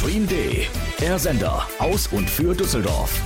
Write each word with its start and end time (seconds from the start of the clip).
Stream 0.00 0.26
D, 0.26 0.66
der 0.98 1.18
Sender 1.18 1.68
aus 1.78 2.06
und 2.06 2.30
für 2.30 2.54
Düsseldorf. 2.54 3.20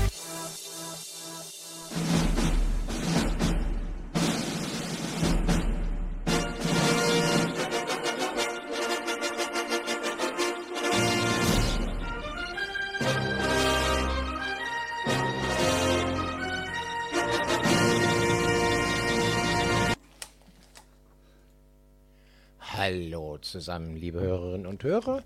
Hallo 22.58 23.38
zusammen, 23.38 23.94
liebe 23.94 24.20
Hörerinnen 24.20 24.66
und 24.66 24.82
Hörer, 24.82 25.22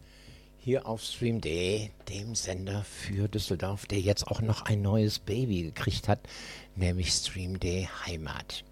hier 0.58 0.86
auf 0.86 1.02
Stream 1.02 1.40
D, 1.40 1.90
dem 2.08 2.34
Sender 2.34 2.84
für 2.84 3.28
Düsseldorf, 3.28 3.86
der 3.86 4.00
jetzt 4.00 4.26
auch 4.26 4.40
noch 4.40 4.62
ein 4.62 4.82
neues 4.82 5.18
Baby 5.18 5.62
gekriegt 5.62 6.08
hat, 6.08 6.20
nämlich 6.76 7.10
Stream 7.10 7.58
D 7.58 7.88
Heimat. 8.06 8.64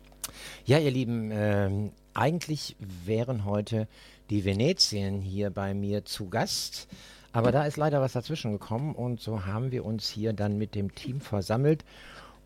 Ja, 0.65 0.79
ihr 0.79 0.91
Lieben, 0.91 1.31
ähm, 1.33 1.93
eigentlich 2.13 2.77
wären 2.79 3.45
heute 3.45 3.89
die 4.31 4.45
Venetien 4.45 5.21
hier 5.21 5.51
bei 5.51 5.75
mir 5.75 6.05
zu 6.05 6.29
Gast, 6.29 6.89
aber 7.33 7.53
da 7.53 7.65
ist 7.65 7.77
leider 7.77 8.01
was 8.01 8.15
dazwischen 8.15 8.53
gekommen 8.53 8.95
und 8.95 9.21
so 9.21 9.45
haben 9.45 9.71
wir 9.71 9.85
uns 9.85 10.09
hier 10.09 10.33
dann 10.33 10.59
mit 10.59 10.75
dem 10.75 10.95
Team 10.95 11.21
versammelt, 11.21 11.85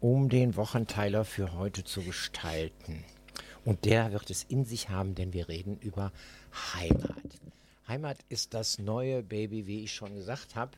um 0.00 0.28
den 0.28 0.56
Wochenteiler 0.56 1.24
für 1.24 1.54
heute 1.54 1.84
zu 1.84 2.02
gestalten. 2.02 3.04
Und 3.64 3.84
der 3.84 4.12
wird 4.12 4.30
es 4.30 4.44
in 4.44 4.64
sich 4.64 4.88
haben, 4.88 5.14
denn 5.14 5.32
wir 5.32 5.48
reden 5.48 5.78
über 5.80 6.12
Heimat. 6.74 7.40
Heimat 7.90 8.18
ist 8.28 8.54
das 8.54 8.78
neue 8.78 9.24
Baby, 9.24 9.66
wie 9.66 9.82
ich 9.82 9.92
schon 9.92 10.14
gesagt 10.14 10.54
habe. 10.54 10.70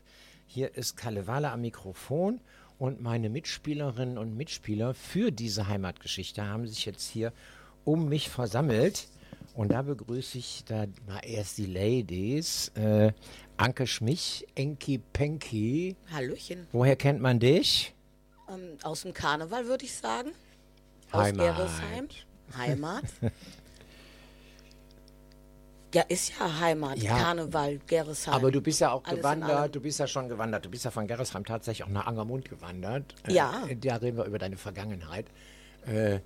Hier 0.47 0.75
ist 0.75 0.97
Kalevala 0.97 1.53
am 1.53 1.61
Mikrofon 1.61 2.41
und 2.79 3.01
meine 3.03 3.29
Mitspielerinnen 3.29 4.17
und 4.17 4.35
Mitspieler 4.35 4.95
für 4.95 5.31
diese 5.31 5.67
Heimatgeschichte 5.67 6.43
haben 6.43 6.65
sich 6.67 6.85
jetzt 6.87 7.07
hier 7.07 7.31
um 7.85 8.09
mich 8.09 8.29
versammelt. 8.29 9.09
Und 9.53 9.71
da 9.71 9.83
begrüße 9.83 10.39
ich 10.39 10.63
da 10.65 10.87
mal 11.05 11.19
erst 11.23 11.59
die 11.59 11.67
Ladies. 11.67 12.69
Äh, 12.69 13.13
Anke 13.57 13.85
Schmich, 13.85 14.47
Enki 14.55 14.97
Penki. 14.97 15.95
Hallöchen. 16.11 16.65
Woher 16.71 16.95
kennt 16.95 17.21
man 17.21 17.39
dich? 17.39 17.93
Ähm, 18.49 18.79
aus 18.81 19.03
dem 19.03 19.13
Karneval 19.13 19.67
würde 19.67 19.85
ich 19.85 19.93
sagen. 19.93 20.31
Heimat. 21.13 21.47
Aus 21.47 21.57
Gerresheim. 21.57 22.07
Heimat. 22.57 23.03
ja, 25.93 26.01
ist 26.03 26.33
ja 26.39 26.59
Heimat. 26.59 26.97
Ja. 26.97 27.17
Karneval, 27.17 27.79
Gerresheim. 27.87 28.33
Aber 28.33 28.51
du 28.51 28.61
bist 28.61 28.81
ja 28.81 28.91
auch 28.91 29.03
gewandert, 29.03 29.75
du 29.75 29.79
bist 29.79 29.99
ja 29.99 30.07
schon 30.07 30.27
gewandert, 30.27 30.65
du 30.65 30.69
bist 30.69 30.85
ja 30.85 30.91
von 30.91 31.07
Gerresheim 31.07 31.45
tatsächlich 31.45 31.85
auch 31.85 31.91
nach 31.91 32.07
Angermund 32.07 32.49
gewandert. 32.49 33.15
Ja. 33.27 33.65
Äh, 33.67 33.75
da 33.75 33.97
reden 33.97 34.17
wir 34.17 34.25
über 34.25 34.39
deine 34.39 34.57
Vergangenheit. 34.57 35.27
Äh, 35.85 36.19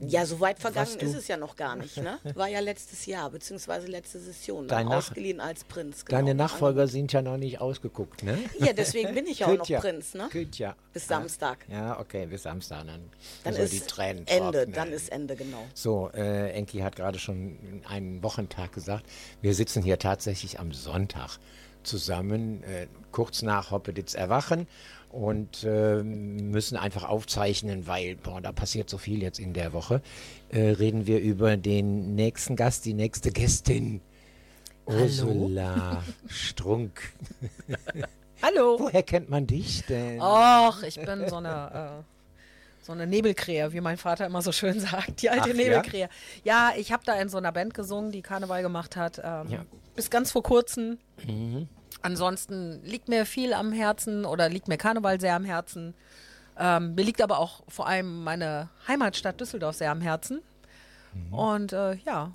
Ja, 0.00 0.24
so 0.24 0.40
weit 0.40 0.58
vergangen 0.58 0.98
ist 0.98 1.14
es 1.14 1.28
ja 1.28 1.36
noch 1.36 1.56
gar 1.56 1.76
nicht, 1.76 1.98
ne? 1.98 2.18
War 2.34 2.48
ja 2.48 2.60
letztes 2.60 3.06
Jahr, 3.06 3.30
beziehungsweise 3.30 3.86
letzte 3.86 4.18
Session. 4.18 4.66
Dein 4.66 4.86
Dann 4.86 4.88
Nach- 4.88 4.96
ausgeliehen 4.98 5.40
als 5.40 5.64
Prinz. 5.64 6.04
Genau. 6.04 6.18
deine 6.18 6.34
Nachfolger 6.34 6.88
sind 6.88 7.12
ja 7.12 7.20
noch 7.22 7.36
nicht 7.36 7.60
ausgeguckt, 7.60 8.22
ne? 8.22 8.38
Ja, 8.58 8.72
deswegen 8.72 9.14
bin 9.14 9.26
ich 9.26 9.40
ja 9.40 9.46
auch 9.48 9.56
noch 9.58 9.66
Prinz, 9.80 10.14
ne? 10.14 10.28
Gut, 10.32 10.58
ja. 10.58 10.74
Bis 10.92 11.06
Samstag. 11.06 11.58
Ja, 11.70 12.00
okay, 12.00 12.26
bis 12.26 12.42
Samstag. 12.44 12.86
Dann, 12.86 13.10
Dann 13.44 13.54
ist 13.56 13.72
die 13.72 13.80
Tränen 13.80 14.26
Ende, 14.26 14.52
trocknen. 14.52 14.72
dann 14.72 14.92
ist 14.92 15.12
Ende, 15.12 15.36
genau. 15.36 15.64
So, 15.74 16.10
äh, 16.14 16.50
Enki 16.52 16.78
hat 16.78 16.96
gerade 16.96 17.18
schon 17.18 17.82
einen 17.86 18.22
Wochentag 18.22 18.72
gesagt. 18.72 19.04
Wir 19.42 19.54
sitzen 19.54 19.82
hier 19.82 19.98
tatsächlich 19.98 20.58
am 20.58 20.72
Sonntag 20.72 21.38
zusammen, 21.82 22.62
äh, 22.64 22.86
kurz 23.12 23.42
nach 23.42 23.70
Hoppeditz 23.70 24.14
Erwachen 24.14 24.66
und 25.10 25.64
äh, 25.64 26.02
müssen 26.02 26.76
einfach 26.76 27.04
aufzeichnen, 27.08 27.86
weil 27.86 28.16
boah, 28.16 28.40
da 28.40 28.52
passiert 28.52 28.88
so 28.88 28.98
viel 28.98 29.22
jetzt 29.22 29.38
in 29.38 29.52
der 29.52 29.72
Woche. 29.72 30.02
Äh, 30.50 30.60
reden 30.70 31.06
wir 31.06 31.20
über 31.20 31.56
den 31.56 32.14
nächsten 32.14 32.56
Gast, 32.56 32.84
die 32.84 32.94
nächste 32.94 33.30
Gästin. 33.32 34.00
Ursula 34.86 36.02
Strunk. 36.28 37.12
Hallo. 38.42 38.78
Woher 38.80 39.02
kennt 39.02 39.28
man 39.28 39.46
dich 39.46 39.84
denn? 39.86 40.20
Och, 40.20 40.82
ich 40.82 40.96
bin 41.00 41.28
so 41.28 41.36
eine, 41.36 42.00
äh, 42.00 42.84
so 42.84 42.92
eine 42.92 43.06
Nebelkrähe, 43.06 43.72
wie 43.72 43.80
mein 43.80 43.98
Vater 43.98 44.26
immer 44.26 44.42
so 44.42 44.52
schön 44.52 44.80
sagt. 44.80 45.22
Die 45.22 45.30
alte 45.30 45.42
Ach, 45.42 45.48
ja? 45.48 45.54
Nebelkrähe. 45.54 46.08
Ja? 46.44 46.72
ich 46.76 46.92
habe 46.92 47.04
da 47.04 47.14
in 47.20 47.28
so 47.28 47.38
einer 47.38 47.52
Band 47.52 47.74
gesungen, 47.74 48.10
die 48.10 48.22
Karneval 48.22 48.62
gemacht 48.62 48.96
hat. 48.96 49.20
Ähm, 49.22 49.48
Ja. 49.48 49.64
Bis 49.94 50.08
ganz 50.08 50.32
vor 50.32 50.42
kurzem. 50.42 50.98
Ansonsten 52.02 52.80
liegt 52.84 53.08
mir 53.08 53.26
viel 53.26 53.52
am 53.52 53.72
Herzen 53.72 54.24
oder 54.24 54.48
liegt 54.48 54.68
mir 54.68 54.76
Karneval 54.78 55.20
sehr 55.20 55.34
am 55.36 55.44
Herzen. 55.44 55.94
Ähm, 56.58 56.94
mir 56.94 57.04
liegt 57.04 57.22
aber 57.22 57.38
auch 57.38 57.62
vor 57.68 57.86
allem 57.86 58.24
meine 58.24 58.68
Heimatstadt 58.88 59.40
Düsseldorf 59.40 59.76
sehr 59.76 59.90
am 59.90 60.00
Herzen. 60.00 60.40
Und 61.30 61.72
äh, 61.72 61.94
ja, 62.06 62.30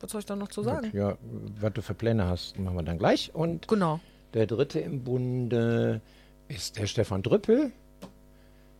was 0.00 0.10
soll 0.10 0.20
ich 0.20 0.26
da 0.26 0.36
noch 0.36 0.48
zu 0.48 0.62
sagen? 0.62 0.90
Ja, 0.92 1.16
was 1.60 1.72
du 1.72 1.82
für 1.82 1.94
Pläne 1.94 2.26
hast, 2.26 2.58
machen 2.58 2.76
wir 2.76 2.82
dann 2.82 2.98
gleich. 2.98 3.34
Und 3.34 3.66
Genau. 3.68 3.98
der 4.34 4.46
dritte 4.46 4.78
im 4.80 5.02
Bunde 5.02 6.00
ist 6.48 6.78
der 6.78 6.86
Stefan 6.86 7.22
Drüppel. 7.22 7.72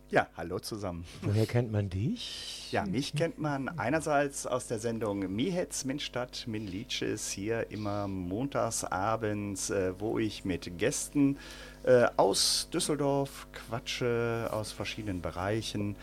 Ja, 0.09 0.27
hallo 0.37 0.57
zusammen. 0.59 1.03
Woher 1.21 1.45
kennt 1.45 1.69
man 1.69 1.89
dich? 1.89 2.71
Ja, 2.71 2.85
mich 2.85 3.13
kennt 3.13 3.39
man 3.39 3.67
einerseits 3.67 4.47
aus 4.47 4.67
der 4.67 4.79
Sendung 4.79 5.35
Mihetz, 5.35 5.83
Min 5.83 5.99
Stadt, 5.99 6.45
Min 6.47 6.65
Liedjes, 6.65 7.29
hier 7.29 7.69
immer 7.71 8.07
montags 8.07 8.85
abends, 8.85 9.69
äh, 9.69 9.99
wo 9.99 10.17
ich 10.17 10.45
mit 10.45 10.77
Gästen 10.77 11.37
äh, 11.83 12.05
aus 12.15 12.69
Düsseldorf 12.71 13.47
quatsche, 13.51 14.47
aus 14.49 14.71
verschiedenen 14.71 15.21
Bereichen. 15.21 15.97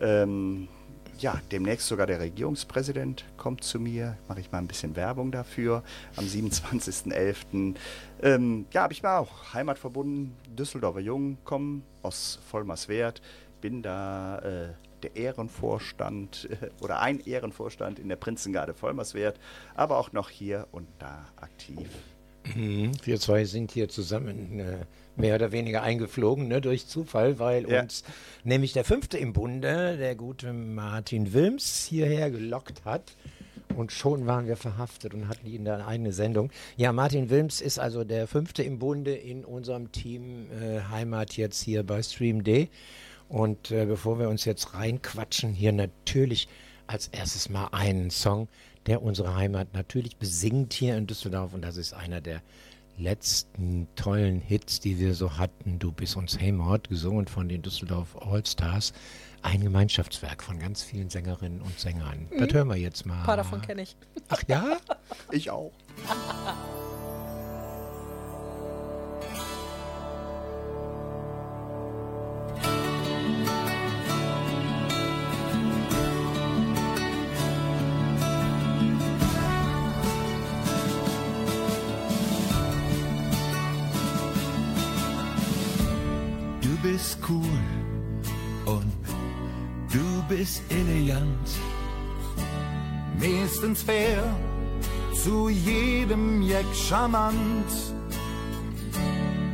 Ähm, 0.00 0.68
ja, 1.18 1.38
demnächst 1.52 1.86
sogar 1.86 2.06
der 2.06 2.18
Regierungspräsident 2.18 3.26
kommt 3.36 3.62
zu 3.62 3.78
mir. 3.78 4.16
Mache 4.26 4.40
ich 4.40 4.50
mal 4.50 4.58
ein 4.58 4.68
bisschen 4.68 4.96
Werbung 4.96 5.30
dafür. 5.30 5.82
Am 6.16 6.24
27.11. 6.24 7.74
Ähm, 8.22 8.64
ja, 8.72 8.82
habe 8.82 8.94
ich 8.94 9.02
mal 9.02 9.18
auch 9.18 9.52
heimatverbunden, 9.52 10.34
Düsseldorfer 10.56 11.00
Jung, 11.00 11.36
komme 11.44 11.82
aus 12.02 12.38
Vollmerswerth. 12.50 13.20
Bin 13.60 13.82
da 13.82 14.38
äh, 14.38 14.68
der 15.02 15.16
Ehrenvorstand 15.16 16.48
äh, 16.50 16.68
oder 16.82 17.00
ein 17.00 17.20
Ehrenvorstand 17.20 17.98
in 17.98 18.08
der 18.08 18.16
Prinzengarde 18.16 18.74
Vollmerswerth, 18.74 19.38
aber 19.74 19.98
auch 19.98 20.12
noch 20.12 20.30
hier 20.30 20.66
und 20.72 20.86
da 20.98 21.26
aktiv. 21.36 21.88
Mhm. 22.54 22.92
Wir 23.04 23.20
zwei 23.20 23.44
sind 23.44 23.70
hier 23.70 23.88
zusammen 23.88 24.60
äh, 24.60 24.78
mehr 25.16 25.34
oder 25.34 25.52
weniger 25.52 25.82
eingeflogen, 25.82 26.48
ne, 26.48 26.60
durch 26.60 26.86
Zufall, 26.86 27.38
weil 27.38 27.68
Ja. 27.68 27.82
uns 27.82 28.02
nämlich 28.44 28.72
der 28.72 28.84
fünfte 28.84 29.18
im 29.18 29.32
Bunde, 29.34 29.96
der 29.98 30.14
gute 30.14 30.52
Martin 30.52 31.32
Wilms, 31.34 31.84
hierher 31.84 32.30
gelockt 32.30 32.84
hat. 32.84 33.14
Und 33.76 33.92
schon 33.92 34.26
waren 34.26 34.48
wir 34.48 34.56
verhaftet 34.56 35.14
und 35.14 35.28
hatten 35.28 35.46
ihn 35.46 35.64
da 35.64 35.86
eine 35.86 36.12
Sendung. 36.12 36.50
Ja, 36.76 36.92
Martin 36.92 37.30
Wilms 37.30 37.60
ist 37.60 37.78
also 37.78 38.02
der 38.02 38.26
fünfte 38.26 38.64
im 38.64 38.80
Bunde 38.80 39.14
in 39.14 39.44
unserem 39.44 39.92
Team 39.92 40.48
äh, 40.50 40.80
Heimat 40.90 41.36
jetzt 41.36 41.62
hier 41.62 41.84
bei 41.84 42.02
Stream 42.02 42.42
D. 42.42 42.68
Und 43.30 43.70
äh, 43.70 43.86
bevor 43.86 44.18
wir 44.18 44.28
uns 44.28 44.44
jetzt 44.44 44.74
reinquatschen, 44.74 45.54
hier 45.54 45.72
natürlich 45.72 46.48
als 46.88 47.06
erstes 47.08 47.48
mal 47.48 47.68
einen 47.70 48.10
Song, 48.10 48.48
der 48.86 49.02
unsere 49.02 49.36
Heimat 49.36 49.72
natürlich 49.72 50.16
besingt 50.16 50.72
hier 50.72 50.96
in 50.96 51.06
Düsseldorf. 51.06 51.54
Und 51.54 51.62
das 51.62 51.76
ist 51.76 51.94
einer 51.94 52.20
der 52.20 52.42
letzten 52.98 53.86
tollen 53.94 54.40
Hits, 54.40 54.80
die 54.80 54.98
wir 54.98 55.14
so 55.14 55.38
hatten. 55.38 55.78
Du 55.78 55.92
bist 55.92 56.16
uns 56.16 56.40
Heimat, 56.40 56.88
gesungen 56.88 57.28
von 57.28 57.48
den 57.48 57.62
Düsseldorf 57.62 58.16
Allstars. 58.20 58.92
Ein 59.42 59.60
Gemeinschaftswerk 59.62 60.42
von 60.42 60.58
ganz 60.58 60.82
vielen 60.82 61.08
Sängerinnen 61.08 61.62
und 61.62 61.78
Sängern. 61.78 62.26
Das 62.36 62.52
hören 62.52 62.68
wir 62.68 62.76
jetzt 62.76 63.06
mal. 63.06 63.20
Ein 63.20 63.26
paar 63.26 63.36
davon 63.36 63.62
kenne 63.62 63.82
ich. 63.82 63.96
Ach 64.28 64.42
ja? 64.48 64.76
Ich 65.30 65.50
auch. 65.50 65.70
ist 90.40 90.62
elegant, 90.70 91.48
meistens 93.18 93.82
fair, 93.82 94.22
zu 95.22 95.50
jedem 95.50 96.40
Jack 96.40 96.64
charmant. 96.74 97.70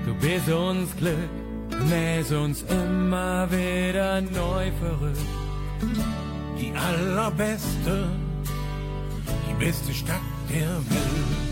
Du 0.04 0.14
bist 0.14 0.48
uns 0.48 0.94
Glück, 0.96 1.32
mäß 1.90 2.30
uns 2.32 2.62
immer 2.62 3.50
wieder 3.50 4.20
neu 4.20 4.70
verrückt. 4.80 5.32
Die 6.60 6.72
allerbeste, 6.72 8.08
die 9.48 9.64
beste 9.64 9.92
Stadt 9.92 10.20
der 10.48 10.70
Welt. 10.88 11.46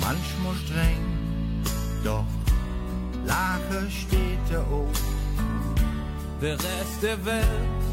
manchmal 0.00 0.54
streng, 0.64 1.04
doch 2.02 2.37
Lache 3.28 3.90
steht 3.90 4.46
er 4.50 4.60
auf. 4.60 5.00
Der 6.40 6.54
Rest 6.54 7.02
der 7.02 7.18
Welt 7.26 7.84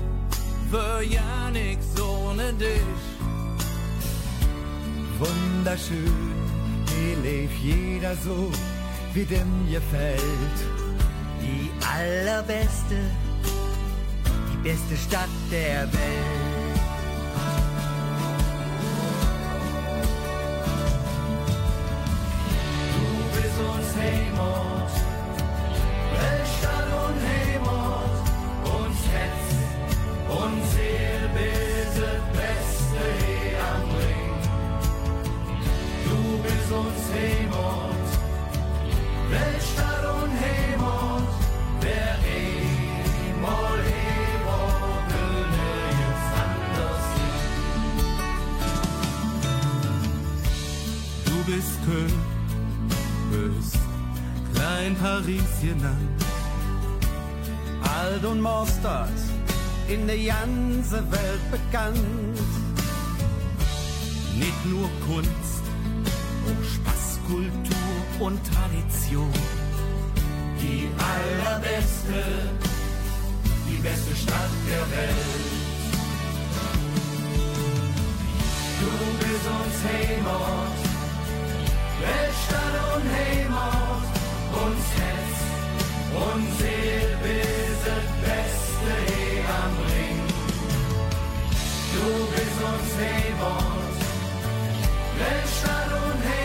wär 0.71 1.01
ja 1.01 1.51
nichts 1.51 1.99
ohne 1.99 2.53
dich. 2.53 3.03
Wunderschön, 5.19 6.33
hier 6.91 7.17
lebt 7.23 7.57
jeder 7.61 8.15
so, 8.15 8.51
wie 9.13 9.25
dem 9.25 9.53
gefällt. 9.71 10.59
Die 11.41 11.69
allerbeste, 11.97 12.97
die 14.51 14.69
beste 14.69 14.95
Stadt 14.97 15.35
der 15.51 15.81
Welt. 15.93 16.44
Paris 55.15 55.61
genannt. 55.61 56.25
Alt 57.81 58.25
und 58.25 58.41
Mostert, 58.41 59.21
in 59.87 60.05
der 60.07 60.17
ganzen 60.17 61.09
Welt 61.09 61.45
bekannt. 61.51 62.37
Nicht 64.37 64.65
nur 64.65 64.89
Kunst, 65.07 65.63
auch 66.45 66.63
Spaß, 66.73 67.19
Kultur 67.27 68.27
und 68.27 68.39
Tradition. 68.51 69.31
Die 70.61 70.89
allerbeste, 71.11 72.19
die 73.69 73.77
beste 73.87 74.15
Stadt 74.17 74.55
der 74.69 74.85
Welt. 74.97 75.45
Du 78.81 78.91
bist 79.21 79.47
uns 79.59 79.77
Heimat, 79.87 80.77
Weltstadt 82.01 82.75
und 82.95 83.05
Heimat, 83.15 83.85
uns 84.63 84.85
Herz 84.99 85.35
und 86.25 86.45
Seele 86.57 87.17
bis 87.23 87.77
das 87.89 88.07
Beste 88.23 88.91
hier 89.07 89.43
am 89.63 89.73
Ring. 89.91 90.19
Du 91.93 92.07
bist 92.33 92.59
uns 92.71 92.89
Heimat, 93.01 93.95
Weltstadt 95.19 95.91
und 95.91 96.19
Heimat, 96.23 96.44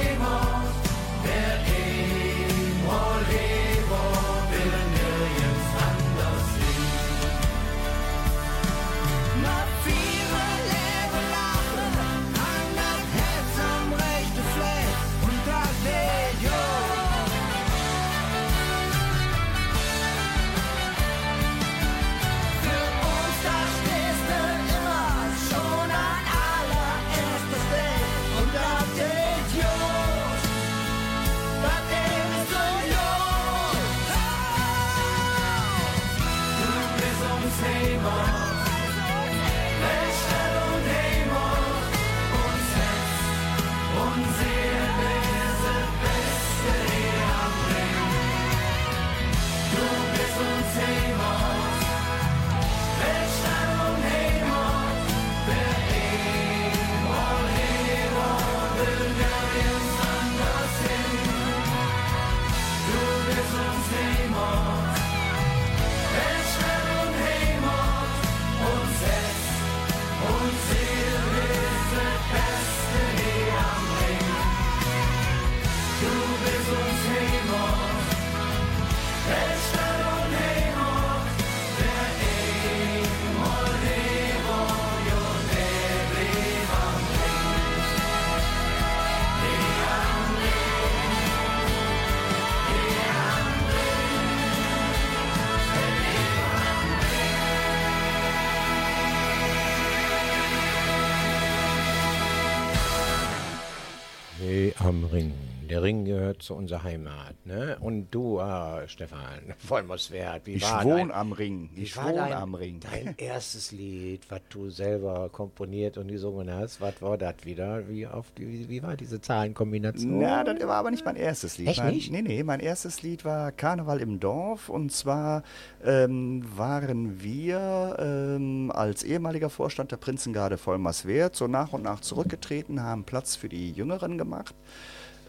gehört 106.30 106.42
zu 106.42 106.54
unserer 106.54 106.84
Heimat, 106.84 107.34
ne? 107.44 107.76
Und 107.80 108.10
du, 108.10 108.40
ah, 108.40 108.82
Stefan, 108.86 109.40
Vollmorswert, 109.58 110.46
wie 110.46 110.54
Ich 110.54 110.62
war 110.62 110.84
wohne 110.84 110.96
dein, 110.96 111.10
am 111.12 111.32
Ring. 111.32 111.70
Ich 111.74 111.96
wohne 111.96 112.14
dein, 112.14 112.32
am 112.32 112.54
Ring. 112.54 112.80
Dein 112.80 113.14
erstes 113.18 113.72
Lied, 113.72 114.30
was 114.30 114.40
du 114.48 114.70
selber 114.70 115.28
komponiert 115.30 115.98
und 115.98 116.08
gesungen 116.08 116.52
hast, 116.52 116.80
was 116.80 117.02
war 117.02 117.18
das 117.18 117.34
wieder? 117.44 117.88
Wie, 117.88 118.06
auf, 118.06 118.26
wie, 118.36 118.68
wie 118.68 118.82
war 118.82 118.96
diese 118.96 119.20
Zahlenkombination? 119.20 120.18
Na, 120.18 120.44
das 120.44 120.66
war 120.66 120.76
aber 120.76 120.90
nicht 120.90 121.04
mein 121.04 121.16
erstes 121.16 121.58
Lied. 121.58 121.68
Echt 121.68 121.78
mein, 121.78 121.94
nicht? 121.94 122.12
Nee, 122.12 122.22
nee, 122.22 122.42
mein 122.42 122.60
erstes 122.60 123.02
Lied 123.02 123.24
war 123.24 123.50
Karneval 123.52 124.00
im 124.00 124.20
Dorf. 124.20 124.68
Und 124.68 124.92
zwar 124.92 125.42
ähm, 125.84 126.44
waren 126.56 127.22
wir 127.22 127.96
ähm, 127.98 128.70
als 128.72 129.02
ehemaliger 129.02 129.50
Vorstand 129.50 129.90
der 129.90 129.96
Prinzengarde 129.96 130.58
Vollmerswert 130.58 131.34
so 131.34 131.48
nach 131.48 131.72
und 131.72 131.82
nach 131.82 132.00
zurückgetreten, 132.00 132.82
haben 132.82 133.04
Platz 133.04 133.36
für 133.36 133.48
die 133.48 133.72
Jüngeren 133.72 134.18
gemacht. 134.18 134.54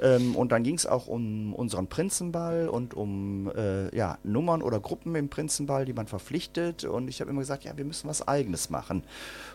Ähm, 0.02 0.36
und 0.36 0.52
dann 0.52 0.64
ging 0.64 0.76
es 0.76 0.86
auch 0.86 1.08
um 1.08 1.54
unseren 1.54 1.88
Prinzenball 1.88 2.68
und 2.68 2.94
um 2.94 3.52
äh, 3.56 3.96
ja, 3.96 4.18
Nummern 4.24 4.62
oder 4.62 4.80
Gruppen 4.80 5.16
im 5.16 5.30
Prinzenball, 5.30 5.86
die 5.86 5.94
man 5.94 6.08
verpflichtet. 6.08 6.84
Und 6.86 7.08
ich 7.08 7.22
habe 7.22 7.30
immer 7.30 7.42
gesagt, 7.42 7.64
ja, 7.64 7.78
wir 7.78 7.86
müssen 7.86 8.10
was 8.10 8.28
Eigenes 8.28 8.70
machen. 8.70 9.04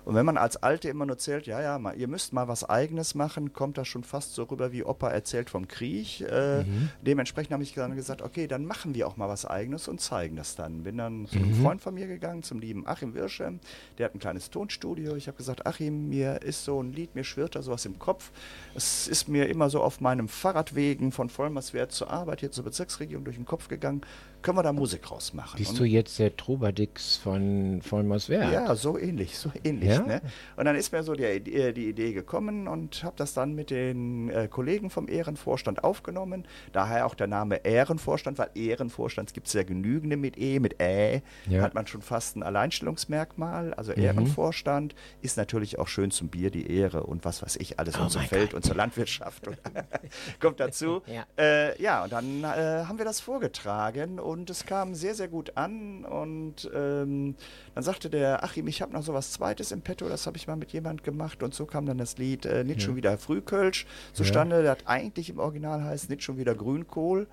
Und 0.06 0.14
wenn 0.14 0.24
man 0.24 0.36
als 0.36 0.56
Alte 0.56 0.88
immer 0.88 1.04
nur 1.04 1.18
zählt, 1.18 1.48
ja, 1.48 1.60
ja, 1.60 1.80
mal, 1.80 1.96
ihr 1.96 2.06
müsst 2.06 2.32
mal 2.32 2.46
was 2.46 2.62
Eigenes 2.62 3.16
machen, 3.16 3.52
kommt 3.52 3.76
das 3.76 3.88
schon 3.88 4.04
fast 4.04 4.34
so 4.34 4.44
rüber, 4.44 4.70
wie 4.70 4.84
Opa 4.84 5.10
erzählt 5.10 5.50
vom 5.50 5.66
Krieg. 5.66 6.20
Äh, 6.20 6.64
Dementsprechend 7.02 7.52
habe 7.52 7.64
ich 7.64 7.74
dann 7.74 7.96
gesagt, 7.96 8.22
okay, 8.22 8.46
dann 8.46 8.66
machen 8.66 8.94
wir 8.94 9.08
auch 9.08 9.16
mal 9.16 9.28
was 9.28 9.44
Eigenes 9.44 9.88
und 9.88 10.00
zeigen 10.00 10.36
das 10.36 10.54
dann. 10.54 10.84
Bin 10.84 10.96
dann 10.96 11.26
zu 11.26 11.38
einem 11.38 11.54
Freund 11.60 11.80
von 11.80 11.94
mir 11.94 12.06
gegangen, 12.06 12.44
zum 12.44 12.60
lieben 12.60 12.86
Achim 12.86 13.14
Wirschem. 13.14 13.58
Der 13.98 14.06
hat 14.06 14.14
ein 14.14 14.20
kleines 14.20 14.48
Tonstudio. 14.50 15.16
Ich 15.16 15.26
habe 15.26 15.38
gesagt, 15.38 15.66
Achim, 15.66 16.08
mir 16.08 16.40
ist 16.42 16.64
so 16.64 16.80
ein 16.80 16.92
Lied, 16.92 17.16
mir 17.16 17.24
schwirrt 17.24 17.56
da 17.56 17.62
sowas 17.62 17.84
im 17.84 17.98
Kopf. 17.98 18.30
Es 18.76 19.08
ist 19.08 19.28
mir 19.28 19.48
immer 19.48 19.70
so 19.70 19.82
auf 19.82 20.00
meinem 20.00 20.28
Fahrradwegen 20.28 21.10
von 21.10 21.28
Vollmerswert 21.28 21.90
zur 21.90 22.10
Arbeit 22.12 22.38
hier 22.40 22.52
zur 22.52 22.62
Bezirksregierung 22.62 23.24
durch 23.24 23.36
den 23.36 23.44
Kopf 23.44 23.66
gegangen. 23.66 24.02
Können 24.46 24.58
wir 24.58 24.62
da 24.62 24.72
Musik 24.72 25.10
rausmachen? 25.10 25.58
Bist 25.58 25.72
Und- 25.72 25.80
du 25.80 25.84
jetzt 25.84 26.20
der 26.20 26.36
Trubadix 26.36 27.16
von 27.16 27.82
Vollmerswert? 27.82 28.52
ja, 28.52 28.76
so 28.76 28.96
ähnlich, 28.96 29.36
so 29.36 29.50
ähnlich. 29.64 29.88
Ja? 29.90 30.02
Ne? 30.02 30.20
Und 30.54 30.66
dann 30.66 30.76
ist 30.76 30.92
mir 30.92 31.02
so 31.02 31.14
die, 31.14 31.24
Idee- 31.24 31.72
die 31.72 31.88
Idee 31.88 32.12
gekommen 32.12 32.68
und 32.68 33.02
habe 33.02 33.16
das 33.16 33.34
dann 33.34 33.56
mit 33.56 33.70
den 33.70 34.30
äh, 34.30 34.46
Kollegen 34.46 34.88
vom 34.88 35.08
Ehrenvorstand 35.08 35.82
aufgenommen. 35.82 36.46
Daher 36.72 37.06
auch 37.06 37.16
der 37.16 37.26
Name 37.26 37.56
Ehrenvorstand, 37.64 38.38
weil 38.38 38.50
Ehrenvorstand 38.54 39.34
gibt 39.34 39.48
es 39.48 39.52
ja 39.54 39.64
genügende 39.64 40.16
mit 40.16 40.38
E, 40.38 40.60
mit 40.60 40.80
Ä. 40.80 41.22
Ja. 41.48 41.62
Hat 41.62 41.74
man 41.74 41.88
schon 41.88 42.00
fast 42.02 42.36
ein 42.36 42.44
Alleinstellungsmerkmal. 42.44 43.74
Also 43.74 43.90
Mhm. 43.96 43.98
Ehrenvorstand 44.04 44.94
ist 45.22 45.36
natürlich 45.36 45.80
auch 45.80 45.88
schön 45.88 46.12
zum 46.12 46.28
Bier 46.28 46.50
die 46.52 46.70
Ehre 46.70 47.02
und 47.02 47.24
was 47.24 47.42
weiß 47.42 47.56
ich, 47.56 47.80
alles 47.80 47.96
Oh 47.98 48.06
mein 48.14 48.28
Feld 48.28 48.54
und 48.54 48.64
zur 48.64 48.76
Landwirtschaft. 48.76 49.48
Kommt 50.40 50.60
dazu. 50.60 51.02
Ja. 51.06 51.24
Äh, 51.36 51.82
ja, 51.82 52.04
und 52.04 52.12
dann 52.12 52.44
äh, 52.44 52.84
haben 52.86 52.98
wir 52.98 53.04
das 53.04 53.18
vorgetragen 53.18 54.20
und 54.20 54.35
Und 54.36 54.50
es 54.50 54.66
kam 54.66 54.94
sehr, 54.94 55.14
sehr 55.14 55.28
gut 55.28 55.56
an. 55.56 56.04
Und 56.04 56.70
ähm, 56.74 57.34
dann 57.74 57.84
sagte 57.84 58.10
der 58.10 58.44
Achim, 58.44 58.66
ich 58.68 58.82
habe 58.82 58.92
noch 58.92 59.02
so 59.02 59.14
was 59.14 59.32
Zweites 59.32 59.72
im 59.72 59.80
Petto, 59.80 60.08
das 60.08 60.26
habe 60.26 60.36
ich 60.36 60.46
mal 60.46 60.56
mit 60.56 60.72
jemand 60.72 61.04
gemacht. 61.04 61.42
Und 61.42 61.54
so 61.54 61.64
kam 61.66 61.86
dann 61.86 61.98
das 61.98 62.18
Lied 62.18 62.44
äh, 62.46 62.64
Nicht 62.64 62.82
schon 62.82 62.96
wieder 62.96 63.16
Frühkölsch 63.18 63.86
zustande. 64.12 64.62
Das 64.62 64.78
eigentlich 64.86 65.30
im 65.30 65.38
Original 65.38 65.82
heißt 65.82 66.10
Nicht 66.10 66.22
schon 66.22 66.36
wieder 66.38 66.54
Grünkohl. 66.54 67.26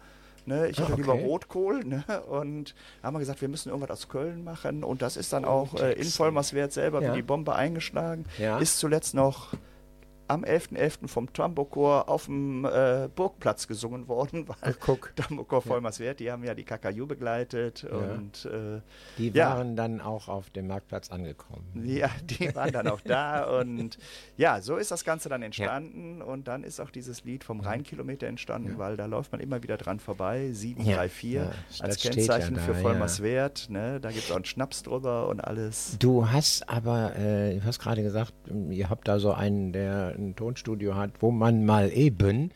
Ne, 0.45 0.67
ich 0.67 0.77
Ah, 0.79 0.83
hatte 0.83 0.95
lieber 0.95 1.13
okay. 1.13 1.23
Rotkohl. 1.25 1.83
Ne, 1.85 2.03
und 2.29 2.75
da 3.01 3.07
haben 3.07 3.15
wir 3.15 3.19
gesagt, 3.19 3.39
wir 3.41 3.47
müssen 3.47 3.69
irgendwas 3.69 3.91
aus 3.91 4.09
Köln 4.09 4.43
machen. 4.43 4.83
Und 4.83 5.01
das 5.01 5.15
ist 5.17 5.31
dann 5.31 5.45
auch 5.45 5.73
äh, 5.75 5.93
in. 5.93 6.03
Vollmerswert 6.05 6.73
selber 6.73 7.01
Ja. 7.01 7.11
wie 7.11 7.17
die 7.17 7.21
Bombe 7.21 7.55
eingeschlagen. 7.55 8.25
Ja. 8.37 8.57
Ist 8.59 8.79
zuletzt 8.79 9.13
noch 9.13 9.53
am 10.27 10.43
11.11. 10.43 11.07
vom 11.07 11.31
Tambokor 11.33 12.09
auf 12.09 12.25
dem 12.25 12.65
äh, 12.65 13.09
Burgplatz 13.15 13.67
gesungen 13.67 14.07
worden, 14.07 14.47
weil. 14.63 14.75
Tambokor 15.15 15.61
Vollmerswert, 15.61 16.19
die 16.19 16.31
haben 16.31 16.43
ja 16.43 16.53
die 16.53 16.63
KKU 16.63 17.05
begleitet 17.07 17.83
Ja. 17.83 17.97
und 17.97 18.45
äh, 18.45 18.81
Die 19.17 19.29
Ja. 19.29 19.49
waren 19.55 19.75
dann 19.75 20.01
auch 20.01 20.27
auf 20.27 20.49
dem 20.49 20.67
Marktplatz 20.67 21.11
angekommen. 21.11 21.63
ja, 21.85 22.09
die 22.23 22.53
waren 22.55 22.71
dann 22.71 22.87
auch 22.87 23.01
da 23.01 23.59
und 23.59 23.97
ja, 24.37 24.61
so 24.61 24.77
ist 24.77 24.91
das 24.91 25.03
Ganze 25.03 25.29
dann 25.29 25.41
entstanden 25.41 26.21
und 26.21 26.47
dann 26.47 26.63
ist 26.63 26.79
auch 26.79 26.89
dieses 26.89 27.23
Lied 27.23 27.43
vom 27.43 27.59
Rheinkilometer 27.59 28.27
entstanden, 28.27 28.77
weil 28.77 28.97
da 28.97 29.05
läuft 29.05 29.31
man 29.31 29.41
immer 29.41 29.61
wieder 29.63 29.77
dran 29.77 29.99
vorbei, 29.99 30.51
734 30.51 31.33
Ja, 31.33 31.51
als 31.79 32.01
Kennzeichen 32.01 32.55
ja 32.55 32.61
da, 32.61 32.65
für 32.65 32.73
ja. 32.73 32.79
Vollmerswert, 32.79 33.69
ne, 33.69 33.99
da 33.99 34.09
gibt 34.11 34.23
es 34.25 34.31
auch 34.31 34.35
einen 34.35 34.45
Schnaps 34.45 34.83
drüber 34.83 35.27
und 35.27 35.41
alles. 35.41 35.97
Du 35.99 36.29
hast 36.29 36.67
aber, 36.69 37.15
äh, 37.15 37.55
du 37.59 37.63
hast 37.65 37.79
gerade 37.79 38.03
gesagt, 38.03 38.33
ihr 38.69 38.89
habt 38.89 39.07
da 39.07 39.19
so 39.19 39.33
einen, 39.33 39.73
der 39.73 40.15
ein 40.29 40.35
Tonstudio 40.35 40.95
hat, 40.95 41.11
wo 41.19 41.31
man 41.31 41.65
mal 41.65 41.91
eben, 41.91 42.51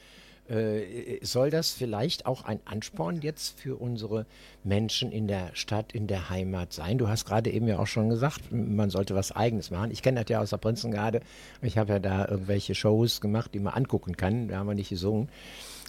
äh, 0.50 1.20
soll 1.22 1.50
das 1.50 1.72
vielleicht 1.72 2.26
auch 2.26 2.46
ein 2.46 2.60
Ansporn 2.66 3.22
jetzt 3.22 3.60
für 3.60 3.76
unsere 3.76 4.26
Menschen 4.64 5.12
in 5.12 5.28
der 5.28 5.50
Stadt, 5.54 5.92
in 5.92 6.08
der 6.08 6.30
Heimat 6.30 6.72
sein? 6.72 6.98
Du 6.98 7.10
hast 7.10 7.26
gerade 7.26 7.52
eben 7.52 7.68
ja 7.68 7.80
auch 7.80 7.88
schon 7.88 8.10
gesagt, 8.10 8.52
man 8.52 8.90
sollte 8.90 9.14
was 9.14 9.34
Eigenes 9.34 9.72
machen. 9.72 9.92
Ich 9.92 10.02
kenne 10.02 10.22
das 10.22 10.30
ja 10.30 10.40
aus 10.40 10.52
der 10.52 10.58
Prinzengarde. 10.58 11.22
Ich 11.62 11.78
habe 11.78 11.94
ja 11.94 12.00
da 12.00 12.28
irgendwelche 12.28 12.76
Shows 12.76 13.20
gemacht, 13.20 13.54
die 13.54 13.60
man 13.60 13.74
angucken 13.74 14.16
kann. 14.16 14.48
Da 14.48 14.58
haben 14.58 14.68
wir 14.68 14.76
nicht 14.76 14.90
gesungen. 14.90 15.30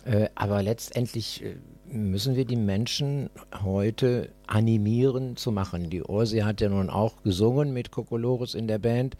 Äh, 0.05 0.29
aber 0.35 0.63
letztendlich 0.63 1.45
äh, 1.45 1.57
müssen 1.91 2.35
wir 2.35 2.45
die 2.45 2.57
Menschen 2.57 3.31
heute 3.63 4.31
animieren 4.47 5.37
zu 5.37 5.53
machen. 5.53 5.91
Die 5.91 6.03
Ursi 6.03 6.41
hat 6.41 6.61
ja 6.61 6.69
nun 6.69 6.91
auch 6.91 7.23
gesungen 7.23 7.73
mit 7.73 7.91
Kokolores 7.91 8.55
in 8.55 8.69
der 8.69 8.79
Band. 8.79 9.17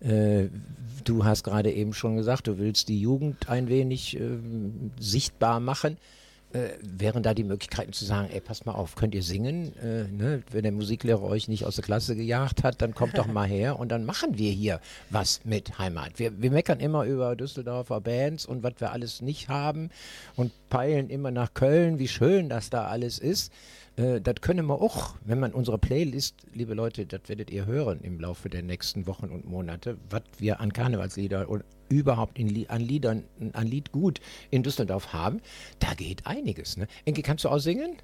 Äh, 0.00 0.48
du 1.04 1.24
hast 1.24 1.44
gerade 1.44 1.72
eben 1.72 1.92
schon 1.92 2.16
gesagt, 2.16 2.46
du 2.46 2.58
willst 2.58 2.88
die 2.88 3.00
Jugend 3.00 3.48
ein 3.48 3.68
wenig 3.68 4.18
äh, 4.18 4.38
sichtbar 4.98 5.60
machen. 5.60 5.96
Äh, 6.52 6.70
wären 6.80 7.22
da 7.24 7.34
die 7.34 7.42
Möglichkeiten 7.42 7.92
zu 7.92 8.04
sagen, 8.04 8.28
ey, 8.32 8.40
passt 8.40 8.66
mal 8.66 8.72
auf, 8.72 8.94
könnt 8.94 9.14
ihr 9.14 9.22
singen? 9.22 9.76
Äh, 9.78 10.04
ne? 10.04 10.42
Wenn 10.52 10.62
der 10.62 10.72
Musiklehrer 10.72 11.22
euch 11.22 11.48
nicht 11.48 11.64
aus 11.66 11.74
der 11.74 11.84
Klasse 11.84 12.14
gejagt 12.14 12.62
hat, 12.62 12.80
dann 12.80 12.94
kommt 12.94 13.18
doch 13.18 13.26
mal 13.32 13.48
her 13.48 13.78
und 13.78 13.90
dann 13.90 14.04
machen 14.04 14.38
wir 14.38 14.52
hier 14.52 14.80
was 15.10 15.40
mit 15.44 15.78
Heimat. 15.78 16.18
Wir, 16.18 16.40
wir 16.40 16.50
meckern 16.52 16.78
immer 16.78 17.04
über 17.04 17.34
Düsseldorfer 17.34 18.00
Bands 18.00 18.46
und 18.46 18.62
was 18.62 18.74
wir 18.78 18.92
alles 18.92 19.22
nicht 19.22 19.48
haben 19.48 19.90
und 20.36 20.52
peilen 20.70 21.10
immer 21.10 21.32
nach 21.32 21.52
Köln, 21.52 21.98
wie 21.98 22.08
schön 22.08 22.48
das 22.48 22.70
da 22.70 22.86
alles 22.86 23.18
ist. 23.18 23.52
Äh, 23.96 24.20
das 24.20 24.36
können 24.40 24.66
wir 24.66 24.80
auch, 24.80 25.16
wenn 25.24 25.40
man 25.40 25.52
unsere 25.52 25.78
Playlist, 25.78 26.34
liebe 26.52 26.74
Leute, 26.74 27.06
das 27.06 27.22
werdet 27.26 27.50
ihr 27.50 27.66
hören 27.66 28.00
im 28.02 28.20
Laufe 28.20 28.48
der 28.48 28.62
nächsten 28.62 29.06
Wochen 29.06 29.28
und 29.30 29.48
Monate, 29.48 29.98
was 30.10 30.22
wir 30.38 30.60
an 30.60 30.72
Karnevalslieder 30.72 31.48
und 31.48 31.64
überhaupt 31.88 32.38
in, 32.38 32.68
an 32.68 32.80
Liedern, 32.80 33.24
an 33.52 33.66
Liedgut 33.66 34.20
in 34.50 34.62
Düsseldorf 34.62 35.12
haben, 35.12 35.40
da 35.78 35.94
geht 35.94 36.26
einiges. 36.26 36.76
Ne? 36.76 36.86
Enke, 37.04 37.22
kannst 37.22 37.44
du 37.44 37.48
auch 37.48 37.58
singen? 37.58 37.96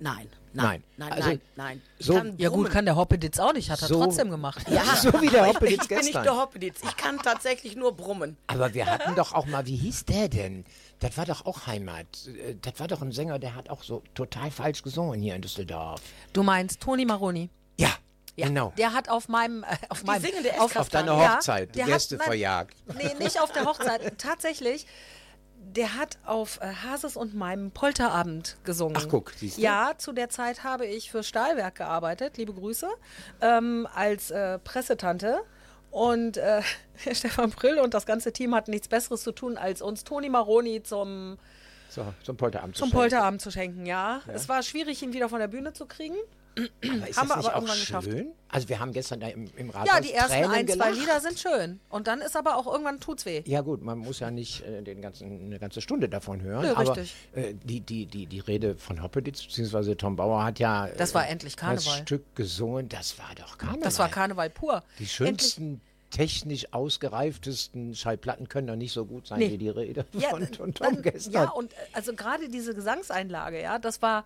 Nein, 0.00 0.28
Nein. 0.52 0.82
nein, 0.96 1.08
nein, 1.08 1.12
Also, 1.12 1.28
nein, 1.28 1.40
nein. 1.56 1.82
So- 1.98 2.22
Ja 2.36 2.48
gut, 2.50 2.70
kann 2.70 2.84
der 2.84 2.94
Hoppeditz 2.96 3.38
auch 3.38 3.52
nicht, 3.52 3.70
hat 3.70 3.82
er 3.82 3.88
So- 3.88 4.02
trotzdem 4.04 4.30
gemacht. 4.30 4.64
Ja, 4.70 4.82
So 4.96 5.20
wie 5.20 5.28
der 5.28 5.46
Hoppeditz 5.46 5.72
ich, 5.76 5.82
ich 5.82 5.88
bin 5.88 5.96
nicht 5.98 6.06
gestern. 6.06 6.22
der 6.24 6.36
Hoppeditz. 6.36 6.80
Ich 6.84 6.96
kann 6.96 7.18
tatsächlich 7.18 7.74
nur 7.76 7.96
brummen. 7.96 8.36
Aber 8.46 8.72
wir 8.74 8.86
hatten 8.86 9.14
doch 9.16 9.32
auch 9.32 9.46
mal, 9.46 9.66
wie 9.66 9.76
hieß 9.76 10.04
der 10.04 10.28
denn? 10.28 10.64
Das 11.00 11.16
war 11.16 11.26
doch 11.26 11.46
auch 11.46 11.66
Heimat. 11.66 12.06
Äh, 12.26 12.54
Das 12.62 12.78
war 12.78 12.86
doch 12.88 13.02
ein 13.02 13.12
Sänger, 13.12 13.38
der 13.38 13.54
hat 13.54 13.70
auch 13.70 13.82
so 13.82 14.02
total 14.14 14.50
falsch 14.50 14.82
gesungen 14.82 15.20
hier 15.20 15.34
in 15.34 15.42
Düsseldorf. 15.42 16.00
Du 16.32 16.42
meinst 16.42 16.80
Toni 16.80 17.04
Maroni. 17.04 17.50
Ja, 17.76 17.90
Ja, 18.36 18.46
genau. 18.46 18.72
Der 18.78 18.92
hat 18.92 19.08
auf 19.08 19.28
meinem, 19.28 19.64
äh, 19.64 19.66
auf 19.88 20.04
meinem, 20.04 20.22
singende 20.22 20.60
auf, 20.60 20.76
Auf 20.76 20.88
deiner 20.88 21.20
Ja, 21.20 21.34
Hochzeit, 21.36 21.74
der 21.74 21.86
Gäste 21.86 22.14
hat, 22.14 22.20
nein, 22.20 22.26
verjagt. 22.28 22.76
Nee, 22.96 23.14
nicht 23.24 23.40
auf 23.40 23.50
der 23.52 23.64
Hochzeit. 23.64 24.16
Tatsächlich, 24.18 24.86
der 25.74 25.96
hat 25.96 26.18
auf 26.24 26.60
äh, 26.60 26.66
Hases 26.66 27.16
und 27.16 27.34
meinem 27.34 27.70
Polterabend 27.70 28.56
gesungen. 28.64 28.96
Ach, 28.98 29.06
guck, 29.08 29.32
siehst 29.32 29.58
du? 29.58 29.62
Ja, 29.62 29.92
zu 29.96 30.12
der 30.12 30.28
Zeit 30.28 30.64
habe 30.64 30.86
ich 30.86 31.10
für 31.10 31.22
Stahlwerk 31.22 31.76
gearbeitet, 31.76 32.36
liebe 32.36 32.52
Grüße, 32.52 32.88
ähm, 33.40 33.86
als 33.94 34.30
äh, 34.30 34.58
Pressetante. 34.58 35.40
Und 35.90 36.36
äh, 36.36 36.62
Stefan 37.12 37.50
Brill 37.50 37.78
und 37.78 37.94
das 37.94 38.04
ganze 38.06 38.32
Team 38.32 38.54
hatten 38.54 38.70
nichts 38.70 38.88
Besseres 38.88 39.22
zu 39.22 39.32
tun, 39.32 39.56
als 39.56 39.80
uns 39.80 40.04
Toni 40.04 40.28
Maroni 40.28 40.82
zum, 40.82 41.38
So, 41.88 42.12
zum 42.22 42.36
Polterabend 42.36 42.76
zu 42.76 42.80
zum 42.80 42.88
schenken. 42.88 42.98
Polterabend 43.00 43.40
zu 43.40 43.50
schenken. 43.50 43.86
Ja. 43.86 44.20
es 44.26 44.48
war 44.48 44.62
schwierig, 44.62 45.02
ihn 45.02 45.12
wieder 45.12 45.28
von 45.28 45.40
der 45.40 45.48
Bühne 45.48 45.72
zu 45.72 45.86
kriegen. 45.86 46.16
Aber 46.82 47.08
ist 47.08 47.16
Haben 47.18 47.28
das 47.28 47.28
wir 47.28 47.36
nicht 47.36 47.46
aber 47.46 47.48
auch 47.48 47.54
irgendwann 47.54 47.78
geschafft. 47.78 48.08
schön? 48.10 48.32
Also 48.50 48.68
wir 48.70 48.80
haben 48.80 48.92
gestern 48.92 49.20
da 49.20 49.28
im, 49.28 49.50
im 49.56 49.70
Rathaus 49.70 49.88
Ja, 49.94 50.00
die 50.00 50.12
ersten 50.12 50.32
Tränen 50.32 50.50
ein, 50.50 50.66
zwei 50.66 50.72
gelacht. 50.72 50.94
Lieder 50.94 51.20
sind 51.20 51.38
schön. 51.38 51.80
Und 51.90 52.06
dann 52.06 52.20
ist 52.20 52.36
aber 52.36 52.56
auch 52.56 52.66
irgendwann 52.66 52.98
tut's 53.00 53.26
weh. 53.26 53.42
Ja 53.46 53.60
gut, 53.60 53.82
man 53.82 53.98
muss 53.98 54.20
ja 54.20 54.30
nicht 54.30 54.62
äh, 54.64 54.82
den 54.82 55.02
ganzen, 55.02 55.46
eine 55.46 55.58
ganze 55.58 55.80
Stunde 55.80 56.08
davon 56.08 56.40
hören. 56.40 56.62
Nö, 56.62 56.72
aber 56.74 56.96
richtig. 56.96 57.14
äh, 57.34 57.54
die, 57.64 57.80
die, 57.80 58.06
die, 58.06 58.26
die 58.26 58.40
Rede 58.40 58.76
von 58.76 59.02
Hoppeditz 59.02 59.44
bzw. 59.44 59.94
Tom 59.96 60.16
Bauer 60.16 60.44
hat 60.44 60.58
ja 60.58 60.88
Das 60.96 61.14
war 61.14 61.26
äh, 61.26 61.30
endlich 61.30 61.56
das 61.56 61.60
Karneval. 61.60 61.98
Stück 62.02 62.34
gesungen. 62.34 62.88
Das 62.88 63.18
war 63.18 63.30
doch 63.36 63.58
Karneval. 63.58 63.82
Das 63.82 63.98
war 63.98 64.08
Karneval 64.08 64.48
pur. 64.50 64.82
Die 64.98 65.06
schönsten, 65.06 65.80
technisch 66.10 66.72
ausgereiftesten 66.72 67.94
Schallplatten 67.94 68.48
können 68.48 68.66
doch 68.66 68.76
nicht 68.76 68.92
so 68.92 69.04
gut 69.04 69.26
sein 69.26 69.40
Nee. 69.40 69.50
wie 69.50 69.58
die 69.58 69.68
Rede 69.68 70.04
von, 70.30 70.46
von 70.54 70.72
Tom 70.74 70.94
dann- 70.94 71.02
gestern. 71.02 71.32
Ja, 71.34 71.50
und 71.50 71.72
äh, 71.72 71.76
also 71.92 72.14
gerade 72.14 72.48
diese 72.48 72.74
Gesangseinlage, 72.74 73.60
ja, 73.60 73.78
das 73.78 74.00
war, 74.00 74.24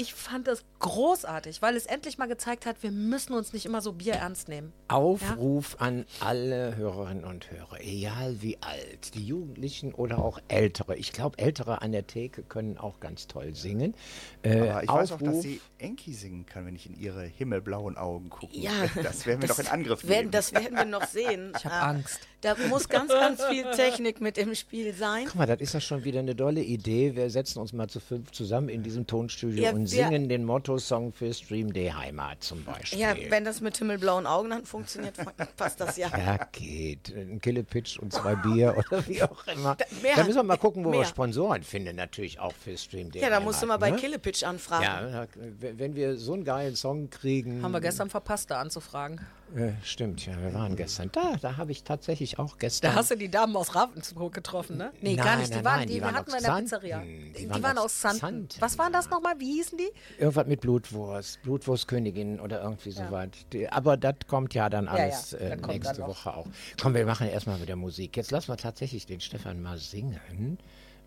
ich 0.00 0.14
fand 0.14 0.46
das 0.46 0.64
großartig, 0.78 1.60
weil 1.62 1.76
es 1.76 1.84
endlich 1.86 2.16
mal 2.16 2.26
gezeigt 2.26 2.64
hat, 2.64 2.82
wir 2.82 2.90
müssen 2.90 3.34
uns 3.34 3.52
nicht 3.52 3.66
immer 3.66 3.80
so 3.82 3.92
bierernst 3.92 4.48
nehmen. 4.48 4.72
Aufruf 4.88 5.76
an 5.80 6.06
alle 6.20 6.74
Hörerinnen 6.76 7.24
und 7.24 7.50
Hörer, 7.50 7.80
egal 7.80 8.40
wie 8.40 8.56
alt, 8.62 9.14
die 9.14 9.24
Jugendlichen 9.26 9.92
oder 9.92 10.18
auch 10.18 10.38
Ältere. 10.48 10.96
Ich 10.96 11.12
glaube, 11.12 11.38
Ältere 11.38 11.82
an 11.82 11.92
der 11.92 12.06
Theke 12.06 12.42
können 12.42 12.78
auch 12.78 13.00
ganz 13.00 13.26
toll 13.26 13.54
singen. 13.54 13.94
Äh, 14.42 14.60
Aber 14.70 14.82
ich 14.82 14.88
weiß 14.88 15.12
auch, 15.12 15.18
dass 15.18 15.28
Aufruf- 15.28 15.42
sie 15.42 15.60
Enki 15.78 16.14
singen 16.14 16.46
kann, 16.46 16.64
wenn 16.66 16.74
ich 16.76 16.86
in 16.86 16.98
ihre 16.98 17.24
himmelblauen 17.24 17.96
Augen 17.98 18.30
gucke. 18.30 18.56
Ja, 18.56 18.72
das 19.02 19.26
werden 19.26 19.42
wir 19.42 19.48
doch 19.48 19.58
in 19.58 19.66
Angriff 19.66 20.02
werden, 20.08 20.20
nehmen. 20.20 20.30
Das 20.30 20.52
werden 20.54 20.76
wir 20.76 20.84
noch 20.86 21.06
sehen. 21.06 21.52
Ich 21.56 21.64
habe 21.64 21.74
Ah, 21.74 21.88
Angst. 21.90 22.20
Da 22.42 22.56
muss 22.68 22.88
ganz, 22.88 23.10
ganz 23.10 23.44
viel 23.44 23.64
Technik 23.72 24.20
mit 24.22 24.38
im 24.38 24.54
Spiel 24.54 24.94
sein. 24.94 25.24
Guck 25.26 25.34
mal, 25.34 25.46
das 25.46 25.60
ist 25.60 25.74
ja 25.74 25.80
schon 25.80 26.04
wieder 26.04 26.20
eine 26.20 26.34
dolle 26.34 26.62
Idee. 26.62 27.14
Wir 27.14 27.28
setzen 27.28 27.58
uns 27.58 27.74
mal 27.74 27.88
zu 27.88 28.00
fünf 28.00 28.30
zusammen 28.30 28.70
in 28.70 28.82
diesem 28.82 29.06
Tonstudio 29.06 29.62
Ja, 29.64 29.70
und 29.72 29.80
wir- 29.92 30.04
singen 30.06 30.28
den 30.30 30.44
Motto-Song 30.46 31.12
für 31.12 31.34
Stream 31.34 31.70
Day 31.72 31.88
Heimat 31.90 32.42
zum 32.42 32.64
Beispiel. 32.64 32.98
Ja, 32.98 33.14
wenn 33.28 33.44
das 33.44 33.60
mit 33.60 33.76
himmelblauen 33.76 34.26
Augen 34.26 34.48
dann 34.50 34.64
funktioniert, 34.64 35.16
passt 35.58 35.80
das 35.80 35.98
ja. 35.98 36.08
Ja, 36.16 36.38
geht. 36.52 37.12
Ein 37.14 37.40
Killepitch 37.42 37.98
und 37.98 38.12
zwei 38.12 38.34
Bier 38.36 38.74
oder 38.90 39.06
wie 39.06 39.22
auch 39.22 39.46
immer. 39.46 39.76
Da, 39.76 39.84
mehr- 40.02 40.16
müssen 40.24 40.36
wir 40.36 40.42
mal 40.42 40.56
gucken, 40.58 40.82
wo 40.84 40.92
wir 40.92 41.00
mehr. 41.00 41.06
Sponsoren 41.06 41.62
finden, 41.62 41.96
natürlich 41.96 42.40
auch 42.40 42.54
für 42.54 42.74
Stream 42.78 43.10
Day 43.10 43.20
Ja, 43.20 43.28
da 43.28 43.34
Heimat, 43.34 43.46
musst 43.48 43.62
du 43.62 43.66
mal 43.66 43.76
bei 43.76 43.90
ne? 43.90 43.96
Killepitch 43.98 44.44
anfragen. 44.44 44.84
Ja, 44.84 45.26
da- 45.26 45.28
wenn 45.60 45.94
wir 45.94 46.16
so 46.16 46.32
einen 46.32 46.44
geilen 46.44 46.74
Song 46.74 47.10
kriegen. 47.10 47.62
Haben 47.62 47.72
wir 47.72 47.80
gestern 47.82 48.08
verpasst, 48.08 48.50
da 48.50 48.60
anzufragen. 48.62 49.20
Äh, 49.56 49.72
stimmt, 49.82 50.24
ja, 50.26 50.40
wir 50.40 50.54
waren 50.54 50.76
gestern 50.76 51.10
da. 51.12 51.36
Da 51.40 51.56
habe 51.56 51.72
ich 51.72 51.82
tatsächlich 51.82 52.38
auch 52.38 52.56
gestern. 52.58 52.92
Da 52.92 52.96
hast 52.96 53.10
du 53.10 53.16
die 53.16 53.28
Damen 53.30 53.56
aus 53.56 53.74
Ravensburg 53.74 54.32
getroffen, 54.32 54.76
ne? 54.76 54.92
Nee, 55.00 55.16
gar 55.16 55.24
Nein, 55.26 55.38
nicht. 55.40 55.50
Die 55.50 55.54
nein, 55.56 55.64
waren, 55.64 55.78
nein, 55.80 55.88
die, 55.88 55.94
die 55.94 56.00
waren 56.02 56.14
hatten 56.14 56.30
wir 56.30 56.36
in 56.38 56.42
der 56.42 56.50
Xanten. 56.52 56.64
Pizzeria. 56.70 57.00
Die 57.00 57.32
Die, 57.44 57.50
waren 57.50 57.62
waren 57.62 57.78
aus 57.78 57.94
Xanten. 57.94 58.18
Xanten, 58.20 58.60
Was 58.60 58.78
waren 58.78 58.92
das 58.92 59.10
nochmal? 59.10 59.34
Wie 59.38 59.52
hießen 59.54 59.76
die? 59.78 59.90
Irgendwas 60.18 60.46
mit 60.46 60.60
Blutwurst, 60.60 61.42
Blutwurstkönigin 61.42 62.38
oder 62.40 62.62
irgendwie 62.62 62.90
so 62.92 63.02
was. 63.10 63.28
Die- 63.52 63.68
Aber 63.68 63.96
das 63.96 64.14
kommt 64.28 64.54
ja 64.54 64.68
dann 64.68 64.84
ja, 64.86 64.92
alles 64.92 65.30
das 65.30 65.40
äh, 65.40 65.50
kommt 65.50 65.62
dann 65.64 65.70
nächste. 65.70 66.02
Woche 66.02 66.34
auch. 66.34 66.46
Komm, 66.80 66.94
wir 66.94 67.04
machen 67.06 67.28
erstmal 67.28 67.60
wieder 67.60 67.76
Musik. 67.76 68.16
Jetzt 68.16 68.30
lassen 68.30 68.48
wir 68.48 68.56
tatsächlich 68.56 69.06
den 69.06 69.20
Stefan 69.20 69.60
mal 69.62 69.78
singen. 69.78 70.58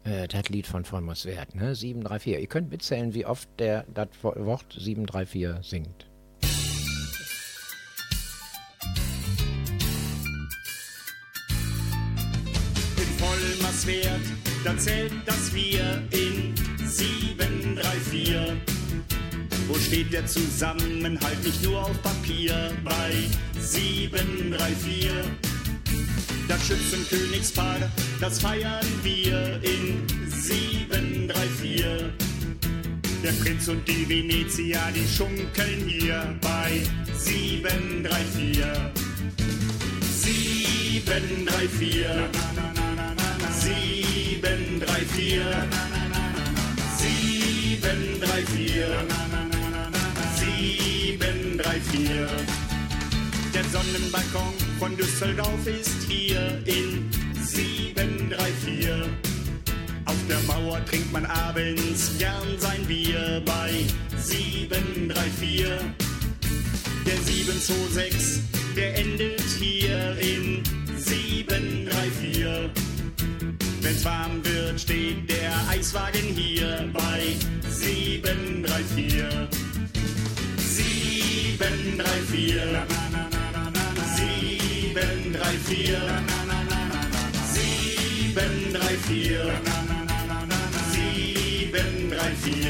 Äh, 0.04 0.28
das 0.28 0.50
Lied 0.50 0.68
von 0.68 0.84
Vollmos 0.84 1.26
Wert, 1.26 1.56
ne? 1.56 1.76
734. 1.76 2.42
Ihr 2.42 2.48
könnt 2.48 2.70
mitzählen, 2.70 3.14
wie 3.14 3.26
oft 3.26 3.48
der 3.60 3.86
das 3.94 4.10
Wort 4.22 4.66
734 4.78 5.66
singt. 5.70 6.08
Vollmerswert, 13.74 14.22
da 14.64 14.78
zählt 14.78 15.12
das 15.26 15.52
Wir 15.54 16.02
in 16.12 16.54
734. 16.86 18.36
Wo 19.68 19.74
steht 19.76 20.14
der 20.14 20.26
Zusammenhalt 20.28 21.44
nicht 21.44 21.62
nur 21.64 21.84
auf 21.84 22.00
Papier 22.04 22.72
bei 22.84 23.12
734? 23.60 25.10
Das 26.48 26.68
Schützenkönigspaar, 26.68 27.78
das 28.22 28.40
feiern 28.40 28.86
wir 29.02 29.60
in 29.64 30.04
734. 30.30 31.84
Der 33.24 33.32
Prinz 33.42 33.68
und 33.70 33.88
die 33.88 34.08
Venezia, 34.08 34.92
die 34.94 35.08
schunkeln 35.08 35.88
hier 35.88 36.38
bei 36.42 36.84
734. 37.18 38.64
734. 40.02 42.73
734. 43.64 45.42
734. 46.98 48.84
734. 50.36 52.10
Der 53.54 53.64
Sonnenbalkon 53.72 54.54
von 54.80 54.98
Düsseldorf 54.98 55.66
ist 55.66 56.04
hier 56.10 56.62
in 56.66 57.10
734. 57.42 58.90
Auf 60.06 60.18
der 60.28 60.40
Mauer 60.42 60.84
trinkt 60.86 61.14
man 61.14 61.26
abends 61.26 62.12
gern 62.20 62.60
sein 62.60 62.86
Bier 62.86 63.42
bei 63.46 63.86
734. 64.18 65.68
Der 67.06 67.18
726, 67.18 68.42
der 68.76 68.98
endet 68.98 69.42
hier 69.58 70.18
in 70.20 70.64
734. 70.98 72.93
Wenn's 73.84 74.04
warm 74.06 74.46
wird, 74.46 74.80
steht 74.80 75.30
der 75.30 75.52
Eiswagen 75.68 76.22
hier 76.22 76.90
bei 76.94 77.36
734. 77.70 79.14
734. 80.58 82.62
734. 84.16 85.92
734. 87.52 89.44
734. 90.94 92.70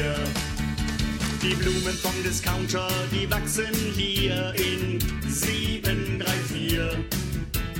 Die 1.42 1.54
Blumen 1.54 1.96
vom 2.02 2.22
Discounter, 2.24 2.88
die 3.12 3.30
wachsen 3.30 3.72
hier 3.94 4.52
in 4.56 4.98
734. 5.28 7.23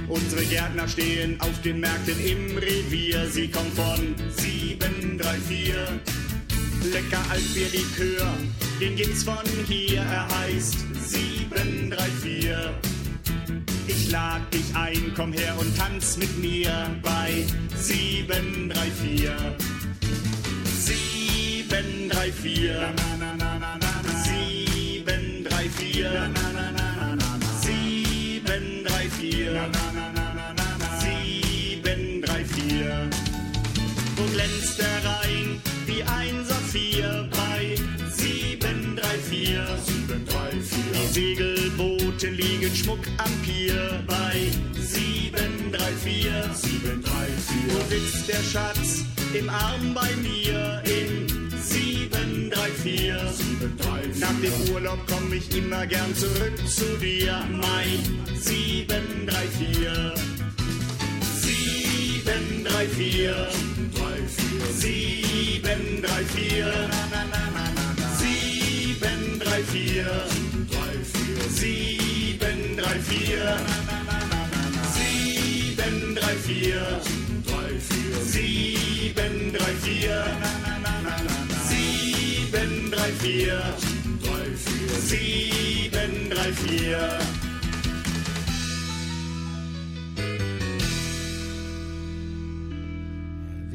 Unsere 0.09 0.45
Gärtner 0.45 0.87
stehen 0.87 1.41
auf 1.41 1.61
den 1.63 1.81
Märkten 1.81 2.23
im 2.25 2.57
Revier. 2.59 3.29
Sie 3.31 3.49
kommen 3.49 3.73
von 3.73 4.15
734. 4.37 5.75
Lecker 6.93 7.25
Altbierlikör, 7.31 8.27
den 8.81 8.97
gibt's 8.97 9.25
von 9.25 9.39
hier. 9.67 10.03
Er 10.03 10.29
heißt 10.39 10.77
734. 11.09 12.51
Ich 13.87 14.11
lad 14.11 14.43
dich 14.53 14.75
ein, 14.75 15.13
komm 15.17 15.33
her 15.33 15.55
und 15.59 15.75
tanz 15.77 16.19
mit 16.19 16.39
mir 16.39 16.91
bei 17.03 17.47
734. 17.75 19.31
734. 20.77 22.71
734. 24.25 26.05
734. 27.63 29.94
Der 34.45 35.01
Rhein 35.03 35.59
wie 35.87 36.03
ein 36.03 36.45
Saphir 36.45 37.27
bei 37.31 37.77
734. 38.15 40.69
Die 40.93 41.07
Segelboote 41.15 42.29
liegen 42.29 42.77
Schmuck 42.77 43.01
am 43.17 43.33
Pier 43.43 44.05
bei 44.07 44.51
734. 44.79 46.83
Wo 47.69 47.81
sitzt 47.89 48.29
der 48.29 48.43
Schatz 48.43 49.07
im 49.33 49.49
Arm 49.49 49.95
bei 49.95 50.14
mir 50.16 50.83
in 50.85 51.27
734. 51.62 54.21
Nach 54.21 54.38
dem 54.42 54.53
Urlaub 54.75 54.99
komm 55.09 55.33
ich 55.33 55.57
immer 55.57 55.87
gern 55.87 56.14
zurück 56.14 56.68
zu 56.68 56.99
dir, 56.99 57.49
mein 57.51 57.99
734 58.38 60.34
sieben, 62.25 62.65
drei, 62.65 62.87
vier. 62.87 63.49
Sieben, 64.73 66.03
drei, 66.03 66.25
vier. 66.35 66.73
Sieben, 68.19 69.39
drei, 69.39 69.63
vier. 69.63 70.07
Sieben, 71.51 72.77
drei, 72.77 72.99
vier. 72.99 73.57
Sieben, 74.95 76.15
drei, 76.15 76.35
vier. 76.37 77.01
Sieben, 78.25 79.53
drei, 79.53 79.75
vier. 79.83 80.25
Sieben, 81.69 82.91
drei, 82.91 83.13
vier. 83.21 83.63
Sieben, 85.07 86.31
drei, 86.31 86.53
vier. 86.53 87.43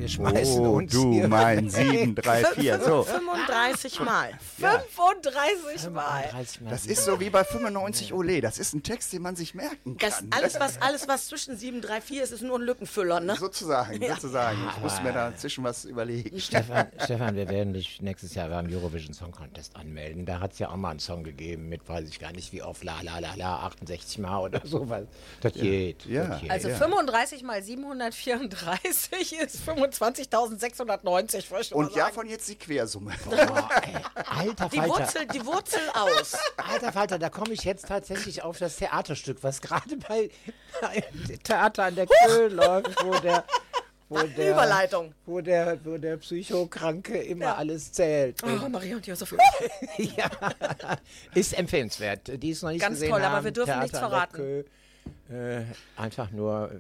Schmeißen 0.10 0.66
Oh, 0.66 0.78
uns 0.78 0.92
du 0.92 1.14
hier 1.14 1.28
mein 1.28 1.70
734. 1.70 2.86
So, 2.86 3.04
35 3.04 4.00
Mal. 4.02 4.32
35 4.60 5.90
Mal. 5.92 6.24
35 6.24 6.62
Mal. 6.62 6.70
das 6.70 6.86
ist 6.86 7.06
so 7.06 7.20
wie 7.20 7.30
bei 7.30 7.44
95 7.44 8.14
Ole. 8.14 8.42
Das 8.42 8.60
ist 8.60 8.74
ein 8.74 8.84
Text, 8.84 9.14
den 9.14 9.22
man 9.22 9.36
sich 9.36 9.54
merken 9.56 9.98
kann. 9.98 10.10
Das, 10.10 10.24
alles, 10.32 10.60
was, 10.60 10.82
alles, 10.82 11.08
was 11.08 11.28
zwischen 11.28 11.58
7 11.58 11.82
3 11.82 12.02
4 12.02 12.24
ist, 12.24 12.32
ist 12.32 12.42
nur 12.42 12.58
ein 12.60 12.64
Lückenfüller, 12.64 13.20
ne? 13.20 13.36
Sozusagen, 13.36 14.00
sozusagen. 14.06 14.58
Ich 14.76 14.84
muss 14.84 15.02
mir 15.02 15.14
dazwischen 15.14 15.64
was 15.64 15.86
überlegen. 15.86 16.40
Stefan, 16.40 16.88
Stefan, 17.04 17.36
wir 17.36 17.50
werden 17.50 17.74
dich 17.74 18.02
nächstes 18.02 18.36
Jahr 18.36 18.50
beim 18.50 18.68
Eurovision 18.72 19.14
Song 19.14 19.32
Contest 19.32 19.76
anmelden. 19.76 20.26
Da 20.26 20.40
hat 20.40 20.54
es 20.54 20.60
ja 20.60 20.70
auch 20.70 20.76
mal 20.76 20.92
einen 20.92 21.00
Song 21.00 21.24
gegeben 21.24 21.70
mit, 21.70 21.88
weiß 21.88 22.08
ich 22.08 22.20
gar 22.20 22.32
nicht 22.32 22.52
wie 22.54 22.62
oft, 22.62 22.84
la 22.84 23.02
la 23.02 23.20
la 23.20 23.36
la, 23.36 23.60
68 23.64 24.20
Mal 24.20 24.40
oder 24.40 24.62
sowas. 24.66 25.04
Das 25.42 25.54
geht. 25.54 26.06
Ja. 26.06 26.26
Das 26.26 26.42
geht. 26.42 26.52
Also 26.52 26.70
35 26.70 27.44
mal 27.44 27.62
734 27.64 29.34
ist 29.40 29.60
25.690, 30.00 31.52
möchte 31.52 31.76
Und 31.76 31.96
ja, 31.96 32.06
davon 32.06 32.28
jetzt 32.28 32.48
die 32.48 32.56
Quersumme. 32.56 33.14
Boah, 33.26 33.70
ey, 33.82 33.96
alter 34.26 34.70
Die 34.70 34.78
Falter. 34.78 34.94
Wurzel, 34.94 35.28
die 35.28 35.46
Wurzel 35.46 35.82
aus. 35.94 36.38
Alter 36.58 36.92
Falter, 36.94 37.20
da 37.20 37.30
komme 37.30 37.54
ich 37.54 37.64
jetzt 37.64 37.88
tatsächlich 37.88 38.42
auf 38.42 38.58
das 38.58 38.78
Theaterstück, 38.78 39.40
was 39.42 39.62
gerade 39.62 39.98
bei, 39.98 40.30
bei 40.82 41.04
Theater 41.44 41.86
an 41.86 41.96
der 41.96 42.08
Köh 42.08 42.48
läuft, 42.48 43.04
wo 43.04 43.12
der, 43.20 43.44
wo 44.08 44.20
der, 44.20 44.52
Überleitung. 44.52 45.14
wo 45.26 45.42
der, 45.42 45.78
wo 45.84 45.98
der 45.98 46.18
Psychokranke 46.18 47.18
immer 47.22 47.58
alles 47.58 47.92
zählt. 47.92 48.42
Oh, 48.44 48.70
Maria 48.70 48.96
und 48.96 49.06
Josef. 49.06 49.36
ja, 49.98 50.30
ist 51.34 51.58
empfehlenswert. 51.58 52.42
Die 52.42 52.52
ist 52.52 52.64
noch 52.64 52.72
nicht 52.72 52.82
Ganz 52.82 52.96
gesehen 52.96 53.12
toll, 53.12 53.22
aber 53.22 53.38
haben. 53.38 53.44
wir 53.46 53.52
dürfen 53.52 53.68
Theater 53.68 53.84
nichts 53.84 54.00
verraten. 54.00 54.66
Äh, 55.30 55.64
einfach 55.96 56.32
nur 56.32 56.72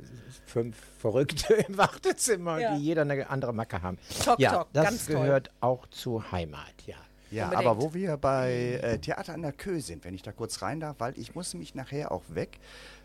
fünf 0.46 0.76
Verrückte 1.00 1.54
im 1.68 1.78
Wartezimmer, 1.78 2.60
Ja. 2.60 2.76
die 2.76 2.84
jeder 2.84 3.02
eine 3.04 3.30
andere 3.30 3.54
Macke 3.54 3.82
haben. 3.82 3.98
Talk, 4.24 4.40
ja, 4.40 4.52
talk, 4.52 4.68
das 4.74 4.84
ganz 4.86 5.06
toll. 5.08 5.16
gehört 5.16 5.52
auch 5.62 5.88
zu 5.88 6.32
Heimat, 6.32 6.74
ja. 6.86 6.96
Ja, 7.32 7.44
Unbedingt. 7.46 7.68
aber 7.70 7.82
wo 7.82 7.94
wir 7.94 8.18
bei 8.18 8.80
äh, 8.82 8.98
Theater 8.98 9.36
an 9.36 9.44
der 9.44 9.52
Kö 9.52 9.80
sind, 9.82 10.04
wenn 10.04 10.16
ich 10.16 10.24
da 10.24 10.32
kurz 10.32 10.64
rein 10.64 10.80
darf, 10.80 10.96
weil 10.98 11.16
ich 11.20 11.36
muss 11.36 11.54
mich 11.54 11.76
nachher 11.76 12.12
auch 12.12 12.24
weg, 12.30 12.60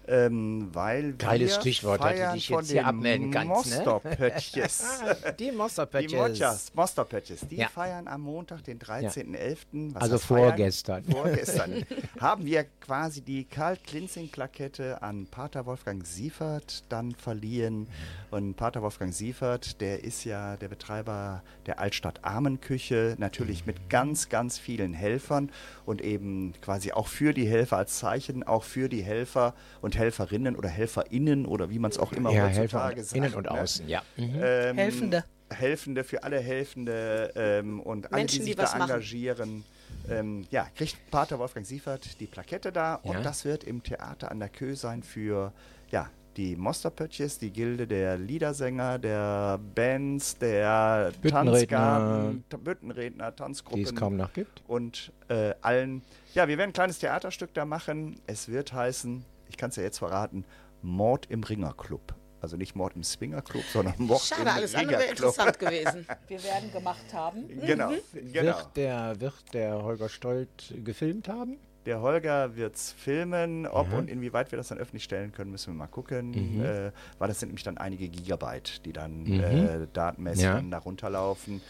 ähm, 0.07 0.69
weil 0.73 1.15
Geiles 1.15 1.53
wir 1.55 1.61
Stichwort, 1.61 2.01
feiern 2.01 2.35
dich 2.35 2.49
von 2.49 2.59
jetzt 2.61 2.71
hier 2.71 2.81
den 2.83 2.87
abmelden 2.87 3.31
kannst, 3.31 3.67
ne? 3.71 3.77
Mosterpöttches. 3.77 4.85
Die 5.39 5.45
Die 5.45 5.53
Monsterpatches. 5.53 6.13
Mojas, 6.13 6.73
Mosterpöttches, 6.75 7.41
die 7.49 7.57
Ja. 7.57 7.69
feiern 7.69 8.09
am 8.09 8.23
Montag, 8.23 8.65
den 8.65 8.79
13.11. 8.79 9.95
Was 9.95 10.03
Also 10.03 10.19
vorgestern. 10.19 11.05
Vorgestern 11.11 11.85
haben 12.21 12.45
wir 12.45 12.65
quasi 12.81 13.21
die 13.23 13.45
Karl-Klinzing-Plakette 13.45 15.03
an 15.03 15.27
Pater 15.27 15.67
Wolfgang 15.67 16.07
Siefert 16.07 16.85
dann 16.89 17.15
verliehen. 17.15 17.87
Und 18.31 18.57
Pater 18.57 18.83
Wolfgang 18.83 19.13
Siefert, 19.15 19.81
der 19.81 20.03
ist 20.05 20.25
ja 20.25 20.57
der 20.57 20.69
Betreiber 20.69 21.43
der 21.67 21.79
Altstadt 21.79 22.25
Armenküche, 22.25 23.15
natürlich 23.19 23.65
mit 23.67 23.89
ganz, 23.89 24.29
ganz 24.29 24.59
vielen 24.59 24.93
Helfern 24.93 25.51
und 25.87 26.01
eben 26.03 26.53
quasi 26.61 26.93
auch 26.93 27.07
für 27.09 27.33
die 27.33 27.47
Helfer 27.47 27.77
als 27.79 27.99
Zeichen, 27.99 28.43
auch 28.43 28.65
für 28.65 28.89
die 28.89 29.03
Helfer 29.03 29.55
und 29.81 29.94
Helferinnen 29.99 30.57
oder 30.57 30.69
HelferInnen 30.69 31.47
oder 31.47 31.71
wie 31.71 31.79
man 31.79 31.91
es 31.91 31.99
auch 31.99 32.13
immer 32.13 32.31
Ja, 32.31 32.45
heutzutage 32.47 32.97
Helfer 32.97 33.03
sagt. 33.05 33.17
innen 33.17 33.35
und 33.35 33.45
ne? 33.45 33.51
außen, 33.51 33.89
ja. 33.89 34.03
Mhm. 34.17 34.41
Ähm, 34.43 34.77
Helfende. 34.77 35.25
Helfende 35.51 36.05
für 36.05 36.23
alle 36.25 36.41
Helfende 36.41 37.33
ähm, 37.37 37.81
und 37.81 38.07
alle, 38.13 38.23
Menschen, 38.23 38.41
die 38.41 38.45
die 38.47 38.51
sich 38.53 38.59
was 38.59 38.73
da 38.73 38.79
engagieren. 38.81 39.65
Ähm, 40.11 40.47
ja, 40.51 40.67
kriegt 40.75 40.97
Pater 41.11 41.39
Wolfgang 41.39 41.65
Siefert 41.67 42.19
die 42.21 42.27
Plakette 42.27 42.73
da 42.73 43.01
Ja. 43.05 43.11
und 43.11 43.25
das 43.25 43.45
wird 43.45 43.63
im 43.65 43.83
Theater 43.83 44.31
an 44.31 44.41
der 44.41 44.49
Kö 44.49 44.75
sein 44.75 45.03
für 45.03 45.53
ja, 45.91 46.09
die 46.37 46.57
Mosterpöttches, 46.57 47.39
die 47.39 47.51
Gilde 47.51 47.87
der 47.87 48.19
Liedersänger, 48.19 48.99
der 48.99 49.61
Bands, 49.75 50.37
der 50.39 51.13
Büttenredner. 51.23 51.53
Tanzgarten, 51.53 52.45
Büttenredner, 52.65 53.31
Die 53.31 53.37
Tanzgruppen 53.37 53.85
es 53.85 53.95
kaum 53.95 54.17
noch 54.17 54.33
gibt. 54.33 54.63
und 54.67 55.13
äh, 55.29 55.55
allen. 55.63 56.03
Ja, 56.35 56.49
wir 56.49 56.59
werden 56.59 56.71
ein 56.71 56.75
kleines 56.75 56.99
Theaterstück 56.99 57.55
da 57.55 57.65
machen. 57.65 58.19
Es 58.27 58.49
wird 58.49 58.73
heißen, 58.73 59.25
ich 59.55 59.59
kann 59.59 59.71
es 59.71 59.77
ja 59.77 59.85
jetzt 59.85 59.99
verraten, 59.99 60.45
Mord 60.83 61.27
im 61.31 61.45
Ringerclub. 61.45 62.15
Also 62.41 62.57
nicht 62.59 62.77
Mord 62.77 62.95
im 62.95 63.05
Swingerclub, 63.05 63.63
sondern 63.73 63.95
Mord 63.99 64.21
Schade, 64.21 64.43
im 64.43 64.49
alles 64.49 64.75
andere 64.75 64.99
wäre 64.99 65.11
interessant 65.11 65.59
gewesen. 65.59 66.07
Wir 66.29 66.43
werden 66.45 66.73
gemacht 66.73 67.15
haben. 67.15 67.49
Genau, 67.49 67.93
genau. 68.13 68.57
Wird, 68.59 68.77
der, 68.77 69.21
wird 69.21 69.35
der 69.55 69.83
Holger 69.83 70.09
Stolt 70.11 70.75
gefilmt 70.85 71.29
haben? 71.29 71.59
Der 71.87 72.01
Holger 72.01 72.57
wird 72.57 72.75
es 72.75 72.93
filmen. 72.93 73.67
Ob 73.67 73.93
und 73.93 74.09
inwieweit 74.11 74.51
wir 74.51 74.57
das 74.57 74.69
dann 74.69 74.79
öffentlich 74.79 75.05
stellen 75.05 75.33
können, 75.33 75.51
müssen 75.51 75.73
wir 75.73 75.79
mal 75.79 75.87
gucken. 75.87 76.31
Mhm. 76.57 76.65
Äh, 76.65 76.93
weil 77.19 77.29
das 77.29 77.41
sind 77.41 77.51
nämlich 77.51 77.63
dann 77.65 77.79
einige 77.79 78.09
Gigabyte, 78.09 78.85
die 78.85 78.93
dann 78.93 79.27
äh, 79.27 79.87
datenmäßig 79.93 80.45
Ja. 80.45 80.55
dann 80.55 80.71
da 80.71 80.79
runterlaufen. 80.79 81.61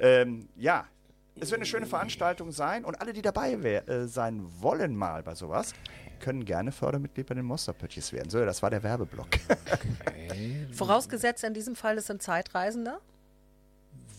Ähm, 0.00 0.48
ja, 0.56 0.86
es 1.40 1.50
wird 1.50 1.60
eine 1.60 1.66
schöne 1.66 1.86
Veranstaltung 1.86 2.50
sein 2.50 2.84
und 2.84 3.00
alle, 3.00 3.12
die 3.12 3.22
dabei 3.22 3.62
wär, 3.62 3.88
äh, 3.88 4.08
sein 4.08 4.42
wollen 4.60 4.96
mal 4.96 5.22
bei 5.22 5.34
sowas, 5.34 5.72
können 6.18 6.44
gerne 6.44 6.72
Fördermitglied 6.72 7.26
bei 7.26 7.34
den 7.34 7.44
Monsterpötchis 7.44 8.12
werden. 8.12 8.30
So, 8.30 8.44
das 8.44 8.62
war 8.62 8.70
der 8.70 8.82
Werbeblock. 8.82 9.28
Vorausgesetzt 10.72 11.44
in 11.44 11.54
diesem 11.54 11.74
Fall, 11.74 11.98
es 11.98 12.06
sind 12.06 12.22
Zeitreisende, 12.22 12.98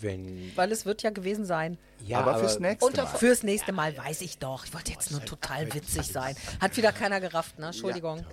Wenn. 0.02 0.52
weil 0.56 0.72
es 0.72 0.86
wird 0.86 1.02
ja 1.04 1.10
gewesen 1.10 1.46
sein. 1.46 1.78
Ja, 2.06 2.20
aber 2.20 2.40
fürs 2.40 2.60
nächste 2.60 2.86
unter- 2.86 3.04
Mal. 3.04 3.18
Fürs 3.18 3.44
nächste 3.44 3.72
Mal 3.74 3.96
weiß 3.98 4.22
ich 4.22 4.38
doch. 4.38 4.66
Ich 4.66 4.74
wollte 4.74 4.92
jetzt 4.92 5.12
nur 5.12 5.24
total 5.26 5.74
witzig 5.74 6.08
sein. 6.08 6.36
Hat 6.62 6.78
wieder 6.78 6.92
keiner 6.94 7.20
gerafft, 7.20 7.60
ne? 7.60 7.68
Entschuldigung. 7.68 8.26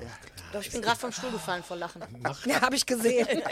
Doch, 0.53 0.61
ich 0.61 0.71
bin 0.71 0.81
gerade 0.81 0.99
vom 0.99 1.11
Stuhl 1.11 1.33
gefallen 1.33 1.65
vor 1.65 1.77
Lachen. 1.77 2.01
Ja, 2.47 2.61
habe 2.61 2.77
ich 2.77 2.87
gesehen. 2.87 3.27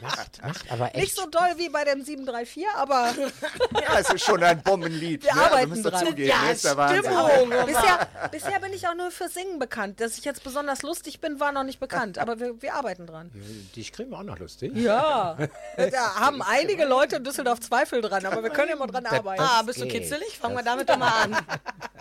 Macht, 0.00 0.42
macht 0.42 0.72
aber 0.72 0.86
echt. 0.86 0.96
Nicht 0.96 1.14
so 1.16 1.26
doll 1.26 1.50
wie 1.58 1.68
bei 1.68 1.84
dem 1.84 2.02
734, 2.02 2.64
aber 2.74 3.12
Ja, 3.82 3.98
es 4.00 4.10
ist 4.10 4.24
schon 4.24 4.42
ein 4.42 4.60
Bombenlied. 4.62 5.22
Wir 5.22 5.34
ne? 5.34 5.40
Also 5.42 5.54
arbeiten 5.54 5.82
dran. 5.82 5.92
dazugeben. 5.92 6.28
Ja, 6.28 6.42
ne? 6.42 6.56
Stimmung. 6.56 7.66
bisher, 7.66 8.08
bisher 8.30 8.60
bin 8.60 8.72
ich 8.72 8.88
auch 8.88 8.94
nur 8.94 9.10
für 9.10 9.28
Singen 9.28 9.58
bekannt. 9.58 10.00
Dass 10.00 10.16
ich 10.18 10.24
jetzt 10.24 10.42
besonders 10.42 10.82
lustig 10.82 11.20
bin, 11.20 11.38
war 11.38 11.52
noch 11.52 11.64
nicht 11.64 11.78
bekannt. 11.78 12.18
Aber 12.18 12.40
wir, 12.40 12.60
wir 12.62 12.74
arbeiten 12.74 13.06
dran. 13.06 13.30
Dich 13.76 13.92
kriegen 13.92 14.10
wir 14.10 14.18
auch 14.18 14.22
noch 14.24 14.38
lustig. 14.38 14.74
Ja, 14.74 15.36
da 15.76 16.14
haben 16.16 16.42
einige 16.42 16.84
Leute 16.86 17.16
in 17.16 17.24
Düsseldorf 17.24 17.41
Zweifel 17.60 18.00
dran, 18.00 18.24
aber 18.26 18.42
wir 18.42 18.50
können 18.50 18.70
ja 18.70 18.76
mal 18.76 18.86
dran 18.86 19.06
arbeiten. 19.06 19.42
Ah, 19.42 19.62
bist 19.62 19.80
du 19.80 19.84
geht. 19.84 20.02
kitzelig? 20.02 20.38
Fangen 20.38 20.56
wir 20.56 20.62
damit 20.62 20.88
doch 20.88 20.98
mal 20.98 21.24
an. 21.24 21.36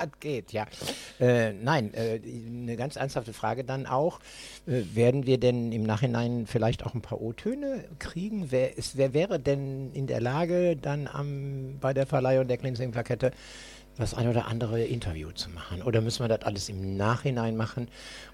Das 0.02 0.10
geht, 0.20 0.52
ja. 0.52 0.66
Äh, 1.20 1.54
nein, 1.54 1.94
äh, 1.94 2.20
eine 2.26 2.76
ganz 2.76 2.96
ernsthafte 2.96 3.34
Frage 3.34 3.64
dann 3.64 3.86
auch. 3.86 4.20
Äh, 4.66 4.82
werden 4.96 5.28
wir 5.28 5.40
denn 5.40 5.72
im 5.72 5.84
Nachhinein 5.84 6.48
vielleicht 6.48 6.84
auch 6.84 6.96
ein 6.96 7.04
paar 7.04 7.22
O-Töne 7.22 7.86
kriegen? 8.00 8.48
Wer, 8.50 8.80
ist, 8.80 8.98
wer 8.98 9.14
wäre 9.14 9.40
denn 9.40 9.92
in 9.94 10.08
der 10.08 10.20
Lage, 10.20 10.76
dann 10.76 11.08
am, 11.08 11.78
bei 11.80 11.94
der 11.94 12.08
Verleihung 12.08 12.48
der 12.48 12.58
Cleansing-Plakette 12.58 13.32
das 13.98 14.14
ein 14.14 14.28
oder 14.28 14.48
andere 14.48 14.84
Interview 14.84 15.32
zu 15.32 15.50
machen? 15.50 15.82
Oder 15.84 16.02
müssen 16.02 16.24
wir 16.24 16.28
das 16.28 16.42
alles 16.44 16.70
im 16.70 16.98
Nachhinein 16.98 17.58
machen? 17.58 17.88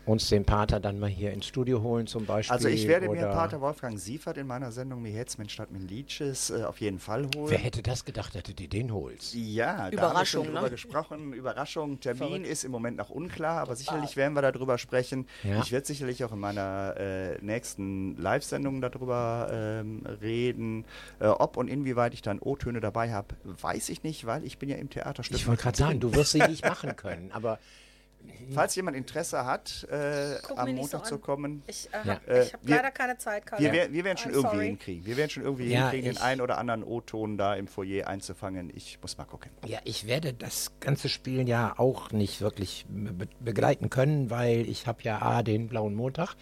Uns 0.06 0.30
den 0.30 0.46
Pater 0.46 0.80
dann 0.80 1.00
mal 1.00 1.10
hier 1.10 1.32
ins 1.32 1.46
Studio 1.46 1.82
holen 1.82 2.08
zum 2.08 2.26
Beispiel? 2.26 2.54
Also 2.54 2.70
ich 2.70 2.88
werde 2.88 3.10
mir 3.10 3.28
Pater 3.28 3.60
Wolfgang 3.60 4.00
Siefert 4.00 4.38
in 4.38 4.48
meiner 4.48 4.72
Sendung 4.72 5.02
Mir 5.02 5.12
Hetz, 5.12 5.38
Mensch 5.38 5.54
statt 5.54 5.72
mit 5.72 5.90
Liedches 5.90 6.50
äh, 6.50 6.64
auf 6.64 6.80
jeden 6.80 7.00
Fall 7.00 7.28
holen. 7.36 7.50
Wer 7.50 7.58
hätte 7.58 7.82
das 7.82 8.06
gedacht, 8.06 8.36
dass 8.36 8.44
du 8.44 8.54
dir 8.54 8.70
den 8.70 8.94
holst? 8.94 9.34
Ja, 9.34 9.76
da 9.76 9.90
Überraschung, 9.90 10.10
haben 10.10 10.20
wir 10.20 10.26
schon 10.26 10.46
drüber 10.46 10.62
ne? 10.62 10.70
gesprochen. 10.70 11.34
Überraschung, 11.34 12.00
Termin 12.00 12.44
ist 12.46 12.64
im 12.64 12.72
Moment 12.72 12.98
noch 12.98 13.10
unklar, 13.10 13.62
aber 13.62 13.76
sicherlich 13.76 14.16
werden 14.16 14.34
wir 14.34 14.42
darüber 14.42 14.78
sprechen. 14.78 15.28
Ja. 15.44 15.62
Ich 15.62 15.72
werde 15.72 15.86
sicherlich 15.86 16.24
auch 16.24 16.32
in 16.32 16.40
meiner 16.40 16.96
äh, 16.98 17.38
nächsten 17.42 18.16
Live-Sendung 18.18 18.80
darüber 18.82 19.50
ähm, 19.52 20.04
reden. 20.22 20.86
Äh, 21.20 21.28
ob 21.28 21.58
und 21.58 21.68
inwieweit 21.68 22.14
ich 22.14 22.22
dann 22.22 22.40
O-Töne 22.40 22.80
dabei 22.80 23.12
habe, 23.12 23.36
weiß 23.44 23.90
ich 23.90 24.04
nicht, 24.04 24.26
weil 24.26 24.46
ich 24.46 24.58
bin 24.58 24.70
ja 24.70 24.78
im 24.78 24.90
Theaterstück. 24.90 25.47
Ich 25.48 25.50
wollte 25.50 25.64
gerade 25.64 25.78
sagen, 25.78 26.00
du 26.02 26.14
wirst 26.14 26.34
sie 26.34 26.40
nicht 26.40 26.66
machen 26.66 26.94
können, 26.98 27.32
aber 27.32 27.58
Falls 28.54 28.76
jemand 28.76 28.98
Interesse 28.98 29.46
hat, 29.46 29.88
äh, 29.90 30.36
am 30.58 30.68
so 30.68 30.74
Montag 30.74 31.00
an. 31.02 31.06
zu 31.06 31.18
kommen, 31.18 31.64
Ich, 31.68 31.88
äh, 31.94 31.98
Ja. 32.06 32.14
hab- 32.16 32.28
Äh, 32.28 32.44
ich 32.44 32.54
habe 32.54 32.68
wir- 32.68 32.76
leider 32.76 32.92
keine 32.92 33.18
Zeit, 33.18 33.46
Karl. 33.46 33.62
wir, 33.62 33.72
wer- 33.72 33.94
wir 33.94 34.04
werden 34.04 34.18
schon 34.18 34.32
I'm 34.32 34.36
irgendwie 34.36 34.56
sorry. 34.56 34.66
hinkriegen. 34.68 35.06
Wir 35.06 35.16
werden 35.16 35.30
schon 35.30 35.44
irgendwie 35.44 35.68
Ja, 35.72 35.80
hinkriegen, 35.84 36.06
den 36.06 36.14
ich- 36.18 36.22
einen 36.22 36.42
oder 36.42 36.58
anderen 36.58 36.84
O-Ton 36.84 37.38
da 37.38 37.56
im 37.56 37.68
Foyer 37.70 38.08
einzufangen. 38.08 38.70
Ich 38.76 39.00
muss 39.02 39.18
mal 39.18 39.24
gucken. 39.24 39.52
Ja, 39.66 39.80
ich 39.86 40.08
werde 40.08 40.34
das 40.34 40.74
ganze 40.82 41.08
Spiel 41.08 41.48
ja 41.48 41.76
auch 41.78 42.12
nicht 42.12 42.42
wirklich 42.42 42.86
be 42.90 43.28
begleiten 43.40 43.90
können, 43.90 44.30
weil 44.30 44.68
ich 44.68 44.88
habe 44.88 45.04
ja 45.04 45.22
A, 45.22 45.42
den 45.42 45.70
blauen 45.70 45.96
Montag 45.96 46.36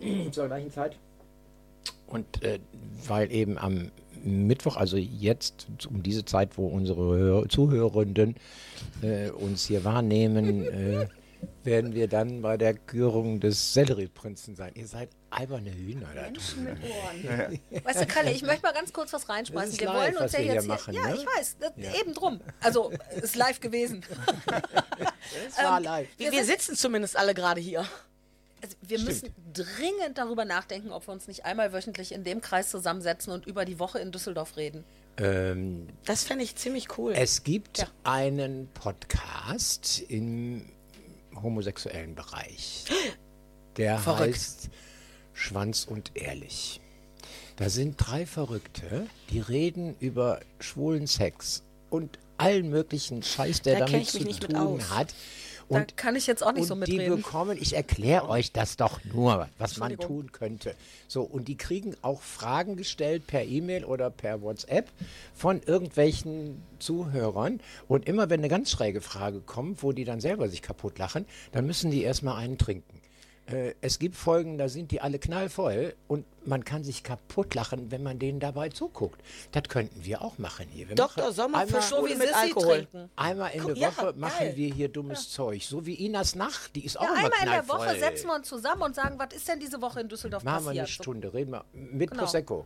zur 0.30 0.46
gleichen 0.48 0.70
Zeit 0.70 0.98
und 2.06 2.42
äh, 2.42 2.58
weil 3.06 3.32
eben 3.32 3.56
am 3.56 3.90
Mittwoch, 4.24 4.76
also 4.76 4.96
jetzt 4.96 5.66
um 5.88 6.02
diese 6.02 6.24
Zeit, 6.24 6.56
wo 6.56 6.66
unsere 6.66 7.16
Hör 7.16 7.48
Zuhörenden 7.48 8.36
äh, 9.02 9.30
uns 9.30 9.66
hier 9.66 9.84
wahrnehmen, 9.84 10.64
äh, 10.64 11.06
werden 11.62 11.94
wir 11.94 12.08
dann 12.08 12.42
bei 12.42 12.56
der 12.56 12.74
Kürung 12.74 13.40
des 13.40 13.74
Sellerieprinzen 13.74 14.56
sein. 14.56 14.72
Ihr 14.74 14.86
seid 14.86 15.10
alberne 15.30 15.72
Hühner 15.74 16.08
da 16.14 16.30
drüben. 16.30 17.84
Weißt 17.84 18.00
du, 18.00 18.06
Kalle, 18.06 18.30
ich 18.30 18.42
möchte 18.42 18.62
mal 18.62 18.72
ganz 18.72 18.92
kurz 18.92 19.12
was 19.12 19.28
reinschmeißen. 19.28 19.78
Wir 19.78 19.86
live, 19.86 19.96
wollen 19.96 20.12
uns 20.12 20.20
was 20.20 20.32
ja 20.32 20.38
wir 20.38 20.44
hier 20.44 20.54
jetzt 20.54 20.66
machen, 20.66 20.92
hier, 20.92 21.02
Ja, 21.02 21.08
ne? 21.08 21.16
ich 21.16 21.26
weiß, 21.26 21.56
das, 21.60 22.00
eben 22.00 22.14
drum. 22.14 22.40
Also, 22.60 22.92
ist 23.20 23.36
live 23.36 23.60
gewesen. 23.60 24.04
Es 25.48 25.56
war 25.56 25.80
live. 25.80 26.06
Wir, 26.18 26.32
wir 26.32 26.44
sitzen 26.44 26.76
zumindest 26.76 27.16
alle 27.16 27.32
gerade 27.32 27.60
hier. 27.60 27.86
Also 28.64 28.76
wir 28.80 28.98
müssen 29.00 29.28
dringend 29.52 30.16
darüber 30.16 30.46
nachdenken, 30.46 30.90
ob 30.90 31.06
wir 31.06 31.12
uns 31.12 31.28
nicht 31.28 31.44
einmal 31.44 31.74
wöchentlich 31.74 32.12
in 32.12 32.24
dem 32.24 32.40
Kreis 32.40 32.70
zusammensetzen 32.70 33.30
und 33.30 33.44
über 33.44 33.66
die 33.66 33.78
Woche 33.78 33.98
in 33.98 34.10
Düsseldorf 34.10 34.56
reden. 34.56 34.84
Ähm, 35.18 35.86
Das 36.06 36.24
fände 36.24 36.44
ich 36.44 36.56
ziemlich 36.56 36.96
cool. 36.96 37.12
Es 37.14 37.42
gibt 37.42 37.86
einen 38.04 38.68
Podcast 38.72 40.02
im 40.08 40.64
homosexuellen 41.42 42.14
Bereich. 42.14 42.86
Der 43.76 43.98
Verrückt. 43.98 44.30
heißt 44.34 44.70
Schwanz 45.34 45.84
und 45.84 46.12
Ehrlich. 46.14 46.80
Da 47.56 47.68
sind 47.68 47.96
drei 47.98 48.24
Verrückte, 48.24 49.06
die 49.28 49.40
reden 49.40 49.94
über 50.00 50.40
schwulen 50.58 51.06
Sex 51.06 51.64
und 51.90 52.18
allen 52.38 52.70
möglichen 52.70 53.22
Scheiß, 53.22 53.60
der 53.60 53.80
Da 53.80 53.84
damit 53.84 54.06
zu 54.08 54.24
tun 54.24 54.56
aus. 54.56 54.82
Hat. 55.64 55.70
Da 55.70 55.76
Und 55.76 55.96
kann 55.96 56.16
ich 56.16 56.26
jetzt 56.26 56.44
auch 56.44 56.52
nicht 56.52 56.62
und 56.62 56.68
so 56.68 56.74
die 56.84 56.92
mitreden. 56.92 57.16
bekommen, 57.16 57.58
ich 57.60 57.74
erkläre 57.74 58.28
euch 58.28 58.52
das 58.52 58.76
doch 58.76 59.00
nur, 59.04 59.48
was 59.58 59.78
man 59.78 59.96
tun 59.98 60.32
könnte. 60.32 60.74
So, 61.08 61.22
und 61.22 61.48
die 61.48 61.56
kriegen 61.56 61.94
auch 62.02 62.22
Fragen 62.22 62.76
gestellt 62.76 63.26
per 63.26 63.44
E-Mail 63.44 63.84
oder 63.84 64.10
per 64.10 64.42
WhatsApp 64.42 64.88
von 65.34 65.60
irgendwelchen 65.62 66.62
Zuhörern. 66.78 67.60
Und 67.88 68.06
immer 68.06 68.30
wenn 68.30 68.40
eine 68.40 68.48
ganz 68.48 68.70
schräge 68.70 69.00
Frage 69.00 69.40
kommt, 69.40 69.82
wo 69.82 69.92
die 69.92 70.04
dann 70.04 70.20
selber 70.20 70.48
sich 70.48 70.62
kaputt 70.62 70.98
lachen, 70.98 71.26
dann 71.52 71.66
müssen 71.66 71.90
die 71.90 72.02
erstmal 72.02 72.36
einen 72.36 72.58
trinken. 72.58 72.93
Äh, 73.46 73.74
es 73.82 73.98
gibt 73.98 74.16
Folgen, 74.16 74.56
da 74.56 74.68
sind 74.70 74.90
die 74.90 75.02
alle 75.02 75.18
knallvoll 75.18 75.94
und 76.08 76.24
man 76.46 76.64
kann 76.64 76.82
sich 76.82 77.02
kaputt 77.02 77.54
lachen, 77.54 77.90
wenn 77.90 78.02
man 78.02 78.18
denen 78.18 78.40
dabei 78.40 78.70
zuguckt. 78.70 79.20
Das 79.52 79.64
könnten 79.64 80.02
wir 80.04 80.22
auch 80.22 80.38
machen 80.38 80.66
hier. 80.70 80.88
Wir 80.88 80.94
Dr. 80.96 81.24
machen 81.24 81.34
Sommer 81.34 81.66
für 81.66 81.76
wie 81.76 81.82
Schwule 81.82 82.16
mit 82.16 82.34
Alkohol. 82.34 82.74
trinken. 82.86 83.10
Einmal 83.16 83.50
in 83.52 83.66
der 83.66 83.76
Ja, 83.76 83.88
Woche 83.96 84.14
machen 84.16 84.32
geil. 84.38 84.56
wir 84.56 84.72
hier 84.72 84.88
dummes 84.88 85.30
Zeug. 85.30 85.62
So 85.62 85.84
wie 85.84 85.94
Inas 86.06 86.34
Nacht, 86.34 86.74
die 86.74 86.86
ist 86.86 86.98
auch 86.98 87.02
Ja, 87.02 87.08
immer 87.10 87.16
einmal 87.24 87.30
in 87.40 87.44
der 87.50 87.62
knallvoll. 87.62 87.86
Woche 87.86 87.98
setzen 87.98 88.26
wir 88.28 88.34
uns 88.34 88.48
zusammen 88.48 88.82
und 88.82 88.94
sagen, 88.94 89.18
was 89.18 89.34
ist 89.34 89.46
denn 89.46 89.60
diese 89.60 89.80
Woche 89.82 90.00
in 90.00 90.08
Düsseldorf 90.08 90.42
Machen 90.42 90.64
wir 90.64 90.70
eine 90.70 90.80
passiert? 90.80 91.02
Stunde, 91.02 91.34
reden 91.34 91.52
wir 91.52 91.64
mit 91.72 92.10
Genau. 92.10 92.22
Prosecco. 92.22 92.64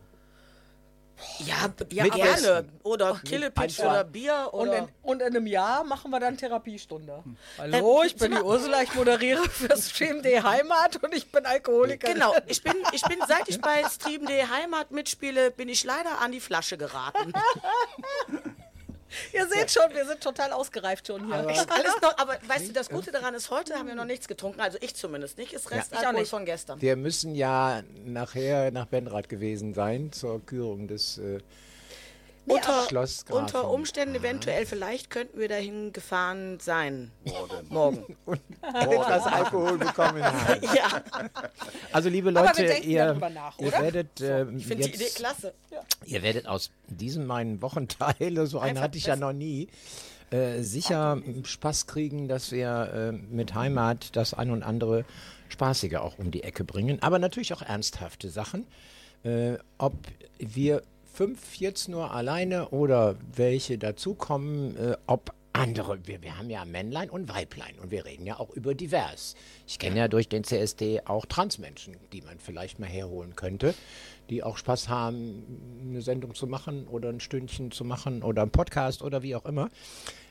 Ja, 1.39 1.55
ja 1.91 2.03
Mit 2.03 2.13
gerne. 2.13 2.31
Gästen. 2.31 2.79
Oder 2.83 3.19
Killepitch 3.23 3.79
oder 3.79 4.03
Bier 4.03 4.49
Und 4.51 4.69
oder. 4.69 4.77
in, 4.77 4.87
und 5.03 5.21
in 5.21 5.27
einem 5.27 5.47
Jahr 5.47 5.83
machen 5.83 6.11
wir 6.11 6.19
dann 6.19 6.37
Therapiestunde. 6.37 7.23
Hm. 7.23 7.37
Hallo, 7.57 8.03
ich 8.05 8.15
bin 8.15 8.31
die 8.31 8.41
Ursula, 8.41 8.81
ich 8.83 8.93
moderiere 8.93 9.43
für 9.49 9.75
Stream.de 9.75 10.41
Heimat 10.41 11.01
und 11.03 11.13
ich 11.13 11.31
bin 11.31 11.45
Alkoholikerin. 11.45 12.15
Genau, 12.15 12.35
ich 12.47 12.63
bin, 12.63 12.73
ich 12.91 13.01
bin, 13.03 13.19
seit 13.27 13.47
ich 13.47 13.61
bei 13.61 13.83
Stream.de 13.83 14.47
Heimat 14.47 14.91
mitspiele, 14.91 15.51
bin 15.51 15.69
ich 15.69 15.83
leider 15.83 16.19
an 16.21 16.31
die 16.31 16.39
Flasche 16.41 16.77
geraten. 16.77 17.33
Ihr 19.33 19.47
seht 19.47 19.71
schon, 19.71 19.93
wir 19.93 20.05
sind 20.05 20.21
total 20.21 20.51
ausgereift 20.51 21.07
schon 21.07 21.25
hier. 21.25 21.49
Ist 21.49 21.71
alles 21.71 22.01
noch, 22.01 22.17
aber 22.17 22.37
weißt 22.47 22.69
du, 22.69 22.73
das 22.73 22.89
Gute 22.89 23.11
daran 23.11 23.33
ist, 23.33 23.49
heute 23.49 23.75
haben 23.75 23.87
wir 23.87 23.95
noch 23.95 24.05
nichts 24.05 24.27
getrunken, 24.27 24.61
also 24.61 24.77
ich 24.81 24.95
zumindest 24.95 25.37
nicht, 25.37 25.53
ist 25.53 25.67
ich 25.71 26.07
auch 26.07 26.11
nicht. 26.11 26.29
von 26.29 26.45
gestern. 26.45 26.81
Wir 26.81 26.95
müssen 26.95 27.35
ja 27.35 27.83
nachher 28.05 28.71
nach 28.71 28.85
Benrath 28.85 29.29
gewesen 29.29 29.73
sein 29.73 30.11
zur 30.11 30.45
Kürung 30.45 30.87
des 30.87 31.17
äh, 31.17 31.39
Unter, 32.49 32.87
unter 33.29 33.69
Umständen 33.69 34.15
eventuell, 34.15 34.65
vielleicht 34.65 35.09
könnten 35.09 35.39
wir 35.39 35.47
dahin 35.47 35.93
gefahren 35.93 36.59
sein. 36.59 37.11
Morgen. 37.69 38.17
etwas 38.61 39.25
Alkohol 39.27 39.77
bekommen 39.77 40.23
haben. 40.23 40.61
Ja, 40.75 41.01
Also 41.91 42.09
liebe 42.09 42.31
Leute, 42.31 42.65
ihr, 42.83 43.13
nach, 43.13 43.57
ihr 43.59 43.71
werdet 43.71 44.21
ähm, 44.21 44.57
ich 44.57 44.65
finde 44.65 44.85
die 44.85 44.95
Idee 44.95 45.03
jetzt, 45.03 45.17
klasse. 45.17 45.53
ihr 46.05 46.23
werdet 46.23 46.47
aus 46.47 46.71
diesem 46.87 47.25
meinen 47.25 47.61
Wochenteil, 47.61 48.15
so 48.47 48.59
einen 48.59 48.71
Einfach 48.71 48.83
hatte 48.83 48.97
ich 48.97 49.05
ja 49.05 49.15
noch 49.15 49.33
nie, 49.33 49.67
äh, 50.31 50.61
sicher 50.61 51.21
Spaß 51.43 51.87
kriegen, 51.87 52.27
dass 52.27 52.51
wir 52.51 52.91
äh, 52.93 53.11
mit 53.11 53.53
Heimat 53.55 54.15
das 54.15 54.33
ein 54.33 54.51
und 54.51 54.63
andere 54.63 55.05
Spaßige 55.49 55.95
auch 55.95 56.17
um 56.17 56.31
die 56.31 56.43
Ecke 56.43 56.63
bringen, 56.63 57.01
aber 57.01 57.19
natürlich 57.19 57.53
auch 57.53 57.61
ernsthafte 57.61 58.29
Sachen. 58.29 58.65
Äh, 59.23 59.57
ob 59.77 59.93
wir 60.37 60.81
fünf 61.19 61.57
jetzt 61.57 61.89
nur 61.89 62.13
alleine 62.13 62.69
oder 62.69 63.17
welche 63.35 63.77
dazukommen, 63.77 64.77
äh, 64.77 64.95
ob 65.05 65.33
andere, 65.51 66.07
wir, 66.07 66.21
wir 66.21 66.37
haben 66.37 66.49
ja 66.49 66.63
Männlein 66.63 67.09
und 67.09 67.27
Weiblein 67.27 67.77
und 67.81 67.91
wir 67.91 68.05
reden 68.05 68.25
ja 68.25 68.39
auch 68.39 68.51
über 68.51 68.73
divers. 68.73 69.35
Ich 69.67 69.79
kenne 69.79 69.97
ja 69.97 70.07
durch 70.07 70.29
den 70.29 70.45
CSD 70.45 71.01
auch 71.03 71.25
Transmenschen, 71.25 71.97
die 72.13 72.21
man 72.21 72.39
vielleicht 72.39 72.79
mal 72.79 72.87
herholen 72.87 73.35
könnte, 73.35 73.75
die 74.29 74.43
auch 74.43 74.55
Spaß 74.55 74.87
haben, 74.87 75.43
eine 75.89 76.01
Sendung 76.01 76.35
zu 76.35 76.47
machen 76.47 76.87
oder 76.87 77.09
ein 77.09 77.19
Stündchen 77.19 77.71
zu 77.71 77.83
machen 77.83 78.23
oder 78.23 78.43
einen 78.43 78.51
Podcast 78.51 79.01
oder 79.01 79.21
wie 79.21 79.35
auch 79.35 79.45
immer. 79.45 79.69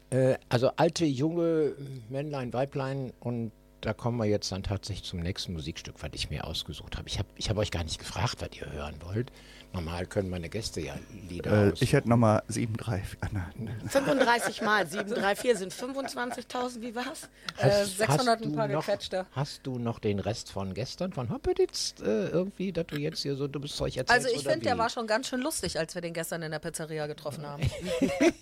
Äh, 0.08 0.38
also 0.48 0.70
alte, 0.76 1.04
junge 1.04 1.74
Männlein, 2.08 2.54
Weiblein 2.54 3.12
und 3.20 3.52
da 3.82 3.92
kommen 3.92 4.16
wir 4.16 4.24
jetzt 4.24 4.50
dann 4.52 4.62
tatsächlich 4.62 5.06
zum 5.06 5.20
nächsten 5.20 5.52
Musikstück, 5.52 5.96
was 6.00 6.10
ich 6.14 6.30
mir 6.30 6.44
ausgesucht 6.44 6.96
habe. 6.96 7.08
Ich 7.08 7.18
habe 7.18 7.28
ich 7.36 7.50
hab 7.50 7.58
euch 7.58 7.70
gar 7.70 7.84
nicht 7.84 7.98
gefragt, 7.98 8.36
was 8.38 8.48
ihr 8.56 8.72
hören 8.72 8.96
wollt. 9.04 9.30
Normal 9.72 10.06
können 10.06 10.30
meine 10.30 10.48
Gäste 10.48 10.80
ja 10.80 10.94
Lieder 11.28 11.68
Äh, 11.68 11.72
aus. 11.72 11.82
ich 11.82 11.92
hätte 11.92 12.08
nochmal 12.08 12.42
7, 12.48 12.76
3, 12.76 13.02
ah, 13.20 13.26
nein. 13.32 13.80
35 13.86 14.62
mal 14.62 14.86
734 14.86 15.56
sind 15.58 15.72
25.000, 15.74 16.80
wie 16.80 16.94
war's? 16.94 17.28
Äh, 17.58 17.84
600 17.84 18.40
du 18.40 18.48
ein 18.48 18.54
paar 18.56 18.66
noch, 18.66 18.84
gequetschte. 18.86 19.26
Hast 19.32 19.60
du 19.66 19.78
noch 19.78 19.98
den 19.98 20.20
Rest 20.20 20.50
von 20.50 20.72
gestern, 20.74 21.12
von 21.12 21.30
Hoppeditz, 21.30 21.94
äh, 22.00 22.28
irgendwie, 22.28 22.72
dass 22.72 22.86
du 22.86 22.96
jetzt 22.96 23.22
hier 23.22 23.36
so 23.36 23.46
dummes 23.46 23.76
Zeug 23.76 23.96
erzählst? 23.96 24.26
Also 24.26 24.36
ich 24.36 24.42
finde, 24.42 24.64
der 24.64 24.78
war 24.78 24.88
schon 24.88 25.06
ganz 25.06 25.28
schön 25.28 25.40
lustig, 25.40 25.78
als 25.78 25.94
wir 25.94 26.00
den 26.02 26.14
gestern 26.14 26.42
in 26.42 26.50
der 26.50 26.58
Pizzeria 26.60 27.06
getroffen 27.06 27.46
haben. 27.46 27.62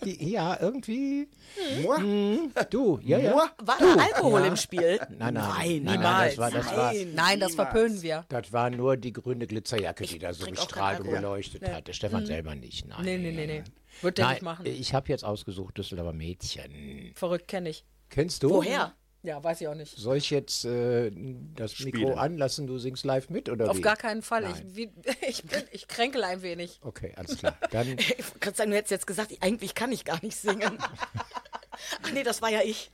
Ja, 0.04 0.56
irgendwie. 0.60 1.28
Hm, 1.96 2.52
du, 2.70 3.00
ja, 3.02 3.18
ja. 3.18 3.34
War 3.34 3.50
da 3.78 3.94
Alkohol 3.94 4.40
Ja. 4.42 4.46
im 4.46 4.56
Spiel? 4.56 4.98
Nein, 5.18 5.34
nein, 5.34 5.34
nein, 5.34 5.82
nein, 5.82 5.96
niemals. 5.96 6.36
das 6.36 6.38
war- 6.38 6.50
das 6.52 6.66
war- 6.76 6.92
Nein. 6.92 7.12
Nein, 7.14 7.40
das 7.40 7.54
verpönen 7.56 8.00
wir. 8.02 8.24
Das 8.28 8.52
war 8.52 8.70
nur 8.70 8.96
die 8.96 9.12
grüne 9.12 9.46
Glitzerjacke, 9.46 10.04
die 10.06 10.18
da 10.20 10.32
so 10.32 10.44
trink 10.44 10.58
auch 10.60 10.66
Alkohol. 11.16 11.36
geleuchtet 11.36 11.68
hatte. 11.68 11.94
Stefan 11.94 12.26
selber 12.26 12.54
nicht. 12.54 12.86
Nein. 12.86 13.04
Nee, 13.04 13.18
nee, 13.18 13.32
nee, 13.32 13.46
nee. 13.46 13.64
Wird 14.02 14.18
der 14.18 14.24
Nein, 14.26 14.34
nicht 14.34 14.42
machen. 14.42 14.66
ich 14.66 14.94
habe 14.94 15.08
jetzt 15.08 15.24
ausgesucht 15.24 15.78
Düsseldorfer 15.78 16.12
Mädchen. 16.12 17.12
Verrückt 17.14 17.48
kenne 17.48 17.70
ich. 17.70 17.84
Kennst 18.10 18.42
du? 18.42 18.50
Woher? 18.50 18.94
Ja, 19.22 19.42
weiß 19.42 19.60
ich 19.60 19.66
auch 19.66 19.74
nicht. 19.74 19.96
Soll 19.96 20.18
ich 20.18 20.30
jetzt 20.30 20.64
äh, 20.66 21.10
das 21.56 21.80
Mikro 21.80 21.98
Spielen. 21.98 22.18
anlassen, 22.18 22.68
du 22.68 22.78
singst 22.78 23.04
live 23.04 23.28
mit 23.28 23.48
oder 23.48 23.68
Auf 23.68 23.78
wie? 23.78 23.80
gar 23.80 23.96
keinen 23.96 24.22
Fall. 24.22 24.44
Ich, 24.44 24.76
wie, 24.76 24.92
ich, 25.28 25.42
bin, 25.42 25.62
ich 25.72 25.88
kränkel 25.88 26.22
ein 26.22 26.42
wenig. 26.42 26.78
Okay, 26.82 27.12
alles 27.16 27.38
klar. 27.38 27.56
Dann 27.72 27.98
Ich 27.98 28.38
kann 28.38 28.54
sagen, 28.54 28.70
du 28.70 28.76
hättest 28.76 28.92
jetzt 28.92 29.06
gesagt, 29.06 29.32
eigentlich 29.40 29.74
kann 29.74 29.90
ich 29.90 30.04
gar 30.04 30.22
nicht 30.22 30.36
singen. 30.36 30.78
Ach 32.02 32.12
nee, 32.12 32.22
das 32.22 32.40
war 32.40 32.50
ja 32.50 32.60
ich. 32.62 32.90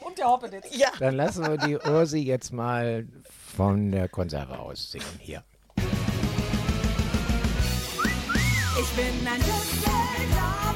Und 0.00 0.16
der 0.16 0.28
Hoppeditz. 0.28 0.66
Ja. 0.76 0.88
Dann 1.00 1.16
lassen 1.16 1.44
wir 1.44 1.58
die 1.58 1.76
Ursi 1.76 2.18
jetzt 2.20 2.52
mal 2.52 3.06
von 3.56 3.90
der 3.90 4.08
Konserve 4.08 4.58
aus 4.60 4.92
singen. 4.92 5.04
Hier. 5.18 5.42
Ich 8.78 8.88
bin 8.90 9.26
ein 9.26 9.40
Düsseldorfer 9.40 10.75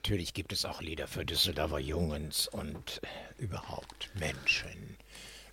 Natürlich 0.00 0.32
gibt 0.32 0.54
es 0.54 0.64
auch 0.64 0.80
Lieder 0.80 1.06
für 1.06 1.26
Düsseldorfer 1.26 1.78
Jungens 1.78 2.48
und 2.48 3.02
äh, 3.02 3.42
überhaupt 3.42 4.08
Menschen. 4.18 4.96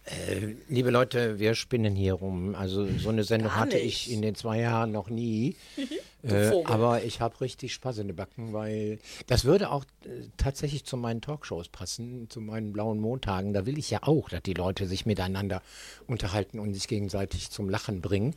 Äh, 0.06 0.56
liebe 0.70 0.90
Leute, 0.90 1.38
wir 1.38 1.54
spinnen 1.54 1.94
hier 1.98 2.14
rum. 2.14 2.56
Also 2.56 2.88
so 2.98 3.10
eine 3.10 3.26
Sendung 3.26 3.58
hatte 3.58 3.78
ich 3.78 4.10
in 4.10 4.22
den 4.22 4.36
zwei 4.36 4.62
Jahren 4.62 4.94
noch 4.94 5.10
nie. 5.10 5.58
äh, 6.24 6.64
aber 6.64 7.04
ich 7.04 7.20
habe 7.20 7.42
richtig 7.42 7.74
Spaß 7.74 7.98
in 7.98 8.08
den 8.08 8.16
Backen, 8.16 8.54
weil 8.54 9.00
das 9.28 9.44
würde 9.44 9.70
auch 9.70 9.84
äh, 10.06 10.30
tatsächlich 10.38 10.86
zu 10.86 10.96
meinen 10.96 11.20
Talkshows 11.20 11.68
passen, 11.68 12.30
zu 12.30 12.40
meinen 12.40 12.72
blauen 12.72 13.00
Montagen. 13.00 13.52
Da 13.52 13.66
will 13.66 13.78
ich 13.78 13.90
ja 13.90 14.00
auch, 14.04 14.30
dass 14.30 14.44
die 14.44 14.54
Leute 14.54 14.88
sich 14.88 15.06
miteinander 15.06 15.62
unterhalten 16.08 16.60
und 16.60 16.74
sich 16.74 16.88
gegenseitig 16.88 17.52
zum 17.52 17.68
Lachen 17.68 18.00
bringen. 18.00 18.34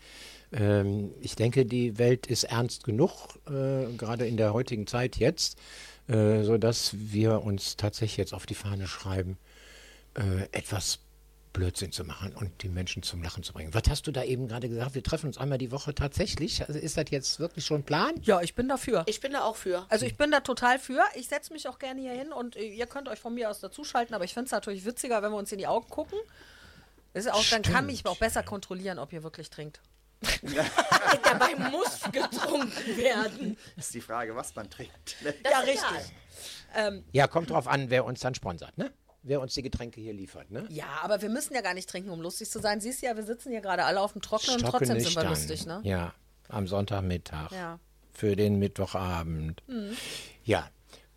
Ähm, 0.52 1.12
ich 1.20 1.36
denke, 1.36 1.64
die 1.66 1.98
Welt 1.98 2.26
ist 2.26 2.44
ernst 2.44 2.82
genug, 2.82 3.38
äh, 3.46 3.86
gerade 3.96 4.26
in 4.26 4.36
der 4.36 4.52
heutigen 4.52 4.88
Zeit 4.88 5.16
jetzt, 5.16 5.56
äh, 6.10 6.42
sodass 6.42 6.90
wir 6.94 7.42
uns 7.42 7.76
tatsächlich 7.76 8.16
jetzt 8.16 8.34
auf 8.34 8.46
die 8.46 8.54
Fahne 8.54 8.88
schreiben, 8.88 9.38
äh, 10.14 10.48
etwas 10.50 10.98
Blödsinn 11.52 11.92
zu 11.92 12.04
machen 12.04 12.32
und 12.34 12.62
die 12.62 12.68
Menschen 12.68 13.02
zum 13.02 13.22
Lachen 13.22 13.42
zu 13.42 13.52
bringen. 13.52 13.74
Was 13.74 13.82
hast 13.88 14.06
du 14.06 14.12
da 14.12 14.22
eben 14.22 14.48
gerade 14.48 14.68
gesagt? 14.68 14.94
Wir 14.94 15.02
treffen 15.02 15.26
uns 15.26 15.38
einmal 15.38 15.58
die 15.58 15.72
Woche 15.72 15.94
tatsächlich. 15.94 16.66
Also 16.66 16.78
ist 16.78 16.96
das 16.96 17.06
jetzt 17.10 17.40
wirklich 17.40 17.64
schon 17.64 17.80
ein 17.80 17.84
Plan? 17.84 18.14
Ja, 18.22 18.40
ich 18.40 18.54
bin 18.54 18.68
dafür. 18.68 19.04
Ich 19.06 19.20
bin 19.20 19.32
da 19.32 19.42
auch 19.42 19.56
für. 19.56 19.84
Also 19.88 20.06
ich 20.06 20.16
bin 20.16 20.30
da 20.30 20.40
total 20.40 20.78
für. 20.78 21.02
Ich 21.14 21.28
setze 21.28 21.52
mich 21.52 21.68
auch 21.68 21.78
gerne 21.78 22.00
hier 22.00 22.12
hin 22.12 22.32
und 22.32 22.56
äh, 22.56 22.68
ihr 22.68 22.86
könnt 22.86 23.08
euch 23.08 23.18
von 23.18 23.34
mir 23.34 23.50
aus 23.50 23.60
dazuschalten, 23.60 24.14
aber 24.14 24.24
ich 24.24 24.34
finde 24.34 24.46
es 24.46 24.52
natürlich 24.52 24.84
witziger, 24.84 25.22
wenn 25.22 25.32
wir 25.32 25.38
uns 25.38 25.50
in 25.52 25.58
die 25.58 25.66
Augen 25.66 25.88
gucken. 25.88 26.18
Ist 27.14 27.32
auch, 27.32 27.44
dann 27.50 27.62
kann 27.62 27.86
mich 27.86 28.06
auch 28.06 28.18
besser 28.18 28.44
kontrollieren, 28.44 29.00
ob 29.00 29.12
ihr 29.12 29.24
wirklich 29.24 29.50
trinkt. 29.50 29.80
Dabei 31.22 31.54
muss 31.70 32.02
getrunken 32.12 32.96
werden. 32.96 33.56
Ist 33.76 33.94
die 33.94 34.00
Frage, 34.00 34.34
was 34.36 34.54
man 34.54 34.68
trinkt. 34.68 35.16
ja, 35.44 35.60
richtig. 35.60 36.14
Ja, 37.12 37.26
kommt 37.26 37.50
drauf 37.50 37.66
an, 37.66 37.90
wer 37.90 38.04
uns 38.04 38.20
dann 38.20 38.34
sponsert, 38.34 38.76
ne? 38.78 38.92
Wer 39.22 39.40
uns 39.40 39.54
die 39.54 39.62
Getränke 39.62 40.00
hier 40.00 40.14
liefert, 40.14 40.50
ne? 40.50 40.66
Ja, 40.70 40.86
aber 41.02 41.20
wir 41.20 41.28
müssen 41.28 41.54
ja 41.54 41.60
gar 41.60 41.74
nicht 41.74 41.88
trinken, 41.88 42.10
um 42.10 42.20
lustig 42.20 42.48
zu 42.50 42.58
sein. 42.58 42.80
Siehst 42.80 43.02
du 43.02 43.06
ja, 43.06 43.16
wir 43.16 43.22
sitzen 43.24 43.50
hier 43.50 43.60
gerade 43.60 43.84
alle 43.84 44.00
auf 44.00 44.12
dem 44.12 44.22
Trockenen 44.22 44.62
und 44.62 44.70
trotzdem 44.70 44.98
sind 45.00 45.14
wir 45.14 45.24
lustig, 45.24 45.66
ne? 45.66 45.80
Ja, 45.84 46.14
am 46.48 46.66
Sonntagmittag. 46.66 47.52
Ja. 47.52 47.78
Für 48.12 48.36
den 48.36 48.58
Mittwochabend. 48.58 49.62
Ja. 50.44 50.68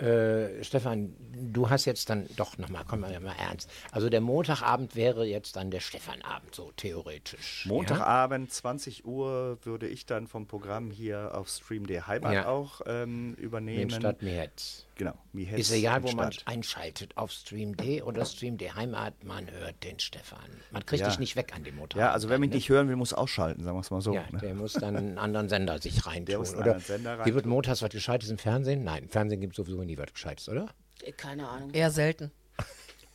Äh, 0.03 0.63
Stefan, 0.65 1.15
du 1.31 1.69
hast 1.69 1.85
jetzt 1.85 2.09
dann 2.09 2.27
doch 2.35 2.57
nochmal, 2.57 2.83
komm 2.85 2.99
mal, 2.99 3.17
mal 3.21 3.35
ernst. 3.39 3.69
Also 3.91 4.09
der 4.09 4.19
Montagabend 4.19 4.97
wäre 4.97 5.25
jetzt 5.25 5.55
dann 5.55 5.71
der 5.71 5.79
Stefanabend, 5.79 6.53
so 6.53 6.73
theoretisch. 6.75 7.65
Montagabend, 7.65 8.51
20 8.51 9.05
Uhr, 9.05 9.57
würde 9.63 9.87
ich 9.87 10.05
dann 10.05 10.27
vom 10.27 10.45
Programm 10.45 10.91
hier 10.91 11.31
auf 11.33 11.47
Stream 11.47 11.87
der 11.87 12.07
Heimat 12.07 12.33
Ja. 12.33 12.47
auch 12.47 12.81
ähm, 12.85 13.35
Ja? 13.37 13.43
übernehmen. 13.43 13.91
Stadt 13.91 14.21
Mietz. 14.21 14.85
Genau, 14.95 15.13
Ist 15.33 15.71
egal, 15.71 16.03
wo 16.03 16.11
man 16.11 16.31
einschaltet, 16.45 17.17
auf 17.17 17.31
Stream 17.31 17.75
D 17.75 18.03
oder 18.03 18.25
Stream 18.25 18.57
D 18.57 18.71
Heimat, 18.71 19.23
man 19.23 19.49
hört 19.49 19.83
den 19.83 19.99
Stefan. 19.99 20.39
Man 20.71 20.85
kriegt 20.85 21.01
Ja. 21.01 21.07
dich 21.09 21.17
nicht 21.17 21.35
weg 21.35 21.51
an 21.55 21.63
dem 21.63 21.77
Montag. 21.77 21.97
Ja, 21.99 22.11
also 22.11 22.29
wer 22.29 22.37
mich 22.37 22.51
nicht 22.51 22.69
hören 22.69 22.87
will, 22.89 22.95
muss 22.95 23.11
ausschalten, 23.11 23.63
sagen 23.63 23.75
wir 23.75 23.81
es 23.81 23.89
mal 23.89 24.01
so. 24.01 24.13
Ja, 24.13 24.23
ne? 24.31 24.37
der 24.39 24.53
muss 24.53 24.73
dann 24.73 24.95
einen 24.95 25.17
anderen 25.17 25.49
Sender 25.49 25.79
sich 25.79 26.05
reintun. 26.05 26.37
muss 26.37 26.49
einen 26.53 26.57
oder 26.61 26.71
anderen 26.75 26.85
Sender 26.85 27.23
Hier 27.23 27.33
wird 27.33 27.45
montags 27.47 27.81
was 27.81 27.89
Gescheites 27.89 28.29
im 28.29 28.37
Fernsehen? 28.37 28.83
Nein, 28.83 29.03
im 29.03 29.09
Fernsehen 29.09 29.41
gibt 29.41 29.53
es 29.53 29.57
sowieso 29.57 29.83
nie 29.83 29.97
was 29.97 30.13
Gescheites, 30.13 30.47
oder? 30.47 30.67
Äh, 31.01 31.11
Keine 31.13 31.47
Ahnung. 31.47 31.71
Eher 31.71 31.89
selten. 31.89 32.31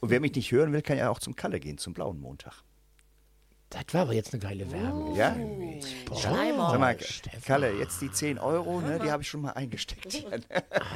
Und 0.01 0.11
wer 0.11 0.21
mich 0.21 0.35
nicht 0.35 0.51
hören 0.51 0.73
will, 0.73 0.83
kann 0.83 0.97
ja 0.99 1.11
auch 1.11 1.19
zum 1.21 1.37
Kalle 1.37 1.61
gehen, 1.61 1.79
zum 1.79 1.93
blauen 1.95 2.21
Montag. 2.21 2.63
Das 3.71 3.83
war 3.93 4.03
aber 4.03 4.15
jetzt 4.15 4.33
eine 4.33 4.43
geile 4.43 4.71
Werbung. 4.71 5.15
Ja? 5.15 5.35
Schleimer. 6.17 6.71
Sag 6.71 6.81
mal, 6.81 7.01
Stefan. 7.01 7.43
Kalle, 7.43 7.73
jetzt 7.73 8.01
die 8.01 8.11
10 8.11 8.39
Euro, 8.39 8.81
ne, 8.81 8.99
die 8.99 9.11
habe 9.11 9.23
ich 9.23 9.29
schon 9.29 9.43
mal 9.43 9.53
eingesteckt. 9.53 10.25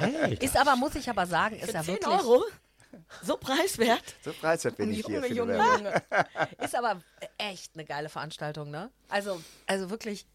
Alter. 0.01 0.43
Ist 0.43 0.57
aber, 0.57 0.77
muss 0.77 0.95
ich 0.95 1.09
aber 1.09 1.27
sagen, 1.27 1.57
ist 1.57 1.73
ja 1.73 1.83
10 1.83 1.95
wirklich. 1.95 2.09
Euro? 2.09 2.45
So 3.23 3.37
preiswert? 3.37 4.03
so 4.25 4.33
preiswert 4.33 4.77
bin 4.77 4.93
ich 4.93 5.05
hier. 5.05 5.17
Junge, 5.27 5.29
Junge. 5.29 5.57
Junge. 5.57 6.03
Ist 6.65 6.75
aber 6.75 7.01
echt 7.39 7.73
eine 7.75 7.85
geile 7.85 8.09
Veranstaltung, 8.09 8.71
ne? 8.71 8.91
Also, 9.09 9.41
also 9.67 9.91
wirklich, 9.91 10.27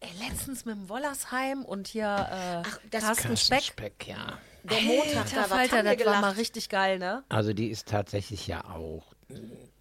ey, 0.00 0.10
letztens 0.28 0.64
mit 0.64 0.74
dem 0.76 0.88
Wollersheim 0.88 1.64
und 1.64 1.86
hier 1.88 2.06
äh, 2.06 2.62
Ach, 2.68 2.80
das 2.90 3.04
Carsten 3.04 3.36
Speck. 3.36 3.62
Speck, 3.62 4.06
ja. 4.08 4.38
Der 4.64 4.80
Montag, 4.80 5.16
Alter, 5.16 5.34
da 5.34 5.42
was 5.42 5.48
Falter, 5.48 5.82
das 5.82 6.06
war 6.06 6.20
mal 6.20 6.32
richtig 6.32 6.68
geil, 6.68 6.98
ne? 6.98 7.24
Also 7.28 7.52
die 7.52 7.68
ist 7.68 7.88
tatsächlich 7.88 8.46
ja 8.46 8.64
auch 8.64 9.14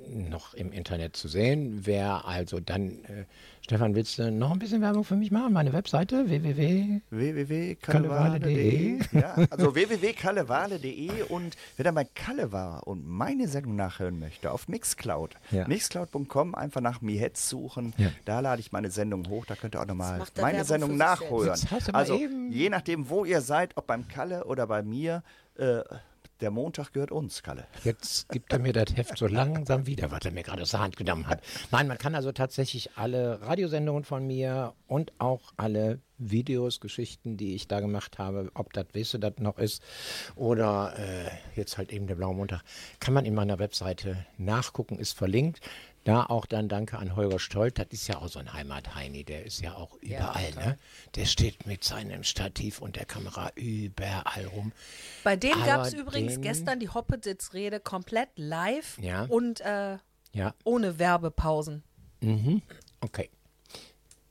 noch 0.08 0.54
im 0.54 0.72
Internet 0.72 1.16
zu 1.16 1.28
sehen. 1.28 1.82
Wer 1.86 2.26
also 2.26 2.60
dann, 2.60 3.04
äh, 3.06 3.26
Stefan, 3.62 3.96
willst 3.96 4.18
du 4.18 4.32
noch 4.32 4.52
ein 4.52 4.60
bisschen 4.60 4.82
Werbung 4.82 5.04
für 5.04 5.16
mich 5.16 5.30
machen? 5.32 5.54
Meine 5.54 5.74
Webseite 5.74 6.30
www. 6.30 7.02
www.kallewale.de 7.10 9.00
ja, 9.12 9.36
also 9.50 9.76
www.kallewale.de 9.76 11.24
und 11.24 11.58
wer 11.76 11.84
dann 11.84 11.96
bei 11.96 12.06
Kalle 12.06 12.52
war 12.52 12.88
und 12.88 13.06
meine 13.06 13.48
Sendung 13.48 13.76
nachhören 13.76 14.20
möchte, 14.20 14.52
auf 14.52 14.68
Mixcloud. 14.68 15.36
Ja. 15.52 15.68
Mixcloud.com 15.68 16.56
einfach 16.56 16.82
nach 16.82 17.02
Mihetz 17.02 17.50
suchen. 17.50 17.94
Ja. 17.98 18.12
Da 18.26 18.40
lade 18.40 18.62
ich 18.62 18.72
meine 18.72 18.92
Sendung 18.92 19.28
hoch. 19.28 19.46
Da 19.46 19.56
könnt 19.56 19.76
ihr 19.76 19.82
auch 19.82 19.86
nochmal 19.86 20.20
meine 20.38 20.58
Werbung 20.60 20.64
Sendung 20.66 20.98
nachhören. 20.98 21.60
Mal 21.70 21.80
Also 21.94 22.20
je 22.50 22.70
nachdem, 22.70 23.10
wo 23.10 23.26
ihr 23.26 23.42
seid, 23.42 23.76
ob 23.76 23.88
beim 23.88 24.08
Kalle 24.08 24.46
oder 24.46 24.66
bei 24.68 24.82
mir, 24.82 25.24
äh, 25.58 25.82
der 26.42 26.52
Montag 26.52 26.94
gehört 26.94 27.12
uns, 27.12 27.44
Kalle. 27.44 27.68
Jetzt 27.84 28.30
gibt 28.30 28.52
er 28.54 28.60
mir 28.60 28.74
das 28.74 28.96
Heft 28.96 29.18
so 29.18 29.28
langsam 29.28 29.86
wieder, 29.86 30.12
was 30.12 30.22
er 30.24 30.32
mir 30.32 30.44
gerade 30.44 30.62
aus 30.62 30.72
der 30.72 30.80
Hand 30.80 30.98
genommen 30.98 31.28
hat. 31.28 31.42
Nein, 31.72 31.88
man 31.88 31.98
kann 31.98 32.16
also 32.16 32.32
tatsächlich 32.32 32.92
alle 32.96 33.42
Radiosendungen 33.42 34.04
von 34.04 34.26
mir 34.26 34.74
und 34.88 35.12
auch 35.20 35.54
alle 35.58 36.00
Videos, 36.20 36.80
Geschichten, 36.80 37.38
die 37.38 37.56
ich 37.56 37.68
da 37.68 37.80
gemacht 37.80 38.20
habe, 38.20 38.52
ob 38.54 38.74
das 38.74 38.88
Wisse 38.94 39.20
das 39.20 39.36
noch 39.38 39.58
ist 39.58 39.82
oder 40.36 40.94
äh, 40.98 41.30
jetzt 41.56 41.78
halt 41.78 41.92
eben 41.92 42.08
der 42.08 42.16
Blaue 42.16 42.36
Montag, 42.36 42.62
kann 43.00 43.14
man 43.14 43.26
in 43.26 43.34
meiner 43.34 43.58
Webseite 43.58 44.26
nachgucken, 44.38 45.00
ist 45.00 45.18
verlinkt. 45.18 45.62
Da 46.06 46.26
auch 46.26 46.46
dann 46.46 46.70
danke 46.70 46.98
an 46.98 47.16
Holger 47.16 47.40
Stolt, 47.40 47.78
das 47.78 47.88
ist 47.92 48.08
ja 48.08 48.18
auch 48.20 48.30
so 48.30 48.40
ein 48.40 48.54
Heimatheini, 48.54 49.24
der 49.26 49.46
ist 49.46 49.60
ja 49.62 49.76
auch 49.76 49.96
überall, 50.02 50.52
ne? 50.56 50.78
Der 51.16 51.26
steht 51.26 51.66
mit 51.68 51.84
seinem 51.84 52.24
Stativ 52.24 52.80
und 52.80 52.96
der 52.96 53.06
Kamera 53.06 53.52
überall 53.56 54.46
rum. 54.48 54.72
Bei 55.24 55.36
dem 55.36 55.62
gab 55.66 55.86
es 55.86 55.94
übrigens 55.94 56.34
den- 56.36 56.42
gestern 56.42 56.80
die 56.80 56.90
Hoppeditz-Rede 56.90 57.80
komplett 57.82 58.30
live 58.38 58.98
Ja. 59.00 59.24
und 59.26 59.60
äh, 59.62 59.98
Ja, 60.32 60.54
ohne 60.64 61.00
Werbepausen. 61.00 61.84
okay. 63.02 63.30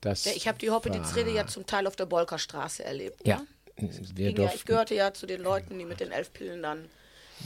Das 0.00 0.24
Ja, 0.24 0.33
ich 0.35 0.46
habe 0.48 0.59
die 0.59 0.70
Hoppeditz-Rede 0.70 1.33
ja 1.33 1.46
zum 1.46 1.66
Teil 1.66 1.87
auf 1.87 1.96
der 1.96 2.07
Bolkerstraße 2.07 2.85
erlebt. 2.85 3.26
Ja, 3.26 3.42
Ne? 3.81 3.88
ja, 4.33 4.52
ich 4.54 4.64
gehörte 4.64 4.94
ja 4.94 5.12
zu 5.12 5.26
den 5.26 5.40
Leuten, 5.42 5.78
die 5.78 5.85
mit 5.85 6.00
den 6.00 6.11
elf 6.12 6.33
Pillen 6.33 6.62
dann 6.62 6.87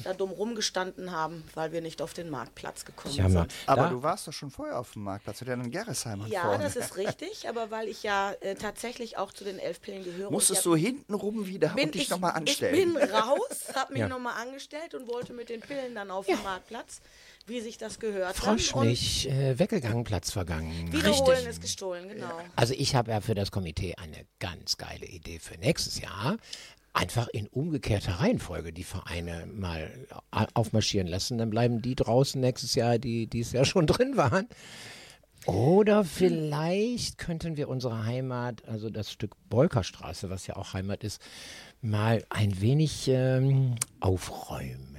da 0.04 0.14
dumm 0.14 0.30
rumgestanden 0.30 1.10
haben, 1.12 1.44
weil 1.54 1.72
wir 1.72 1.80
nicht 1.80 2.02
auf 2.02 2.14
den 2.14 2.30
Marktplatz 2.30 2.84
gekommen 2.84 3.14
Jammer. 3.14 3.40
sind. 3.42 3.52
Aber 3.66 3.82
Da- 3.84 3.88
du 3.90 4.02
warst 4.02 4.26
doch 4.28 4.32
schon 4.32 4.50
vorher 4.50 4.78
auf 4.78 4.92
dem 4.92 5.02
Marktplatz, 5.04 5.38
du 5.40 5.44
ja 5.44 5.54
in 5.54 5.70
Gerresheim 5.70 6.24
Ja, 6.28 6.42
vorne. 6.42 6.64
das 6.64 6.76
ist 6.76 6.96
richtig, 6.96 7.48
aber 7.48 7.70
weil 7.70 7.88
ich 7.88 8.02
ja 8.02 8.32
äh, 8.40 8.54
tatsächlich 8.54 9.18
auch 9.18 9.32
zu 9.32 9.44
den 9.44 9.58
elf 9.58 9.80
Pillen 9.80 10.04
gehöre. 10.04 10.30
Musstest 10.30 10.64
ja- 10.64 10.70
du 10.70 10.76
hintenrum 10.76 11.46
wieder 11.46 11.68
bin 11.70 11.86
und 11.86 11.94
dich 11.94 12.02
ich, 12.02 12.10
nochmal 12.10 12.32
anstellen. 12.32 12.74
Ich 12.74 12.84
bin 12.84 12.96
raus, 13.10 13.64
habe 13.74 13.92
mich 13.92 14.00
Ja. 14.00 14.08
nochmal 14.08 14.40
angestellt 14.40 14.94
und 14.94 15.06
wollte 15.08 15.32
mit 15.32 15.48
den 15.48 15.60
Pillen 15.60 15.94
dann 15.94 16.10
auf 16.10 16.26
den 16.26 16.42
Marktplatz, 16.42 17.00
wie 17.46 17.60
sich 17.60 17.78
das 17.78 17.98
gehört. 17.98 18.36
dann. 18.38 18.58
Froschmilch 18.58 19.26
äh, 19.26 19.58
weggegangen, 19.58 20.04
Platz 20.04 20.30
vergangen. 20.30 20.92
Wiederholen 20.92 21.30
Richtig. 21.30 21.48
ist 21.48 21.60
gestohlen, 21.62 22.08
genau. 22.08 22.40
Also 22.56 22.74
ich 22.76 22.94
habe 22.94 23.10
ja 23.10 23.20
für 23.20 23.34
das 23.34 23.50
Komitee 23.50 23.94
eine 23.96 24.26
ganz 24.38 24.76
geile 24.76 25.06
Idee 25.06 25.38
für 25.38 25.56
nächstes 25.58 26.00
Jahr. 26.00 26.36
Einfach 26.92 27.28
in 27.28 27.46
umgekehrter 27.48 28.20
Reihenfolge 28.20 28.72
die 28.72 28.84
Vereine 28.84 29.46
mal 29.46 29.90
aufmarschieren 30.30 31.06
lassen. 31.06 31.38
Dann 31.38 31.50
bleiben 31.50 31.80
die 31.80 31.94
draußen 31.94 32.40
nächstes 32.40 32.74
Jahr, 32.74 32.98
die 32.98 33.26
dieses 33.26 33.52
Jahr 33.52 33.64
schon 33.64 33.86
drin 33.88 34.16
waren. 34.16 34.48
Oder 35.46 36.04
vielleicht 36.04 37.18
könnten 37.18 37.56
wir 37.56 37.68
unsere 37.68 38.04
Heimat, 38.04 38.64
also 38.68 38.90
das 38.90 39.10
Stück 39.10 39.34
Bolkerstraße, 39.48 40.30
was 40.30 40.46
ja 40.46 40.56
auch 40.56 40.74
Heimat 40.74 41.02
ist, 41.02 41.20
mal 41.80 42.24
ein 42.28 42.60
wenig 42.60 43.08
ähm, 43.08 43.74
aufräumen. 43.98 44.91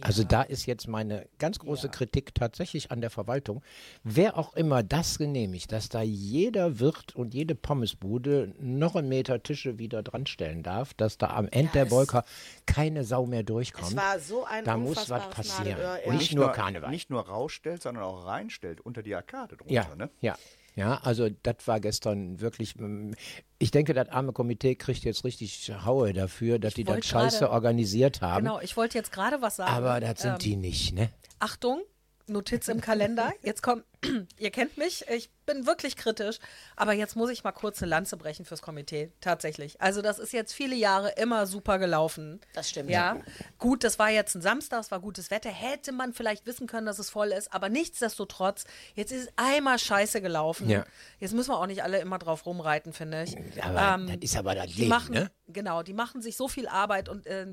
Also 0.00 0.24
da 0.24 0.42
ist 0.42 0.66
jetzt 0.66 0.88
meine 0.88 1.26
ganz 1.38 1.58
große 1.58 1.88
Kritik 1.88 2.34
tatsächlich 2.34 2.90
an 2.90 3.00
der 3.00 3.10
Verwaltung. 3.10 3.62
Wer 4.02 4.36
auch 4.36 4.54
immer 4.54 4.82
das 4.82 5.18
genehmigt, 5.18 5.70
dass 5.72 5.88
da 5.88 6.02
jeder 6.02 6.80
Wirt 6.80 7.14
und 7.14 7.32
jede 7.34 7.54
Pommesbude 7.54 8.54
noch 8.58 8.96
einen 8.96 9.08
Meter 9.08 9.42
Tische 9.42 9.78
wieder 9.78 10.02
dran 10.02 10.26
stellen 10.26 10.62
darf, 10.62 10.94
dass 10.94 11.18
da 11.18 11.28
am 11.28 11.48
Ende 11.48 11.72
der 11.72 11.84
es- 11.84 11.90
Bolker 11.90 12.24
keine 12.66 13.04
Sau 13.04 13.26
mehr 13.26 13.42
durchkommt. 13.42 13.88
Es 13.90 13.96
war 13.96 14.18
so 14.18 14.44
ein 14.44 14.64
da 14.64 14.76
muss 14.76 15.08
was 15.10 15.30
passieren. 15.30 15.78
Ja. 15.80 15.96
Und 16.06 16.16
nicht 16.16 16.34
nur 16.34 16.50
Karneval. 16.52 16.90
Nicht 16.90 17.10
nur 17.10 17.26
rausstellt, 17.26 17.82
sondern 17.82 18.04
auch 18.04 18.26
reinstellt 18.26 18.80
unter 18.80 19.02
die 19.02 19.14
Arkade 19.14 19.56
drunter. 19.56 19.72
Ja, 19.72 19.94
Ne? 19.94 20.10
ja. 20.20 20.36
Ja, 20.76 20.98
also 21.04 21.28
das 21.44 21.56
war 21.66 21.78
gestern 21.80 22.40
wirklich. 22.40 22.74
mm, 22.76 23.12
Ich 23.58 23.70
denke, 23.70 23.94
das 23.94 24.08
arme 24.08 24.32
Komitee 24.32 24.74
kriegt 24.74 25.04
jetzt 25.04 25.24
richtig 25.24 25.70
Haue 25.84 26.12
dafür, 26.12 26.58
dass 26.58 26.74
die 26.74 26.82
das 26.84 27.04
scheiße 27.06 27.38
gerade- 27.40 27.52
organisiert 27.52 28.20
haben. 28.22 28.44
Genau, 28.44 28.60
ich 28.60 28.76
wollte 28.76 28.98
jetzt 28.98 29.12
gerade 29.12 29.40
was 29.40 29.56
sagen. 29.56 29.70
Aber 29.72 30.00
das 30.00 30.20
sind 30.20 30.32
Ähm, 30.32 30.38
die 30.40 30.56
nicht, 30.56 30.92
ne? 30.94 31.10
Achtung, 31.38 31.80
Notiz 32.26 32.68
im 32.68 32.80
Kalender. 32.80 33.32
Jetzt 33.42 33.62
kommt, 33.62 33.84
ihr 34.38 34.50
kennt 34.50 34.78
mich, 34.78 35.04
ich 35.08 35.30
bin 35.46 35.66
wirklich 35.66 35.96
kritisch, 35.96 36.38
aber 36.74 36.92
jetzt 36.94 37.16
muss 37.16 37.30
ich 37.30 37.44
mal 37.44 37.52
kurz 37.52 37.82
eine 37.82 37.90
Lanze 37.90 38.16
brechen 38.16 38.44
fürs 38.44 38.62
Komitee, 38.62 39.12
tatsächlich. 39.20 39.80
Also 39.80 40.00
das 40.00 40.18
ist 40.18 40.32
jetzt 40.32 40.52
viele 40.52 40.74
Jahre 40.74 41.10
immer 41.16 41.46
super 41.46 41.78
gelaufen. 41.78 42.40
Das 42.54 42.70
stimmt. 42.70 42.90
Ja, 42.90 43.20
gut, 43.58 43.84
das 43.84 43.98
war 43.98 44.10
jetzt 44.10 44.34
ein 44.34 44.42
Samstag, 44.42 44.80
es 44.80 44.90
war 44.90 45.00
gutes 45.00 45.30
Wetter, 45.30 45.50
hätte 45.50 45.92
man 45.92 46.14
vielleicht 46.14 46.46
wissen 46.46 46.66
können, 46.66 46.86
dass 46.86 46.98
es 46.98 47.10
voll 47.10 47.28
ist, 47.28 47.52
aber 47.52 47.68
nichtsdestotrotz, 47.68 48.64
jetzt 48.94 49.12
ist 49.12 49.24
es 49.24 49.32
einmal 49.36 49.78
scheiße 49.78 50.22
gelaufen. 50.22 50.70
Ja. 50.70 50.84
Jetzt 51.20 51.34
müssen 51.34 51.50
wir 51.50 51.58
auch 51.58 51.66
nicht 51.66 51.82
alle 51.82 51.98
immer 51.98 52.18
drauf 52.18 52.46
rumreiten, 52.46 52.92
finde 52.92 53.24
ich. 53.24 53.36
Aber 53.62 54.04
das 54.06 54.16
ist 54.20 54.36
aber 54.36 54.54
das 54.54 54.66
die 54.66 54.80
Leben, 54.80 54.88
machen, 54.88 55.14
ne? 55.14 55.30
Genau, 55.48 55.82
die 55.82 55.92
machen 55.92 56.22
sich 56.22 56.36
so 56.36 56.48
viel 56.48 56.68
Arbeit 56.68 57.08
und 57.08 57.26
äh, 57.26 57.46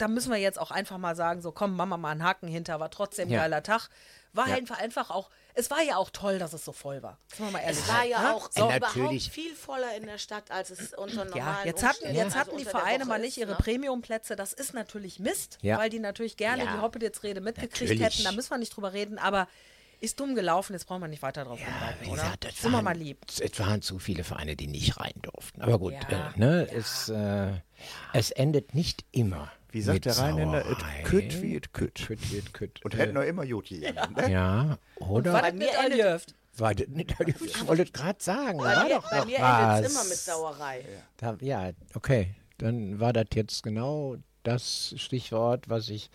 da 0.00 0.08
müssen 0.08 0.30
wir 0.30 0.38
jetzt 0.38 0.58
auch 0.58 0.70
einfach 0.70 0.98
mal 0.98 1.14
sagen, 1.16 1.42
so 1.42 1.52
komm, 1.52 1.76
Mama 1.76 1.96
mal 1.96 2.10
einen 2.10 2.22
Haken 2.24 2.48
hinter, 2.48 2.80
war 2.80 2.90
trotzdem 2.90 3.28
ein 3.28 3.32
Ja. 3.32 3.40
geiler 3.40 3.62
Tag. 3.62 3.88
War 4.32 4.48
Ja. 4.48 4.54
einfach, 4.54 4.78
einfach 4.78 5.10
auch, 5.10 5.28
es 5.54 5.70
war 5.72 5.82
ja 5.82 5.96
auch 5.96 6.10
toll, 6.10 6.38
dass 6.38 6.52
es 6.52 6.64
so 6.64 6.72
voll 6.72 7.02
war. 7.02 7.18
Sind 7.34 7.46
wir 7.46 7.50
mal 7.50 7.58
ehrlich. 7.60 7.80
Es 7.80 7.88
war 7.88 8.04
ja 8.04 8.22
ne? 8.22 8.34
auch 8.34 8.48
So. 8.52 8.64
überhaupt 8.66 8.80
Natürlich. 8.80 9.30
viel 9.30 9.54
voller 9.56 9.96
in 9.96 10.06
der 10.06 10.18
Stadt, 10.18 10.50
als 10.52 10.70
es 10.70 10.94
unter 10.94 11.24
normalen 11.24 11.36
Ja, 11.36 11.64
jetzt 11.64 11.82
hatten, 11.82 11.96
Umständen, 12.04 12.16
jetzt 12.16 12.24
also 12.26 12.38
hatten 12.38 12.50
die 12.50 12.56
unter 12.58 12.70
der 12.70 12.80
Vereine 12.80 13.04
mal 13.06 13.18
nicht 13.18 13.36
ihre 13.38 13.50
ne? 13.52 13.56
Premiumplätze. 13.56 14.36
Das 14.36 14.52
ist 14.52 14.72
natürlich 14.72 15.18
Mist, 15.18 15.58
Ja. 15.62 15.78
weil 15.78 15.90
die 15.90 15.98
natürlich 15.98 16.36
gerne 16.36 16.64
Ja. 16.64 16.76
die 16.76 16.80
Hoppeditzrede 16.80 17.40
mitgekriegt 17.40 17.90
Natürlich. 17.90 18.00
hätten. 18.02 18.22
Da 18.24 18.30
müssen 18.32 18.50
wir 18.50 18.58
nicht 18.58 18.76
drüber 18.76 18.92
reden, 18.92 19.18
aber 19.18 19.48
ist 19.98 20.18
dumm 20.20 20.34
gelaufen, 20.36 20.72
jetzt 20.74 20.86
brauchen 20.86 21.02
wir 21.02 21.08
nicht 21.08 21.22
weiter 21.22 21.44
drauf 21.44 21.58
rumreiten, 21.60 22.06
Wie 22.06 22.10
oder? 22.12 22.22
gesagt, 22.22 22.44
das 22.44 22.56
Sind 22.56 22.70
wir 22.70 22.76
waren, 22.76 22.84
mal 22.84 22.96
lieb. 22.96 23.18
Es 23.38 23.58
waren 23.58 23.82
zu 23.82 23.98
viele 23.98 24.22
Vereine, 24.24 24.54
die 24.56 24.68
nicht 24.68 24.96
rein 24.98 25.12
durften. 25.20 25.60
Aber 25.60 25.78
gut, 25.78 25.92
Ja. 26.08 26.30
äh, 26.34 26.38
ne, 26.38 26.68
es, 26.72 27.08
äh, 27.10 27.52
es 28.14 28.30
endet 28.30 28.74
nicht 28.74 29.04
immer. 29.10 29.50
Wie 29.72 29.82
sagt 29.82 30.04
der 30.04 30.18
Rheinländer, 30.18 30.64
et 30.70 31.04
kütt 31.04 31.42
wie 31.42 31.56
et 31.56 31.72
kütt. 31.72 32.06
Kütt 32.06 32.32
wie 32.32 32.38
et 32.38 32.52
kütt. 32.54 32.84
Und 32.84 32.94
Äh, 32.94 32.98
hätten 32.98 33.14
noch 33.14 33.22
immer 33.22 33.46
gut 33.46 33.68
gegangen. 33.68 34.14
Ne? 34.16 34.30
Ja, 34.30 34.78
oder? 34.96 35.32
Was 35.32 35.42
Bei 35.42 35.52
mir 35.52 36.88
nicht, 36.88 37.14
ich 37.20 37.66
wollte 37.66 37.84
gerade 37.86 38.22
sagen. 38.22 38.58
Bei 38.58 38.76
war 38.76 38.84
mir, 38.84 38.94
doch 38.96 39.10
bei 39.10 39.18
noch 39.18 39.26
mir 39.26 39.38
was. 39.40 39.76
endet 39.78 39.90
es 39.90 39.96
immer 39.96 40.04
mit 40.08 40.18
Sauerei. 40.18 40.84
Da, 41.16 41.36
ja, 41.40 41.70
okay. 41.94 42.34
Dann 42.58 43.00
war 43.00 43.12
das 43.12 43.26
jetzt 43.34 43.62
genau 43.62 44.16
das 44.42 44.94
Stichwort, 44.96 45.68
was 45.68 45.88
ich, 45.90 46.10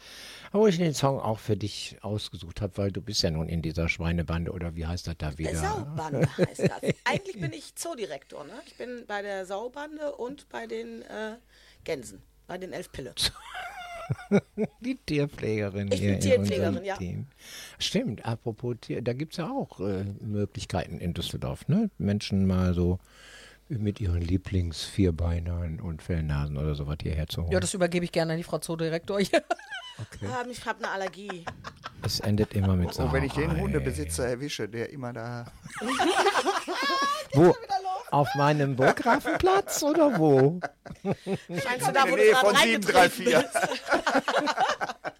wo 0.51 0.65
ich 0.67 0.77
den 0.77 0.93
Song 0.93 1.19
auch 1.19 1.39
für 1.39 1.55
dich 1.55 1.97
ausgesucht 2.01 2.59
habe, 2.61 2.77
weil 2.77 2.91
du 2.91 3.01
bist 3.01 3.21
ja 3.23 3.31
nun 3.31 3.47
in 3.47 3.61
dieser 3.61 3.87
Schweinebande 3.87 4.51
oder 4.51 4.75
wie 4.75 4.85
heißt 4.85 5.07
das 5.07 5.15
da 5.17 5.37
wieder? 5.37 5.55
Saubande 5.55 6.27
heißt 6.37 6.59
das. 6.61 6.81
Eigentlich 7.05 7.39
bin 7.39 7.53
ich 7.53 7.75
Zoodirektor. 7.75 8.43
Ne? 8.43 8.53
Ich 8.65 8.75
bin 8.77 9.05
bei 9.07 9.21
der 9.21 9.45
Saubande 9.45 10.15
und 10.15 10.49
bei 10.49 10.65
den 10.67 11.01
äh, 11.03 11.37
Gänsen, 11.83 12.21
bei 12.47 12.57
den 12.57 12.73
Elfpille. 12.73 13.13
Die 14.81 14.97
Tierpflegerin 14.97 15.91
Ich 15.91 15.99
hier 15.99 16.11
bin 16.11 16.19
Tierpflegerin, 16.21 16.83
ja. 16.83 16.95
Team. 16.97 17.27
Stimmt, 17.79 18.23
apropos 18.25 18.75
Tier, 18.81 19.01
da 19.01 19.13
gibt 19.13 19.33
es 19.33 19.37
ja 19.37 19.49
auch 19.49 19.79
äh, 19.79 20.03
Möglichkeiten 20.21 20.99
in 20.99 21.13
Düsseldorf, 21.13 21.67
ne? 21.67 21.89
Menschen 21.97 22.45
mal 22.45 22.73
so 22.73 22.99
mit 23.67 23.99
ihren 23.99 24.21
Lieblingsvierbeinern 24.21 25.79
und 25.79 26.03
Fellnasen 26.03 26.57
oder 26.57 26.75
sowas 26.75 26.97
hierher 27.01 27.27
zu 27.27 27.41
holen. 27.41 27.51
Ja, 27.51 27.59
das 27.59 27.73
übergebe 27.73 28.05
ich 28.05 28.11
gerne 28.11 28.33
an 28.33 28.37
die 28.37 28.43
Frau 28.43 28.59
Zoodirektor 28.59 29.19
hier. 29.19 29.43
Ah, 30.29 30.43
ich 30.49 30.65
habe 30.65 30.79
eine 30.83 30.91
Allergie. 30.91 31.45
es 32.03 32.19
endet 32.19 32.53
immer 32.53 32.75
mit 32.75 32.95
Und 32.99 33.13
wenn 33.13 33.23
ich 33.23 33.33
den 33.33 33.49
Sauerei. 33.49 33.61
Hundebesitzer 33.61 34.27
erwische, 34.27 34.67
der 34.67 34.91
immer 34.91 35.13
da. 35.13 35.45
Wo? 37.33 37.55
Auf 38.11 38.27
meinem 38.35 38.75
Burggrafenplatz 38.75 39.83
oder 39.83 40.17
wo? 40.17 40.59
Meinst 41.03 41.87
du 41.87 41.91
da, 41.91 42.03
wo 42.09 42.15
Nähe 42.15 42.31
du 42.31 42.35
von 42.37 42.53
gerade 42.53 42.69
reingetreten 42.69 43.25
734. 43.25 43.25
bist? 43.25 43.55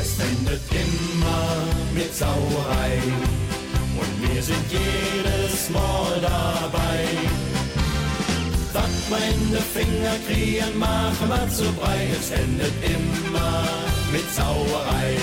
Es 0.00 0.20
endet 0.20 0.60
immer 0.70 1.66
mit 1.94 2.14
Sauerei 2.14 3.02
und 3.98 4.34
wir 4.34 4.42
sind 4.42 4.64
jedes 4.70 5.68
Mal 5.70 6.20
dabei. 6.22 7.06
Was 8.72 9.10
meine 9.10 9.60
Finger 9.74 10.16
kriegen, 10.26 10.78
machen 10.78 11.28
wir 11.28 11.48
zu 11.50 11.64
brei. 11.74 12.08
Es 12.18 12.30
endet 12.30 12.72
immer 12.84 13.64
mit 14.12 14.30
Sauerei. 14.34 15.16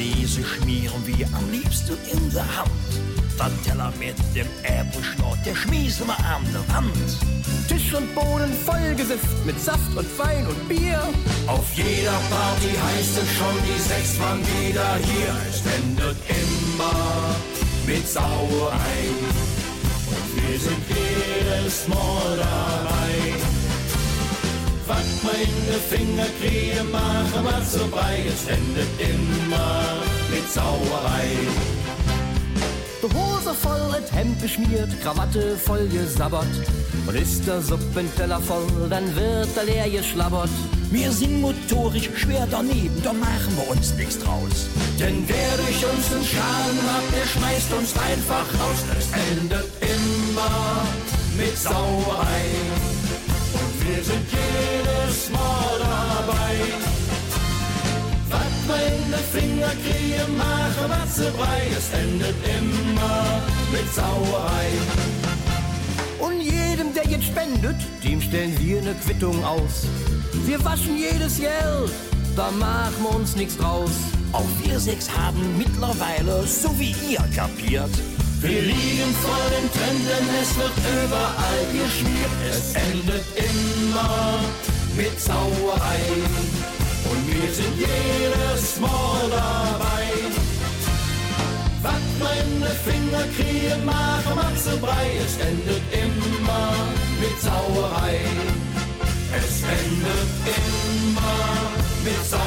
Mayonnaise 0.00 0.42
schmieren 0.42 1.06
wir 1.06 1.26
am 1.36 1.50
liebsten 1.50 1.96
in 2.10 2.32
der 2.32 2.56
Hand. 2.56 2.70
Der 3.38 3.50
Teller 3.64 3.92
mit 3.98 4.16
dem 4.34 4.46
Äpfelschnort, 4.62 5.38
der 5.44 5.54
schmiesen 5.54 6.06
wir 6.06 6.18
an 6.18 6.42
der 6.52 6.74
Wand. 6.74 7.18
Tisch 7.68 7.92
und 7.94 8.14
Boden 8.14 8.52
vollgesifft 8.64 9.44
mit 9.44 9.60
Saft 9.60 9.94
und 9.94 10.06
Wein 10.18 10.46
und 10.46 10.68
Bier. 10.68 11.00
Auf 11.46 11.66
jeder 11.74 12.18
Party 12.30 12.72
heißt 12.82 13.18
es 13.18 13.36
schon, 13.36 13.56
die 13.66 13.80
sechs 13.80 14.18
waren 14.20 14.40
wieder 14.40 14.96
hier. 14.96 15.36
Es 15.48 15.60
endet 15.66 16.16
immer 16.28 17.36
mit 17.86 18.08
Sauerei. 18.08 19.00
Und 20.06 20.50
wir 20.50 20.58
sind 20.58 20.82
jedes 20.88 21.88
Mal 21.88 22.36
dabei. 22.38 23.19
Was 24.90 25.22
meine 25.22 25.78
Finger 25.88 26.26
kriegen, 26.40 26.90
machen 26.90 27.44
wir 27.44 27.64
zu 27.64 27.86
brei. 27.86 28.24
Es 28.26 28.48
endet 28.48 28.88
immer 28.98 29.84
mit 30.32 30.50
Sauerei. 30.50 31.30
Die 33.00 33.14
Hose 33.14 33.54
voll, 33.54 33.80
das 33.92 34.12
Hemd 34.12 34.40
beschmiert, 34.42 34.90
Krawatte 35.00 35.56
voll 35.56 35.86
gesabbert. 35.86 36.54
Und 37.06 37.14
ist 37.14 37.46
der 37.46 37.62
Suppenteller 37.62 38.40
voll, 38.40 38.66
dann 38.90 39.14
wird 39.14 39.56
er 39.56 39.64
leer 39.64 39.88
geschlabbert. 39.88 40.50
Wir 40.90 41.12
sind 41.12 41.40
motorisch 41.40 42.10
schwer 42.16 42.48
daneben, 42.50 43.00
da 43.04 43.12
machen 43.12 43.52
wir 43.58 43.70
uns 43.70 43.94
nichts 43.94 44.18
draus. 44.18 44.66
Denn 44.98 45.22
wer 45.28 45.56
durch 45.56 45.84
uns 45.86 46.12
einen 46.12 46.24
Schaden 46.24 46.82
hat, 46.90 47.06
der 47.14 47.26
schmeißt 47.28 47.72
uns 47.78 47.94
einfach 47.96 48.46
raus. 48.58 48.80
Es 48.98 49.06
endet 49.12 49.70
immer 49.82 50.82
mit 51.36 51.56
Sauerei. 51.56 52.89
Und 53.90 53.96
wir 53.96 54.04
sind 54.04 54.26
jedes 54.30 55.30
Mal 55.30 55.78
dabei. 55.78 56.54
Was 58.28 58.68
meine 58.68 59.18
Finger 59.32 59.72
kriegen, 59.84 60.36
machen 60.36 60.88
was 60.88 61.16
sie 61.16 61.30
brei. 61.36 61.62
Es 61.76 61.92
endet 61.92 62.36
immer 62.44 63.42
mit 63.72 63.92
Sauerei. 63.92 64.68
Und 66.20 66.40
jedem, 66.40 66.94
der 66.94 67.06
jetzt 67.06 67.26
spendet, 67.26 67.76
dem 68.04 68.20
stellen 68.20 68.56
wir 68.60 68.80
eine 68.80 68.94
Quittung 68.94 69.44
aus. 69.44 69.86
Wir 70.46 70.64
waschen 70.64 70.96
jedes 70.96 71.38
Geld, 71.38 71.90
da 72.36 72.50
machen 72.52 72.94
wir 73.02 73.16
uns 73.16 73.34
nichts 73.34 73.56
draus. 73.56 73.90
Auch 74.32 74.46
wir 74.62 74.78
sechs 74.78 75.10
haben 75.10 75.58
mittlerweile, 75.58 76.46
so 76.46 76.78
wie 76.78 76.94
ihr, 77.10 77.24
kapiert. 77.34 77.90
Wir 78.42 78.62
liegen 78.62 79.14
vor 79.20 79.44
den 79.50 79.70
Trenden, 79.70 80.24
es 80.40 80.56
wird 80.56 80.72
überall 81.04 81.62
geschmiert. 81.72 82.30
Es 82.48 82.74
endet 82.74 83.24
immer 83.36 84.40
mit 84.96 85.20
Sauerei. 85.20 86.00
Und 87.10 87.26
wir 87.28 87.52
sind 87.52 87.76
jedes 87.76 88.80
Mal 88.80 89.28
dabei. 89.28 90.06
Was 91.82 92.02
meine 92.18 92.70
Finger 92.86 93.24
kriegen, 93.36 93.84
machen 93.84 94.34
wir 94.34 94.56
zu 94.56 94.78
brei. 94.78 95.10
Es 95.22 95.36
endet 95.36 95.82
immer 95.92 96.72
mit 97.20 97.38
Sauerei. 97.42 98.20
Es 99.36 99.62
endet 99.64 100.30
immer 100.56 101.40
mit 102.04 102.30
Sauerei. 102.30 102.39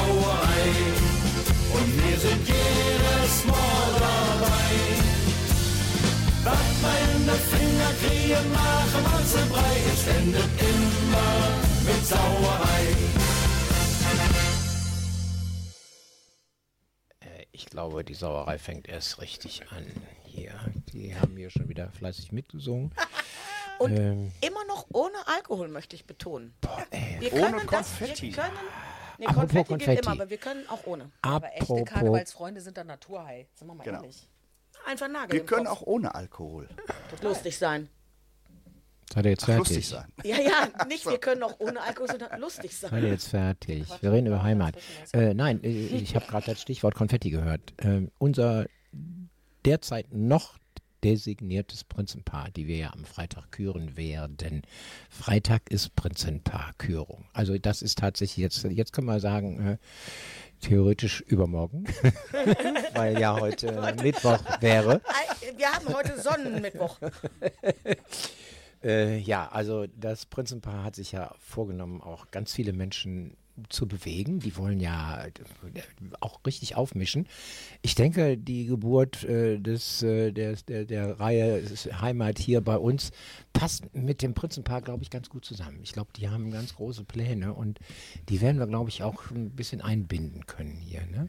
Kriegen, 8.44 8.52
machen 8.52 9.04
wir 9.04 9.26
zu 9.26 9.48
brei. 9.48 9.76
Es 9.92 10.06
endet 10.06 10.60
immer 10.60 11.92
mit 11.92 12.06
Sauerei. 12.06 12.86
Äh, 17.20 17.46
Ich 17.52 17.66
glaube, 17.66 18.04
die 18.04 18.14
Sauerei 18.14 18.58
fängt 18.58 18.88
erst 18.88 19.20
richtig 19.20 19.70
an. 19.70 19.86
Hier, 20.24 20.52
die 20.92 21.14
haben 21.14 21.36
hier 21.36 21.50
schon 21.50 21.68
wieder 21.68 21.90
fleißig 21.92 22.32
mitgesungen. 22.32 22.92
Und 23.78 23.96
Ähm. 23.96 24.32
immer 24.40 24.64
noch 24.66 24.86
ohne 24.92 25.16
Alkohol, 25.26 25.66
möchte 25.68 25.96
ich 25.96 26.06
betonen. 26.06 26.54
wir 27.18 27.32
Ohne 27.32 27.42
können 27.42 27.66
das, 27.70 27.98
Konfetti. 27.98 28.22
Wir 28.28 28.32
können, 28.42 28.52
nee, 29.18 29.26
Apropos 29.26 29.40
Konfetti, 29.48 29.68
Konfetti. 29.68 29.94
geht 29.96 30.04
immer, 30.04 30.12
aber 30.12 30.30
wir 30.30 30.36
können 30.38 30.68
auch 30.68 30.86
ohne. 30.86 31.10
Aber 31.22 31.48
echte 31.52 31.62
Apropos, 31.64 31.84
Karnevalsfreunde 31.88 32.60
sind 32.60 32.76
da 32.76 32.84
Naturhai. 32.84 33.48
Sind 33.54 33.66
wir 33.66 33.74
mal 33.74 33.82
Genau. 33.82 34.02
ehrlich. 34.02 34.28
Einfach 34.86 35.08
Nagel 35.08 35.32
Wir 35.32 35.40
im 35.40 35.46
können 35.46 35.66
Kopf. 35.66 35.82
auch 35.82 35.86
ohne 35.86 36.14
Alkohol 36.14 36.68
lustig 37.22 37.58
sein. 37.58 37.88
Seid 39.14 39.24
ihr 39.24 39.30
jetzt 39.30 39.46
lustig 39.46 39.86
fertig? 39.86 39.88
sein. 39.88 40.12
Ja, 40.24 40.40
ja, 40.40 40.84
nicht 40.88 41.06
wir 41.06 41.18
können 41.18 41.42
auch 41.42 41.58
ohne 41.60 41.80
Alkohol, 41.80 42.08
sondern 42.08 42.40
lustig 42.40 42.76
Seid 42.76 42.90
sein. 42.90 43.02
ihr 43.02 43.10
jetzt 43.10 43.28
fertig? 43.28 43.86
Wir 44.00 44.12
reden 44.12 44.26
über 44.26 44.42
Heimat. 44.42 44.76
Äh, 45.12 45.34
nein, 45.34 45.62
äh, 45.62 45.68
ich 45.68 46.14
habe 46.14 46.26
gerade 46.26 46.46
das 46.46 46.60
Stichwort 46.60 46.94
Konfetti 46.94 47.30
gehört. 47.30 47.74
Ähm, 47.78 48.10
unser 48.18 48.66
derzeit 49.64 50.12
noch 50.12 50.58
designiertes 51.04 51.84
Prinzenpaar, 51.84 52.50
die 52.50 52.66
wir 52.66 52.76
ja 52.76 52.92
am 52.92 53.04
Freitag 53.04 53.52
küren 53.52 53.96
werden. 53.96 54.62
Freitag 55.10 55.70
ist 55.70 55.94
Prinzenpaar-Kürung. 55.96 57.26
Also 57.34 57.58
das 57.58 57.82
ist 57.82 57.98
tatsächlich 57.98 58.38
jetzt, 58.38 58.64
jetzt 58.64 58.92
können 58.94 59.06
wir 59.06 59.20
sagen, 59.20 59.66
äh, 59.66 59.76
theoretisch 60.60 61.20
übermorgen, 61.20 61.84
weil 62.94 63.18
ja 63.20 63.38
heute 63.38 63.94
Mittwoch 64.02 64.40
wäre. 64.60 65.02
Wir 65.56 65.70
haben 65.70 65.94
heute 65.94 66.18
Sonnenmittwoch. 66.20 66.98
Äh, 68.84 69.18
ja, 69.18 69.48
also 69.48 69.86
das 69.96 70.26
Prinzenpaar 70.26 70.84
hat 70.84 70.94
sich 70.94 71.12
ja 71.12 71.34
vorgenommen, 71.38 72.02
auch 72.02 72.30
ganz 72.30 72.52
viele 72.52 72.72
Menschen 72.72 73.36
zu 73.68 73.86
bewegen. 73.86 74.40
Die 74.40 74.56
wollen 74.56 74.80
ja 74.80 75.24
äh, 75.24 75.30
auch 76.20 76.40
richtig 76.44 76.76
aufmischen. 76.76 77.26
Ich 77.82 77.94
denke, 77.94 78.36
die 78.36 78.66
Geburt 78.66 79.24
äh, 79.24 79.58
des, 79.58 80.02
äh, 80.02 80.32
der, 80.32 80.56
der, 80.56 80.84
der 80.84 81.20
Reihe 81.20 81.62
Heimat 82.00 82.38
hier 82.38 82.60
bei 82.60 82.76
uns 82.76 83.12
passt 83.52 83.94
mit 83.94 84.22
dem 84.22 84.34
Prinzenpaar, 84.34 84.82
glaube 84.82 85.02
ich, 85.02 85.10
ganz 85.10 85.30
gut 85.30 85.44
zusammen. 85.44 85.78
Ich 85.82 85.92
glaube, 85.92 86.10
die 86.16 86.28
haben 86.28 86.50
ganz 86.50 86.74
große 86.74 87.04
Pläne 87.04 87.54
und 87.54 87.78
die 88.28 88.40
werden 88.40 88.58
wir, 88.58 88.66
glaube 88.66 88.90
ich, 88.90 89.02
auch 89.02 89.30
ein 89.30 89.50
bisschen 89.50 89.80
einbinden 89.80 90.46
können 90.46 90.76
hier. 90.76 91.06
Ne? 91.06 91.28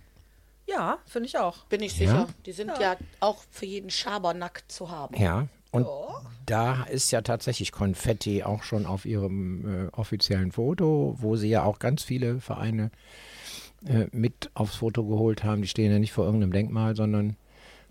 Ja, 0.68 0.98
finde 1.06 1.28
ich 1.28 1.38
auch. 1.38 1.66
Bin 1.66 1.84
ich 1.84 1.98
Ja? 2.00 2.08
sicher. 2.08 2.28
Die 2.46 2.52
sind 2.52 2.72
ja. 2.80 2.98
auch 3.20 3.44
für 3.52 3.68
jeden 3.68 3.92
Schabernack 3.92 4.64
zu 4.68 4.90
haben. 4.90 5.16
Ja, 5.16 5.48
und 5.76 5.88
da 6.46 6.84
ist 6.84 7.12
ja 7.12 7.22
tatsächlich 7.22 7.72
Konfetti 7.72 8.44
auch 8.44 8.64
schon 8.64 8.86
auf 8.86 9.06
ihrem 9.06 9.88
äh, 9.88 9.92
offiziellen 9.94 10.52
Foto, 10.52 11.16
wo 11.20 11.36
sie 11.36 11.50
ja 11.50 11.64
auch 11.64 11.80
ganz 11.80 12.04
viele 12.04 12.40
Vereine 12.40 12.92
äh, 13.88 14.06
mit 14.12 14.52
aufs 14.54 14.76
Foto 14.76 15.04
geholt 15.06 15.44
haben. 15.44 15.62
Die 15.62 15.68
stehen 15.68 15.92
ja 15.92 16.00
nicht 16.00 16.14
vor 16.14 16.26
irgendeinem 16.26 16.52
Denkmal, 16.54 16.96
sondern 16.96 17.36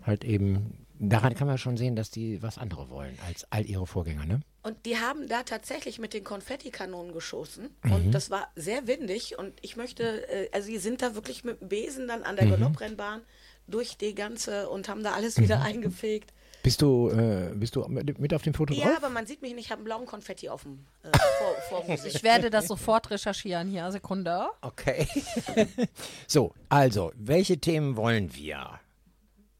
halt 0.03 0.23
eben, 0.23 0.85
daran 0.99 1.35
kann 1.35 1.47
man 1.47 1.57
schon 1.57 1.75
sehen, 1.77 1.95
dass 1.95 2.11
die 2.11 2.41
was 2.41 2.57
andere 2.57 2.89
wollen 2.89 3.17
als 3.27 3.45
all 3.51 3.65
ihre 3.65 3.87
Vorgänger, 3.87 4.25
ne? 4.25 4.39
Und 4.63 4.85
die 4.85 4.97
haben 4.97 5.27
da 5.27 5.43
tatsächlich 5.43 5.99
mit 5.99 6.13
den 6.15 6.23
Konfettikanonen 6.23 7.13
geschossen. 7.13 7.69
Mhm. 7.83 7.91
Und 7.91 8.11
das 8.13 8.31
war 8.31 8.47
sehr 8.55 8.87
windig. 8.87 9.37
Und 9.37 9.53
ich 9.61 9.75
möchte, 9.75 10.27
äh, 10.29 10.49
also 10.53 10.69
die 10.69 10.77
sind 10.79 11.01
da 11.03 11.13
wirklich 11.13 11.43
mit 11.43 11.61
dem 11.61 11.69
Besen 11.69 12.07
dann 12.07 12.21
Mhm. 12.21 12.25
an 12.25 12.35
der 12.37 12.47
Galopprennbahn 12.47 13.21
durch 13.67 13.97
die 13.97 14.15
ganze 14.15 14.69
und 14.69 14.89
haben 14.89 15.03
da 15.03 15.11
alles 15.11 15.37
wieder 15.39 15.57
Mhm. 15.57 15.63
eingefegt. 15.65 16.33
Bist 16.65 16.81
du, 16.81 17.11
äh, 17.11 17.53
bist 17.53 17.75
du 17.75 17.85
mit, 17.87 18.17
mit 18.17 18.33
auf 18.33 18.41
dem 18.41 18.55
Foto 18.55 18.73
Ja, 18.73 18.85
drauf? 18.85 18.97
aber 18.97 19.09
man 19.09 19.27
sieht 19.27 19.43
mich 19.43 19.53
nicht, 19.53 19.65
ich 19.65 19.71
habe 19.71 19.81
einen 19.81 19.85
blauen 19.85 20.07
Konfetti 20.07 20.49
auf 20.49 20.63
dem 20.63 20.79
äh, 21.03 21.15
vor, 21.37 21.55
vor 21.69 21.81
dem 21.81 21.95
Gesicht. 21.95 22.15
Ich 22.15 22.23
werde 22.23 22.49
das 22.49 22.65
sofort 22.65 23.11
recherchieren 23.11 23.69
hier. 23.69 23.91
Sekunde. 23.91 24.47
Okay. 24.61 25.07
so, 26.27 26.55
also, 26.67 27.11
welche 27.17 27.59
Themen 27.59 27.95
wollen 27.95 28.33
wir? 28.33 28.79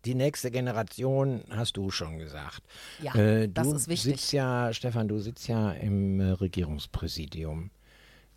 Die 0.05 0.15
nächste 0.15 0.49
Generation 0.49 1.43
hast 1.51 1.77
du 1.77 1.91
schon 1.91 2.17
gesagt. 2.17 2.63
Ja, 2.99 3.13
äh, 3.13 3.49
das 3.49 3.67
ist 3.67 3.87
wichtig. 3.87 4.13
Sitzt 4.13 4.33
ja, 4.33 4.73
Stefan, 4.73 5.07
du 5.07 5.19
sitzt 5.19 5.47
ja 5.47 5.73
im 5.73 6.19
äh, 6.19 6.31
Regierungspräsidium. 6.31 7.69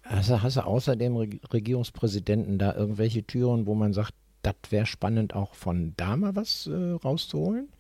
Hast 0.03 0.29
du, 0.29 0.43
hast 0.43 0.59
du 0.59 0.61
außer 0.61 0.95
dem 0.95 1.17
Reg 1.17 1.41
Regierungspräsidenten 1.55 2.59
da 2.59 2.75
irgendwelche 2.75 3.25
Türen, 3.25 3.65
wo 3.65 3.75
man 3.75 3.95
sagt, 3.95 4.13
das 4.43 4.57
wäre 4.69 4.85
spannend, 4.85 5.35
auch 5.35 5.55
von 5.55 5.95
da 5.97 6.19
mal 6.19 6.37
was 6.37 6.67
äh, 6.67 6.93
rauszuholen? 7.03 7.71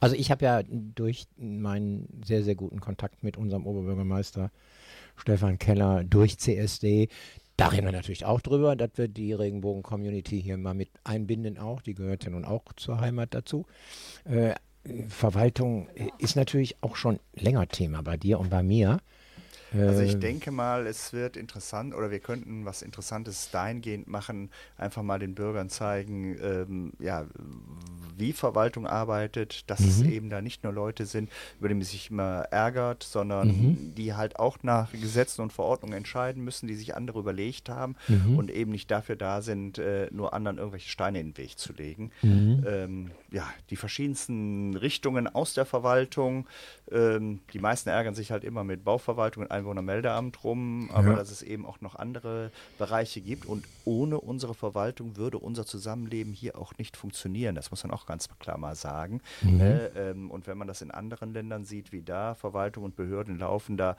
Also 0.00 0.16
ich 0.16 0.30
habe 0.30 0.44
ja 0.44 0.62
durch 0.68 1.26
meinen 1.36 2.22
sehr, 2.24 2.42
sehr 2.42 2.54
guten 2.54 2.80
Kontakt 2.80 3.22
mit 3.22 3.36
unserem 3.36 3.66
Oberbürgermeister 3.66 4.50
Stefan 5.16 5.58
Keller 5.58 6.04
durch 6.04 6.38
CSD, 6.38 7.08
da 7.56 7.68
reden 7.68 7.86
wir 7.86 7.92
natürlich 7.92 8.26
auch 8.26 8.42
drüber, 8.42 8.76
dass 8.76 8.90
wir 8.96 9.08
die 9.08 9.32
Regenbogen-Community 9.32 10.42
hier 10.42 10.58
mal 10.58 10.74
mit 10.74 10.90
einbinden 11.04 11.56
auch. 11.56 11.80
Die 11.80 11.94
gehört 11.94 12.24
ja 12.24 12.30
nun 12.30 12.44
auch 12.44 12.62
zur 12.76 13.00
Heimat 13.00 13.32
dazu. 13.32 13.64
Äh, 14.24 14.54
Verwaltung 15.08 15.88
äh, 15.94 16.08
ist 16.18 16.36
natürlich 16.36 16.76
auch 16.82 16.96
schon 16.96 17.18
länger 17.34 17.66
Thema 17.66 18.02
bei 18.02 18.18
dir 18.18 18.38
und 18.38 18.50
bei 18.50 18.62
mir. 18.62 19.00
Also 19.78 20.02
ich 20.02 20.14
Äh, 20.14 20.18
denke 20.18 20.50
mal, 20.50 20.86
es 20.86 21.12
wird 21.12 21.36
interessant 21.36 21.94
oder 21.94 22.10
wir 22.10 22.20
könnten 22.20 22.64
was 22.64 22.82
Interessantes 22.82 23.50
dahingehend 23.50 24.08
machen, 24.08 24.50
einfach 24.76 25.02
mal 25.02 25.18
den 25.18 25.34
Bürgern 25.34 25.68
zeigen, 25.68 26.36
ähm, 26.42 26.92
ja, 26.98 27.26
wie 28.18 28.32
Verwaltung 28.32 28.86
arbeitet, 28.86 29.68
dass 29.70 29.80
es 29.80 30.00
eben 30.02 30.30
da 30.30 30.40
nicht 30.40 30.64
nur 30.64 30.72
Leute 30.72 31.04
sind, 31.04 31.30
über 31.58 31.68
die 31.68 31.74
man 31.74 31.82
sich 31.84 32.10
immer 32.10 32.44
ärgert, 32.50 33.02
sondern 33.02 33.48
die 33.96 34.14
halt 34.14 34.38
auch 34.38 34.58
nach 34.62 34.90
Gesetzen 34.92 35.42
und 35.42 35.52
Verordnungen 35.52 35.96
entscheiden 35.96 36.42
müssen, 36.42 36.66
die 36.66 36.74
sich 36.74 36.96
andere 36.96 37.18
überlegt 37.18 37.68
haben 37.68 37.94
und 38.36 38.50
eben 38.50 38.70
nicht 38.72 38.90
dafür 38.90 39.16
da 39.16 39.42
sind, 39.42 39.78
äh, 39.78 40.08
nur 40.12 40.32
anderen 40.32 40.56
irgendwelche 40.58 40.88
Steine 40.88 41.20
in 41.20 41.32
den 41.32 41.36
Weg 41.36 41.58
zu 41.58 41.72
legen. 41.74 42.10
Ähm, 42.66 43.10
ja, 43.30 43.48
die 43.70 43.76
verschiedensten 43.76 44.76
Richtungen 44.76 45.26
aus 45.26 45.54
der 45.54 45.66
Verwaltung, 45.66 46.46
ähm, 46.90 47.40
die 47.52 47.58
meisten 47.58 47.88
ärgern 47.88 48.14
sich 48.14 48.30
halt 48.30 48.44
immer 48.44 48.62
mit 48.64 48.84
Bauverwaltung 48.84 49.44
und 49.44 49.50
Einwohnermeldeamt 49.50 50.44
rum, 50.44 50.90
aber 50.92 51.08
Ja. 51.10 51.16
dass 51.16 51.30
es 51.30 51.42
eben 51.42 51.66
auch 51.66 51.80
noch 51.80 51.96
andere 51.96 52.50
Bereiche 52.78 53.20
gibt 53.20 53.46
und 53.46 53.64
ohne 53.84 54.20
unsere 54.20 54.54
Verwaltung 54.54 55.16
würde 55.16 55.38
unser 55.38 55.66
Zusammenleben 55.66 56.32
hier 56.32 56.56
auch 56.58 56.72
nicht 56.78 56.96
funktionieren. 56.96 57.54
Das 57.54 57.70
muss 57.70 57.82
man 57.84 57.92
auch 57.92 58.06
ganz 58.06 58.28
klar 58.38 58.58
mal 58.58 58.74
sagen. 58.76 59.20
Ne? 59.42 59.90
Ähm, 59.96 60.30
und 60.30 60.46
wenn 60.46 60.58
man 60.58 60.68
das 60.68 60.82
in 60.82 60.90
anderen 60.90 61.32
Ländern 61.32 61.64
sieht, 61.64 61.92
wie 61.92 62.02
da 62.02 62.34
Verwaltung 62.34 62.84
und 62.84 62.96
Behörden 62.96 63.38
laufen, 63.38 63.76
da 63.76 63.96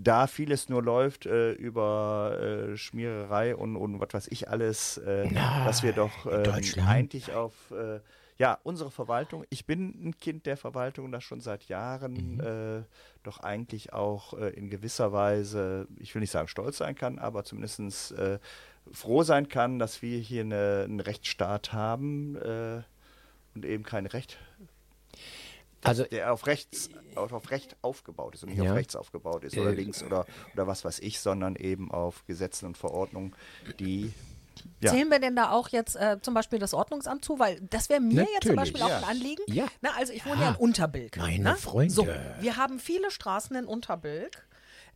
da 0.00 0.28
vieles 0.28 0.68
nur 0.68 0.80
läuft 0.80 1.26
äh, 1.26 1.50
über 1.54 2.38
äh, 2.40 2.76
Schmiererei 2.76 3.56
und, 3.56 3.74
und 3.74 3.98
was 3.98 4.14
weiß 4.14 4.28
ich 4.28 4.48
alles, 4.48 4.96
äh, 4.98 5.28
dass 5.64 5.82
wir 5.82 5.92
doch 5.92 6.24
ähm, 6.24 6.62
eigentlich 6.86 7.32
auf 7.32 7.52
äh, 7.72 7.98
ja, 8.38 8.58
unsere 8.62 8.90
Verwaltung, 8.92 9.44
ich 9.50 9.66
bin 9.66 10.08
ein 10.08 10.16
Kind 10.18 10.46
der 10.46 10.56
Verwaltung, 10.56 11.10
das 11.10 11.24
schon 11.24 11.40
seit 11.40 11.64
Jahren 11.64 12.38
äh, 12.40 12.82
doch 13.24 13.40
eigentlich 13.40 13.92
auch 13.92 14.32
äh, 14.34 14.50
in 14.50 14.70
gewisser 14.70 15.12
Weise, 15.12 15.88
ich 15.98 16.14
will 16.14 16.20
nicht 16.20 16.30
sagen 16.30 16.46
stolz 16.48 16.78
sein 16.78 16.94
kann, 16.94 17.18
aber 17.18 17.42
zumindest 17.44 18.12
äh, 18.12 18.38
froh 18.92 19.24
sein 19.24 19.48
kann, 19.48 19.78
dass 19.80 20.02
wir 20.02 20.18
hier 20.18 20.42
eine, 20.42 20.82
einen 20.84 21.00
Rechtsstaat 21.00 21.72
haben 21.72 22.36
äh, 22.36 22.82
und 23.56 23.64
eben 23.64 23.82
kein 23.82 24.06
Recht, 24.06 24.38
also 25.82 26.04
der 26.04 26.32
auf 26.32 26.46
Rechts, 26.46 26.90
auf, 27.16 27.32
auf 27.32 27.50
Recht 27.50 27.76
aufgebaut 27.82 28.34
ist 28.34 28.42
und 28.44 28.50
nicht 28.50 28.62
Ja. 28.62 28.70
auf 28.70 28.76
rechts 28.76 28.96
aufgebaut 28.96 29.44
ist 29.44 29.56
oder 29.56 29.72
links 29.72 30.02
oder, 30.02 30.26
oder 30.54 30.66
was 30.66 30.84
weiß 30.84 30.98
ich, 31.00 31.20
sondern 31.20 31.56
eben 31.56 31.90
auf 31.90 32.24
Gesetzen 32.26 32.66
und 32.66 32.76
Verordnungen, 32.76 33.34
die 33.78 34.12
ja. 34.80 34.90
Zählen 34.90 35.10
wir 35.10 35.18
denn 35.18 35.36
da 35.36 35.50
auch 35.50 35.68
jetzt 35.68 35.96
äh, 35.96 36.18
zum 36.22 36.34
Beispiel 36.34 36.58
das 36.58 36.74
Ordnungsamt 36.74 37.24
zu? 37.24 37.38
Weil 37.38 37.60
das 37.60 37.88
wäre 37.88 38.00
mir 38.00 38.22
jetzt 38.34 38.46
zum 38.46 38.54
Natürlich. 38.54 38.72
Beispiel 38.74 38.82
auch 38.82 39.02
ein 39.02 39.04
Anliegen. 39.04 39.42
Ja. 39.48 39.66
Na, 39.80 39.90
also 39.96 40.12
ich 40.12 40.24
wohne 40.24 40.36
Ja. 40.36 40.42
ja 40.42 40.50
in 40.50 40.56
Unterbilk. 40.56 41.16
Meine 41.16 41.42
ne? 41.44 41.56
Freunde. 41.56 41.92
So, 41.94 42.06
wir 42.40 42.56
haben 42.56 42.78
viele 42.78 43.10
Straßen 43.10 43.56
in 43.56 43.64
Unterbilk. 43.66 44.46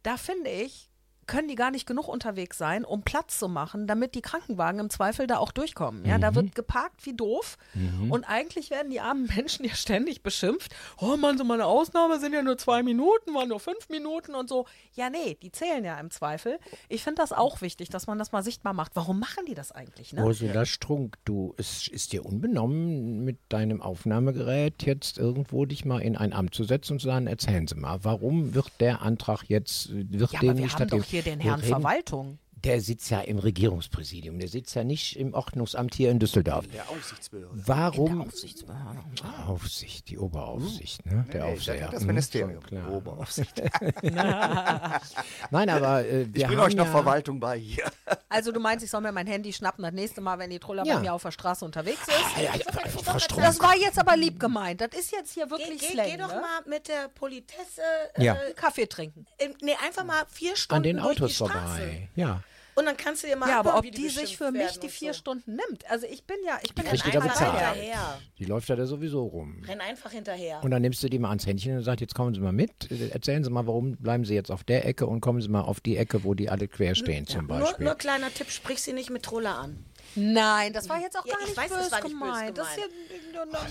Da 0.03 0.17
finde 0.17 0.51
ich, 0.51 0.91
können 1.27 1.49
die 1.49 1.55
gar 1.55 1.71
nicht 1.71 1.87
genug 1.87 2.09
unterwegs 2.09 2.59
sein, 2.59 2.85
um 2.85 3.03
Platz 3.03 3.39
zu 3.39 3.49
machen, 3.49 3.87
damit 3.87 4.15
die 4.15 4.23
Krankenwagen 4.23 4.81
im 4.81 4.91
Zweifel 4.91 5.27
da 5.27 5.39
auch 5.39 5.53
durchkommen. 5.53 6.05
Ja, 6.05 6.17
Mhm. 6.19 6.21
da 6.23 6.35
wird 6.35 6.55
geparkt 6.55 7.07
wie 7.07 7.15
doof. 7.15 7.59
Und 8.09 8.25
eigentlich 8.25 8.71
werden 8.71 8.91
die 8.91 9.01
armen 9.01 9.27
Menschen 9.37 9.65
ja 9.65 9.75
ständig 9.75 10.23
beschimpft. 10.23 10.75
Oh 11.01 11.17
Mann, 11.17 11.39
so 11.39 11.45
mal 11.45 11.55
eine 11.55 11.67
Ausnahme 11.67 12.19
sind 12.21 12.33
ja 12.33 12.43
nur 12.43 12.59
zwei 12.59 12.83
Minuten, 12.83 13.35
waren 13.35 13.49
nur 13.49 13.61
fünf 13.61 13.89
Minuten 13.89 14.35
und 14.35 14.49
so. 14.49 14.67
Ja, 14.95 15.11
nee, 15.11 15.37
die 15.43 15.53
zählen 15.53 15.85
ja 15.85 15.99
im 16.01 16.11
Zweifel. 16.11 16.59
Ich 16.89 17.03
finde 17.05 17.23
das 17.23 17.33
auch 17.33 17.61
wichtig, 17.61 17.89
dass 17.89 18.07
man 18.07 18.19
das 18.19 18.33
mal 18.33 18.43
sichtbar 18.43 18.73
macht. 18.73 18.93
Warum 18.95 19.19
machen 19.21 19.45
die 19.47 19.55
das 19.55 19.73
eigentlich? 19.73 20.13
Ne? 20.13 20.25
Ursula 20.25 20.67
Strunk, 20.67 21.17
du, 21.25 21.55
es 21.57 21.89
ist 21.89 22.13
dir 22.13 22.25
unbenommen, 22.27 23.25
mit 23.25 23.39
deinem 23.49 23.81
Aufnahmegerät 23.81 24.83
jetzt 24.85 25.19
irgendwo 25.19 25.65
dich 25.65 25.85
mal 25.85 26.01
in 26.01 26.17
ein 26.17 26.33
Amt 26.33 26.55
zu 26.55 26.65
setzen 26.65 26.95
und 26.95 26.99
zu 27.01 27.07
sagen, 27.07 27.27
erzählen 27.27 27.67
Sie 27.67 27.75
mal, 27.77 28.01
warum 28.05 28.55
wird 28.55 28.71
der 28.81 29.03
Antrag 29.03 29.45
jetzt, 29.49 29.89
wird 29.93 30.33
Ja, 30.33 30.43
wir 30.43 30.55
nicht 30.55 30.73
stattgegeben? 30.73 31.03
Hier 31.13 31.23
den 31.23 31.41
Herrn 31.41 31.63
Verwaltung. 31.63 32.39
Der 32.65 32.81
sitzt 32.81 33.11
ja 33.11 33.21
im 33.21 33.39
Regierungspräsidium, 33.39 34.39
der 34.39 34.49
sitzt 34.49 34.75
ja 34.77 34.85
nicht 34.85 35.17
im 35.17 35.35
Ordnungsamt 35.35 35.95
hier 35.97 36.11
in 36.13 36.19
Düsseldorf. 36.21 36.67
der 36.69 36.89
Aufsichtsbehörde. 36.91 37.61
Warum? 37.67 38.21
Aufsichtsbehörde. 38.23 39.01
Aufsicht, 39.49 40.09
die 40.09 40.19
Oberaufsicht, 40.19 41.05
ne? 41.07 41.25
Der 41.33 41.45
Nee, 41.47 41.53
Aufseher. 41.55 41.89
das 41.91 42.03
Mhm, 42.03 42.07
Ministerium, 42.07 42.63
klar. 42.63 42.91
Oberaufsicht. 42.93 43.61
Nein, 45.51 45.69
aber 45.71 46.05
äh, 46.05 46.27
wir 46.33 46.37
Ich 46.43 46.47
bringe 46.47 46.61
haben 46.61 46.67
euch 46.69 46.77
noch 46.77 46.87
ja, 46.87 46.91
Verwaltung 46.93 47.41
bei 47.41 47.59
hier. 47.59 47.85
Also 48.29 48.53
du 48.53 48.61
meinst, 48.61 48.85
ich 48.85 48.91
soll 48.91 49.01
mir 49.01 49.13
mein 49.13 49.27
Handy 49.27 49.53
schnappen 49.53 49.83
das 49.83 49.93
nächste 49.93 50.21
Mal, 50.21 50.39
wenn 50.39 50.51
die 50.51 50.59
Troller 50.59 50.85
Ja. 50.87 50.95
bei 50.97 51.01
mir 51.01 51.13
auf 51.15 51.23
der 51.23 51.33
Straße 51.33 51.65
unterwegs 51.65 52.01
ist? 52.03 52.43
Ja, 52.43 52.55
ja, 52.55 52.91
Frau 53.03 53.19
Strunk. 53.19 53.43
Das 53.43 53.61
war 53.61 53.77
jetzt 53.77 53.99
aber 53.99 54.17
lieb 54.17 54.39
gemeint. 54.39 54.81
Das 54.81 54.91
ist 54.93 55.13
jetzt 55.13 55.33
hier 55.35 55.51
wirklich 55.51 55.81
geh, 55.81 55.87
Slang. 55.93 56.07
geh 56.11 56.17
doch 56.17 56.29
ne? 56.33 56.41
mal 56.41 56.61
mit 56.71 56.89
der 56.89 57.09
Politesse 57.09 57.83
äh, 58.15 58.25
Ja. 58.25 58.37
Kaffee 58.57 58.87
trinken. 58.87 59.27
im- 59.39 59.55
nee, 59.63 59.75
einfach 59.85 60.05
mal 60.05 60.23
vier 60.29 60.57
Stunden 60.57 60.77
an 60.79 60.83
den 60.85 60.97
durch 60.99 61.11
Autos 61.23 61.37
vorbei. 61.37 62.09
Ja. 62.15 62.43
Und 62.75 62.87
dann 62.87 62.97
kannst 62.97 63.23
du 63.23 63.27
dir 63.27 63.37
mal 63.37 63.49
Ja, 63.49 63.61
aber 63.61 63.77
ob 63.79 63.85
wie 63.85 63.91
die 63.91 64.09
sich 64.09 64.37
für 64.37 64.51
mich 64.51 64.79
die 64.79 64.89
vier 64.89 65.13
so. 65.13 65.19
Stunden 65.19 65.57
nimmt. 65.57 65.89
Also 65.91 66.07
ich 66.07 66.25
bin 66.25 66.37
ja, 66.47 66.59
ich 66.63 66.75
bin 66.75 66.85
ja 66.87 66.93
die 66.93 67.03
Einfach 67.03 67.39
hinterher. 67.39 68.19
Die 68.39 68.45
läuft 68.45 68.69
ja 68.69 68.77
da 68.77 68.87
sowieso 68.87 69.25
rum. 69.25 69.63
Renn 69.67 69.81
einfach 69.81 70.11
hinterher. 70.11 70.63
Und 70.65 70.71
dann 70.71 70.83
nimmst 70.83 71.03
du 71.03 71.09
die 71.09 71.19
mal 71.19 71.29
ans 71.29 71.47
Händchen 71.47 71.77
und 71.77 71.83
sagst, 71.83 72.01
jetzt 72.01 72.15
kommen 72.15 72.35
Sie 72.35 72.41
mal 72.41 72.53
mit, 72.53 72.91
äh, 72.91 73.09
erzählen 73.09 73.45
Sie 73.45 73.51
mal, 73.51 73.67
warum 73.67 73.97
bleiben 73.97 74.25
Sie 74.25 74.35
jetzt 74.35 74.51
auf 74.51 74.65
der 74.65 74.87
Ecke 74.87 75.07
und 75.07 75.21
kommen 75.21 75.41
Sie 75.41 75.49
mal 75.49 75.63
auf 75.63 75.81
die 75.81 75.97
Ecke, 75.97 76.25
wo 76.25 76.35
die 76.35 76.49
alle 76.49 76.67
quer 76.69 76.95
stehen 76.95 77.27
zum 77.27 77.47
nur, 77.47 77.59
Beispiel. 77.59 77.85
nur 77.85 77.95
kleiner 77.95 78.33
Tipp, 78.33 78.51
sprich 78.51 78.81
sie 78.83 78.93
nicht 78.93 79.11
mit 79.11 79.23
Troller 79.23 79.59
an. 79.59 79.85
Nein, 80.15 80.73
das 80.73 80.89
war 80.89 81.01
jetzt 81.01 81.19
auch 81.19 81.25
Ja, 81.27 81.35
gar 81.35 81.41
ich 81.43 81.49
nicht 81.49 81.57
weiß, 81.57 81.69
das 81.71 81.91
böse 81.91 81.95
nicht 81.95 82.09
gemeint. 82.09 82.59
Das 82.59 82.69
ist 82.71 82.77
ja, 82.79 82.87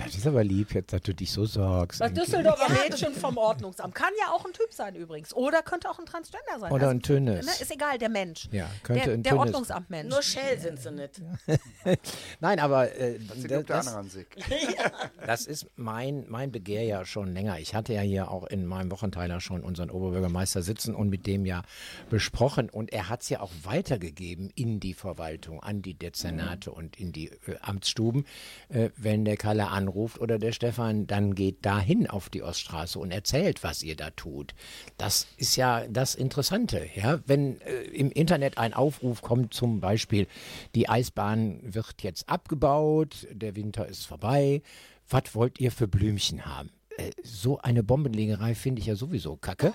Das 0.05 0.15
ist 0.15 0.27
aber 0.27 0.43
lieb, 0.43 0.73
jetzt, 0.73 0.91
dass 0.93 1.01
du 1.01 1.13
dich 1.13 1.31
so 1.31 1.45
sorgst. 1.45 2.01
das. 2.01 2.13
Düsseldorfer 2.13 2.71
Mädchen 2.71 3.13
vom 3.13 3.37
Ordnungsamt. 3.37 3.93
Kann 3.95 4.11
ja 4.19 4.31
auch 4.33 4.45
ein 4.45 4.53
Typ 4.53 4.73
sein 4.73 4.95
übrigens. 4.95 5.33
Oder 5.33 5.61
könnte 5.61 5.89
auch 5.89 5.99
ein 5.99 6.05
Transgender 6.05 6.59
sein. 6.59 6.71
Oder 6.71 6.87
Also, 6.87 6.97
ein 6.97 7.01
Tönnes. 7.01 7.45
Ne, 7.45 7.51
ist 7.59 7.71
egal, 7.71 7.97
der 7.97 8.09
Mensch. 8.09 8.49
Ja, 8.51 8.69
könnte 8.83 9.05
der, 9.05 9.13
ein 9.13 9.23
der 9.23 9.37
Ordnungsamtmensch. 9.37 10.09
Nur 10.09 10.21
Shell 10.21 10.59
sind 10.59 10.79
sie 10.79 10.91
nicht. 10.91 11.21
Nein, 12.39 12.59
aber 12.59 12.95
äh, 12.97 13.19
Sie 13.35 13.47
das, 13.47 13.65
das, 13.65 14.17
das 15.25 15.45
ist 15.45 15.67
mein, 15.75 16.25
mein 16.27 16.51
Begehr 16.51 16.83
ja 16.83 17.05
schon 17.05 17.33
länger. 17.33 17.59
Ich 17.59 17.75
hatte 17.75 17.93
ja 17.93 18.01
hier 18.01 18.31
auch 18.31 18.45
in 18.47 18.65
meinem 18.65 18.91
Wochenteiler 18.91 19.39
schon 19.41 19.61
unseren 19.61 19.89
Oberbürgermeister 19.89 20.61
sitzen 20.61 20.95
und 20.95 21.09
mit 21.09 21.27
dem 21.27 21.45
ja 21.45 21.61
besprochen. 22.09 22.69
Und 22.69 22.91
er 22.93 23.09
hat 23.09 23.21
es 23.21 23.29
ja 23.29 23.39
auch 23.41 23.51
weitergegeben 23.63 24.49
in 24.55 24.79
die 24.79 24.93
Verwaltung, 24.93 25.61
an 25.61 25.81
die 25.81 25.97
Dezernate 26.31 26.71
und 26.71 26.99
in 26.99 27.11
die 27.11 27.27
äh, 27.27 27.57
Amtsstuben. 27.61 28.25
Äh, 28.69 28.89
wenn 28.95 29.25
der 29.25 29.37
Kalle 29.37 29.67
anruft 29.67 30.19
oder 30.19 30.39
der 30.39 30.51
Stefan, 30.51 31.07
dann 31.07 31.35
geht 31.35 31.65
dahin 31.65 32.07
auf 32.07 32.29
die 32.29 32.43
Oststraße 32.43 32.99
und 32.99 33.11
erzählt, 33.11 33.63
was 33.63 33.83
ihr 33.83 33.95
da 33.95 34.09
tut. 34.11 34.53
Das 34.97 35.27
ist 35.37 35.55
ja 35.55 35.85
das 35.87 36.15
Interessante. 36.15 36.87
Ja? 36.95 37.19
Wenn 37.25 37.61
äh, 37.61 37.83
im 37.83 38.11
Internet 38.11 38.57
ein 38.57 38.73
Aufruf 38.73 39.21
kommt, 39.21 39.53
zum 39.53 39.79
Beispiel, 39.79 40.27
die 40.75 40.89
Eisbahn 40.89 41.59
wird 41.63 42.01
jetzt 42.01 42.29
abgebaut, 42.29 43.27
der 43.31 43.55
Winter 43.55 43.87
ist 43.87 44.05
vorbei, 44.05 44.61
was 45.09 45.35
wollt 45.35 45.59
ihr 45.59 45.71
für 45.71 45.87
Blümchen 45.87 46.45
haben? 46.45 46.69
Äh, 46.97 47.11
so 47.23 47.59
eine 47.59 47.83
Bombenlegerei 47.83 48.55
finde 48.55 48.81
ich 48.81 48.87
ja 48.87 48.95
sowieso 48.95 49.35
kacke. 49.37 49.73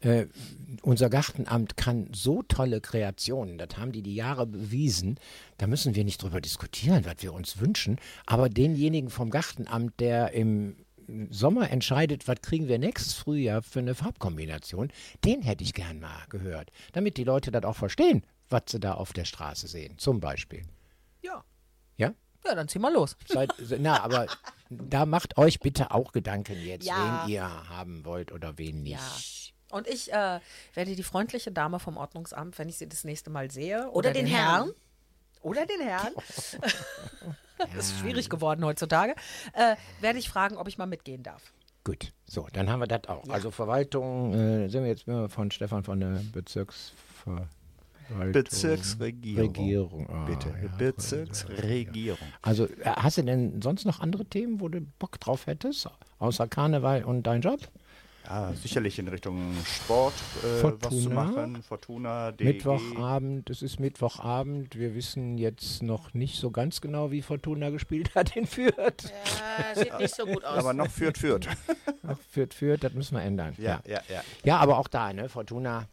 Äh, 0.00 0.26
unser 0.82 1.10
Gartenamt 1.10 1.76
kann 1.76 2.08
so 2.14 2.42
tolle 2.42 2.80
Kreationen, 2.80 3.58
das 3.58 3.76
haben 3.76 3.92
die 3.92 4.02
die 4.02 4.14
Jahre 4.14 4.46
bewiesen. 4.46 5.18
Da 5.58 5.66
müssen 5.66 5.94
wir 5.94 6.04
nicht 6.04 6.22
drüber 6.22 6.40
diskutieren, 6.40 7.04
was 7.04 7.16
wir 7.18 7.34
uns 7.34 7.60
wünschen. 7.60 7.98
Aber 8.24 8.48
denjenigen 8.48 9.10
vom 9.10 9.30
Gartenamt, 9.30 10.00
der 10.00 10.32
im 10.32 10.76
Sommer 11.28 11.70
entscheidet, 11.70 12.28
was 12.28 12.40
kriegen 12.40 12.68
wir 12.68 12.78
nächstes 12.78 13.14
Frühjahr 13.14 13.62
für 13.62 13.80
eine 13.80 13.94
Farbkombination, 13.94 14.92
den 15.24 15.42
hätte 15.42 15.64
ich 15.64 15.74
gern 15.74 16.00
mal 16.00 16.24
gehört. 16.28 16.70
Damit 16.92 17.16
die 17.16 17.24
Leute 17.24 17.50
das 17.50 17.64
auch 17.64 17.76
verstehen, 17.76 18.22
was 18.48 18.62
sie 18.68 18.80
da 18.80 18.94
auf 18.94 19.12
der 19.12 19.24
Straße 19.24 19.68
sehen, 19.68 19.98
zum 19.98 20.20
Beispiel. 20.20 20.62
ja. 21.22 21.44
Ja? 21.96 22.14
Ja, 22.44 22.54
dann 22.54 22.68
zieh 22.68 22.78
mal 22.78 22.92
los. 22.92 23.16
Seid, 23.26 23.52
na, 23.78 24.02
aber 24.02 24.26
da 24.70 25.06
macht 25.06 25.36
euch 25.38 25.60
bitte 25.60 25.90
auch 25.90 26.12
Gedanken 26.12 26.60
jetzt, 26.62 26.86
Ja. 26.86 27.22
wen 27.24 27.32
ihr 27.32 27.68
haben 27.68 28.04
wollt 28.04 28.32
oder 28.32 28.56
wen 28.58 28.82
nicht. 28.82 29.54
Und 29.70 29.86
ich 29.86 30.12
äh, 30.12 30.40
werde 30.74 30.96
die 30.96 31.02
freundliche 31.02 31.52
Dame 31.52 31.78
vom 31.78 31.96
Ordnungsamt, 31.96 32.58
wenn 32.58 32.68
ich 32.68 32.78
sie 32.78 32.88
das 32.88 33.04
nächste 33.04 33.30
Mal 33.30 33.50
sehe. 33.50 33.88
Oder, 33.90 34.10
Oder 34.10 34.12
den 34.12 34.26
Herrn. 34.26 34.72
Oder 35.42 35.64
den 35.64 35.80
Herrn. 35.80 36.12
das 37.58 37.90
ist 37.90 37.98
schwierig 38.00 38.28
geworden 38.28 38.64
heutzutage. 38.64 39.14
Äh, 39.52 39.76
werde 40.00 40.18
ich 40.18 40.28
fragen, 40.28 40.56
ob 40.56 40.66
ich 40.68 40.76
mal 40.76 40.86
mitgehen 40.86 41.22
darf. 41.22 41.52
Gut, 41.84 42.12
so, 42.26 42.46
dann 42.52 42.68
haben 42.68 42.80
wir 42.80 42.86
das 42.86 43.08
auch. 43.08 43.26
Also 43.28 43.50
Verwaltung, 43.50 44.34
äh, 44.34 44.68
sind 44.68 44.82
wir 44.82 44.90
jetzt 44.90 45.04
von 45.32 45.50
Stefan 45.50 45.82
von 45.84 46.00
der 46.00 46.20
Bezirksverwaltung. 46.32 47.48
Bezirksregierung. 48.32 49.48
Regierung, 49.48 50.06
ah, 50.10 50.24
Bitte. 50.26 50.48
ja. 50.62 50.68
Bezirksregierung. 50.78 52.18
Also, 52.42 52.66
äh, 52.66 52.68
hast 52.84 53.18
du 53.18 53.22
denn 53.22 53.60
sonst 53.62 53.84
noch 53.84 54.00
andere 54.00 54.24
Themen, 54.24 54.60
wo 54.60 54.68
du 54.68 54.80
Bock 54.98 55.18
drauf 55.20 55.46
hättest? 55.46 55.88
Außer 56.18 56.46
Karneval 56.48 57.04
und 57.04 57.24
dein 57.26 57.40
Job? 57.40 57.60
Ja, 58.26 58.52
sicherlich 58.52 58.96
in 58.98 59.08
Richtung 59.08 59.54
Sport 59.64 60.12
äh, 60.44 60.62
was 60.62 60.80
zu 60.80 61.00
Fortuna. 61.00 61.14
machen. 61.14 61.62
Fortuna, 61.62 62.30
DEG. 62.32 62.46
Mittwochabend, 62.46 63.50
es 63.50 63.60
ist 63.62 63.80
Mittwochabend. 63.80 64.78
Wir 64.78 64.94
wissen 64.94 65.36
jetzt 65.36 65.82
noch 65.82 66.14
nicht 66.14 66.38
so 66.38 66.50
ganz 66.52 66.80
genau, 66.80 67.10
wie 67.10 67.22
Fortuna 67.22 67.70
gespielt 67.70 68.14
hat 68.14 68.36
in 68.36 68.46
Fürth. 68.46 68.76
Ja, 68.76 69.74
sieht 69.74 69.98
nicht 69.98 70.14
so 70.14 70.26
gut 70.26 70.44
aus. 70.44 70.58
Aber 70.58 70.74
noch 70.74 70.88
führt, 70.88 71.18
führt. 71.18 71.48
Ach, 72.06 72.16
Fürth, 72.30 72.54
Fürth, 72.54 72.84
das 72.84 72.92
müssen 72.92 73.16
wir 73.16 73.22
ändern. 73.22 73.54
Ja, 73.58 73.80
ja, 73.84 74.00
ja. 74.08 74.22
Ja, 74.44 74.58
aber 74.58 74.78
auch 74.78 74.88
da, 74.88 75.12
ne? 75.12 75.28
Fortuna, 75.28 75.86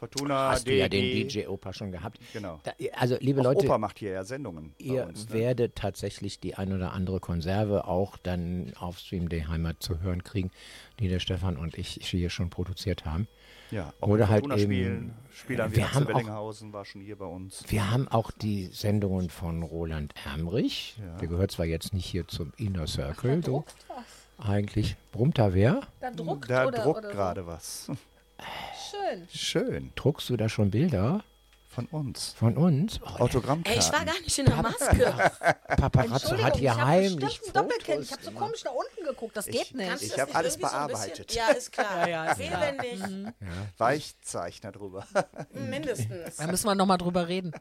Fortuna, 0.00 0.50
hast 0.50 0.66
du 0.66 0.74
ja 0.74 0.88
den 0.88 1.02
DEG. 1.02 1.28
DJ-Opa 1.28 1.72
schon 1.74 1.92
gehabt. 1.92 2.18
Genau. 2.32 2.58
Da, 2.64 2.72
also, 2.96 3.16
liebe 3.20 3.40
Auch 3.40 3.44
Leute, 3.44 3.66
Opa 3.66 3.76
macht 3.78 3.98
hier 3.98 4.12
ja 4.12 4.24
Sendungen 4.24 4.74
ihr 4.78 5.06
uns. 5.06 5.28
Ne? 5.28 5.34
werdet 5.34 5.76
tatsächlich 5.76 6.40
die 6.40 6.54
ein 6.54 6.72
oder 6.72 6.92
andere 6.94 7.20
Konserve 7.20 7.86
auch 7.86 8.16
dann 8.16 8.72
auf 8.78 8.98
Stream 8.98 9.28
Day 9.28 9.42
Heimat 9.42 9.82
zu 9.82 10.00
hören 10.00 10.24
kriegen, 10.24 10.50
die 10.98 11.08
der 11.08 11.20
Stefan 11.20 11.56
und 11.58 11.76
ich 11.76 11.98
hier 12.02 12.30
schon 12.30 12.48
produziert 12.50 13.04
haben. 13.04 13.28
Ja, 13.70 13.92
auch 14.00 14.08
Oder 14.08 14.28
halt 14.28 14.44
eben- 14.46 14.58
spielen. 14.58 15.14
Spieler 15.32 15.70
wie 15.70 15.76
wir 15.76 15.94
haben 15.94 16.08
auch- 16.12 16.72
war 16.72 16.84
schon 16.84 17.02
hier 17.02 17.16
bei 17.16 17.26
uns. 17.26 17.62
Wir 17.68 17.88
haben 17.90 18.08
auch 18.08 18.32
die 18.32 18.66
Sendungen 18.72 19.30
von 19.30 19.62
Roland 19.62 20.12
Ermrich. 20.24 20.96
Ja. 20.98 21.18
Der 21.18 21.28
gehört 21.28 21.52
zwar 21.52 21.66
jetzt 21.66 21.94
nicht 21.94 22.06
hier 22.06 22.26
zum 22.26 22.52
Inner 22.56 22.88
Circle, 22.88 23.42
so 23.44 23.64
eigentlich. 24.38 24.96
Brummt 25.12 25.38
da 25.38 25.54
wer? 25.54 25.82
Da 26.00 26.10
druckt 26.10 26.50
Da 26.50 26.66
oder, 26.66 26.82
druckt 26.82 26.98
oder 26.98 27.10
gerade 27.10 27.46
was. 27.46 27.90
Schön. 28.90 29.28
Schön. 29.32 29.92
Druckst 29.94 30.30
du 30.30 30.36
da 30.36 30.48
schon 30.48 30.70
Bilder 30.70 31.22
Von 31.72 31.86
uns. 31.86 32.34
von 32.36 32.56
uns? 32.56 32.98
Oh, 33.00 33.20
Autogrammkarten. 33.22 33.72
Ey, 33.72 33.78
ich 33.78 33.92
war 33.92 34.04
gar 34.04 34.20
nicht 34.20 34.36
in 34.36 34.44
der 34.46 34.56
Maske. 34.56 35.14
Paparazzo 35.76 36.36
hat 36.42 36.56
hier 36.56 36.72
ich 36.72 36.76
hab 36.76 36.84
heimlich 36.84 37.40
einen 37.44 37.52
Doppelkinn. 37.52 37.94
Fotos 37.94 38.04
Ich 38.06 38.12
habe 38.12 38.22
so 38.24 38.30
komisch 38.32 38.64
nach 38.64 38.72
unten 38.72 39.04
geguckt. 39.04 39.36
Das 39.36 39.46
geht 39.46 39.72
nicht. 39.76 40.02
Ich 40.02 40.08
das 40.10 40.18
hab 40.18 40.26
nicht 40.28 40.36
alles 40.36 40.54
so 40.54 40.60
bearbeitet. 40.60 41.26
bisschen- 41.28 41.38
Ja, 41.48 41.54
ist 41.54 41.70
klar. 41.70 42.08
Ja, 42.08 42.24
ja, 42.26 42.32
ist 42.32 42.40
klar. 42.40 42.60
wenn 42.60 43.22
nicht. 43.22 43.34
Weichzeichner 43.78 44.72
drüber. 44.72 45.06
Mindestens. 45.52 46.36
Da 46.38 46.46
müssen 46.48 46.66
wir 46.66 46.74
nochmal 46.74 46.98
drüber 46.98 47.28
reden. 47.28 47.52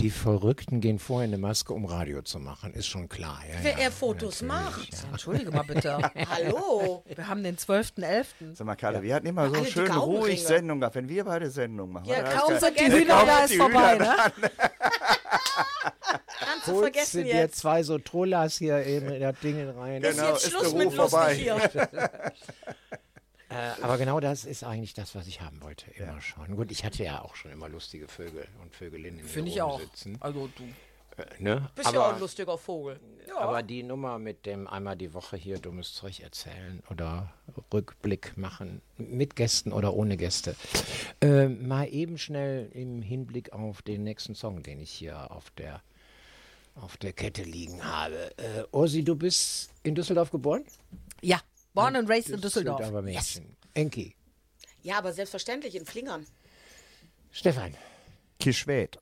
Die 0.00 0.10
Verrückten 0.10 0.80
gehen 0.80 0.98
vorher 0.98 1.26
eine 1.26 1.38
Maske, 1.38 1.72
um 1.72 1.86
Radio 1.86 2.20
zu 2.22 2.38
machen, 2.38 2.72
ist 2.74 2.86
schon 2.86 3.08
klar. 3.08 3.40
Ja, 3.48 3.54
Wer 3.62 3.72
ja, 3.72 3.78
er 3.78 3.90
Fotos 3.92 4.42
macht. 4.42 4.90
Entschuldige 5.10 5.50
mal 5.50 5.64
bitte. 5.64 5.98
Hallo. 6.30 7.02
Wir 7.06 7.26
haben 7.26 7.42
den 7.42 7.56
12.11. 7.56 8.26
Sag 8.54 8.66
mal, 8.66 8.76
Kalle, 8.76 9.02
wir 9.02 9.14
hatten 9.14 9.26
immer 9.26 9.48
so 9.52 9.64
schön 9.64 9.90
ruhig. 9.90 10.44
Sendungen 10.44 10.80
gehabt. 10.80 10.94
Wenn 10.96 11.08
wir 11.08 11.24
beide 11.24 11.50
Sendungen 11.50 11.94
machen. 11.94 12.06
Ja, 12.08 12.22
kaum 12.22 12.56
sind 12.58 12.78
die 12.78 12.84
Hühner, 12.92 13.24
da 13.26 13.37
sind 13.46 13.50
ist 13.52 13.62
vorbei, 13.62 13.94
Hühner 13.94 14.32
ne? 14.38 14.50
Kannst 16.40 16.68
du 16.68 16.80
vergessen 16.80 17.24
dir 17.24 17.34
jetzt. 17.34 17.56
zwei 17.58 17.82
so 17.82 17.98
Trollas 17.98 18.56
hier 18.58 18.82
in 18.82 19.20
das 19.20 19.38
Ding 19.40 19.68
rein. 19.70 20.02
Ist 20.02 20.16
Genau, 20.16 20.28
jetzt 20.32 20.44
ist 20.44 20.50
Schluss 20.52 20.70
der 20.74 20.84
mit 20.86 20.94
vorbei. 20.94 21.34
lustig 21.34 21.72
hier. 21.72 22.32
Äh, 23.50 23.70
aber 23.80 23.96
genau 23.96 24.20
das 24.20 24.44
ist 24.44 24.62
eigentlich 24.62 24.92
das, 24.92 25.14
was 25.14 25.26
ich 25.26 25.40
haben 25.40 25.62
wollte, 25.62 25.90
immer 25.92 26.20
schon. 26.20 26.54
Gut, 26.54 26.70
ich 26.70 26.84
hatte 26.84 27.02
ja 27.02 27.22
auch 27.22 27.34
schon 27.34 27.50
immer 27.50 27.66
lustige 27.70 28.06
Vögel 28.06 28.46
und 28.60 28.74
Vögelinnen 28.74 29.24
Finde 29.24 29.50
ich 29.50 29.62
auch. 29.62 29.80
sitzen. 29.80 30.18
Also 30.20 30.48
du. 30.48 30.64
Äh, 31.18 31.42
ne? 31.42 31.68
Bist 31.74 31.92
ja 31.92 32.00
auch 32.00 32.04
ein 32.04 32.10
aber, 32.12 32.20
lustiger 32.20 32.56
Vogel. 32.56 33.00
aber 33.36 33.62
die 33.62 33.82
Nummer 33.82 34.18
mit 34.18 34.46
dem 34.46 34.66
einmal 34.66 34.96
die 34.96 35.12
Woche 35.14 35.36
hier 35.36 35.58
dummes 35.58 35.92
Zeug 35.94 36.20
erzählen 36.20 36.82
oder 36.90 37.32
Rückblick 37.72 38.36
machen, 38.36 38.80
mit 38.96 39.36
Gästen 39.36 39.72
oder 39.72 39.94
ohne 39.94 40.16
Gäste. 40.16 40.54
Äh, 41.20 41.48
mal 41.48 41.88
eben 41.92 42.18
schnell 42.18 42.70
im 42.72 43.02
Hinblick 43.02 43.52
auf 43.52 43.82
den 43.82 44.04
nächsten 44.04 44.34
Song, 44.34 44.62
den 44.62 44.80
ich 44.80 44.90
hier 44.90 45.30
auf 45.30 45.50
der 45.50 45.82
auf 46.76 46.96
der 46.96 47.12
Kette 47.12 47.42
liegen 47.42 47.84
habe. 47.84 48.30
Äh, 48.38 48.62
Ursi, 48.70 49.02
du 49.02 49.16
bist 49.16 49.70
in 49.82 49.96
Düsseldorf 49.96 50.30
geboren? 50.30 50.64
Ja, 51.20 51.40
born 51.74 51.96
and 51.96 52.08
raised 52.08 52.30
in 52.30 52.40
Düsseldorf. 52.40 52.78
Düsseldorfer 52.78 53.08
Yes. 53.08 53.34
Mädchen. 53.40 53.56
Enki. 53.74 54.14
Ja, 54.82 54.98
aber 54.98 55.12
selbstverständlich 55.12 55.74
in 55.74 55.84
Flingern. 55.84 56.24
Stefan. 57.32 57.74
Kischwät. 58.38 58.98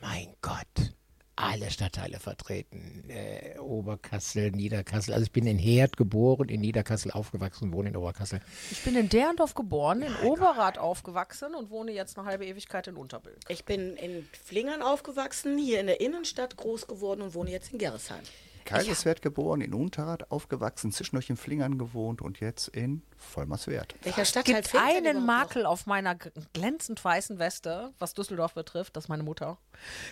Mein 0.00 0.34
Gott, 0.42 0.92
alle 1.36 1.70
Stadtteile 1.70 2.18
vertreten. 2.18 3.04
Äh, 3.08 3.58
Oberkassel, 3.58 4.50
Niederkassel. 4.50 5.14
Also 5.14 5.24
ich 5.24 5.32
bin 5.32 5.46
in 5.46 5.58
Herd 5.58 5.96
geboren, 5.96 6.48
in 6.48 6.60
Niederkassel 6.60 7.10
aufgewachsen, 7.10 7.72
wohne 7.72 7.90
in 7.90 7.96
Oberkassel. 7.96 8.40
Ich 8.70 8.82
bin 8.82 8.96
in 8.96 9.08
Derndorf 9.08 9.54
geboren, 9.54 10.02
in 10.02 10.14
Oberrad 10.28 10.78
aufgewachsen 10.78 11.54
und 11.54 11.70
wohne 11.70 11.92
jetzt 11.92 12.18
eine 12.18 12.26
halbe 12.26 12.46
Ewigkeit 12.46 12.86
in 12.86 12.96
Unterbild. 12.96 13.38
Ich 13.48 13.64
bin 13.64 13.96
in 13.96 14.26
Flingern 14.44 14.82
aufgewachsen, 14.82 15.58
hier 15.58 15.80
in 15.80 15.86
der 15.86 16.00
Innenstadt 16.00 16.56
groß 16.56 16.86
geworden 16.86 17.22
und 17.22 17.34
wohne 17.34 17.50
jetzt 17.50 17.72
in 17.72 17.78
Gerresheim. 17.78 18.22
Kaiserswerth 18.64 19.22
geboren, 19.22 19.60
in 19.60 19.74
Unterrad 19.74 20.30
aufgewachsen, 20.30 20.92
zwischendurch 20.92 21.28
in 21.30 21.36
Flingern 21.36 21.78
gewohnt 21.78 22.22
und 22.22 22.40
jetzt 22.40 22.68
in 22.68 23.02
Vollmerswerth. 23.16 23.94
Welcher 24.02 24.24
Stadtteil 24.24 24.62
Gibt 24.62 24.72
denn 24.74 24.80
einen 25.06 25.26
Makel 25.26 25.66
auf 25.66 25.86
meiner 25.86 26.14
glänzend 26.52 27.04
weißen 27.04 27.38
Weste, 27.38 27.92
was 27.98 28.14
Düsseldorf 28.14 28.54
betrifft, 28.54 28.96
das 28.96 29.04
ist 29.04 29.08
meine 29.08 29.22
Mutter. 29.22 29.58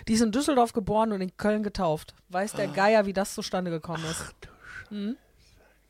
Die 0.09 0.15
ist 0.15 0.21
in 0.21 0.33
Düsseldorf 0.33 0.73
geboren 0.73 1.13
und 1.13 1.21
in 1.21 1.37
Köln 1.37 1.63
getauft. 1.63 2.15
Weiß 2.29 2.53
der 2.53 2.69
Geier, 2.69 3.07
wie 3.07 3.13
das 3.13 3.35
zustande 3.35 3.71
gekommen 3.71 4.05
ist. 4.05 5.17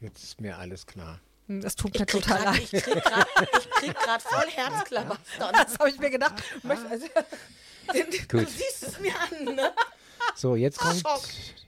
Jetzt 0.01 0.23
ist 0.25 0.41
mir 0.41 0.59
alles 0.59 0.87
klar. 0.87 1.21
Hm, 1.47 1.61
Das 1.61 1.75
tut 1.77 1.93
noch? 1.95 2.01
mir 2.01 2.07
total 2.07 2.43
grad- 2.43 2.55
leid. 2.57 2.73
Ich 2.73 2.83
krieg 2.83 3.03
grad- 3.05 3.27
ich 3.59 3.71
krieg 3.71 3.95
gerade 3.99 4.23
voll 4.23 4.49
Herzklabastern. 4.55 5.53
Das 5.53 5.79
habe 5.79 5.91
ich 5.91 5.99
mir 5.99 6.11
gedacht. 6.11 6.43
Möcht- 6.63 6.87
also- 6.91 7.07
Du 8.29 8.39
siehst 8.47 8.85
es 8.85 9.01
mir 9.01 9.13
an, 9.19 9.55
ne? 9.57 9.73
So, 10.35 10.57
jetzt 10.57 10.79
kommt, 10.79 11.03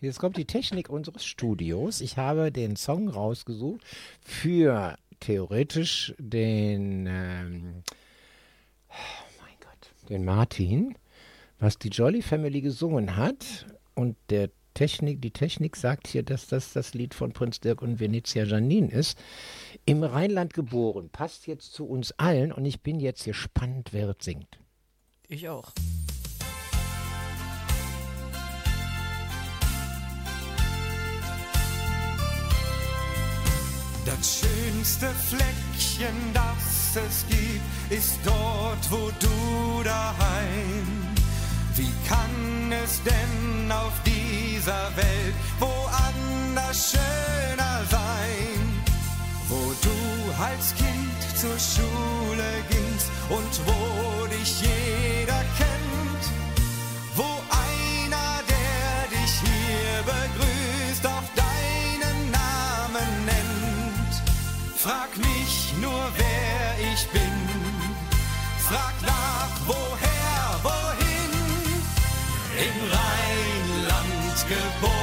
jetzt 0.01 0.19
kommt 0.19 0.37
die 0.37 0.45
Technik 0.45 0.89
unseres 0.89 1.25
Studios. 1.25 2.01
Ich 2.01 2.17
habe 2.17 2.51
den 2.53 2.77
Song 2.77 3.09
rausgesucht 3.09 3.83
für 4.21 4.97
theoretisch 5.21 6.15
den, 6.19 7.07
ähm, 7.07 7.83
oh 8.89 9.43
mein 9.43 9.55
Gott, 9.61 10.09
den 10.09 10.25
Martin, 10.25 10.97
was 11.59 11.79
die 11.79 11.89
Jolly 11.91 12.23
Family 12.23 12.61
gesungen 12.61 13.17
hat 13.17 13.67
und 13.95 14.17
der 14.31 14.51
Technik, 14.75 15.21
die 15.21 15.31
Technik 15.31 15.77
sagt 15.77 16.09
hier, 16.09 16.23
dass 16.23 16.47
das 16.47 16.73
das 16.73 16.95
Lied 16.95 17.15
von 17.15 17.33
Prinz 17.33 17.61
Dirk 17.61 17.83
und 17.83 18.01
Venezia 18.01 18.45
Janine 18.45 18.91
ist. 18.91 19.19
Im 19.85 20.03
Rheinland 20.03 20.55
geboren, 20.55 21.11
passt 21.11 21.47
jetzt 21.47 21.73
zu 21.73 21.87
uns 21.87 22.13
allen 22.13 22.53
und 22.53 22.65
ich 22.65 22.81
bin 22.81 22.99
jetzt 23.01 23.25
gespannt, 23.25 23.91
wer 23.93 24.09
es 24.09 24.25
singt. 24.25 24.59
Ich 25.29 25.49
auch. 25.49 25.73
Das 34.05 34.41
schönste 34.41 35.09
Fleckchen, 35.29 36.17
das 36.35 36.97
es 36.97 37.25
gibt, 37.29 37.63
ist 37.91 38.19
dort, 38.25 38.91
wo 38.91 39.11
du 39.21 39.83
daheim. 39.85 41.13
Wie 41.77 41.93
kann 42.09 42.73
es 42.85 43.01
denn 43.03 43.71
auf 43.71 43.93
dieser 44.05 44.97
Welt 44.97 45.35
woanders 45.61 46.93
schöner 46.93 47.81
sein? 47.91 48.83
Wo 49.49 49.73
du 49.83 50.43
als 50.43 50.75
Kind 50.75 51.39
zur 51.41 51.59
Schule 51.59 52.51
gingst 52.69 53.09
und 53.31 53.61
wo 53.67 54.27
dich 54.27 54.61
jeder 54.61 55.45
kennt. 55.57 56.25
Wo 57.15 57.41
einer, 57.51 58.41
der 58.49 59.19
dich 59.19 59.33
hier 59.41 60.03
begrüßt, 60.05 60.52
Frag 64.83 65.17
mich 65.17 65.75
nur, 65.81 66.03
wer 66.17 66.93
ich 66.93 67.07
bin. 67.11 67.35
Frag 68.69 68.95
nach, 69.03 69.55
woher, 69.65 70.59
wohin. 70.65 71.33
Im 72.67 72.77
Rheinland 72.91 74.49
geboren 74.49 75.02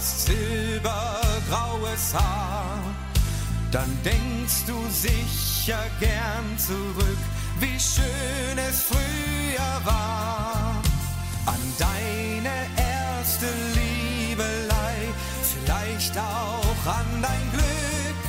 hast 0.00 0.28
silbergraues 0.28 2.14
Haar, 2.14 2.78
dann 3.70 3.90
denkst 4.02 4.64
du 4.66 4.74
sicher 4.88 5.82
gern 5.98 6.46
zurück, 6.56 7.22
wie 7.58 7.78
schön 7.78 8.56
es 8.70 8.82
früher 8.84 9.74
war. 9.84 10.74
An 11.44 11.60
deine 11.78 12.56
erste 12.76 13.46
Liebelei, 13.76 14.96
vielleicht 15.52 16.16
auch 16.16 16.86
an 16.86 17.10
dein 17.20 17.50
Glück. 17.52 18.20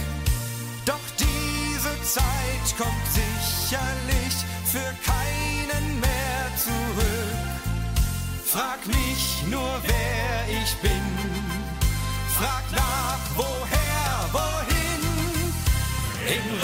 Doch 0.86 1.07
diese 1.17 1.93
Zeit 2.03 2.67
kommt 2.78 3.07
sicherlich 3.13 4.36
für 4.65 4.91
keinen 5.09 5.99
mehr 6.01 6.43
zurück. 6.57 7.51
Frag 8.45 8.86
mich 8.88 9.43
nur, 9.49 9.82
wer 9.86 10.61
ich 10.61 10.76
bin. 10.82 11.51
Frag 12.42 12.72
nach, 12.72 13.20
woher, 13.36 14.26
wohin. 14.34 15.04
Im 16.26 16.61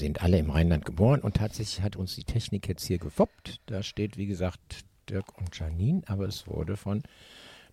sind 0.00 0.22
alle 0.22 0.38
im 0.38 0.50
Rheinland 0.50 0.84
geboren 0.84 1.20
und 1.20 1.36
tatsächlich 1.36 1.82
hat 1.82 1.94
uns 1.96 2.14
die 2.16 2.24
Technik 2.24 2.66
jetzt 2.68 2.84
hier 2.86 2.98
gefoppt. 2.98 3.60
Da 3.66 3.82
steht, 3.82 4.16
wie 4.16 4.26
gesagt, 4.26 4.80
Dirk 5.08 5.38
und 5.38 5.56
Janine, 5.58 6.02
aber 6.06 6.26
es 6.26 6.46
wurde 6.48 6.76
von 6.76 7.02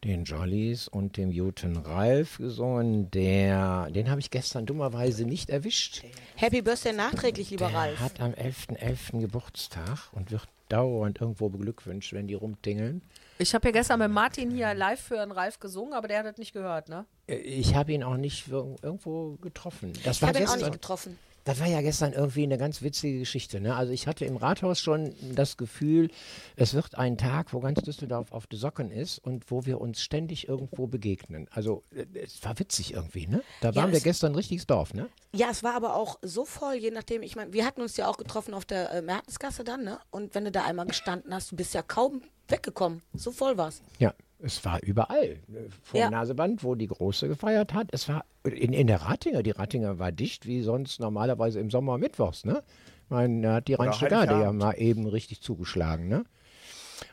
den 0.03 0.25
Jollies 0.25 0.87
und 0.87 1.17
dem 1.17 1.31
Juten 1.31 1.75
Ralf 1.77 2.37
gesungen. 2.37 3.09
Der, 3.11 3.89
den 3.89 4.09
habe 4.11 4.19
ich 4.19 4.29
gestern 4.29 4.65
dummerweise 4.67 5.25
nicht 5.25 5.49
erwischt. 5.49 6.03
Happy 6.35 6.61
Birthday 6.61 6.93
nachträglich, 6.93 7.49
lieber 7.49 7.67
Der 7.69 7.75
Ralf. 7.77 7.99
hat 7.99 8.19
am 8.21 8.31
11.11. 8.33 9.21
Geburtstag 9.21 10.09
und 10.13 10.29
wird 10.31 10.47
dauernd 10.69 11.19
irgendwo 11.21 11.49
beglückwünscht, 11.49 12.13
wenn 12.13 12.27
die 12.27 12.35
rumtingeln. 12.35 13.01
Ich 13.39 13.55
habe 13.55 13.67
ja 13.69 13.71
gestern 13.71 13.99
mit 13.99 14.11
Martin 14.11 14.51
hier 14.51 14.73
live 14.73 14.99
für 14.99 15.19
einen 15.21 15.31
Ralf 15.31 15.59
gesungen, 15.59 15.93
aber 15.93 16.07
der 16.07 16.19
hat 16.19 16.25
das 16.25 16.37
nicht 16.37 16.53
gehört, 16.53 16.89
ne? 16.89 17.05
Äh, 17.27 17.35
Ich 17.37 17.73
habe 17.73 17.93
ihn 17.93 18.03
auch 18.03 18.17
nicht 18.17 18.47
ir- 18.49 18.75
irgendwo 18.83 19.37
getroffen. 19.41 19.93
Das 20.03 20.17
Ich 20.17 20.23
habe 20.23 20.39
ihn 20.39 20.47
auch 20.47 20.57
nicht 20.57 20.71
getroffen. 20.71 21.17
Das 21.47 21.59
war 21.61 21.67
ja 21.67 21.81
gestern 21.81 22.11
irgendwie 22.11 22.43
eine 22.43 22.57
ganz 22.57 22.81
witzige 22.81 23.19
Geschichte. 23.19 23.61
Ne? 23.61 23.75
Also 23.75 23.93
ich 23.93 24.05
hatte 24.05 24.25
im 24.25 24.35
Rathaus 24.35 24.79
schon 24.81 25.15
das 25.33 25.55
Gefühl, 25.55 26.09
es 26.57 26.73
wird 26.73 26.95
ein 26.97 27.17
Tag, 27.17 27.53
wo 27.53 27.59
ganz 27.61 27.81
Düsseldorf 27.81 28.31
auf 28.33 28.47
die 28.47 28.57
Socken 28.57 28.91
ist 28.91 29.19
und 29.19 29.49
wo 29.49 29.65
wir 29.65 29.79
uns 29.79 30.01
ständig 30.01 30.47
irgendwo 30.49 30.87
begegnen. 30.87 31.47
Also 31.51 31.83
äh, 31.95 32.05
es 32.21 32.43
war 32.43 32.59
witzig 32.59 32.93
irgendwie, 32.93 33.27
ne? 33.27 33.41
Da 33.61 33.73
waren 33.75 33.91
wir 33.91 33.97
es- 33.97 34.03
gestern 34.03 34.33
ein 34.33 34.35
richtiges 34.35 34.67
Dorf, 34.67 34.93
ne? 34.93 35.07
Ja, 35.33 35.47
es 35.49 35.63
war 35.63 35.73
aber 35.75 35.95
auch 35.95 36.19
so 36.21 36.43
voll, 36.45 36.75
je 36.75 36.91
nachdem, 36.91 37.21
ich 37.23 37.35
meine, 37.37 37.53
wir 37.53 37.65
hatten 37.65 37.81
uns 37.81 37.95
ja 37.95 38.07
auch 38.09 38.17
getroffen 38.17 38.53
auf 38.53 38.65
der 38.65 38.91
äh, 38.91 39.01
Mertensgasse 39.01 39.63
dann, 39.63 39.83
ne? 39.85 39.99
Und 40.11 40.35
wenn 40.35 40.43
du 40.43 40.51
da 40.51 40.65
einmal 40.65 40.85
gestanden 40.85 41.33
hast, 41.33 41.51
du 41.51 41.55
bist 41.55 41.73
ja 41.73 41.81
kaum 41.81 42.21
weggekommen. 42.49 43.01
So 43.13 43.31
voll 43.31 43.57
war's. 43.57 43.81
Ja, 43.99 44.13
es 44.39 44.63
war 44.65 44.81
überall. 44.83 45.23
äh, 45.23 45.37
Vor 45.83 45.99
Ja. 45.99 46.07
dem 46.07 46.11
Naseband, 46.11 46.63
wo 46.63 46.75
die 46.75 46.87
Große 46.87 47.27
gefeiert 47.27 47.73
hat. 47.73 47.89
Es 47.91 48.07
war 48.07 48.25
in, 48.43 48.73
in 48.73 48.87
der 48.87 49.01
Ratinger. 49.01 49.43
Die 49.43 49.51
Ratinger 49.51 49.99
war 49.99 50.11
dicht 50.11 50.45
wie 50.45 50.61
sonst 50.61 50.99
normalerweise 50.99 51.59
im 51.59 51.69
Sommer 51.69 51.97
mittwochs, 51.97 52.45
ne? 52.45 52.63
Da 53.09 53.53
hat 53.55 53.67
die 53.69 53.75
Oder 53.75 53.85
Rheinstückade 53.85 54.39
ja 54.39 54.51
mal 54.51 54.73
eben 54.73 55.07
richtig 55.07 55.41
zugeschlagen, 55.41 56.07
ne? 56.07 56.25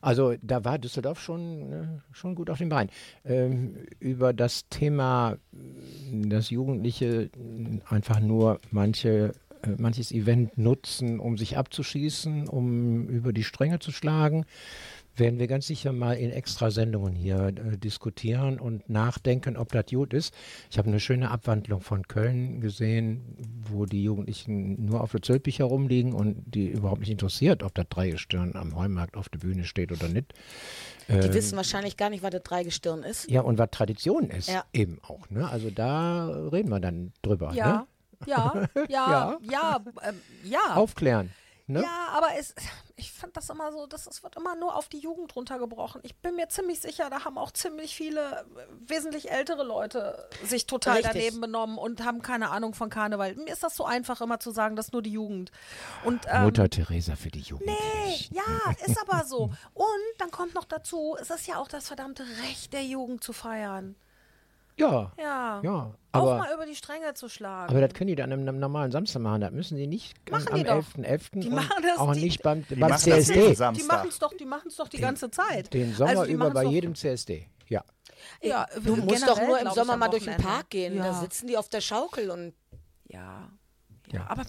Also 0.01 0.35
da 0.43 0.65
war 0.65 0.79
Düsseldorf 0.79 1.21
schon, 1.21 1.73
äh, 1.73 1.87
schon 2.13 2.35
gut 2.35 2.51
auf 2.51 2.59
den 2.59 2.69
Beinen. 2.69 2.91
Ähm, 3.25 3.77
über 4.01 4.33
das 4.33 4.69
Thema, 4.69 5.37
mh, 5.53 6.29
dass 6.29 6.51
Jugendliche 6.51 7.31
einfach 7.89 8.21
nur 8.21 8.61
manche, 8.71 9.35
äh, 9.63 9.69
manches 9.79 10.11
Event 10.11 10.57
nutzen, 10.59 11.21
um 11.21 11.37
sich 11.39 11.57
abzuschießen, 11.57 12.49
um 12.49 13.09
über 13.09 13.33
die 13.33 13.45
Stränge 13.45 13.79
zu 13.79 13.93
schlagen, 13.93 14.47
werden 15.17 15.39
wir 15.39 15.47
ganz 15.47 15.67
sicher 15.67 15.93
mal 15.93 16.15
in 16.15 16.31
Extrasendungen 16.31 17.15
hier 17.15 17.47
äh, 17.49 17.77
diskutieren 17.77 18.59
und 18.59 18.89
nachdenken, 18.89 19.57
ob 19.57 19.73
das 19.73 19.87
gut 19.87 20.13
ist. 20.15 20.35
Ich 20.71 20.79
habe 20.79 20.89
eine 20.89 21.01
schöne 21.01 21.31
Abwandlung 21.31 21.81
von 21.81 22.07
Köln 22.09 22.61
gesehen, 22.61 23.37
wo 23.71 23.87
die 23.87 24.03
Jugendlichen 24.03 24.85
nur 24.87 25.01
auf 25.03 25.13
der 25.13 25.23
Zölpich 25.23 25.59
herumliegen 25.61 26.13
und 26.13 26.43
die 26.47 26.69
überhaupt 26.69 27.01
nicht 27.01 27.11
interessiert, 27.11 27.63
ob 27.63 27.75
das 27.75 27.87
Dreigestirn 27.89 28.57
am 28.57 28.75
Heumarkt 28.77 29.17
auf 29.17 29.29
der 29.29 29.39
Bühne 29.39 29.65
steht 29.65 29.93
oder 29.93 30.09
nicht. 30.09 30.33
Die 31.09 31.35
wissen 31.35 31.57
wahrscheinlich 31.57 31.97
gar 31.97 32.09
nicht, 32.11 32.23
was 32.23 32.31
das 32.31 32.43
Dreigestirn 32.43 33.03
ist. 33.03 33.31
Ja, 33.31 33.43
und 33.43 33.59
was 33.59 33.71
Tradition 33.71 34.31
ist 34.31 34.49
Ja. 34.49 34.65
eben 34.73 34.99
auch. 35.03 35.29
Ne? 35.31 35.49
Also 35.49 35.71
da 35.71 36.29
reden 36.51 36.71
wir 36.71 36.81
dann 36.81 37.13
drüber. 37.23 37.53
Ja, 37.55 37.81
Ne? 37.81 37.87
ja, 38.27 38.69
ja, 38.89 38.89
ja, 38.89 39.39
ja, 39.43 39.85
ähm, 40.09 40.15
ja. 40.45 40.75
Aufklären. 40.77 41.31
Ne? 41.67 41.83
Ja, 41.83 42.09
aber 42.13 42.29
es, 42.39 42.55
ich 42.97 43.13
fand 43.13 43.37
das 43.37 43.49
immer 43.49 43.73
so, 43.73 43.87
das, 43.87 44.07
es 44.07 44.23
wird 44.23 44.37
immer 44.37 44.55
nur 44.55 44.77
auf 44.77 44.89
die 44.89 44.99
Jugend 44.99 45.35
runtergebrochen. 45.35 46.01
Ich 46.05 46.15
bin 46.17 46.37
mir 46.37 46.49
ziemlich 46.49 46.81
sicher, 46.81 47.09
da 47.11 47.25
haben 47.25 47.39
auch 47.39 47.53
ziemlich 47.53 47.95
viele 47.95 48.41
äh, 48.41 48.45
wesentlich 48.87 49.31
ältere 49.31 49.65
Leute 49.65 50.29
sich 50.45 50.67
total 50.67 50.97
Richtig. 50.97 51.13
daneben 51.13 51.41
benommen 51.41 51.79
und 51.79 52.05
haben 52.05 52.23
keine 52.23 52.51
Ahnung 52.51 52.75
von 52.75 52.91
Karneval. 52.91 53.35
Mir 53.37 53.53
ist 53.53 53.63
das 53.63 53.77
so 53.77 53.85
einfach 53.85 54.21
immer 54.21 54.41
zu 54.41 54.51
sagen, 54.51 54.77
das 54.77 54.87
ist 54.87 54.93
nur 54.93 55.03
die 55.03 55.13
Jugend. 55.13 55.53
Und, 56.05 56.27
ähm, 56.29 56.45
Mutter 56.45 56.69
Teresa 56.69 57.17
für 57.17 57.31
die 57.31 57.41
Jugend. 57.41 57.67
Nee, 57.67 58.29
ja, 58.31 58.73
ist 58.87 59.01
aber 59.01 59.25
so. 59.25 59.51
Und 59.73 59.87
dann 60.19 60.31
kommt 60.31 60.55
noch 60.55 60.65
dazu, 60.65 61.17
es 61.21 61.31
ist 61.31 61.47
ja 61.47 61.57
auch 61.57 61.69
das 61.69 61.89
verdammte 61.89 62.25
Recht 62.43 62.73
der 62.73 62.85
Jugend 62.85 63.25
zu 63.25 63.33
feiern. 63.33 63.97
Ja. 64.79 65.13
Ja. 65.19 65.61
Ja, 65.63 65.95
auch 66.13 66.21
aber- 66.23 66.39
mal 66.39 66.53
über 66.55 66.67
die 66.67 66.75
Stränge 66.75 67.15
zu 67.15 67.29
schlagen. 67.29 67.71
Aber 67.71 67.81
das 67.81 67.95
können 67.95 68.09
die 68.09 68.17
dann 68.17 68.33
am, 68.33 68.47
am 68.49 68.59
normalen 68.59 68.91
Samstag 68.91 69.21
machen. 69.23 69.41
Das 69.41 69.53
müssen 69.53 69.77
die 69.77 69.87
nicht 69.87 70.15
Machen 70.31 70.49
am 70.49 70.55
die 70.59 70.65
doch. 70.65 70.75
11.11. 70.75 71.41
Die 71.41 71.51
machen 71.51 71.71
das, 71.83 71.99
auch 71.99 72.13
die- 72.15 72.21
nicht 72.25 72.43
beim, 72.43 72.65
beim 72.69 72.79
machen 72.81 72.91
das 72.93 73.03
CSD. 73.03 73.55
die 73.77 73.83
machen 73.85 74.09
es 74.09 74.19
doch, 74.19 74.33
die 74.37 74.45
machen's 74.45 74.77
doch 74.77 74.89
die 74.89 74.99
ganze 74.99 75.31
Zeit. 75.31 75.73
Den 75.73 75.95
Sommer 75.95 76.11
Also 76.11 76.25
die 76.25 76.33
über 76.33 76.51
bei 76.51 76.65
jedem 76.65 76.95
CSD. 76.95 77.47
Ja. 77.69 77.85
Ja, 78.43 78.67
Du 78.83 78.97
musst 78.97 79.27
doch 79.29 79.41
nur 79.41 79.59
im 79.61 79.71
Sommer 79.71 79.97
mal 79.97 80.09
durch 80.09 80.25
den. 80.25 80.37
Park 80.37 80.71
gehen. 80.71 80.97
Ja. 80.97 81.05
Da 81.09 81.15
sitzen 81.15 81.47
die 81.47 81.57
auf 81.57 81.69
der 81.69 81.81
Schaukel 81.81 82.31
und 82.31 82.55
Ja. 83.07 83.49
Ja. 84.15 84.21
Ja, 84.21 84.27
aber 84.31 84.43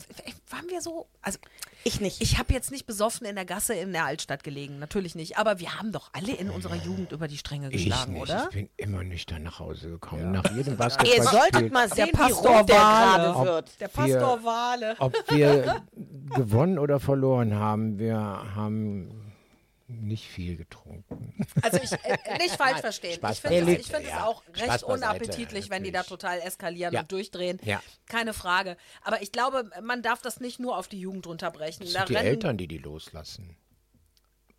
waren 0.49 0.69
wir 0.69 0.79
so, 0.81 1.07
also 1.21 1.39
ich 1.83 1.99
nicht. 1.99 2.21
ich 2.21 2.37
habe 2.37 2.53
jetzt 2.53 2.71
nicht 2.71 2.85
besoffen 2.85 3.25
in 3.25 3.35
der 3.35 3.45
Gasse 3.45 3.73
in 3.73 3.91
der 3.93 4.05
Altstadt 4.05 4.43
gelegen, 4.43 4.77
natürlich 4.79 5.15
nicht, 5.15 5.37
aber 5.39 5.59
wir 5.59 5.77
haben 5.79 5.91
doch 5.91 6.09
alle 6.13 6.33
in 6.33 6.49
unserer 6.51 6.75
Jugend 6.75 7.11
über 7.11 7.27
die 7.27 7.37
Stränge 7.37 7.69
Ich 7.71 7.85
geschlagen, 7.85 8.13
nicht. 8.13 8.21
oder? 8.21 8.43
Ich 8.49 8.55
bin 8.55 8.69
immer 8.77 9.03
nüchtern 9.03 9.41
nach 9.43 9.59
Hause 9.59 9.89
gekommen. 9.89 10.31
Nach 10.31 10.43
jedem 10.51 10.73
Ihr 10.73 10.77
Basketballspiel. 10.77 11.23
solltet 11.39 11.73
mal 11.73 11.89
sehen, 11.91 12.07
wie 12.07 12.11
Pastor 12.11 12.57
rot 12.59 12.69
der 12.69 12.75
Wale. 12.77 13.45
wird. 13.45 13.81
Der 13.81 13.87
Pastor 13.87 14.43
Wale. 14.43 14.95
Ob 14.99 15.13
wir 15.29 15.83
gewonnen 16.35 16.77
oder 16.79 16.99
verloren 16.99 17.55
haben, 17.55 17.97
wir 17.97 18.17
haben 18.19 19.24
nicht 19.87 20.27
viel 20.27 20.57
getrunken. 20.57 21.45
Also 21.61 21.77
ich, 21.77 21.91
äh, 21.91 22.17
nicht 22.39 22.55
falsch 22.55 22.79
verstehen. 22.79 23.15
Spaß 23.15 23.35
ich 23.35 23.41
finde 23.41 23.75
es 23.77 23.87
find 23.87 24.03
es 24.03 24.09
ja. 24.09 24.25
auch 24.25 24.43
recht 24.55 24.83
unappetitlich, 24.83 25.69
wenn 25.69 25.83
die 25.83 25.91
da 25.91 26.03
total 26.03 26.39
eskalieren 26.39 26.93
Ja. 26.93 27.01
und 27.01 27.11
durchdrehen. 27.11 27.59
Ja. 27.63 27.81
Keine 28.07 28.33
Frage. 28.33 28.77
Aber 29.03 29.21
ich 29.21 29.31
glaube, 29.31 29.69
man 29.83 30.01
darf 30.01 30.21
das 30.21 30.39
nicht 30.39 30.59
nur 30.59 30.77
auf 30.77 30.87
die 30.87 30.99
Jugend 30.99 31.27
runterbrechen. 31.27 31.85
Das 31.85 31.93
Da 31.93 31.99
sind 31.99 32.09
die 32.09 32.15
Eltern, 32.15 32.57
die 32.57 32.67
die 32.67 32.79
loslassen. 32.79 33.55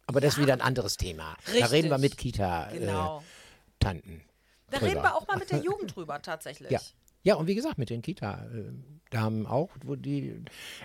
Aber 0.06 0.20
das 0.20 0.34
ist 0.34 0.40
wieder 0.40 0.52
ein 0.52 0.60
anderes 0.60 0.96
Thema. 0.96 1.36
Da 1.46 1.52
Richtig. 1.52 1.72
reden 1.72 1.90
wir 1.90 1.98
mit 1.98 2.16
Kita-Tanten. 2.16 2.78
Genau. 2.78 3.22
Tanten 3.80 4.22
Da 4.70 4.78
drüber. 4.78 4.90
reden 4.92 5.02
wir 5.02 5.16
auch 5.16 5.26
mal 5.26 5.36
mit 5.38 5.50
der 5.50 5.58
Jugend 5.64 5.96
drüber, 5.96 6.22
tatsächlich. 6.22 6.70
Ja. 6.70 6.80
Ja, 7.24 7.34
und 7.34 7.48
wie 7.48 7.56
gesagt, 7.56 7.76
mit 7.78 7.90
den 7.90 8.02
Kita-Damen 9.10 9.46
auch, 9.46 9.70
wo 9.84 9.96
die 9.96 10.42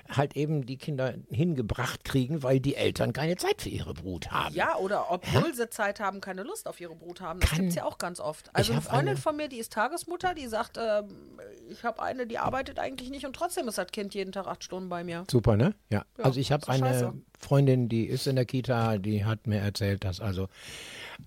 halt 0.09 0.35
eben 0.35 0.65
die 0.65 0.77
Kinder 0.77 1.13
hingebracht 1.29 2.03
kriegen, 2.03 2.43
weil 2.43 2.59
die 2.59 2.75
Eltern 2.75 3.13
keine 3.13 3.35
Zeit 3.35 3.61
für 3.61 3.69
ihre 3.69 3.93
Brut 3.93 4.31
haben. 4.31 4.53
Ja, 4.55 4.77
oder 4.77 5.11
obwohl 5.11 5.53
sie 5.53 5.69
Zeit 5.69 5.99
haben, 5.99 6.21
keine 6.21 6.43
Lust 6.43 6.67
auf 6.67 6.79
ihre 6.79 6.95
Brut 6.95 7.21
haben. 7.21 7.39
Das 7.39 7.51
gibt 7.51 7.69
es 7.69 7.75
ja 7.75 7.85
auch 7.85 7.97
ganz 7.97 8.19
oft. 8.19 8.49
Also 8.55 8.71
eine 8.73 8.81
Freundin 8.81 9.07
eine- 9.09 9.17
von 9.17 9.35
mir, 9.35 9.47
die 9.47 9.57
ist 9.57 9.73
Tagesmutter, 9.73 10.33
die 10.33 10.47
sagt, 10.47 10.77
ähm, 10.77 11.39
ich 11.69 11.83
habe 11.83 12.01
eine, 12.01 12.27
die 12.27 12.37
arbeitet 12.37 12.79
eigentlich 12.79 13.09
nicht 13.09 13.25
und 13.25 13.35
trotzdem 13.35 13.67
ist 13.67 13.77
das 13.77 13.87
Kind 13.87 14.13
jeden 14.13 14.31
Tag 14.31 14.47
acht 14.47 14.63
Stunden 14.63 14.89
bei 14.89 15.03
mir. 15.03 15.25
Super, 15.29 15.55
ne? 15.57 15.73
Ja. 15.89 16.05
Ja, 16.17 16.23
also 16.23 16.39
ich 16.39 16.51
habe 16.51 16.67
eine 16.67 16.79
scheiße. 16.85 17.13
Freundin, 17.41 17.89
die 17.89 18.05
ist 18.05 18.27
in 18.27 18.35
der 18.35 18.45
Kita, 18.45 18.97
die 18.97 19.25
hat 19.25 19.47
mir 19.47 19.59
erzählt, 19.59 20.03
dass 20.03 20.19
also 20.19 20.47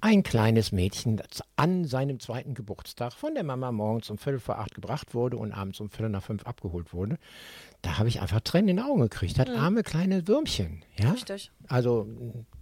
ein 0.00 0.22
kleines 0.22 0.72
Mädchen 0.72 1.20
an 1.56 1.84
seinem 1.84 2.20
zweiten 2.20 2.54
Geburtstag 2.54 3.12
von 3.12 3.34
der 3.34 3.44
Mama 3.44 3.72
morgens 3.72 4.10
um 4.10 4.18
Viertel 4.18 4.40
vor 4.40 4.58
acht 4.58 4.74
gebracht 4.74 5.14
wurde 5.14 5.36
und 5.36 5.52
abends 5.52 5.80
um 5.80 5.90
Viertel 5.90 6.10
nach 6.10 6.22
fünf 6.22 6.44
abgeholt 6.44 6.92
wurde. 6.92 7.18
Da 7.84 7.98
habe 7.98 8.08
ich 8.08 8.22
einfach 8.22 8.40
Tränen 8.40 8.68
in 8.68 8.76
die 8.78 8.82
Augen 8.82 9.02
gekriegt. 9.02 9.38
Das 9.38 9.46
arme 9.50 9.82
kleine 9.82 10.26
Würmchen. 10.26 10.82
Ja? 10.98 11.10
Richtig. 11.10 11.50
Also, 11.68 12.08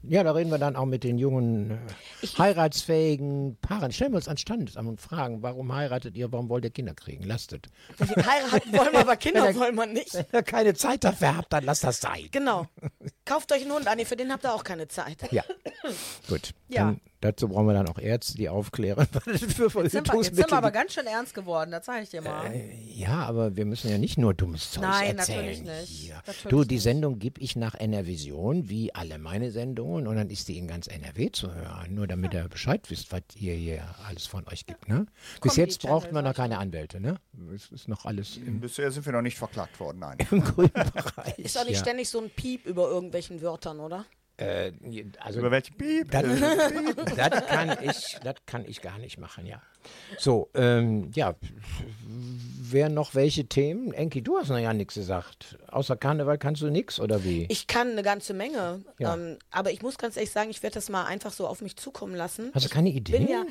ja, 0.03 0.25
da 0.25 0.33
reden 0.33 0.51
wir 0.51 0.59
dann 0.59 0.75
auch 0.75 0.85
mit 0.85 1.05
den 1.05 1.17
jungen, 1.17 1.71
äh, 1.71 2.27
heiratsfähigen 2.39 3.57
Paaren. 3.61 3.93
Stellen 3.93 4.11
wir 4.11 4.17
uns 4.17 4.27
an 4.27 4.37
Standesamt 4.37 4.89
und 4.89 5.01
fragen, 5.01 5.41
warum 5.41 5.73
heiratet 5.73 6.17
ihr, 6.17 6.33
warum 6.33 6.49
wollt 6.49 6.65
ihr 6.65 6.71
Kinder 6.71 6.95
kriegen? 6.95 7.23
Lasst 7.23 7.53
es. 7.53 7.61
Heiraten 8.01 8.73
wollen 8.77 8.93
wir, 8.93 9.01
aber 9.01 9.17
Kinder 9.17 9.55
wollen 9.55 9.77
wir 9.77 9.87
nicht. 9.87 10.13
Wenn 10.13 10.27
ihr 10.33 10.43
keine 10.43 10.75
Zeit 10.75 11.05
dafür 11.05 11.37
habt, 11.37 11.53
dann 11.53 11.63
lasst 11.63 11.85
das 11.85 12.01
sein. 12.01 12.27
Genau. 12.33 12.67
Kauft 13.25 13.53
euch 13.53 13.63
einen 13.63 13.73
Hund, 13.73 13.87
Anni, 13.87 14.05
für 14.05 14.17
den 14.17 14.33
habt 14.33 14.45
ihr 14.45 14.53
auch 14.53 14.65
keine 14.65 14.89
Zeit. 14.89 15.19
Ja, 15.31 15.45
gut. 16.29 16.51
Ja. 16.69 16.87
Dann, 16.87 17.01
dazu 17.23 17.49
brauchen 17.49 17.67
wir 17.67 17.73
dann 17.73 17.89
auch 17.89 17.99
Ärzte, 17.99 18.37
die 18.37 18.49
aufklären, 18.49 19.07
für 19.23 19.83
Jetzt 19.83 19.93
sind, 19.93 20.13
wir, 20.13 20.23
jetzt 20.23 20.37
sind 20.37 20.51
wir 20.51 20.57
aber 20.57 20.71
ganz 20.71 20.93
schön 20.93 21.07
ernst 21.07 21.35
geworden, 21.35 21.71
das 21.71 21.87
zeige 21.87 22.03
ich 22.03 22.11
dir 22.11 22.21
mal. 22.21 22.53
Ja, 22.87 23.25
aber 23.25 23.57
wir 23.57 23.65
müssen 23.65 23.91
ja 23.91 23.99
nicht 23.99 24.19
nur 24.19 24.35
dummes 24.35 24.71
Zeug 24.73 24.83
Nein, 24.83 25.17
erzählen 25.17 25.39
natürlich 25.39 25.63
nicht. 25.63 25.89
hier. 25.89 26.15
Natürlich 26.27 26.51
du, 26.51 26.65
die 26.65 26.75
nicht. 26.75 26.83
Sendung 26.83 27.19
gebe 27.19 27.41
ich 27.41 27.57
nach 27.57 27.75
NRVision, 27.75 28.69
wie 28.69 28.95
alle 28.95 29.19
meine 29.19 29.51
Sendungen, 29.51 30.07
und 30.07 30.17
dann 30.17 30.29
ist 30.31 30.49
die 30.49 30.59
in 30.59 30.69
ganz 30.69 30.87
NRW 30.87 31.31
zu 31.33 31.55
hören. 31.55 31.95
Nur 31.95 32.07
damit 32.07 32.35
ihr 32.35 32.49
Bescheid 32.49 32.89
wisst, 32.91 33.13
was 33.13 33.23
ihr 33.37 33.55
hier 33.55 33.83
alles 34.07 34.27
von 34.27 34.47
euch 34.49 34.67
gibt. 34.67 34.89
Ne? 34.89 35.07
Bis 35.41 35.55
Comedy 35.55 35.61
jetzt 35.61 35.83
braucht 35.83 36.13
man 36.13 36.25
noch 36.25 36.35
keine 36.35 36.59
Anwälte. 36.59 37.01
Ne? 37.01 37.17
Es 37.55 37.71
ist 37.71 37.89
noch 37.89 38.05
alles 38.05 38.37
im, 38.37 38.61
Bisher 38.61 38.91
sind 38.91 39.07
wir 39.07 39.13
noch 39.13 39.23
nicht 39.23 39.39
verklagt 39.39 39.79
worden, 39.81 40.01
nein. 40.01 40.19
im 40.31 40.43
grünen 40.43 40.71
Bereich. 40.73 41.39
Ist 41.39 41.57
doch 41.57 41.65
nicht 41.65 41.75
ja. 41.75 41.81
ständig 41.81 42.09
so 42.09 42.21
ein 42.21 42.31
Piep 42.31 42.67
über 42.67 42.89
irgendwelchen 42.89 43.41
Wörtern, 43.43 43.81
oder? 43.81 44.05
Äh, 44.39 44.73
also 45.21 45.41
Über 45.41 45.51
welche 45.51 45.73
Piep? 45.73 46.11
Das, 46.11 46.25
das, 47.17 47.47
kann 47.47 47.79
ich, 47.83 48.19
das 48.23 48.35
kann 48.47 48.65
ich 48.65 48.81
gar 48.81 48.99
nicht 48.99 49.19
machen, 49.19 49.47
ja. 49.47 49.61
So, 50.19 50.49
ähm, 50.55 51.11
ja, 51.15 51.35
wer 52.07 52.89
noch 52.89 53.15
welche 53.15 53.47
Themen? 53.47 53.93
Enki, 53.93 54.23
du 54.23 54.39
hast 54.39 54.49
noch 54.49 54.59
ja 54.59 54.73
nichts 54.73 54.95
gesagt. 54.95 55.59
Außer 55.69 55.97
Karneval 55.97 56.39
kannst 56.39 56.63
du 56.63 56.71
nichts, 56.71 57.01
oder 57.01 57.25
wie? 57.25 57.47
Ich 57.51 57.67
kann 57.67 57.91
eine 57.91 58.03
ganze 58.03 58.33
Menge. 58.33 58.83
Ja. 58.99 59.15
Ähm, 59.15 59.39
aber 59.51 59.71
ich 59.73 59.83
muss 59.83 59.99
ganz 59.99 60.17
ehrlich 60.17 60.31
sagen, 60.31 60.51
ich 60.51 60.63
werde 60.63 60.75
das 60.75 60.89
mal 60.89 61.05
einfach 61.05 61.33
so 61.33 61.47
auf 61.47 61.61
mich 61.61 61.77
zukommen 61.77 62.15
lassen. 62.15 62.51
Hast 62.55 62.67
du 62.67 62.71
keine 62.71 62.91
Idee? 62.91 63.19
bin 63.19 63.29
ja, 63.29 63.45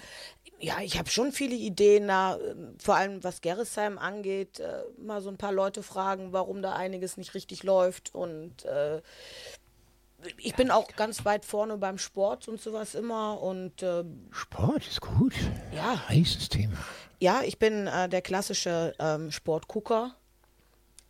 ja, 0.59 0.75
ich 0.82 0.97
habe 0.97 1.09
schon 1.09 1.32
viele 1.32 1.55
Ideen, 1.55 2.05
na, 2.05 2.38
ähm, 2.38 2.75
vor 2.79 2.95
allem 2.95 3.23
was 3.23 3.41
Gerresheim 3.41 3.97
angeht, 3.97 4.59
äh, 4.59 4.84
mal 4.97 5.21
so 5.21 5.29
ein 5.29 5.38
paar 5.38 5.51
Leute 5.51 5.84
fragen, 5.84 6.32
warum 6.32 6.61
da 6.61 6.73
einiges 6.73 7.17
nicht 7.17 7.34
richtig 7.34 7.63
läuft 7.63 8.13
und 8.13 8.65
äh, 8.65 9.01
ich 10.38 10.55
bin 10.55 10.72
auch 10.72 10.88
ganz 10.95 11.26
weit 11.26 11.45
vorne 11.45 11.78
beim 11.78 11.97
Sport 11.97 12.47
und 12.47 12.59
sowas 12.61 12.95
immer 12.95 13.41
und 13.41 13.82
äh, 13.84 14.03
Sport 14.32 14.88
ist 14.88 15.01
gut. 15.01 15.34
Ja. 15.76 16.07
Heißes 16.09 16.49
Thema. 16.49 16.78
ja, 17.19 17.41
ich 17.43 17.59
bin 17.59 17.88
äh, 17.88 18.07
der 18.09 18.22
klassische 18.22 18.93
ähm, 18.99 19.32
Sportgucker 19.32 20.15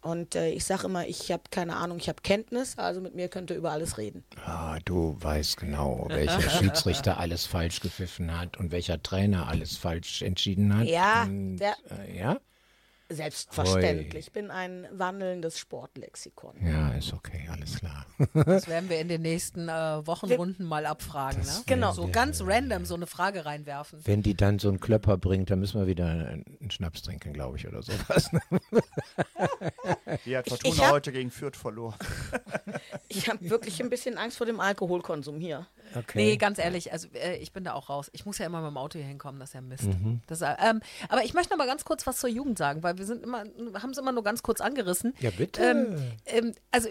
und 0.02 0.34
äh, 0.36 0.50
ich 0.50 0.66
sage 0.66 0.86
immer, 0.88 1.06
ich 1.08 1.32
habe 1.32 1.44
keine 1.52 1.76
Ahnung, 1.76 1.98
ich 2.00 2.10
habe 2.10 2.22
Kenntnis, 2.24 2.78
also 2.78 3.02
mit 3.02 3.14
mir 3.14 3.28
könnt 3.30 3.52
ihr 3.52 3.56
über 3.58 3.72
alles 3.72 3.98
reden. 4.00 4.24
Ah, 4.46 4.80
du 4.84 5.16
weißt 5.20 5.58
genau, 5.58 6.06
welcher 6.10 6.42
Schiedsrichter 6.50 7.20
alles 7.20 7.46
falsch 7.46 7.82
gepfiffen 7.82 8.36
hat 8.40 8.58
und 8.58 8.72
welcher 8.72 9.02
Trainer 9.04 9.48
alles 9.48 9.78
falsch 9.78 10.24
entschieden 10.24 10.76
hat. 10.76 10.88
Ja, 10.88 11.24
und, 11.24 11.58
der- 11.58 11.76
äh, 12.08 12.18
ja? 12.18 12.40
Selbstverständlich. 13.16 14.28
Ich 14.28 14.32
bin 14.32 14.52
ein 14.52 14.88
wandelndes 14.92 15.60
Sportlexikon. 15.60 16.56
Ja, 16.66 16.90
ist 16.94 17.14
okay, 17.14 17.48
alles 17.52 17.78
klar. 17.80 18.06
Das 18.46 18.68
werden 18.68 18.90
wir 18.90 19.00
in 19.00 19.08
den 19.08 19.22
nächsten 19.22 19.68
äh, 19.70 20.06
Wochenrunden 20.06 20.66
mal 20.66 20.86
abfragen. 20.86 21.42
Ne? 21.42 21.52
Genau. 21.66 21.92
So 21.94 22.08
ganz 22.08 22.42
random 22.44 22.86
so 22.86 22.96
eine 22.96 23.08
Frage 23.08 23.46
reinwerfen. 23.46 24.00
Wenn 24.06 24.22
die 24.24 24.36
dann 24.36 24.60
so 24.60 24.70
einen 24.70 24.80
Klöpper 24.80 25.18
bringt, 25.18 25.50
dann 25.50 25.60
müssen 25.60 25.80
wir 25.80 25.88
wieder 25.88 26.06
einen 26.08 26.72
Schnaps 26.72 27.02
trinken, 27.02 27.34
glaube 27.34 27.58
ich, 27.58 27.68
oder 27.68 27.82
sowas. 27.84 28.30
Die 30.26 30.38
hat 30.38 30.48
Ich 30.48 30.54
Fortuna 30.54 30.84
hab- 30.86 30.92
heute 30.92 31.12
gegen 31.12 31.32
Fürth 31.32 31.56
verloren. 31.58 31.96
Ich 33.14 33.28
habe 33.30 33.50
wirklich 33.50 33.82
ein 33.82 33.90
bisschen 33.90 34.18
Angst 34.18 34.38
vor 34.38 34.46
dem 34.48 34.62
Alkoholkonsum 34.62 35.40
hier. 35.40 35.68
Okay. 35.96 36.18
Nee, 36.18 36.38
ganz 36.38 36.60
ehrlich, 36.60 36.94
also 36.94 37.10
äh, 37.14 37.36
ich 37.38 37.52
bin 37.52 37.66
da 37.66 37.74
auch 37.74 37.90
raus. 37.90 38.10
Ich 38.14 38.26
muss 38.26 38.38
ja 38.38 38.46
immer 38.46 38.62
mit 38.62 38.72
dem 38.72 38.78
Auto 38.78 38.98
hier 38.98 39.08
hinkommen, 39.08 39.38
das 39.40 39.50
ist 39.50 39.54
ja 39.56 39.62
Mist. 39.62 39.84
Mhm. 39.84 40.22
Das, 40.28 40.42
äh, 40.42 40.56
ähm, 40.64 40.80
aber 41.10 41.24
ich 41.26 41.34
möchte 41.34 41.52
noch 41.52 41.58
mal 41.58 41.68
ganz 41.68 41.84
kurz 41.84 42.08
was 42.08 42.18
zur 42.20 42.30
Jugend 42.30 42.58
sagen, 42.58 42.84
weil 42.84 42.98
wir 43.02 43.08
sind 43.08 43.24
immer, 43.24 43.40
haben 43.82 43.90
es 43.90 43.98
immer 43.98 44.12
nur 44.12 44.24
ganz 44.24 44.44
kurz 44.44 44.62
angerissen. 44.62 45.16
Ja, 45.20 45.32
bitte. 45.32 45.64
Ähm, 45.64 45.96
ähm, 46.28 46.54
also 46.70 46.90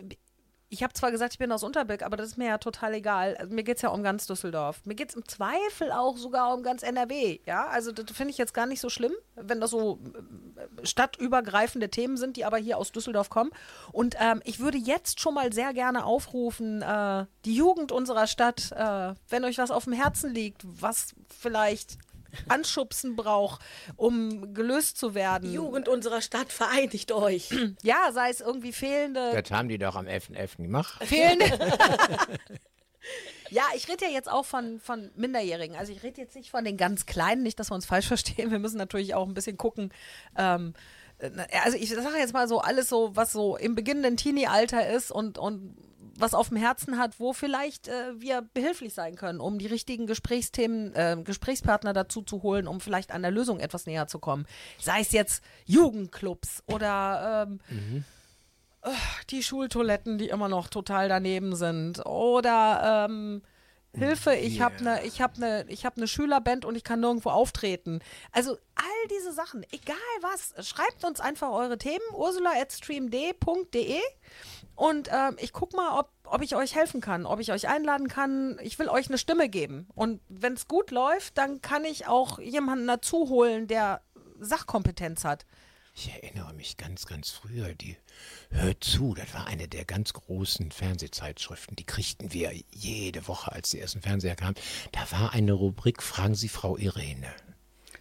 ich 0.73 0.85
habe 0.85 0.93
zwar 0.93 1.11
gesagt, 1.11 1.33
ich 1.33 1.39
bin 1.39 1.51
aus 1.51 1.65
Unterbeck, 1.65 2.05
aber 2.05 2.17
das 2.17 2.29
ist 2.29 2.39
mir 2.39 2.47
ja 2.47 2.59
total 2.59 2.95
egal. 2.95 3.37
Also, 3.37 3.53
mir 3.53 3.65
geht 3.65 3.77
es 3.77 3.83
ja 3.83 3.89
um 3.89 4.05
ganz 4.05 4.29
Düsseldorf. 4.29 4.81
Mir 4.85 4.95
geht 4.95 5.11
es 5.11 5.17
im 5.17 5.27
Zweifel 5.27 5.91
auch 5.91 6.17
sogar 6.17 6.55
um 6.55 6.63
ganz 6.63 6.85
NRW. 6.85 7.41
Ja, 7.45 7.67
also 7.67 7.91
das 7.91 8.17
finde 8.17 8.31
ich 8.31 8.39
jetzt 8.39 8.55
gar 8.55 8.67
nicht 8.67 8.81
so 8.81 8.89
schlimm, 8.89 9.13
wenn 9.35 9.61
das 9.61 9.71
so 9.71 9.99
äh, 10.57 10.87
stadtübergreifende 10.87 11.91
Themen 11.91 12.17
sind, 12.17 12.37
die 12.37 12.45
aber 12.45 12.57
hier 12.57 12.79
aus 12.79 12.93
Düsseldorf 12.93 13.31
kommen. 13.31 13.51
Und 13.91 14.15
ähm, 14.21 14.41
ich 14.45 14.61
würde 14.61 14.79
jetzt 14.79 15.21
schon 15.21 15.35
mal 15.35 15.53
sehr 15.53 15.75
gerne 15.75 16.05
aufrufen, 16.05 16.83
äh, 16.83 17.27
die 17.45 17.55
Jugend 17.55 17.91
unserer 17.91 18.29
Stadt, 18.29 18.71
äh, 18.71 19.15
wenn 19.29 19.45
euch 19.45 19.59
was 19.59 19.73
auf 19.73 19.85
dem 19.85 19.93
Herzen 19.93 20.33
liegt, 20.33 20.63
was 20.65 21.15
vielleicht 21.37 21.99
Anschubsen 22.49 23.16
braucht, 23.16 23.61
um 23.97 24.55
gelöst 24.55 24.99
zu 24.99 25.14
werden. 25.14 25.53
Jugend 25.53 25.89
unserer 25.89 26.20
Stadt 26.20 26.53
vereinigt 26.53 27.12
euch. 27.12 27.51
Ja, 27.83 28.11
sei 28.12 28.31
es 28.31 28.41
irgendwie 28.41 28.72
fehlende 28.72 29.33
Das 29.33 29.51
haben 29.51 29.68
die 29.68 29.78
doch 29.78 29.97
am 29.97 30.07
11.11. 30.07 30.57
gemacht. 30.62 31.03
fehlende. 31.05 31.47
ja, 33.51 33.64
ich 33.74 33.89
rede 33.89 34.07
ja 34.07 34.11
jetzt 34.11 34.31
auch 34.31 34.45
von, 34.45 34.81
von 34.81 35.11
Minderjährigen. 35.16 35.76
Also 35.76 35.93
ich 35.93 36.03
rede 36.03 36.20
jetzt 36.20 36.37
nicht 36.37 36.51
von 36.51 36.64
den 36.64 36.76
ganz 36.76 37.07
Kleinen, 37.07 37.43
nicht, 37.43 37.59
dass 37.59 37.70
wir 37.70 37.74
uns 37.74 37.87
falsch 37.87 38.07
verstehen. 38.09 38.51
Wir 38.51 38.59
müssen 38.59 38.78
natürlich 38.78 39.14
auch 39.14 39.26
ein 39.26 39.35
bisschen 39.35 39.57
gucken. 39.57 39.93
Ähm, 40.37 40.74
äh, 41.18 41.31
also 41.64 41.76
ich 41.76 41.91
sage 41.91 42.18
jetzt 42.18 42.33
mal 42.33 42.49
so 42.49 42.61
alles 42.61 42.89
so, 42.89 43.14
was 43.14 43.33
so 43.33 43.57
im 43.57 43.74
beginnenden 43.74 44.16
Teenie-Alter 44.16 44.89
ist 44.91 45.11
und, 45.11 45.39
und 45.39 45.76
was 46.17 46.35
auf 46.35 46.49
dem 46.49 46.57
Herzen 46.57 46.99
hat, 46.99 47.19
wo 47.19 47.33
vielleicht 47.33 47.89
äh, 47.89 48.21
wir 48.21 48.43
behilflich 48.43 48.95
sein 48.95 49.17
können, 49.17 49.41
um 49.41 49.59
die 49.59 49.67
richtigen 49.67 50.07
Gesprächsthemen, 50.07 50.95
äh, 50.95 51.17
Gesprächspartner 51.23 51.93
dazu 51.93 52.23
zu 52.23 52.43
holen, 52.43 52.67
um 52.67 52.81
vielleicht 52.81 53.13
an 53.13 53.23
der 53.23 53.31
Lösung 53.31 53.61
etwas 53.61 53.87
näher 53.87 54.07
zu 54.07 54.19
kommen. 54.19 54.47
Sei 54.79 55.01
es 55.01 55.13
jetzt 55.13 55.43
Jugendclubs 55.65 56.63
oder 56.67 57.49
ähm, 57.49 58.05
äh, 58.83 58.91
die 59.31 59.43
Schultoiletten, 59.43 60.19
die 60.19 60.29
immer 60.29 60.49
noch 60.49 60.69
total 60.69 61.09
daneben 61.09 61.55
sind. 61.57 62.05
Oder 62.07 63.07
ähm, 63.09 63.43
Hilfe, 63.93 64.35
ich 64.35 64.61
habe 64.61 64.77
eine 64.79 65.05
ich 65.05 65.21
hab 65.21 65.37
ne, 65.39 65.65
ich 65.69 65.85
hab 65.85 65.97
ne 65.97 66.07
Schülerband 66.07 66.65
und 66.65 66.77
ich 66.77 66.85
kann 66.85 67.01
nirgendwo 67.01 67.31
auftreten. 67.31 68.01
Also 68.31 68.53
all 68.77 69.09
diese 69.11 69.33
Sachen, 69.33 69.65
egal 69.73 69.97
was, 70.21 70.55
schreibt 70.67 71.05
uns 71.05 71.19
einfach 71.19 71.51
eure 71.51 71.77
Themen, 71.77 72.05
ursula.streamd.de 72.15 73.99
und 74.81 75.11
ähm, 75.12 75.37
ich 75.39 75.53
guck 75.53 75.74
mal, 75.74 75.99
ob, 76.01 76.11
ob 76.24 76.41
ich 76.41 76.57
euch 76.57 76.74
helfen 76.74 77.03
kann, 77.03 77.26
ob 77.26 77.39
ich 77.39 77.53
euch 77.53 77.68
einladen 77.68 78.09
kann. 78.09 78.59
Ich 78.62 78.78
will 78.78 78.89
euch 78.89 79.09
eine 79.09 79.18
Stimme 79.18 79.51
geben. 79.51 79.87
Und 79.95 80.22
wenn 80.31 80.55
es 80.55 80.68
gut 80.68 80.91
läuft, 80.91 81.37
dann 81.37 81.61
kann 81.61 81.85
ich 81.85 82.07
auch 82.07 82.39
jemanden 82.39 82.87
dazu 82.87 83.28
holen, 83.28 83.66
der 83.66 84.01
Sachkompetenz 84.39 85.24
hat. 85.24 85.45
Ich 85.95 86.09
erinnere 86.09 86.55
mich 86.55 86.78
ganz, 86.78 87.05
ganz 87.05 87.28
früher, 87.28 87.74
die 87.74 87.99
Hört 88.49 88.83
zu, 88.83 89.12
das 89.12 89.35
war 89.35 89.47
eine 89.49 89.68
der 89.68 89.85
ganz 89.85 90.14
großen 90.14 90.70
Fernsehzeitschriften, 90.70 91.76
die 91.76 91.85
kriegten 91.85 92.33
wir 92.33 92.51
jede 92.70 93.28
Woche, 93.28 93.53
als 93.53 93.68
die 93.68 93.81
ersten 93.81 94.01
Fernseher 94.01 94.35
kamen. 94.35 94.55
Da 94.93 95.01
war 95.12 95.35
eine 95.35 95.53
Rubrik 95.53 96.03
Fragen 96.03 96.35
Sie 96.35 96.49
Frau 96.49 96.78
Irene. 96.78 97.28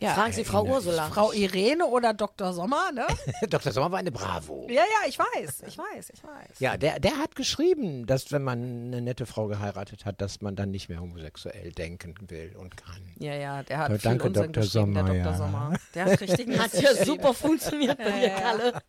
Ja, 0.01 0.13
Fragen 0.13 0.31
Sie 0.31 0.45
Frau 0.45 0.63
Ursula. 0.65 1.09
Frau 1.09 1.33
Irene 1.33 1.85
oder 1.85 2.13
Dr. 2.13 2.53
Sommer, 2.53 2.91
ne? 2.93 3.05
Dr. 3.49 3.73
Sommer 3.73 3.91
war 3.91 3.99
eine 3.99 4.11
Bravo. 4.11 4.65
Ja, 4.69 4.75
ja, 4.75 5.07
ich 5.07 5.19
weiß, 5.19 5.63
ich 5.67 5.77
weiß, 5.77 6.11
ich 6.13 6.23
weiß. 6.23 6.59
Ja, 6.59 6.77
der, 6.77 6.99
der 7.01 7.17
hat 7.17 7.35
geschrieben, 7.35 8.05
dass 8.05 8.31
wenn 8.31 8.43
man 8.43 8.59
eine 8.59 9.01
nette 9.01 9.25
Frau 9.25 9.47
geheiratet 9.47 10.05
hat, 10.05 10.21
dass 10.21 10.39
man 10.39 10.55
dann 10.55 10.71
nicht 10.71 10.87
mehr 10.87 11.01
homosexuell 11.01 11.73
denken 11.73 12.15
will 12.27 12.55
und 12.57 12.77
kann. 12.77 13.01
Ja, 13.17 13.33
ja, 13.35 13.63
der 13.63 13.77
hat 13.79 13.91
viel 13.91 13.99
danke, 13.99 14.27
Unsinn 14.27 14.53
Dr. 14.53 14.63
geschrieben, 14.63 14.93
der 14.93 15.03
Sommer, 15.03 15.13
Dr. 15.13 15.15
ja. 15.15 15.37
Sommer. 15.37 15.73
Der 15.95 16.05
hat 16.05 16.21
richtig 16.21 16.47
Hat 16.59 16.73
ja 16.81 16.95
super 17.05 17.33
funktioniert 17.33 17.97
bei 17.97 18.19
dir, 18.19 18.29
Kalle. 18.29 18.81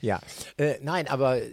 Ja, 0.00 0.20
äh, 0.56 0.78
nein, 0.80 1.08
aber 1.08 1.38
äh, 1.42 1.50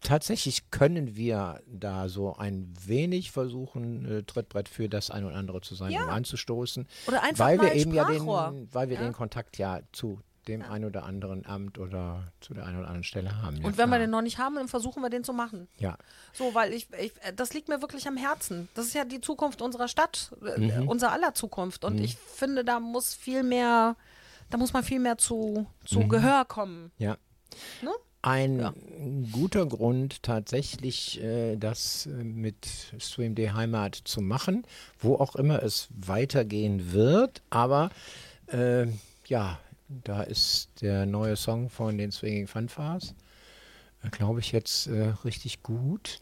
tatsächlich 0.00 0.70
können 0.70 1.16
wir 1.16 1.60
da 1.66 2.08
so 2.08 2.34
ein 2.36 2.72
wenig 2.84 3.30
versuchen, 3.30 4.04
äh, 4.04 4.22
Trittbrett 4.22 4.68
für 4.68 4.88
das 4.88 5.10
ein 5.10 5.24
oder 5.24 5.36
andere 5.36 5.60
zu 5.60 5.74
sein, 5.74 5.92
Ja. 5.92 6.04
um 6.04 6.10
anzustoßen. 6.10 6.86
Oder 7.06 7.22
einfach 7.22 7.44
weil 7.46 7.60
wir 7.60 7.72
ein 7.72 7.78
eben 7.78 7.94
ja 7.94 8.04
Sprachrohr. 8.04 8.50
den, 8.52 8.74
weil 8.74 8.88
wir 8.88 8.98
den 8.98 9.12
Kontakt 9.12 9.58
ja 9.58 9.80
zu 9.92 10.20
dem 10.48 10.62
ein 10.62 10.84
oder 10.86 11.04
anderen 11.04 11.44
Amt 11.44 11.78
oder 11.78 12.32
zu 12.40 12.54
der 12.54 12.64
einen 12.64 12.78
oder 12.78 12.86
anderen 12.88 13.04
Stelle 13.04 13.42
haben. 13.42 13.58
ja, 13.58 13.66
Und 13.66 13.76
wenn 13.76 13.90
wir 13.90 13.98
den 13.98 14.08
noch 14.10 14.22
nicht 14.22 14.38
haben, 14.38 14.54
dann 14.56 14.68
versuchen 14.68 15.02
wir 15.02 15.10
den 15.10 15.22
zu 15.22 15.34
machen. 15.34 15.68
ja, 15.78 15.96
So, 16.32 16.54
weil 16.54 16.72
ich, 16.72 16.88
ich, 16.98 17.12
äh, 17.22 17.32
das 17.34 17.52
liegt 17.52 17.68
mir 17.68 17.82
wirklich 17.82 18.08
am 18.08 18.16
Herzen. 18.16 18.68
Das 18.74 18.86
ist 18.86 18.94
ja 18.94 19.04
die 19.04 19.20
Zukunft 19.20 19.60
unserer 19.60 19.86
Stadt, 19.86 20.32
äh, 20.56 20.58
Mhm. 20.80 20.88
unser 20.88 21.12
aller 21.12 21.34
Zukunft. 21.34 21.84
Und 21.84 21.98
ich 22.00 22.16
finde, 22.16 22.64
da 22.64 22.80
muss 22.80 23.14
viel 23.14 23.42
mehr, 23.42 23.96
da 24.48 24.56
muss 24.56 24.72
man 24.72 24.82
viel 24.82 24.98
mehr 24.98 25.18
zu, 25.18 25.66
zu 25.84 26.08
Gehör 26.08 26.46
kommen. 26.46 26.90
ja. 26.96 27.16
Ne? 27.82 27.90
Ein 28.22 29.28
guter 29.32 29.64
Grund 29.64 30.22
tatsächlich, 30.22 31.22
äh, 31.22 31.56
das 31.56 32.04
äh, 32.04 32.10
mit 32.10 32.66
StreamD 32.98 33.38
Heimat 33.54 33.94
zu 33.94 34.20
machen, 34.20 34.66
wo 34.98 35.14
auch 35.14 35.36
immer 35.36 35.62
es 35.62 35.88
weitergehen 35.90 36.92
wird. 36.92 37.40
Aber 37.48 37.90
äh, 38.48 38.86
ja, 39.26 39.58
da 39.88 40.22
ist 40.22 40.68
der 40.82 41.06
neue 41.06 41.36
Song 41.36 41.70
von 41.70 41.96
den 41.96 42.12
Swinging 42.12 42.46
Fanfars, 42.46 43.14
äh, 44.02 44.10
glaube 44.10 44.40
ich, 44.40 44.52
jetzt 44.52 44.86
äh, 44.88 45.14
richtig 45.24 45.62
gut. 45.62 46.20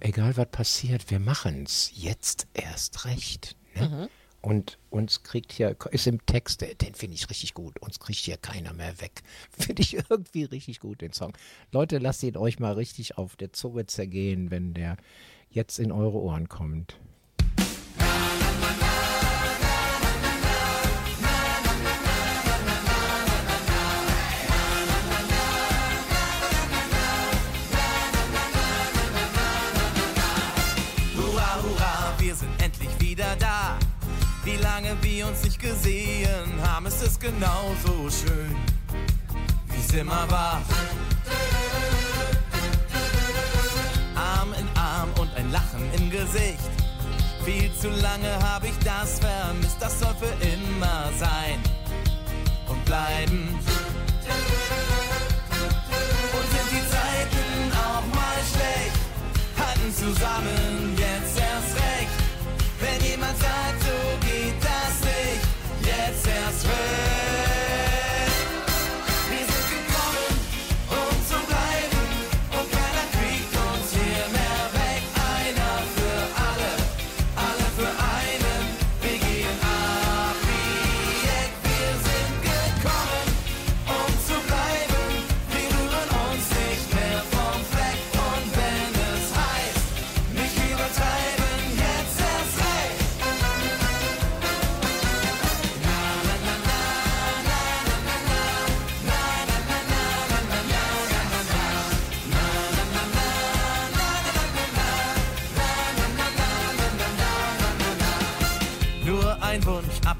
Egal 0.00 0.36
was 0.36 0.50
passiert, 0.50 1.10
wir 1.10 1.18
machen 1.18 1.64
es 1.64 1.90
jetzt 1.94 2.46
erst 2.52 3.06
recht. 3.06 3.56
Ne? 3.74 4.10
Und 4.40 4.78
uns 4.90 5.24
kriegt 5.24 5.52
hier, 5.52 5.76
ist 5.90 6.06
im 6.06 6.24
Text, 6.24 6.60
den 6.60 6.94
finde 6.94 7.16
ich 7.16 7.28
richtig 7.28 7.54
gut, 7.54 7.80
uns 7.80 7.98
kriegt 7.98 8.20
hier 8.20 8.36
keiner 8.36 8.72
mehr 8.72 9.00
weg. 9.00 9.22
Finde 9.50 9.82
ich 9.82 9.94
irgendwie 10.08 10.44
richtig 10.44 10.78
gut, 10.78 11.00
den 11.00 11.12
Song. 11.12 11.36
Leute, 11.72 11.98
lasst 11.98 12.22
ihn 12.22 12.36
euch 12.36 12.60
mal 12.60 12.74
richtig 12.74 13.18
auf 13.18 13.34
der 13.34 13.52
Zunge 13.52 13.86
zergehen, 13.86 14.50
wenn 14.50 14.74
der 14.74 14.96
jetzt 15.50 15.78
in 15.78 15.90
eure 15.90 16.18
Ohren 16.18 16.48
kommt. 16.48 16.96
Hurra, 31.16 31.62
hurra, 31.62 32.14
wir 32.20 32.34
sind 32.36 32.62
endlich 32.62 33.00
wieder 33.00 33.34
da. 33.36 33.78
Wie 34.48 34.56
lange 34.62 34.96
wir 35.02 35.26
uns 35.26 35.44
nicht 35.44 35.60
gesehen 35.60 36.50
haben, 36.62 36.86
ist 36.86 37.02
es 37.02 37.20
genauso 37.20 38.08
schön, 38.08 38.56
wie 39.68 39.78
es 39.78 39.92
immer 39.92 40.24
war. 40.30 40.62
Arm 44.14 44.54
in 44.58 44.66
Arm 44.74 45.10
und 45.20 45.28
ein 45.36 45.52
Lachen 45.52 45.92
im 45.98 46.08
Gesicht. 46.08 46.70
Viel 47.44 47.70
zu 47.74 47.90
lange 47.90 48.42
habe 48.42 48.68
ich 48.68 48.78
das 48.82 49.18
vermisst, 49.18 49.76
das 49.80 50.00
soll 50.00 50.14
für 50.18 50.32
immer 50.46 51.10
sein 51.18 51.60
und 52.68 52.82
bleiben. 52.86 53.48
Und 56.32 56.46
sind 56.54 56.70
die 56.72 56.84
Zeiten 56.88 57.72
auch 57.76 58.06
mal 58.14 58.40
schlecht, 58.50 58.98
halten 59.58 59.94
zusammen 59.94 60.97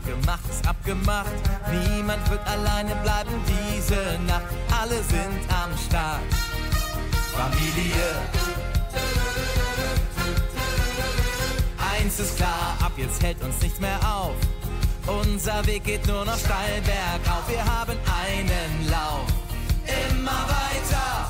gemacht 0.08 0.44
ist 0.50 0.66
abgemacht. 0.66 1.32
Niemand 1.70 2.28
wird 2.30 2.40
alleine 2.46 2.94
bleiben 3.02 3.34
diese 3.46 4.18
Nacht. 4.26 4.46
Alle 4.80 5.02
sind 5.04 5.40
am 5.62 5.70
Start. 5.86 6.22
Familie. 7.36 8.08
Eins 11.92 12.18
ist 12.20 12.36
klar, 12.36 12.76
ab 12.80 12.92
jetzt 12.96 13.22
hält 13.22 13.42
uns 13.42 13.60
nichts 13.60 13.80
mehr 13.80 13.98
auf. 14.02 14.34
Unser 15.06 15.64
Weg 15.66 15.84
geht 15.84 16.06
nur 16.06 16.24
noch 16.24 16.38
steil 16.38 16.80
bergauf. 16.82 17.44
Wir 17.48 17.64
haben 17.64 17.96
einen 18.22 18.90
Lauf. 18.90 19.26
Immer 19.84 20.40
weiter. 20.56 21.28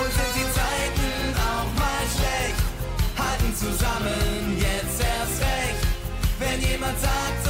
Und 0.00 0.10
sind 0.18 0.34
die 0.36 0.48
Zeiten 0.58 1.10
auch 1.50 1.70
mal 1.82 2.04
schlecht, 2.14 2.60
halten 3.18 3.56
zusammen. 3.56 4.57
Wenn 6.38 6.60
jemand 6.60 7.00
sagt, 7.00 7.47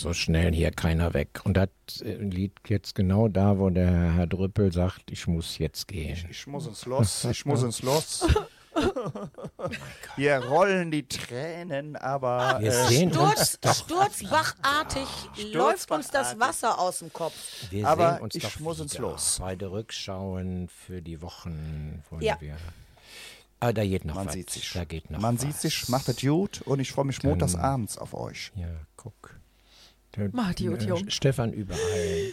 so 0.00 0.12
schnell 0.12 0.52
hier 0.52 0.70
keiner 0.70 1.14
weg. 1.14 1.40
Und 1.44 1.54
das 1.56 1.68
äh, 2.02 2.14
liegt 2.14 2.68
jetzt 2.70 2.94
genau 2.94 3.28
da, 3.28 3.58
wo 3.58 3.70
der 3.70 4.12
Herr 4.14 4.26
Drüppel 4.26 4.72
sagt, 4.72 5.10
ich 5.10 5.26
muss 5.26 5.58
jetzt 5.58 5.88
gehen. 5.88 6.26
Ich 6.30 6.46
muss 6.46 6.66
ins 6.66 6.86
Los, 6.86 7.24
ich 7.24 7.44
muss 7.46 7.62
ins 7.62 7.82
Los. 7.82 8.26
Hier 10.16 10.36
rollen 10.44 10.90
die 10.90 11.06
Tränen, 11.06 11.96
aber 11.96 12.58
Wir 12.60 12.70
äh, 12.72 12.86
sehen 12.88 13.10
Sturz, 13.12 13.58
sturzbachartig 13.74 15.08
läuft 15.52 15.90
uns 15.90 16.08
das. 16.08 16.38
Wasser 16.38 16.78
aus 16.78 17.00
dem 17.00 17.12
Kopf. 17.12 17.34
wir 17.70 17.86
aber 17.86 18.14
sehen 18.14 18.22
uns 18.22 18.34
ich 18.36 18.42
doch 18.44 18.60
muss 18.60 18.80
ins 18.80 18.92
wieder 18.94 19.02
Los. 19.02 19.36
Bei 19.40 19.56
der 19.56 19.72
Rückschauen 19.72 20.68
für 20.68 21.02
die 21.02 21.20
Wochen 21.20 22.02
wollen 22.10 22.22
Ja. 22.22 22.36
wir. 22.40 22.56
Ah, 23.58 23.72
da 23.72 23.84
geht 23.84 24.04
noch 24.04 24.14
man 24.14 24.26
was. 24.28 24.34
sieht 24.34 24.50
sich. 24.50 24.72
Da 24.72 24.84
geht 24.84 25.10
noch 25.10 25.20
man 25.20 25.34
was. 25.34 25.42
sieht 25.42 25.56
sich, 25.56 25.88
macht 25.88 26.08
es 26.08 26.20
gut 26.20 26.62
und 26.62 26.80
ich 26.80 26.92
freue 26.92 27.04
mich 27.04 27.22
montags 27.22 27.54
abends 27.56 27.98
auf 27.98 28.14
euch. 28.14 28.52
Ja, 28.54 28.68
guck. 28.96 29.39
Der, 30.16 30.28
Mach 30.32 30.52
äh. 30.58 31.04
Stefan 31.08 31.52
überall. 31.52 31.80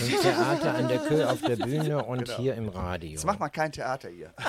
Im 0.00 0.20
Theater 0.20 0.74
an 0.74 0.88
der 0.88 0.98
Kö 0.98 1.24
auf 1.24 1.40
der 1.40 1.56
Bühne 1.56 2.04
und 2.04 2.28
hier 2.36 2.54
im 2.54 2.68
Radio. 2.68 3.10
Jetzt 3.10 3.24
macht 3.24 3.40
mal 3.40 3.48
kein 3.48 3.72
Theater 3.72 4.10
hier. 4.10 4.34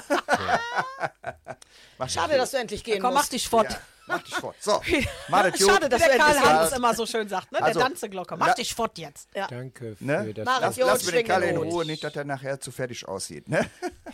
Mach 1.97 2.09
Schade, 2.09 2.35
dass 2.35 2.51
du 2.51 2.57
endlich 2.57 2.83
gehen 2.83 3.01
Komm, 3.01 3.13
mach 3.13 3.21
musst. 3.21 3.33
dich 3.33 3.47
fort. 3.47 3.71
Ja, 3.71 3.79
mach 4.07 4.21
dich 4.23 4.33
fort. 4.35 4.55
So, 4.59 4.81
mach 5.29 5.43
das. 5.49 5.59
Schade, 5.65 5.89
dass 5.89 6.01
du 6.01 6.07
Der 6.09 6.17
Karl-Heinz 6.17 6.61
gehst. 6.69 6.77
immer 6.77 6.93
so 6.93 7.05
schön 7.05 7.27
sagt, 7.29 7.51
ne? 7.51 7.61
Also, 7.61 7.79
der 7.79 7.89
Danzeglocke. 7.89 8.37
Mach 8.37 8.53
dich 8.55 8.73
fort 8.73 8.97
jetzt. 8.97 9.29
Danke 9.49 9.95
für 9.95 10.03
Ne? 10.03 10.33
das. 10.33 10.45
Lass, 10.45 10.77
lass 10.77 11.05
mir 11.05 11.11
den 11.11 11.25
Kalle 11.27 11.49
in. 11.49 11.57
Ruhe, 11.57 11.85
nicht, 11.85 12.03
dass 12.03 12.15
er 12.15 12.23
nachher 12.25 12.59
zu 12.59 12.71
fertig 12.71 13.07
aussieht. 13.07 13.47
Ne? 13.49 13.65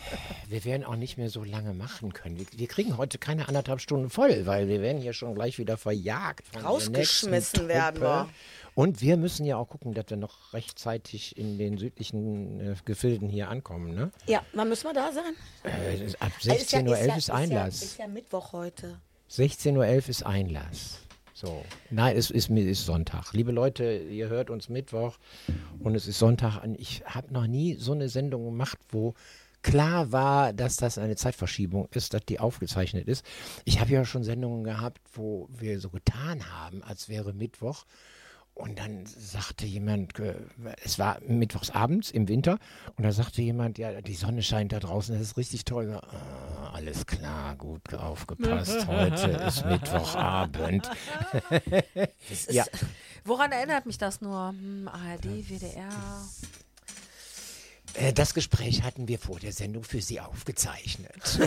Wir 0.48 0.64
werden 0.64 0.84
auch 0.84 0.96
nicht 0.96 1.16
mehr 1.18 1.30
so 1.30 1.42
lange 1.42 1.72
machen 1.72 2.12
können. 2.12 2.38
Wir, 2.38 2.46
wir 2.52 2.66
kriegen 2.68 2.96
heute 2.98 3.18
keine 3.18 3.48
anderthalb 3.48 3.80
Stunden 3.80 4.10
voll, 4.10 4.44
weil 4.46 4.68
wir 4.68 4.82
werden 4.82 5.00
hier 5.00 5.12
schon 5.14 5.34
gleich 5.34 5.58
wieder 5.58 5.76
verjagt. 5.78 6.44
Rausgeschmissen 6.62 7.66
werden 7.68 8.00
wir. 8.02 8.28
Und 8.74 9.00
wir 9.00 9.16
müssen 9.16 9.46
ja 9.46 9.56
auch 9.56 9.68
gucken, 9.68 9.94
dass 9.94 10.06
wir 10.08 10.16
noch 10.16 10.52
rechtzeitig 10.52 11.36
in 11.38 11.58
den 11.58 11.78
südlichen 11.78 12.60
äh, 12.60 12.74
Gefilden 12.84 13.28
hier 13.28 13.48
ankommen. 13.48 13.94
Ne? 13.94 14.10
Ja, 14.26 14.42
wann 14.52 14.68
müssen 14.68 14.84
wir 14.88 14.92
da 14.94 15.12
sein? 15.12 15.34
Äh, 15.62 16.12
ab 16.18 16.32
Äh, 16.44 16.56
ist 16.56 16.72
ja- 16.72 16.80
16.11 16.80 16.88
Uhr 16.88 16.96
ja- 16.98 17.16
ist 17.16 17.28
Ja, 17.28 17.34
Einlass. 17.34 17.82
ist 17.82 17.98
ja 17.98 18.06
Mittwoch 18.08 18.52
heute. 18.52 19.00
16.11 19.36 19.76
Uhr 19.76 20.08
ist 20.08 20.24
Einlass. 20.24 21.00
So. 21.32 21.64
Nein, 21.90 22.16
es 22.16 22.30
ist, 22.30 22.48
ist 22.50 22.86
Sonntag. 22.86 23.32
Liebe 23.32 23.50
Leute, 23.50 23.98
ihr 23.98 24.28
hört 24.28 24.48
uns 24.48 24.68
Mittwoch 24.68 25.18
und 25.80 25.96
es 25.96 26.06
ist 26.06 26.20
Sonntag. 26.20 26.62
Und 26.62 26.78
ich 26.78 27.04
habe 27.04 27.34
noch 27.34 27.48
nie 27.48 27.74
so 27.74 27.92
eine 27.92 28.08
Sendung 28.08 28.44
gemacht, 28.44 28.78
wo 28.90 29.14
klar 29.62 30.12
war, 30.12 30.52
dass 30.52 30.76
das 30.76 30.98
eine 30.98 31.16
Zeitverschiebung 31.16 31.88
ist, 31.92 32.14
dass 32.14 32.24
die 32.24 32.38
aufgezeichnet 32.38 33.08
ist. 33.08 33.26
Ich 33.64 33.80
habe 33.80 33.90
ja 33.90 34.04
schon 34.04 34.22
Sendungen 34.22 34.62
gehabt, 34.62 35.00
wo 35.14 35.48
wir 35.50 35.80
so 35.80 35.90
getan 35.90 36.48
haben, 36.52 36.84
als 36.84 37.08
wäre 37.08 37.32
Mittwoch. 37.32 37.86
Und 38.54 38.78
dann 38.78 39.04
sagte 39.04 39.66
jemand, 39.66 40.18
äh, 40.20 40.34
es 40.84 40.98
war 41.00 41.18
mittwochs 41.26 41.70
abends 41.70 42.10
im 42.12 42.28
Winter, 42.28 42.58
und 42.96 43.02
da 43.02 43.10
sagte 43.10 43.42
jemand, 43.42 43.78
ja, 43.78 44.00
die 44.00 44.14
Sonne 44.14 44.42
scheint 44.42 44.72
da 44.72 44.78
draußen, 44.78 45.12
das 45.18 45.28
ist 45.28 45.36
richtig 45.36 45.64
toll. 45.64 46.00
Ah, 46.00 46.70
alles 46.72 47.04
klar, 47.04 47.56
gut 47.56 47.92
aufgepasst, 47.94 48.86
heute 48.86 49.30
ist 49.48 49.66
Mittwochabend. 49.66 50.88
ja, 52.48 52.64
Woran 53.24 53.50
erinnert 53.52 53.86
mich 53.86 53.98
das 53.98 54.20
nur? 54.20 54.50
Hm, 54.50 54.88
ARD, 54.88 55.24
WDR. 55.24 55.88
Äh, 57.94 58.12
das 58.12 58.34
Gespräch 58.34 58.82
hatten 58.82 59.08
wir 59.08 59.18
vor 59.18 59.38
der 59.40 59.52
Sendung 59.52 59.84
für 59.84 60.00
Sie 60.00 60.20
aufgezeichnet. 60.20 61.38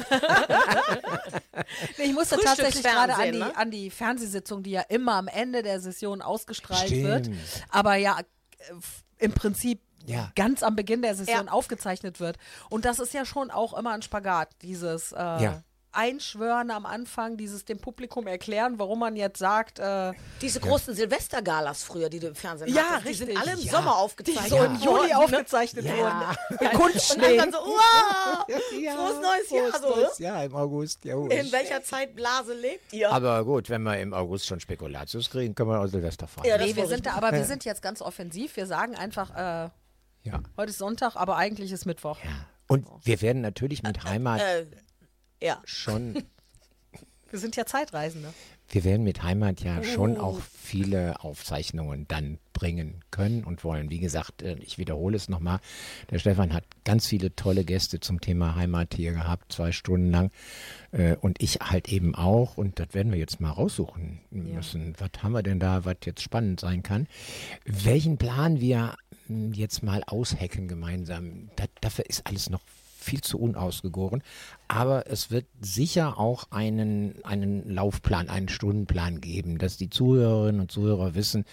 Nee, 1.98 2.06
ich 2.06 2.14
musste 2.14 2.38
tatsächlich 2.38 2.84
gerade 2.84 3.16
an 3.16 3.32
die, 3.32 3.40
ne? 3.40 3.56
an 3.58 3.72
die 3.72 3.90
Fernsehsitzung, 3.90 4.64
die 4.64 4.72
ja 4.72 4.82
immer 4.82 5.16
am 5.16 5.28
Ende 5.28 5.64
der 5.64 5.80
Session 5.80 6.22
ausgestrahlt 6.22 6.88
Stimmt. 6.88 7.04
wird, 7.04 7.30
aber 7.70 7.96
ja 7.96 8.20
äh, 8.20 8.74
im 9.20 9.32
Prinzip 9.34 9.82
Ja. 10.06 10.32
ganz 10.36 10.64
am 10.64 10.76
Beginn 10.76 11.02
der 11.02 11.16
Session 11.16 11.48
Ja. 11.48 11.52
aufgezeichnet 11.52 12.20
wird. 12.20 12.38
Und 12.70 12.86
das 12.86 13.00
ist 13.00 13.14
ja 13.14 13.26
schon 13.26 13.52
auch 13.52 13.78
immer 13.78 13.92
ein 13.94 14.02
Spagat, 14.02 14.50
dieses 14.62 15.12
äh, 15.12 15.16
Ja. 15.18 15.64
Einschwören 15.92 16.70
am 16.72 16.86
Anfang, 16.86 17.38
dieses 17.38 17.66
dem 17.66 17.80
Publikum 17.80 18.28
erklären, 18.28 18.78
warum 18.78 19.00
man 19.00 19.16
jetzt 19.16 19.40
sagt, 19.40 19.80
äh, 19.80 20.14
Diese 20.42 20.60
großen 20.60 20.94
Silvestergalas 20.94 21.84
früher, 21.84 22.10
die 22.10 22.20
du 22.20 22.28
im 22.28 22.36
Fernsehen 22.36 22.74
Ja, 22.74 22.84
hattest, 22.92 23.08
die 23.10 23.14
sind 23.16 23.28
richtig. 23.30 23.44
alle 23.48 23.60
im 23.60 23.66
Ja. 23.66 23.72
Sommer 23.72 23.92
die 23.92 23.98
aufgezeichnet. 23.98 24.50
so 24.50 24.64
im 24.64 24.76
Juli 24.76 25.08
ne? 25.10 25.18
aufgezeichnet 25.18 25.86
Ja. 25.86 25.98
wurden. 25.98 26.38
Und 26.60 26.74
Kunstschnee. 26.74 27.38
dann 27.38 27.52
so, 27.52 27.58
wow, 27.60 28.46
frohes 28.48 29.22
neues 29.22 29.50
Jahr. 29.50 29.72
frohes 29.72 29.82
So, 29.82 29.90
ne? 29.90 30.02
neues 30.04 30.20
Jahr 30.20 30.44
im 30.46 30.56
August. 30.56 31.06
Ja, 31.06 31.16
In 31.18 31.52
welcher 31.52 31.82
Zeitblase 31.84 32.54
lebt 32.54 32.94
ihr? 32.94 33.12
Aber 33.12 33.44
gut, 33.44 33.70
wenn 33.70 33.84
wir 33.84 34.00
im 34.00 34.14
August 34.14 34.46
schon 34.46 34.60
Spekulatius 34.60 35.30
kriegen, 35.30 35.56
können 35.56 35.70
wir 35.72 35.80
auch 35.80 35.88
Silvester 35.88 36.28
feiern. 36.28 36.48
Ja, 36.48 36.58
Nee, 36.66 36.76
wir 36.76 36.88
sind 36.88 37.06
da, 37.06 37.14
aber 37.14 37.32
wir 37.32 37.46
sind 37.46 37.66
jetzt 37.66 37.82
ganz 37.82 38.02
offensiv. 38.02 38.56
Wir 38.56 38.68
sagen 38.68 38.96
einfach, 38.96 39.32
äh, 39.36 39.70
ja. 40.24 40.42
heute 40.58 40.70
ist 40.72 40.78
Sonntag, 40.78 41.16
aber 41.16 41.38
eigentlich 41.38 41.72
ist 41.72 41.86
Mittwoch. 41.86 42.18
Und 42.68 42.86
wir 43.04 43.22
werden 43.22 43.42
natürlich 43.42 43.82
mit 43.84 44.04
Heimat 44.04 44.42
äh, 44.42 44.66
ja. 45.42 45.62
schon 45.66 46.24
Wir 47.30 47.40
sind 47.40 47.58
ja 47.58 47.66
Zeitreisende. 47.66 48.34
Wir 48.70 48.86
werden 48.86 49.04
mit 49.04 49.22
Heimat 49.22 49.60
ja 49.62 49.80
Oh. 49.80 49.84
schon 49.84 50.18
auch 50.18 50.40
viele 50.42 51.22
Aufzeichnungen 51.22 52.06
dann 52.08 52.38
bringen 52.54 53.04
können 53.12 53.44
und 53.44 53.66
wollen. 53.66 53.90
Wie 53.90 54.00
gesagt, 54.00 54.42
äh, 54.44 54.56
ich 54.60 54.78
wiederhole 54.78 55.18
es 55.18 55.28
nochmal. 55.28 55.60
Der 56.10 56.20
Stefan 56.20 56.54
hat 56.54 56.64
ganz 56.86 57.06
viele 57.08 57.36
tolle 57.36 57.66
Gäste 57.66 58.00
zum 58.00 58.22
Thema 58.22 58.56
Heimat 58.56 58.94
hier 58.96 59.12
gehabt, 59.12 59.52
zwei 59.52 59.74
Stunden 59.74 60.10
lang. 60.10 60.32
Äh, 60.94 61.18
Und 61.18 61.42
ich 61.44 61.56
halt 61.60 61.90
eben 61.90 62.16
auch. 62.16 62.56
Und 62.58 62.80
das 62.80 62.94
werden 62.94 63.12
wir 63.12 63.20
jetzt 63.20 63.42
mal 63.42 63.52
raussuchen 63.52 64.22
müssen. 64.32 64.94
Was 64.98 65.22
haben 65.22 65.34
wir 65.34 65.44
denn 65.44 65.60
da, 65.60 65.84
was 65.84 65.98
jetzt 66.06 66.22
spannend 66.22 66.62
sein 66.62 66.82
kann? 66.82 67.08
Welchen 67.66 68.18
Plan 68.18 68.62
wir 68.62 68.96
mh, 69.28 69.54
jetzt 69.54 69.84
mal 69.84 70.02
aushacken 70.08 70.70
gemeinsam, 70.70 71.50
das, 71.58 71.68
dafür 71.82 72.06
ist 72.06 72.26
alles 72.26 72.50
noch 72.50 72.62
viel 73.08 73.22
zu 73.22 73.40
unausgegoren. 73.40 74.22
Aber 74.68 75.10
es 75.10 75.32
wird 75.32 75.46
sicher 75.62 76.20
auch 76.20 76.52
einen, 76.52 77.16
einen 77.24 77.70
Laufplan, 77.74 78.28
einen 78.30 78.50
Stundenplan 78.50 79.22
geben, 79.22 79.58
dass 79.60 79.78
die 79.78 79.90
Zuhörerinnen 79.90 80.60
und 80.62 80.72
Zuhörer 80.72 81.16
wissen, 81.16 81.46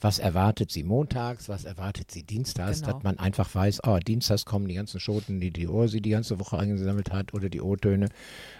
was 0.00 0.20
erwartet 0.20 0.70
sie 0.70 0.84
montags, 0.84 1.48
was 1.48 1.64
erwartet 1.64 2.10
sie 2.12 2.22
dienstags, 2.22 2.80
Genau. 2.80 2.92
dass 2.94 3.02
man 3.02 3.18
einfach 3.18 3.52
weiß, 3.54 3.80
oh, 3.86 3.98
dienstags 3.98 4.44
kommen 4.44 4.68
die 4.68 4.74
ganzen 4.76 5.00
Schoten, 5.00 5.40
die 5.40 5.50
die 5.50 5.66
Ursi 5.66 6.00
die 6.00 6.10
ganze 6.10 6.38
Woche 6.38 6.58
eingesammelt 6.58 7.10
hat 7.12 7.34
oder 7.34 7.48
die 7.48 7.60
O-Töne. 7.60 8.08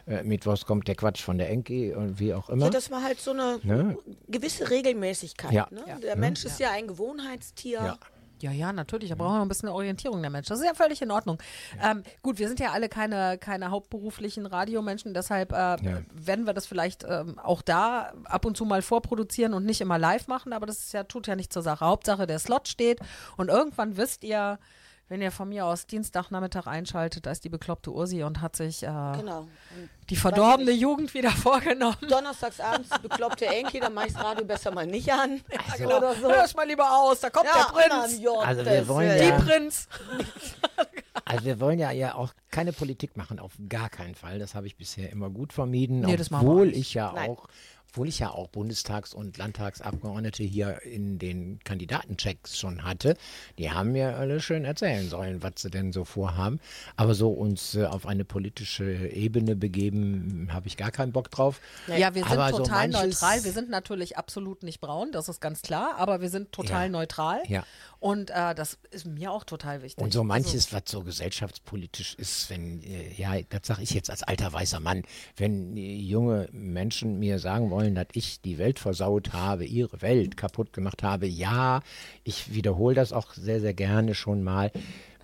Äh, 0.07 0.25
Mittwochs 0.25 0.67
kommt 0.67 0.89
der 0.89 0.97
Quatsch 0.97 1.23
von 1.23 1.39
der 1.39 1.49
Enki 1.49 1.95
und 1.95 2.19
wie 2.19 2.35
auch 2.35 2.51
immer. 2.51 2.65
Ja, 2.65 2.71
dass 2.71 2.91
man 2.91 3.05
halt 3.05 3.21
so 3.21 3.31
eine 3.31 3.61
Ne? 3.63 3.97
gewisse 4.29 4.69
Regelmäßigkeit. 4.71 5.53
Ja. 5.53 5.69
Ne? 5.71 5.83
Ja. 5.87 5.99
Der 6.01 6.17
Mensch 6.17 6.45
ist 6.45 6.59
ja 6.59 6.71
ein 6.73 6.89
Gewohnheitstier. 6.89 7.97
Ja. 8.43 8.51
Ja, 8.51 8.57
ja, 8.57 8.73
natürlich. 8.73 9.11
Da 9.11 9.15
brauchen 9.15 9.35
wir 9.35 9.43
ein 9.43 9.49
bisschen 9.49 9.69
Orientierung 9.69 10.21
der 10.23 10.31
Mensch. 10.31 10.49
Das 10.49 10.59
ist 10.59 10.67
ja 10.67 10.75
völlig 10.75 11.01
in 11.03 11.11
Ordnung. 11.11 11.39
Ähm, 11.83 12.03
gut, 12.23 12.39
wir 12.39 12.49
sind 12.49 12.61
ja 12.61 12.73
alle 12.73 12.89
keine, 12.89 13.39
keine 13.39 13.71
hauptberuflichen 13.71 14.47
Radiomenschen, 14.47 15.15
deshalb 15.15 15.53
äh, 15.53 15.77
werden 16.13 16.47
wir 16.47 16.53
das 16.53 16.67
vielleicht 16.67 17.05
ähm, 17.09 17.39
auch 17.39 17.63
da 17.63 18.13
ab 18.25 18.45
und 18.45 18.57
zu 18.57 18.65
mal 18.65 18.83
vorproduzieren 18.83 19.55
und 19.55 19.65
nicht 19.65 19.81
immer 19.81 19.99
live 19.99 20.27
machen, 20.27 20.53
aber 20.53 20.67
das 20.67 20.79
ist 20.81 20.93
ja, 20.93 21.05
tut 21.05 21.27
ja 21.27 21.37
nicht 21.37 21.53
zur 21.53 21.63
Sache. 21.63 21.85
Hauptsache, 21.85 22.27
der 22.27 22.39
Slot 22.39 22.69
steht 22.69 23.01
und 23.37 23.49
irgendwann 23.49 23.97
wisst 23.97 24.25
ihr, 24.25 24.59
wenn 25.11 25.21
ihr 25.21 25.31
von 25.33 25.49
mir 25.51 25.67
aus 25.67 25.87
Dienstagnachmittag 25.87 26.67
einschaltet, 26.67 27.27
da 27.27 27.33
ist 27.33 27.45
die 27.45 27.49
bekloppte 27.51 27.91
Ursi 27.93 28.23
und 28.23 28.41
hat 28.41 28.55
sich 28.57 28.83
äh, 28.85 28.87
Genau. 28.87 29.47
die 30.09 30.17
verdorbene 30.17 30.71
Jugend 30.71 31.13
wieder 31.13 31.31
vorgenommen. 31.33 31.97
Donnerstags 32.09 32.61
abends 32.61 32.89
bekloppte 33.03 33.45
Enki, 33.47 33.81
dann 33.81 33.93
mach 33.93 34.07
ich 34.07 34.13
das 34.15 34.23
Radio 34.25 34.45
besser 34.47 34.71
mal 34.71 34.87
nicht 34.87 35.13
an. 35.13 35.41
Also 35.71 35.85
Oder 35.85 36.15
so. 36.15 36.29
Hör's 36.31 36.55
mal 36.55 36.67
lieber 36.67 36.91
aus, 36.91 37.21
da 37.21 37.29
kommt 37.29 37.47
Ja, 37.47 37.71
der 37.77 37.89
Prinz. 37.89 38.19
ja, 38.21 38.31
Also 38.33 38.65
wir 38.65 38.89
wollen 38.89 39.19
ja- 39.19 39.37
Die 39.37 39.43
Prinz. 39.45 39.89
Also 41.25 41.45
wir 41.45 41.61
wollen 41.61 41.79
ja, 41.79 41.91
ja 41.93 42.15
auch 42.15 42.33
keine 42.51 42.73
Politik 42.73 43.17
machen, 43.17 43.39
auf 43.39 43.53
gar 43.69 43.89
keinen 43.89 44.15
Fall. 44.17 44.39
Das 44.41 44.55
habe 44.55 44.67
ich 44.67 44.77
bisher 44.77 45.11
immer 45.11 45.31
gut 45.31 45.53
vermieden, 45.53 46.01
Nee, 46.01 46.17
obwohl 46.33 46.69
ich 46.73 46.95
ja 46.95 47.13
Nein. 47.13 47.31
auch, 47.31 47.47
obwohl 47.91 48.09
ich 48.09 48.21
ja 48.21 48.31
auch 48.31 48.49
Bundestags- 48.49 49.13
und 49.15 49.37
Landtagsabgeordnete 49.37 50.43
hier 50.45 50.81
in 50.83 51.19
den 51.19 51.59
Kandidatenchecks 51.65 52.59
schon 52.59 52.85
hatte. 52.85 53.17
Die 53.59 53.71
haben 53.73 53.93
mir 53.93 54.17
alle 54.17 54.41
schön 54.41 54.65
erzählen 54.65 55.09
sollen, 55.09 55.43
was 55.43 55.53
sie 55.57 55.71
denn 55.71 55.93
so 55.93 56.05
vorhaben. 56.05 56.61
Aber 56.97 57.15
so 57.15 57.31
uns 57.31 57.75
äh, 57.75 57.85
auf 57.87 58.07
eine 58.07 58.25
politische 58.25 59.09
Ebene 59.09 59.57
begeben, 59.57 60.49
habe 60.53 60.69
ich 60.69 60.77
gar 60.77 60.91
keinen 60.93 61.13
Bock 61.13 61.31
drauf. 61.31 61.61
Ja, 61.89 62.15
wir 62.15 62.23
sind 62.23 62.33
Aber 62.39 62.51
so 62.51 62.59
total 62.59 62.89
manches- 62.89 63.21
neutral. 63.21 63.45
Wir 63.45 63.53
sind 63.53 63.71
natürlich 63.71 64.17
absolut 64.17 64.63
nicht 64.63 64.81
braun, 64.81 65.11
das 65.13 65.29
ist 65.29 65.41
ganz 65.41 65.63
klar, 65.63 65.95
aber 65.99 66.21
wir 66.21 66.29
sind 66.31 66.53
total 66.53 66.85
Ja. 66.85 66.89
neutral. 66.91 67.41
Ja. 67.49 67.65
Und 67.99 68.31
äh, 68.31 68.55
das 68.55 68.79
ist 68.93 69.05
mir 69.05 69.31
auch 69.33 69.45
total 69.45 69.83
wichtig. 69.83 70.03
Und 70.03 70.13
so 70.13 70.21
Also, 70.21 70.25
manches, 70.25 70.73
was 70.73 70.83
so 70.87 71.03
gesellschaftspolitisch 71.03 72.15
ist, 72.15 72.49
wenn, 72.51 72.83
äh, 72.83 73.13
ja, 73.17 73.35
das 73.49 73.67
sage 73.67 73.83
ich 73.83 73.91
jetzt 73.91 74.11
als 74.11 74.23
alter 74.23 74.53
weißer 74.53 74.81
Mann, 74.81 75.03
wenn 75.37 75.77
äh, 75.77 75.97
junge 75.97 76.49
Menschen 76.53 77.19
mir 77.19 77.39
sagen 77.39 77.71
wollen, 77.71 77.80
dass 77.89 78.07
ich 78.13 78.41
die 78.41 78.59
Welt 78.59 78.79
versaut 78.79 79.33
habe, 79.33 79.65
ihre 79.65 80.03
Welt 80.03 80.37
kaputt 80.37 80.73
gemacht 80.73 81.03
habe, 81.03 81.27
ja, 81.27 81.81
ich 82.25 82.55
wiederhole 82.55 82.95
das 82.95 83.13
auch 83.13 83.33
sehr, 83.33 83.61
sehr 83.61 83.75
gerne 83.75 84.15
schon 84.15 84.43
mal. 84.43 84.71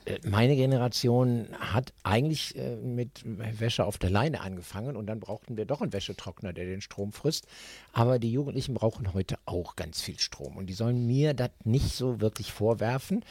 Äh, 0.04 0.18
Meine 0.24 0.56
Generation 0.56 1.48
hat 1.58 1.92
eigentlich 2.02 2.56
äh, 2.56 2.76
mit 2.76 3.22
Wäsche 3.24 3.84
auf 3.84 3.98
der 3.98 4.10
Leine 4.10 4.40
angefangen 4.40 4.96
und 4.96 5.06
dann 5.06 5.20
brauchten 5.20 5.56
wir 5.56 5.66
doch 5.66 5.82
einen 5.82 5.92
Wäschetrockner, 5.92 6.52
der 6.52 6.64
den 6.64 6.80
Strom 6.80 7.12
frisst. 7.12 7.46
Aber 7.98 8.18
die 8.18 8.30
Jugendlichen 8.30 8.74
brauchen 8.74 9.14
heute 9.14 9.38
auch 9.46 9.74
ganz 9.74 10.02
viel 10.02 10.18
Strom 10.18 10.58
und 10.58 10.66
die 10.66 10.74
sollen 10.74 11.06
mir 11.06 11.32
das 11.32 11.48
nicht 11.64 11.94
so 11.96 12.20
wirklich 12.20 12.52
vorwerfen 12.52 13.24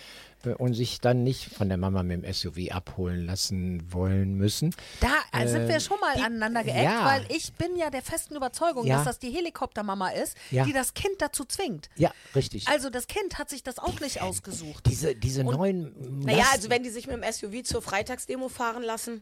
äh, 0.44 0.54
und 0.56 0.74
sich 0.74 1.00
dann 1.02 1.24
nicht 1.24 1.54
von 1.54 1.70
der 1.70 1.78
Mama 1.78 2.02
mit 2.02 2.24
dem 2.24 2.34
SUV 2.34 2.72
abholen 2.72 3.28
lassen 3.28 3.94
wollen 3.94 4.34
müssen. 4.34 4.74
Da 5.02 5.14
äh, 5.40 5.48
sind 5.48 5.68
wir 5.68 5.80
schon 5.80 6.00
mal 6.00 6.16
aneinander 6.16 6.64
geeckt, 6.64 6.84
ja. 6.84 7.06
weil 7.06 7.26
ich 7.30 7.54
bin 7.54 7.76
ja 7.76 7.92
der 7.92 8.02
festen 8.02 8.36
Überzeugung, 8.36 8.88
Ja. 8.88 8.96
dass 8.98 9.06
das 9.06 9.20
die 9.20 9.30
Helikoptermama 9.30 10.10
ist, 10.10 10.36
Ja. 10.50 10.66
die 10.66 10.74
das 10.74 10.96
Kind 10.96 11.14
dazu 11.20 11.46
zwingt. 11.46 11.92
Ja, 11.96 12.12
richtig. 12.34 12.68
Also 12.68 12.90
das 12.90 13.06
Kind 13.06 13.38
hat 13.38 13.52
sich 13.52 13.62
das 13.62 13.78
auch 13.78 14.00
nicht 14.00 14.24
ausgesucht. 14.24 14.88
diese 14.88 15.14
diese 15.16 15.44
neuen 15.44 16.22
Naja, 16.22 16.40
Lasten- 16.40 16.56
also 16.56 16.70
wenn 16.72 16.82
die 16.82 16.90
sich 16.90 17.06
mit 17.06 17.18
dem 17.18 17.24
SUV 17.32 17.62
zur 17.64 17.84
Freitagsdemo 17.84 18.50
fahren 18.50 18.82
lassen, 18.82 19.22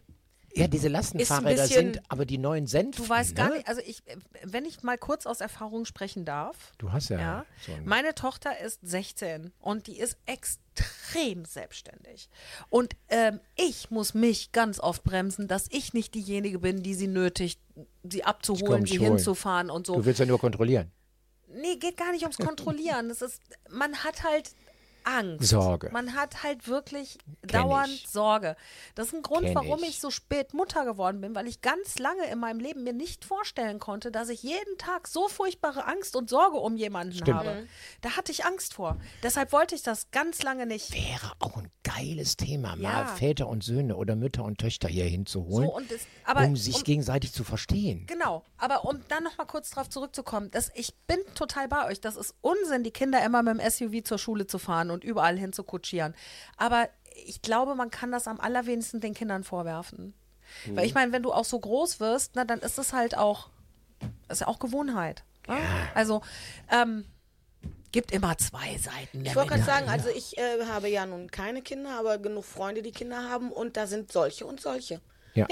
ja, 0.56 0.68
diese 0.68 0.88
Lastenfahrräder 0.88 1.64
bisschen- 1.64 1.94
sind 1.94 2.02
aber 2.10 2.26
die 2.26 2.38
neuen 2.38 2.68
Senf. 2.68 2.96
Du 2.98 3.08
weißt 3.08 3.36
gar 3.36 3.50
ne? 3.50 3.56
nicht, 3.58 3.68
also 3.68 3.82
ich, 3.86 4.04
wenn 4.44 4.66
ich 4.66 4.84
mal 4.84 4.98
kurz 4.98 5.26
aus 5.26 5.42
Erfahrung 5.42 5.86
sprechen 5.86 6.26
darf. 6.26 6.74
Du 6.78 6.92
hast 6.92 7.10
ja, 7.10 7.20
Ja, 7.20 7.46
so 7.66 7.74
ein 7.74 7.86
meine 7.86 8.14
Tochter 8.14 8.60
ist 8.60 8.80
16 8.84 9.52
und 9.60 9.88
die 9.88 9.98
ist 10.00 10.18
extrem 10.26 11.46
selbstständig. 11.46 12.30
Und 12.70 12.96
ähm, 13.10 13.40
ich 13.56 13.90
muss 13.92 14.14
mich 14.14 14.52
ganz 14.52 14.80
oft 14.80 15.04
bremsen, 15.04 15.48
dass 15.48 15.68
ich 15.72 15.94
nicht 15.94 16.14
diejenige 16.16 16.60
bin, 16.60 16.84
die 16.84 16.94
sie 16.94 17.08
nötigt, 17.08 17.60
sie 18.04 18.24
abzuholen, 18.24 18.86
sie 18.86 19.00
hinzufahren 19.00 19.70
und 19.70 19.88
so. 19.88 19.96
Du 19.96 20.06
willst 20.06 20.20
ja 20.20 20.26
nur 20.26 20.40
kontrollieren. 20.40 20.92
Nee, 21.56 21.76
geht 21.76 21.98
gar 21.98 22.12
nicht 22.12 22.24
ums 22.24 22.38
Kontrollieren. 22.38 23.12
Es 23.12 23.22
ist, 23.22 23.40
man 23.70 23.96
hat 24.04 24.24
halt 24.24 24.56
Angst. 25.06 25.50
Sorge. 25.50 25.90
Man 25.92 26.16
hat 26.16 26.44
halt 26.44 26.68
wirklich 26.68 27.18
Kenn 27.48 27.62
dauernd 27.62 27.90
ich. 27.90 28.08
Sorge. 28.10 28.56
Das 28.96 29.08
ist 29.08 29.14
ein 29.14 29.22
Grund, 29.22 29.46
Kenn 29.46 29.56
warum 29.56 29.80
ich. 29.84 29.90
ich 29.90 30.00
so 30.00 30.10
spät 30.12 30.54
Mutter 30.54 30.86
geworden 30.86 31.22
bin, 31.22 31.36
weil 31.36 31.48
ich 31.48 31.62
ganz 31.62 32.00
lange 32.00 32.26
in 32.32 32.40
meinem 32.40 32.60
Leben 32.60 32.84
mir 32.84 32.94
nicht 32.94 33.26
vorstellen 33.26 33.80
konnte, 33.80 34.12
dass 34.12 34.30
ich 34.30 34.44
jeden 34.44 34.78
Tag 34.78 35.08
so 35.08 35.28
furchtbare 35.28 35.86
Angst 35.86 36.16
und 36.16 36.30
Sorge 36.30 36.58
um 36.58 36.76
jemanden 36.78 37.14
Stimmt. 37.14 37.38
habe. 37.40 37.68
Da 38.02 38.18
hatte 38.18 38.32
ich 38.32 38.46
Angst 38.46 38.74
vor. 38.76 38.98
Deshalb 39.24 39.52
wollte 39.52 39.76
ich 39.76 39.84
das 39.84 40.12
ganz 40.12 40.42
lange 40.44 40.66
nicht. 40.66 40.94
Wäre 40.94 41.32
auch 41.40 41.58
ein 41.58 41.70
geiles 41.84 42.38
Thema, 42.38 42.76
mal 42.76 42.82
Ja. 42.82 43.06
Väter 43.08 43.48
und 43.48 43.64
Söhne 43.64 43.96
oder 43.96 44.16
Mütter 44.16 44.44
und 44.44 44.58
Töchter 44.60 44.88
hier 44.88 45.06
hinzuholen, 45.06 45.70
So, 45.70 45.80
das- 45.90 46.02
aber 46.24 46.46
um 46.46 46.56
sich 46.56 46.78
um- 46.78 46.84
gegenseitig 46.84 47.34
zu 47.34 47.44
verstehen. 47.44 48.06
Genau, 48.08 48.44
aber 48.58 48.86
um 48.86 49.00
dann 49.10 49.24
noch 49.24 49.38
mal 49.38 49.46
kurz 49.46 49.72
darauf 49.72 49.90
zurückzukommen, 49.90 50.50
das, 50.52 50.72
ich 50.76 50.96
bin 51.08 51.20
total 51.36 51.68
bei 51.68 51.86
euch. 51.88 52.00
Das 52.02 52.16
ist 52.16 52.36
Unsinn, 52.42 52.84
die 52.84 52.92
Kinder 52.92 53.24
immer 53.26 53.44
mit 53.44 53.56
dem 53.56 53.60
SUV 53.60 54.04
zur 54.04 54.18
Schule 54.18 54.48
zu 54.48 54.58
fahren 54.60 54.92
und 54.94 55.04
überall 55.04 55.38
hin 55.38 55.54
zu 55.54 55.64
kutschieren. 55.64 56.16
Aber 56.58 56.88
ich 57.26 57.42
glaube, 57.42 57.76
man 57.76 57.92
kann 57.92 58.12
das 58.12 58.28
am 58.28 58.40
allerwenigsten 58.40 59.02
den 59.02 59.14
Kindern 59.14 59.44
vorwerfen. 59.44 60.14
Weil 60.68 60.86
ich 60.86 60.94
meine, 60.94 61.12
wenn 61.12 61.24
du 61.24 61.34
auch 61.34 61.46
so 61.46 61.60
groß 61.60 62.00
wirst, 62.00 62.32
na, 62.36 62.46
dann 62.46 62.60
ist 62.60 62.78
es 62.78 62.94
halt 62.94 63.18
auch, 63.18 63.50
ist 64.30 64.42
ja 64.42 64.48
auch 64.48 64.60
Gewohnheit. 64.60 65.24
Ne? 65.48 65.58
Also, 65.96 66.22
ähm, 66.72 67.06
gibt 67.92 68.12
immer 68.12 68.38
zwei 68.38 68.78
Seiten. 68.78 69.26
Ich 69.26 69.36
wollte 69.36 69.52
gerade 69.52 69.64
sagen, 69.64 69.88
also 69.88 70.10
ich 70.10 70.38
äh, 70.38 70.66
habe 70.66 70.90
ja 70.90 71.06
nun 71.06 71.30
keine 71.30 71.62
Kinder, 71.62 71.98
aber 71.98 72.18
genug 72.18 72.44
Freunde, 72.44 72.82
die 72.82 72.92
Kinder 72.92 73.30
haben 73.30 73.52
und 73.52 73.78
da 73.78 73.88
sind 73.88 74.12
solche 74.12 74.46
und 74.46 74.60
solche. 74.60 75.00
Ja. 75.36 75.48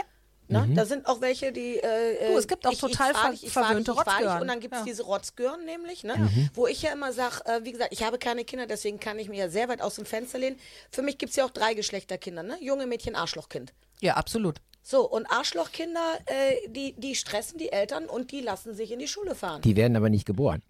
Ne? 0.51 0.67
Da 0.75 0.85
sind 0.85 1.05
auch 1.07 1.21
welche, 1.21 1.51
die. 1.51 1.77
Äh, 1.77 2.27
Mhm. 2.29 2.33
Du, 2.33 2.37
es 2.37 2.47
gibt 2.47 2.67
auch 2.67 2.71
ich, 2.71 2.79
total 2.79 3.11
ich 3.11 3.17
fahr 3.17 3.33
ich 3.33 3.51
verwöhnte. 3.51 3.91
Rotzgören. 3.91 4.41
Und 4.41 4.47
dann 4.47 4.59
gibt 4.59 4.73
es 4.73 4.79
Ja. 4.81 4.85
diese 4.85 5.03
Rotzgören 5.03 5.65
nämlich, 5.65 6.03
ne? 6.03 6.15
Mhm. 6.17 6.49
wo 6.53 6.67
ich 6.67 6.81
ja 6.81 6.91
immer 6.91 7.13
sage, 7.13 7.41
äh, 7.45 7.63
wie 7.63 7.71
gesagt, 7.71 7.91
ich 7.93 8.03
habe 8.03 8.17
keine 8.19 8.43
Kinder, 8.45 8.67
deswegen 8.67 8.99
kann 8.99 9.17
ich 9.19 9.29
mir 9.29 9.37
ja 9.37 9.49
sehr 9.49 9.69
weit 9.69 9.81
aus 9.81 9.95
dem 9.95 10.05
Fenster 10.05 10.37
lehnen. 10.39 10.57
Für 10.91 11.01
mich 11.01 11.17
gibt 11.17 11.29
es 11.31 11.35
ja 11.37 11.45
auch 11.45 11.49
drei 11.51 11.73
Geschlechterkinder, 11.73 12.43
ne? 12.43 12.57
Junge 12.61 12.85
Mädchen, 12.87 13.15
Arschlochkind. 13.15 13.73
Ja, 14.01 14.15
absolut. 14.15 14.59
So, 14.83 15.07
und 15.07 15.25
Arschlochkinder, 15.27 16.17
äh, 16.25 16.67
die, 16.69 16.93
die 16.97 17.15
stressen 17.15 17.57
die 17.59 17.71
Eltern 17.71 18.05
und 18.07 18.31
die 18.31 18.41
lassen 18.41 18.73
sich 18.75 18.91
in 18.91 18.99
die 18.99 19.07
Schule 19.07 19.35
fahren. 19.35 19.61
Die 19.61 19.75
werden 19.75 19.95
aber 19.95 20.09
nicht 20.09 20.25
geboren. 20.25 20.63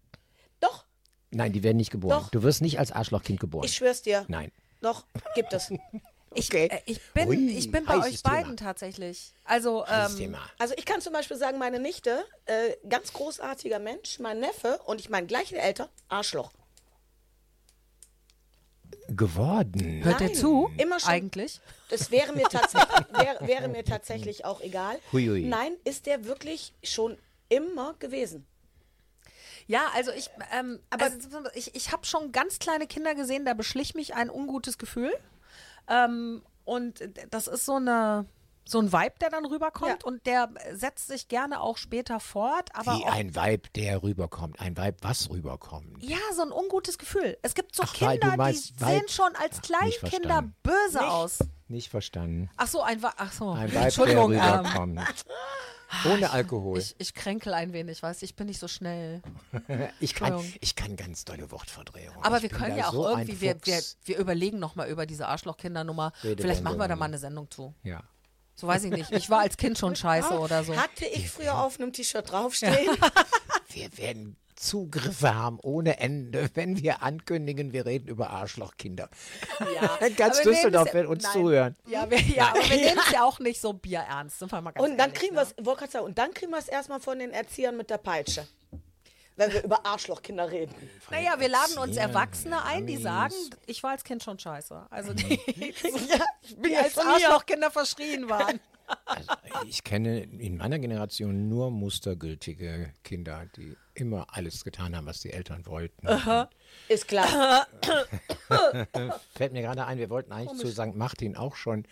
Doch, 0.60 0.86
Nein, 1.34 1.54
die 1.54 1.64
werden 1.64 1.78
nicht 1.78 1.92
geboren. 1.92 2.20
Doch. 2.24 2.30
Du 2.30 2.44
wirst 2.44 2.62
nicht 2.62 2.78
als 2.78 2.92
Arschlochkind 2.92 3.40
geboren. 3.40 3.64
ich 3.66 3.74
schwör's 3.76 4.02
dir. 4.02 4.26
Nein. 4.28 4.52
Doch, 4.82 5.06
gibt 5.34 5.54
es. 5.54 5.72
Ich, 6.34 6.48
Okay. 6.48 6.68
äh, 6.72 6.80
ich, 6.86 7.02
bin, 7.14 7.28
Ui, 7.28 7.50
ich 7.52 7.72
bin 7.72 7.84
bei 7.86 7.98
euch 7.98 8.22
Thema. 8.22 8.36
beiden 8.36 8.58
tatsächlich. 8.58 9.34
Also, 9.44 9.86
ähm, 9.86 10.16
Thema. 10.18 10.40
Also 10.60 10.74
ich 10.78 10.86
kann 10.86 11.02
zum 11.02 11.12
Beispiel 11.14 11.36
sagen, 11.38 11.58
meine 11.58 11.80
Nichte, 11.80 12.24
äh, 12.46 12.76
ganz 12.88 13.12
großartiger 13.12 13.80
Mensch, 13.80 14.20
mein 14.20 14.40
Neffe 14.40 14.80
und 14.86 15.02
ich 15.02 15.10
meine 15.10 15.28
gleiche 15.28 15.58
Eltern, 15.58 15.90
Arschloch. 16.08 16.52
Geworden. 19.10 20.04
hört 20.06 20.22
Nein, 20.22 20.34
zu? 20.36 20.72
immer 20.78 21.00
schon. 21.00 21.10
Eigentlich. 21.10 21.60
Das 21.90 22.12
wäre 22.12 22.32
mir 22.34 22.44
tatsächlich, 22.44 22.90
wäre, 23.12 23.48
wäre 23.48 23.68
mir 23.68 23.84
tatsächlich 23.84 24.46
auch 24.46 24.62
egal. 24.62 25.00
Huiui. 25.12 25.44
Nein, 25.44 25.74
ist 25.84 26.06
der 26.06 26.24
wirklich 26.26 26.74
schon 26.82 27.18
immer 27.50 27.94
gewesen. 28.00 28.48
Ja, 29.68 29.88
also 29.94 30.12
ich, 30.12 30.30
ähm, 30.58 30.80
aber 30.90 31.06
also, 31.06 31.18
ich, 31.54 31.76
ich 31.76 31.92
habe 31.92 32.06
schon 32.06 32.32
ganz 32.32 32.60
kleine 32.60 32.88
Kinder 32.88 33.16
gesehen, 33.16 33.46
da 33.46 33.54
beschlich 33.54 33.96
mich 33.96 34.14
ein 34.14 34.30
ungutes 34.30 34.78
Gefühl. 34.78 35.12
Ähm, 35.92 36.42
und 36.66 37.04
das 37.30 37.48
ist 37.48 37.66
so 37.66 37.76
eine 37.76 38.26
so 38.64 38.80
ein 38.80 38.94
Vibe, 38.94 39.16
der 39.20 39.32
dann 39.32 39.44
rüberkommt 39.46 40.04
Ja. 40.04 40.08
und 40.08 40.26
der 40.28 40.48
setzt 40.74 41.08
sich 41.08 41.28
gerne 41.28 41.62
auch 41.62 41.78
später 41.78 42.20
fort, 42.20 42.70
aber 42.74 42.96
Wie 42.96 43.06
ein 43.06 43.36
Weib, 43.36 43.74
der 43.74 44.04
rüberkommt. 44.04 44.60
Ein 44.62 44.78
Weib, 44.78 44.98
was 45.02 45.32
rüberkommt. 45.32 46.02
ja, 46.04 46.18
so 46.36 46.44
ein 46.44 46.52
ungutes 46.52 47.00
Gefühl. 47.00 47.38
Es 47.42 47.56
gibt 47.56 47.76
so 47.76 47.84
Ach, 47.86 47.92
Kinder, 47.94 48.38
meinst 48.38 48.70
die 48.70 48.74
Vibe- 48.76 48.86
sehen 49.00 49.10
schon 49.10 49.36
als 49.36 49.58
nicht 49.58 49.64
Kleinkinder 49.64 50.44
böse 50.62 51.06
aus. 51.10 51.40
Nicht 51.68 51.90
verstanden. 51.90 52.50
Ach 52.56 52.68
so, 52.68 52.82
ein 52.84 53.02
Ach 53.04 53.32
so. 53.34 53.50
Ein 53.52 53.64
Weib, 53.64 53.72
der 53.72 53.82
Entschuldigung, 53.86 54.32
ähm, 54.34 54.40
rüberkommt. 54.42 55.00
Ohne 56.06 56.32
Alkohol. 56.32 56.80
ich, 56.80 56.96
ich 56.98 57.14
kränkel 57.14 57.54
ein 57.54 57.74
wenig, 57.74 58.02
weißt 58.02 58.24
ich 58.24 58.36
bin 58.36 58.48
nicht 58.48 58.60
so 58.60 58.68
schnell. 58.68 59.22
Ich 60.00 60.16
kann, 60.16 60.44
ich 60.60 60.76
kann 60.76 60.96
ganz 60.96 61.26
tolle 61.26 61.52
Wortverdrehungen. 61.52 62.24
Aber 62.24 62.38
ich 62.38 62.44
wir 62.44 62.50
können 62.50 62.78
ja 62.78 62.88
auch 62.88 62.94
so 62.94 63.10
irgendwie, 63.10 63.40
wir, 63.42 63.56
wir, 63.64 63.82
wir 64.06 64.18
überlegen 64.18 64.60
nochmal 64.60 64.90
über 64.90 65.06
diese 65.06 65.28
Arschlochkindernummer. 65.28 66.14
Vielleicht 66.22 66.64
machen 66.64 66.78
wir 66.78 66.88
da 66.88 66.96
mal 66.96 67.06
eine 67.06 67.18
Sendung 67.18 67.50
zu. 67.52 67.74
Ja. 67.84 68.02
So 68.56 68.68
weiß 68.68 68.84
ich 68.86 68.92
nicht. 68.92 69.12
Ich 69.12 69.30
war 69.30 69.40
als 69.40 69.58
Kind 69.58 69.78
schon 69.78 69.96
scheiße 69.98 70.38
oder 70.38 70.64
so. 70.64 70.76
Hatte 70.76 71.06
ich 71.06 71.30
früher 71.30 71.58
auf 71.60 71.80
einem 71.80 71.94
T-Shirt 71.94 72.32
draufstehen. 72.32 72.96
Wir 73.70 73.98
werden 73.98 74.38
Zugriffe 74.62 75.34
haben 75.34 75.60
ohne 75.62 76.00
Ende, 76.00 76.50
wenn 76.54 76.82
wir 76.82 77.02
ankündigen, 77.02 77.74
wir 77.74 77.86
reden 77.86 78.08
über 78.08 78.30
Arschlochkinder. 78.30 79.10
Ja. 79.76 80.10
Ganz 80.18 80.42
Düsseldorf 80.42 80.94
wird 80.94 81.08
uns 81.08 81.24
Nein. 81.24 81.34
zuhören. 81.34 81.76
Ja, 81.88 82.10
wir, 82.10 82.20
ja 82.20 82.50
aber 82.50 82.70
wir 82.70 82.76
nehmen 82.78 83.00
es 83.06 83.12
ja 83.12 83.24
auch 83.24 83.40
nicht 83.40 83.60
so 83.60 83.74
bierernst. 83.74 84.40
Sind 84.40 84.52
wir 84.52 84.62
mal 84.62 84.72
ganz 84.72 84.88
Und 84.88 84.98
dann 84.98 85.10
ehrlich, 85.10 85.20
kriegen 85.20 85.36
ne? 85.36 86.04
und 86.04 86.18
dann 86.18 86.34
kriegen 86.34 86.52
wir 86.52 86.60
es 86.60 86.68
erstmal 86.68 87.00
von 87.00 87.18
den 87.18 87.32
Erziehern 87.32 87.76
mit 87.76 87.90
der 87.90 87.98
Peitsche. 87.98 88.48
Wenn 89.36 89.52
wir 89.54 89.64
über 89.64 89.86
Arschlochkinder 89.86 90.52
reden. 90.52 90.76
Naja, 91.10 91.40
wir 91.40 91.48
laden 91.48 91.78
uns 91.78 91.98
Erwachsene 91.98 92.64
ein, 92.64 92.86
die 92.86 92.98
sagen, 92.98 93.34
ich 93.66 93.82
war 93.82 93.92
als 93.92 94.04
Kind 94.04 94.22
schon 94.22 94.38
scheiße. 94.38 94.86
Also 94.90 95.14
die, 95.14 95.40
ja, 95.56 96.26
ich 96.44 96.56
bin 96.58 96.72
die 96.72 96.78
als. 96.78 96.98
Arschlochkinder 96.98 97.72
verschrien 97.72 98.30
waren. 98.30 98.60
Also, 99.06 99.30
ich 99.68 99.84
kenne 99.84 100.22
in 100.22 100.58
meiner 100.58 100.80
Generation 100.80 101.50
nur 101.50 101.72
mustergültige 101.72 102.94
Kinder, 103.04 103.46
die 103.56 103.76
immer 103.94 104.28
alles 104.32 104.64
getan 104.64 104.96
haben, 104.96 105.06
was 105.06 105.22
die 105.22 105.32
Eltern 105.32 105.66
wollten. 105.66 106.08
Ist 106.88 107.08
klar. 107.08 107.68
Fällt 109.36 109.54
mir 109.54 109.62
gerade 109.62 109.86
ein, 109.86 109.98
wir 109.98 110.10
wollten 110.10 110.32
eigentlich 110.32 110.60
zu 110.60 110.68
St. 110.68 110.96
Martin 110.96 111.36
auch 111.36 111.56
schon 111.56 111.86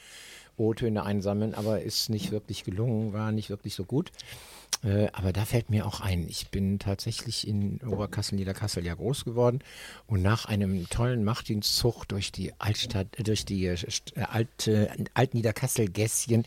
O-Töne 0.57 1.03
einsammeln, 1.03 1.55
aber 1.55 1.81
ist 1.81 2.09
nicht 2.09 2.31
wirklich 2.31 2.63
gelungen, 2.63 3.13
war 3.13 3.31
nicht 3.31 3.49
wirklich 3.49 3.75
so 3.75 3.85
gut. 3.85 4.11
Äh, 4.83 5.07
aber 5.11 5.33
da 5.33 5.43
fällt 5.43 5.69
mir 5.69 5.85
auch 5.85 5.99
ein, 5.99 6.27
ich 6.29 6.49
bin 6.49 6.79
tatsächlich 6.79 7.47
in 7.47 7.81
Oberkassel, 7.81 8.35
Niederkassel 8.35 8.85
ja 8.85 8.95
groß 8.95 9.25
geworden 9.25 9.59
und 10.07 10.21
nach 10.21 10.45
einem 10.45 10.87
tollen 10.89 11.23
Martinszug 11.23 12.05
durch 12.05 12.31
die 12.31 12.53
Altstadt, 12.59 13.07
äh, 13.17 13.23
durch 13.23 13.43
die 13.45 13.65
äh, 13.65 13.73
äh, 14.15 14.21
alte 14.21 14.89
Alt-Niederkassel-Gässchen 15.13 16.45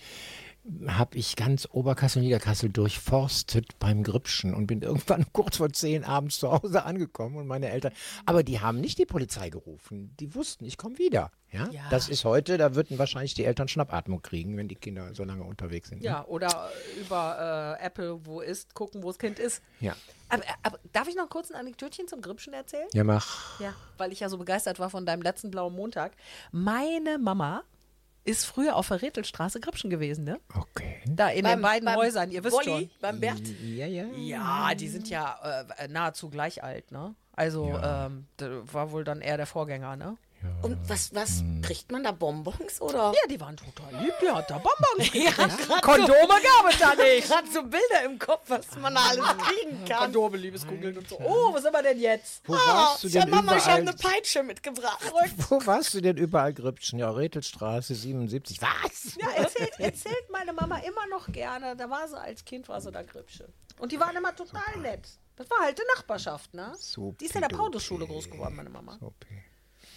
habe 0.86 1.18
ich 1.18 1.34
ganz 1.34 1.68
Oberkassel, 1.70 2.22
Niederkassel 2.22 2.70
durchforstet 2.70 3.78
beim 3.80 4.05
Gripschen 4.05 4.55
und 4.55 4.66
bin 4.66 4.82
irgendwann 4.82 5.26
kurz 5.32 5.56
vor 5.56 5.72
zehn 5.72 6.05
abends 6.05 6.39
zu 6.39 6.52
Hause 6.52 6.84
angekommen 6.84 7.36
und 7.36 7.47
meine 7.47 7.68
Eltern, 7.68 7.93
aber 8.26 8.43
die 8.43 8.60
haben 8.60 8.80
nicht 8.80 8.98
die 8.98 9.06
Polizei 9.06 9.51
gerufen, 9.51 10.14
die 10.20 10.34
wussten, 10.34 10.64
ich 10.64 10.76
komme 10.76 10.98
wieder. 10.98 11.32
Ja? 11.51 11.68
Ja. 11.70 11.82
Das 11.90 12.09
ist 12.09 12.24
heute, 12.24 12.59
da 12.59 12.74
würden 12.74 12.98
wahrscheinlich 12.98 13.34
die 13.34 13.44
Eltern 13.44 13.68
Schnappatmung 13.68 14.22
kriegen, 14.22 14.56
wenn 14.56 14.68
die 14.68 14.74
Kinder 14.74 15.14
so 15.14 15.24
lange 15.24 15.44
unterwegs 15.44 15.89
sind. 15.89 16.01
ne? 16.01 16.06
Ja, 16.06 16.24
oder 16.26 16.70
über 16.98 17.76
äh, 17.80 17.84
Apple, 17.84 18.24
wo 18.24 18.40
ist, 18.40 18.74
gucken, 18.74 19.02
wo 19.02 19.09
das 19.09 19.18
Kind 19.18 19.39
ist. 19.39 19.62
Ja. 19.80 19.94
Aber, 20.28 20.44
aber 20.62 20.78
darf 20.93 21.09
ich 21.09 21.16
noch 21.16 21.28
kurz 21.28 21.51
ein 21.51 21.56
Anekdötchen 21.56 22.09
zum 22.09 22.22
Gripschen 22.22 22.55
erzählen? 22.55 22.89
Ja, 22.94 23.05
mach. 23.05 23.60
Ja, 23.60 23.74
weil 23.98 24.12
ich 24.12 24.20
ja 24.20 24.30
so 24.30 24.39
begeistert 24.39 24.78
war 24.78 24.89
von 24.89 25.05
deinem 25.05 25.20
letzten 25.20 25.51
blauen 25.51 25.74
Montag. 25.74 26.12
Meine 26.52 27.18
Mama 27.18 27.64
ist 28.24 28.44
früher 28.44 28.77
auf 28.77 28.89
der 28.89 29.03
Rätelstraße 29.03 29.61
Gripschen 29.61 29.90
gewesen, 29.90 30.24
ne? 30.24 30.39
Okay. 30.55 31.01
Da 31.07 31.28
in 31.28 31.44
den 31.44 31.61
beiden 31.61 31.93
Häusern, 31.94 32.31
ihr 32.31 32.44
wisst 32.44 32.55
Wolli, 32.55 32.65
schon. 32.65 32.90
Beim 33.01 33.20
Bert. 33.20 33.40
Ja, 33.62 33.86
ja. 33.86 34.05
Ja, 34.16 34.74
die 34.74 34.89
sind 34.89 35.09
ja 35.09 35.65
äh, 35.78 35.89
nahezu 35.89 36.31
gleich 36.31 36.62
alt, 36.62 36.93
ne? 36.93 37.15
Also 37.35 37.78
ähm, 37.82 38.27
da 38.36 38.51
war 38.73 38.93
wohl 38.93 39.05
dann 39.05 39.20
eher 39.20 39.36
der 39.36 39.47
Vorgänger, 39.47 39.97
ne? 39.97 40.16
Und 40.62 40.78
was, 40.89 41.14
was 41.14 41.43
kriegt 41.62 41.90
man 41.93 42.05
da 42.05 42.12
Bonbons 42.12 42.81
oder? 42.81 43.12
Ja, 43.14 43.28
die 43.28 43.40
waren 43.40 43.56
total 43.56 43.94
lieb, 44.02 44.14
die 44.23 44.28
hat 44.31 44.51
da 44.51 44.59
Bonbons 44.59 45.12
Ja, 45.14 45.31
gekriegt. 45.31 45.69
grad 45.69 45.82
Kondome 45.82 46.28
gab 46.28 46.70
es 46.70 46.78
da 46.78 46.94
nicht. 47.02 47.28
Gerade 47.28 47.48
so 47.51 47.62
Bilder 47.62 48.05
im 48.06 48.19
Kopf, 48.19 48.43
was 48.48 48.66
man 48.81 48.94
da 48.94 49.01
alles 49.09 49.24
kriegen 49.39 49.85
kann. 49.85 49.98
Kondome, 50.05 50.36
Liebeskugeln 50.36 50.97
und 50.98 51.09
so. 51.09 51.19
Oh, 51.20 51.52
wo 51.52 51.59
sind 51.59 51.73
wir 51.73 51.82
denn 51.82 51.98
jetzt? 52.01 52.43
Wo 52.47 52.55
Ah, 52.55 52.59
warst 52.66 53.05
du 53.05 53.09
tja, 53.09 53.23
denn 53.23 53.31
Mama, 53.31 53.56
ich 53.56 53.64
habe 53.66 53.82
überall? 53.82 53.94
eine 54.02 54.12
Peitsche 54.14 54.43
mitgebracht. 54.43 55.12
Wo 55.48 55.66
warst 55.66 55.94
du 55.94 56.01
denn 56.01 56.16
überall 56.16 56.52
Gripschen? 56.52 56.98
Ja, 56.98 57.10
Rätelstraße 57.10 57.94
77. 57.94 58.60
Was? 58.62 59.16
Ja, 59.20 59.31
erzählt, 59.31 59.78
erzählt 59.78 60.31
meine 60.31 60.52
Mama 60.52 60.78
immer 60.78 61.06
noch 61.10 61.27
gerne. 61.32 61.77
Da 61.77 61.89
war 61.90 62.06
sie 62.09 62.19
als 62.20 62.44
Kind, 62.44 62.69
war 62.69 62.81
sie 62.81 62.90
da 62.93 63.02
Gripsche. 63.02 63.48
Und 63.78 63.90
die 63.93 63.98
waren 63.98 64.14
immer 64.16 64.35
total 64.36 64.77
nett. 64.81 65.09
Das 65.36 65.51
war 65.51 65.60
halt 65.60 65.78
die 65.78 65.82
Nachbarschaft, 65.97 66.52
ne? 66.55 66.73
So 66.78 67.16
die 67.20 67.24
ist 67.24 67.35
in 67.35 67.40
der. 67.40 67.48
Paulus-Schule 67.48 68.06
groß 68.06 68.31
geworden, 68.31 68.55
meine 68.55 68.69
Mama. 68.70 68.98
Okay. 69.01 69.41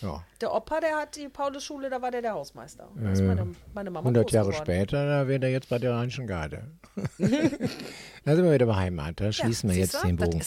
Ja. 0.02 0.24
Der 0.42 0.54
Opa, 0.54 0.80
der 0.80 0.96
hat 0.98 1.16
die 1.16 1.30
Paulus-Schule, 1.30 1.90
da 1.90 2.02
war 2.02 2.12
der 2.12 2.22
der 2.22 2.34
Hausmeister. 2.34 2.90
Da 2.96 3.12
ist 3.12 3.22
meine, 3.22 3.48
meine 3.74 3.90
Mama 3.90 4.02
100 4.02 4.26
groß 4.26 4.34
Jahre 4.34 4.50
geworden. 4.50 4.66
später, 4.66 5.06
da 5.08 5.28
wäre 5.28 5.42
er 5.44 5.52
jetzt 5.52 5.70
bei 5.70 5.80
der 5.80 5.94
Rheinischen 5.94 6.28
Garde. 6.28 6.66
da 7.18 8.36
sind 8.36 8.46
wir 8.46 8.54
wieder 8.54 8.66
bei 8.66 8.76
Heimat. 8.76 9.20
Da 9.20 9.32
schließen 9.32 9.70
wir 9.70 9.76
siehst 9.76 9.94
jetzt 9.94 10.04
du? 10.04 10.08
den 10.08 10.18
Das 10.18 10.30
Bogen. 10.30 10.44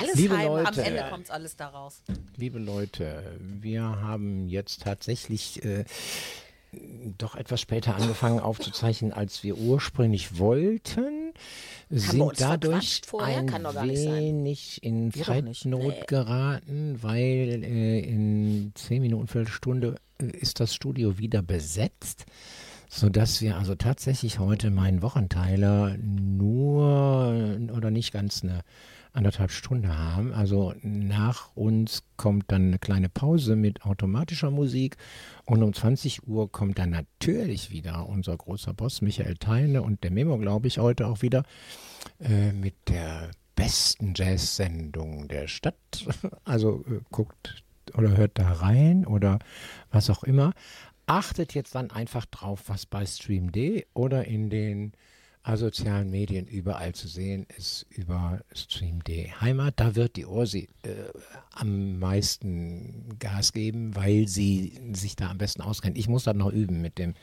alles 0.00 0.14
Liebe 0.14 0.36
Heim. 0.36 0.48
Am 0.50 0.64
Leute. 0.64 0.82
Ende 0.82 1.04
kommt 1.10 1.30
alles 1.30 1.56
da 1.56 1.68
raus. 1.68 2.02
Liebe 2.36 2.58
Leute, 2.58 3.36
wir 3.40 3.82
haben 3.82 4.48
jetzt 4.48 4.82
tatsächlich 4.82 5.64
äh, 5.64 5.84
doch 7.18 7.34
etwas 7.34 7.60
später 7.60 7.94
angefangen 7.96 8.40
aufzuzeichnen, 8.40 9.12
als 9.12 9.42
wir 9.42 9.56
ursprünglich 9.56 10.38
wollten. 10.38 11.32
Sind 11.90 12.40
dadurch 12.40 13.02
ein 13.18 13.62
wenig 13.62 14.82
in 14.82 15.14
Wir. 15.14 15.24
Zeitnot 15.24 16.06
geraten, 16.06 16.98
weil 17.02 17.62
äh, 17.62 18.00
in 18.00 18.72
zehn 18.74 19.02
Minuten, 19.02 19.28
Viertelstunde 19.28 19.96
äh, 20.18 20.26
ist 20.26 20.60
das 20.60 20.74
Studio 20.74 21.18
wieder 21.18 21.42
besetzt. 21.42 22.26
Sodass 22.88 23.40
wir 23.40 23.56
also 23.56 23.74
tatsächlich 23.74 24.38
heute 24.38 24.70
meinen 24.70 25.02
Wochenteiler 25.02 25.96
nur 25.98 27.58
oder 27.72 27.90
nicht 27.90 28.12
ganz 28.12 28.44
eine 28.44 28.60
anderthalb 29.14 29.50
Stunde 29.52 29.96
haben. 29.96 30.32
Also 30.34 30.74
nach 30.82 31.54
uns 31.54 32.02
kommt 32.16 32.50
dann 32.50 32.66
eine 32.66 32.78
kleine 32.78 33.08
Pause 33.08 33.56
mit 33.56 33.84
automatischer 33.84 34.50
Musik 34.50 34.96
und 35.46 35.62
um 35.62 35.72
20 35.72 36.26
Uhr 36.26 36.50
kommt 36.50 36.78
dann 36.78 36.90
natürlich 36.90 37.70
wieder 37.70 38.08
unser 38.08 38.36
großer 38.36 38.74
Boss 38.74 39.00
Michael 39.00 39.36
Theine 39.36 39.82
und 39.82 40.02
der 40.04 40.10
Memo, 40.10 40.36
glaube 40.38 40.66
ich, 40.66 40.78
heute 40.78 41.06
auch 41.06 41.22
wieder 41.22 41.44
äh, 42.20 42.52
mit 42.52 42.74
der 42.88 43.30
besten 43.54 44.12
Jazz-Sendung 44.14 45.28
der 45.28 45.48
Stadt. 45.48 45.74
Also 46.44 46.84
äh, 46.88 47.00
guckt 47.10 47.62
oder 47.96 48.16
hört 48.16 48.38
da 48.38 48.50
rein 48.52 49.06
oder 49.06 49.38
was 49.90 50.10
auch 50.10 50.24
immer. 50.24 50.52
Achtet 51.06 51.54
jetzt 51.54 51.74
dann 51.74 51.90
einfach 51.90 52.26
drauf, 52.26 52.64
was 52.66 52.86
bei 52.86 53.06
StreamD 53.06 53.86
oder 53.94 54.24
in 54.24 54.50
den 54.50 54.92
asozialen 55.44 56.10
Medien 56.10 56.46
überall 56.46 56.94
zu 56.94 57.06
sehen 57.06 57.46
ist 57.56 57.86
über 57.90 58.40
StreamD 58.52 59.08
Heimat. 59.40 59.74
Da 59.76 59.94
wird 59.94 60.16
die 60.16 60.24
Ursi 60.24 60.70
äh, 60.82 60.88
am 61.52 61.98
meisten 61.98 63.16
Gas 63.18 63.52
geben, 63.52 63.94
weil 63.94 64.26
sie 64.26 64.72
sich 64.94 65.16
da 65.16 65.30
am 65.30 65.38
besten 65.38 65.60
auskennt. 65.60 65.98
Ich 65.98 66.08
muss 66.08 66.24
das 66.24 66.34
noch 66.34 66.50
üben 66.50 66.80
mit 66.80 66.98
dem 66.98 67.14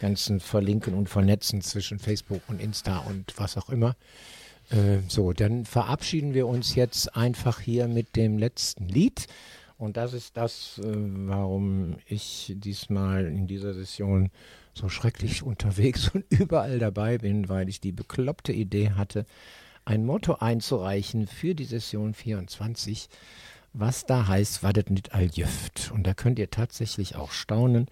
ganzen 0.00 0.38
Verlinken 0.38 0.94
und 0.94 1.08
Vernetzen 1.08 1.60
zwischen 1.60 1.98
Facebook 1.98 2.42
und 2.46 2.60
Insta 2.60 2.98
und 2.98 3.34
was 3.36 3.56
auch 3.56 3.68
immer. 3.68 3.96
Äh, 4.70 4.98
so, 5.08 5.32
dann 5.32 5.64
verabschieden 5.64 6.34
wir 6.34 6.46
uns 6.46 6.76
jetzt 6.76 7.16
einfach 7.16 7.60
hier 7.60 7.88
mit 7.88 8.14
dem 8.14 8.38
letzten 8.38 8.88
Lied. 8.88 9.26
Und 9.76 9.96
das 9.96 10.14
ist 10.14 10.36
das, 10.36 10.78
äh, 10.78 10.84
warum 10.86 11.96
ich 12.06 12.54
diesmal 12.56 13.26
in 13.26 13.48
dieser 13.48 13.74
Session 13.74 14.30
so 14.76 14.88
schrecklich 14.88 15.42
unterwegs 15.42 16.10
und 16.10 16.24
überall 16.30 16.78
dabei 16.78 17.18
bin, 17.18 17.48
weil 17.48 17.68
ich 17.68 17.80
die 17.80 17.92
bekloppte 17.92 18.52
Idee 18.52 18.90
hatte, 18.90 19.24
ein 19.84 20.04
Motto 20.04 20.34
einzureichen 20.34 21.26
für 21.26 21.54
die 21.54 21.64
Session 21.64 22.12
24, 22.12 23.08
was 23.72 24.04
da 24.04 24.26
heißt, 24.26 24.62
wadet 24.62 24.90
nicht 24.90 25.14
all 25.14 25.26
jüft. 25.26 25.90
Und 25.92 26.06
da 26.06 26.14
könnt 26.14 26.38
ihr 26.38 26.50
tatsächlich 26.50 27.16
auch 27.16 27.30
staunen, 27.30 27.86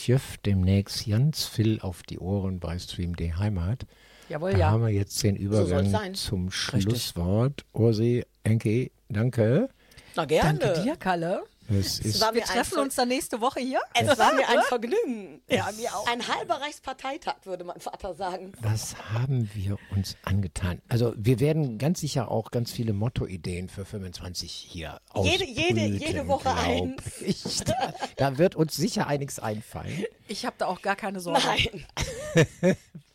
jüft 0.00 0.46
demnächst 0.46 1.08
ganz 1.08 1.44
viel 1.44 1.80
auf 1.80 2.02
die 2.02 2.18
Ohren 2.18 2.58
bei 2.58 2.78
StreamD 2.78 3.20
Heimat. 3.38 3.86
Jawohl, 4.28 4.52
Da 4.52 4.58
ja. 4.58 4.70
haben 4.70 4.82
wir 4.82 4.92
jetzt 4.92 5.22
den 5.22 5.36
Übergang 5.36 5.88
sein. 5.90 6.14
zum 6.14 6.50
Schlusswort. 6.50 7.64
Ursi, 7.72 8.24
Enke, 8.42 8.90
danke. 9.08 9.68
Na 10.16 10.24
gerne. 10.24 10.58
Danke 10.58 10.82
dir, 10.82 10.96
Kalle. 10.96 11.42
Es 11.70 11.98
ist 12.00 12.20
war 12.20 12.34
Wir 12.34 12.42
treffen 12.44 12.78
uns 12.78 12.94
dann 12.94 13.08
nächste 13.08 13.40
Woche 13.40 13.60
hier. 13.60 13.80
Es 13.94 14.18
war 14.18 14.32
mir 14.34 14.48
ein 14.48 14.62
Vergnügen. 14.68 15.42
Ja, 15.48 15.68
mir 15.76 15.94
auch. 15.94 16.06
Ein 16.06 16.26
halber 16.26 16.60
Reichsparteitag, 16.62 17.34
würde 17.44 17.64
mein 17.64 17.78
Vater 17.80 18.14
sagen. 18.14 18.52
Was 18.60 18.96
haben 19.12 19.50
wir 19.54 19.76
uns 19.94 20.16
angetan? 20.24 20.80
Also 20.88 21.12
wir 21.16 21.40
werden 21.40 21.76
ganz 21.78 22.00
sicher 22.00 22.30
auch 22.30 22.50
ganz 22.50 22.72
viele 22.72 22.92
Motto-Ideen 22.94 23.68
für 23.68 23.84
25 23.84 24.50
hier 24.52 25.00
Jede- 25.14 25.44
jede- 25.46 25.86
jede 25.86 26.26
Woche 26.28 26.54
eins. 26.54 27.02
Ich. 27.20 27.62
Da, 27.64 27.92
da 28.16 28.38
wird 28.38 28.54
uns 28.56 28.74
sicher 28.76 29.06
einiges 29.06 29.38
einfallen. 29.38 30.04
Ich 30.28 30.46
habe 30.46 30.56
da 30.58 30.66
auch 30.66 30.80
gar 30.82 30.96
keine 30.96 31.20
Sorge. 31.20 31.42
Nein. 31.44 32.76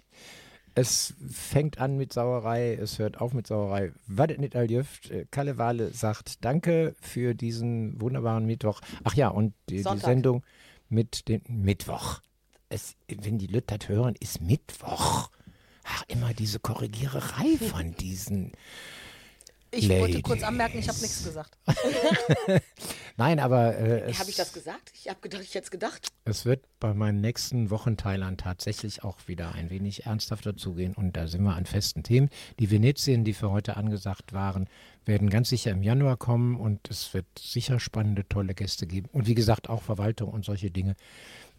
Es 0.76 1.14
fängt 1.30 1.78
an 1.78 1.98
mit 1.98 2.14
Sauerei, 2.14 2.74
es 2.74 2.98
hört 2.98 3.22
auf 3.22 3.34
mit 3.34 3.46
Sauerei. 3.46 3.92
Wadet 4.08 4.40
nicht 4.40 4.56
all 4.56 4.70
jüft. 4.70 5.12
Äh, 5.12 5.26
Kalle 5.30 5.58
Wale 5.58 5.92
sagt 5.92 6.44
Danke 6.44 6.96
für 7.00 7.36
diesen 7.36 8.02
wunderbaren 8.02 8.46
Mittwoch. 8.46 8.82
Ach 9.04 9.14
ja, 9.14 9.28
und 9.28 9.54
die, 9.70 9.84
die. 9.84 9.98
Sendung 10.00 10.44
mit 10.90 11.28
dem 11.28 11.42
Mittwoch. 11.48 12.22
Es, 12.70 12.96
wenn 13.08 13.38
die 13.38 13.48
Leute 13.48 13.78
das 13.78 13.88
hören, 13.88 14.16
ist 14.20 14.42
Mittwoch. 14.42 15.30
Ach, 15.84 16.04
immer 16.08 16.34
diese 16.34 16.60
Korrigiererei 16.60 17.58
von 17.70 17.96
diesen. 17.96 18.54
Ich 19.76 19.90
wollte 19.90 20.02
Ladies. 20.02 20.24
kurz 20.24 20.44
anmerken, 20.44 20.78
ich 20.78 20.88
habe 20.88 21.00
nichts 21.00 21.24
gesagt. 21.24 21.58
Nein, 23.18 23.40
aber 23.40 23.78
äh, 23.78 24.14
Habe 24.14 24.30
ich 24.30 24.36
das 24.36 24.54
gesagt? 24.54 24.92
Ich 24.94 25.10
habe 25.10 25.20
gedacht, 25.22 25.42
ich 25.42 25.54
hätte 25.56 25.66
es 25.66 25.72
gedacht. 25.72 26.08
es 26.26 26.46
wird 26.46 26.64
bei 26.80 26.94
meinen 26.94 27.22
nächsten 27.22 27.70
Wochenteilern 27.70 28.38
tatsächlich 28.38 29.04
auch 29.04 29.18
wieder 29.28 29.54
ein 29.54 29.70
wenig 29.70 30.06
ernsthafter 30.06 30.56
zugehen. 30.56 30.94
Und 30.94 31.18
da 31.18 31.28
sind 31.28 31.44
wir 31.44 31.56
an 31.56 31.66
festen 31.66 32.04
Themen. 32.04 32.30
Die 32.60 32.70
Venetien, 32.70 33.24
die 33.24 33.34
für 33.34 33.52
heute 33.52 33.78
angesagt 33.78 34.34
waren, 34.34 34.68
werden 35.06 35.30
ganz 35.30 35.50
sicher 35.50 35.72
im 35.72 35.84
Januar 35.84 36.18
kommen 36.18 36.56
und 36.56 36.90
es 36.90 37.14
wird 37.14 37.26
sicher 37.38 37.80
spannende, 37.80 38.28
tolle 38.28 38.54
Gäste 38.54 38.88
geben. 38.88 39.10
Und 39.12 39.28
wie 39.28 39.36
gesagt, 39.36 39.70
auch 39.70 39.82
Verwaltung 39.82 40.30
und 40.30 40.46
solche 40.46 40.72
Dinge 40.72 40.96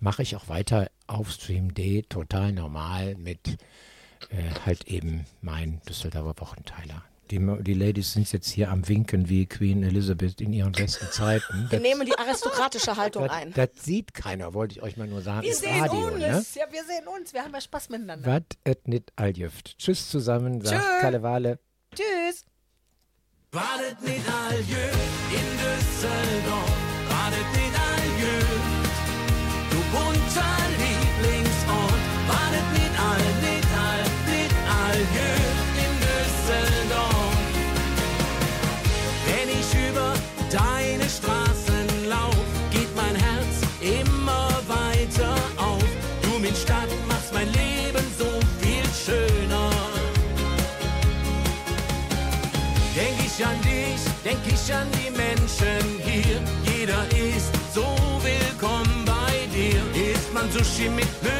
mache 0.01 0.23
ich 0.23 0.37
auch 0.37 0.49
weiter 0.49 0.91
auf 1.07 1.31
Stream 1.31 1.75
D, 1.75 2.03
total 2.03 2.53
normal 2.53 3.17
mit 3.17 3.59
äh, 4.31 4.51
halt 4.65 4.85
eben 4.89 5.27
mein 5.43 5.81
Düsseldorfer 5.89 6.41
Wochenteiler. 6.41 7.05
Die, 7.31 7.39
die 7.63 7.75
Ladies 7.75 8.13
sind 8.13 8.31
jetzt 8.33 8.49
hier 8.51 8.71
am 8.71 8.87
Winken 8.87 9.29
wie 9.29 9.47
Queen 9.47 9.83
Elizabeth 9.83 10.41
in 10.41 10.53
ihren 10.53 10.73
besten 10.73 11.07
Zeiten. 11.11 11.67
Wir 11.71 11.81
nehmen 11.81 12.07
die 12.07 12.19
aristokratische 12.19 12.97
Haltung 12.97 13.25
das, 13.25 13.33
ein. 13.33 13.53
das 13.55 13.69
sieht 13.81 14.13
keiner, 14.15 14.53
wollte 14.55 14.75
ich 14.77 14.83
euch 14.83 14.97
mal 14.97 15.07
nur 15.07 15.23
sagen. 15.23 15.43
Wir 15.47 15.55
sehen 15.55 15.81
Radio, 15.81 16.07
uns. 16.09 16.19
ne? 16.19 16.45
Ja, 16.55 16.67
wir 16.71 16.85
sehen 16.85 17.09
uns. 17.19 17.33
Wir 17.33 17.43
haben 17.43 17.53
ja 17.55 17.61
Spaß 17.61 17.89
miteinander. 17.89 18.27
Was 18.27 18.43
et 18.65 18.87
nit 18.89 19.13
alljüft. 19.17 19.79
Tschüss 19.79 20.09
zusammen, 20.11 20.61
sagt 20.61 20.81
Tschö. 20.83 21.01
Kalle 21.01 21.23
Wale. 21.23 21.59
Tschüss. 21.95 22.45
Wartet 23.53 24.03
nicht 24.03 24.29
Aljö 24.29 24.85
in 25.31 25.49
Düsseldorf, 25.63 26.73
wartet 27.09 27.53
nicht 27.53 27.75
Aljö, 27.79 28.64
denk 54.65 54.69
ich 54.69 54.75
an 54.75 54.89
die 54.93 55.11
Menschen 55.11 56.01
hier. 56.05 56.41
Jeder 56.77 57.05
ist 57.11 57.53
so 57.75 57.97
willkommen 58.23 59.05
bei 59.05 59.47
dir. 59.53 59.81
Isst 60.13 60.33
man 60.33 60.51
Sushi 60.51 60.89
mit 60.89 61.07
Löwensenf 61.23 61.34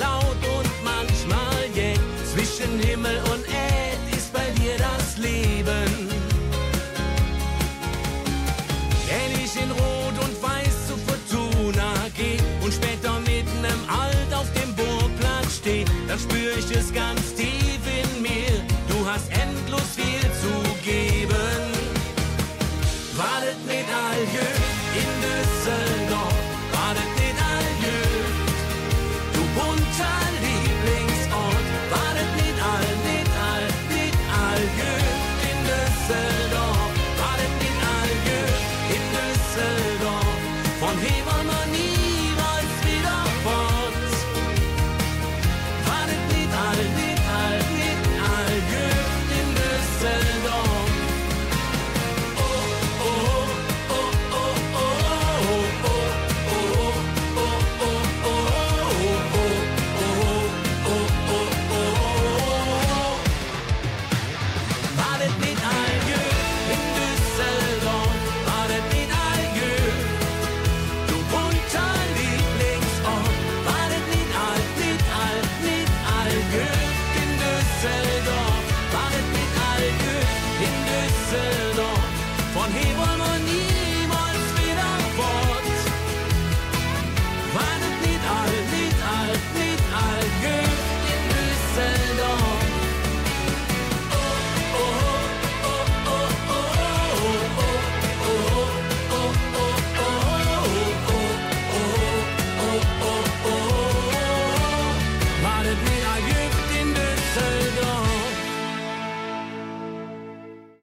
laut 0.00 0.40
und 0.56 0.70
manchmal 0.82 1.60
jeck. 1.74 2.00
Zwischen 2.32 2.78
Himmel 2.80 3.18
und 3.32 3.44
Erd 3.46 4.02
ist 4.16 4.32
bei 4.32 4.46
dir 4.58 4.76
das 4.78 5.18
Leben. 5.18 5.90
Wenn 9.08 9.30
ich 9.44 9.54
in 9.62 9.70
Rot 9.70 10.16
und 10.24 10.34
Weiß 10.42 10.76
zu 10.88 10.94
Fortuna 11.06 11.92
geh 12.16 12.38
und 12.64 12.72
später 12.72 13.20
mitten 13.20 13.62
im 13.74 13.82
Alt 13.88 14.32
auf 14.32 14.48
dem 14.52 14.74
Burgplatz 14.74 15.56
steh, 15.58 15.84
dann 16.08 16.18
spür 16.18 16.52
ich 16.58 16.70
es 16.76 16.92
ganz 16.92 17.29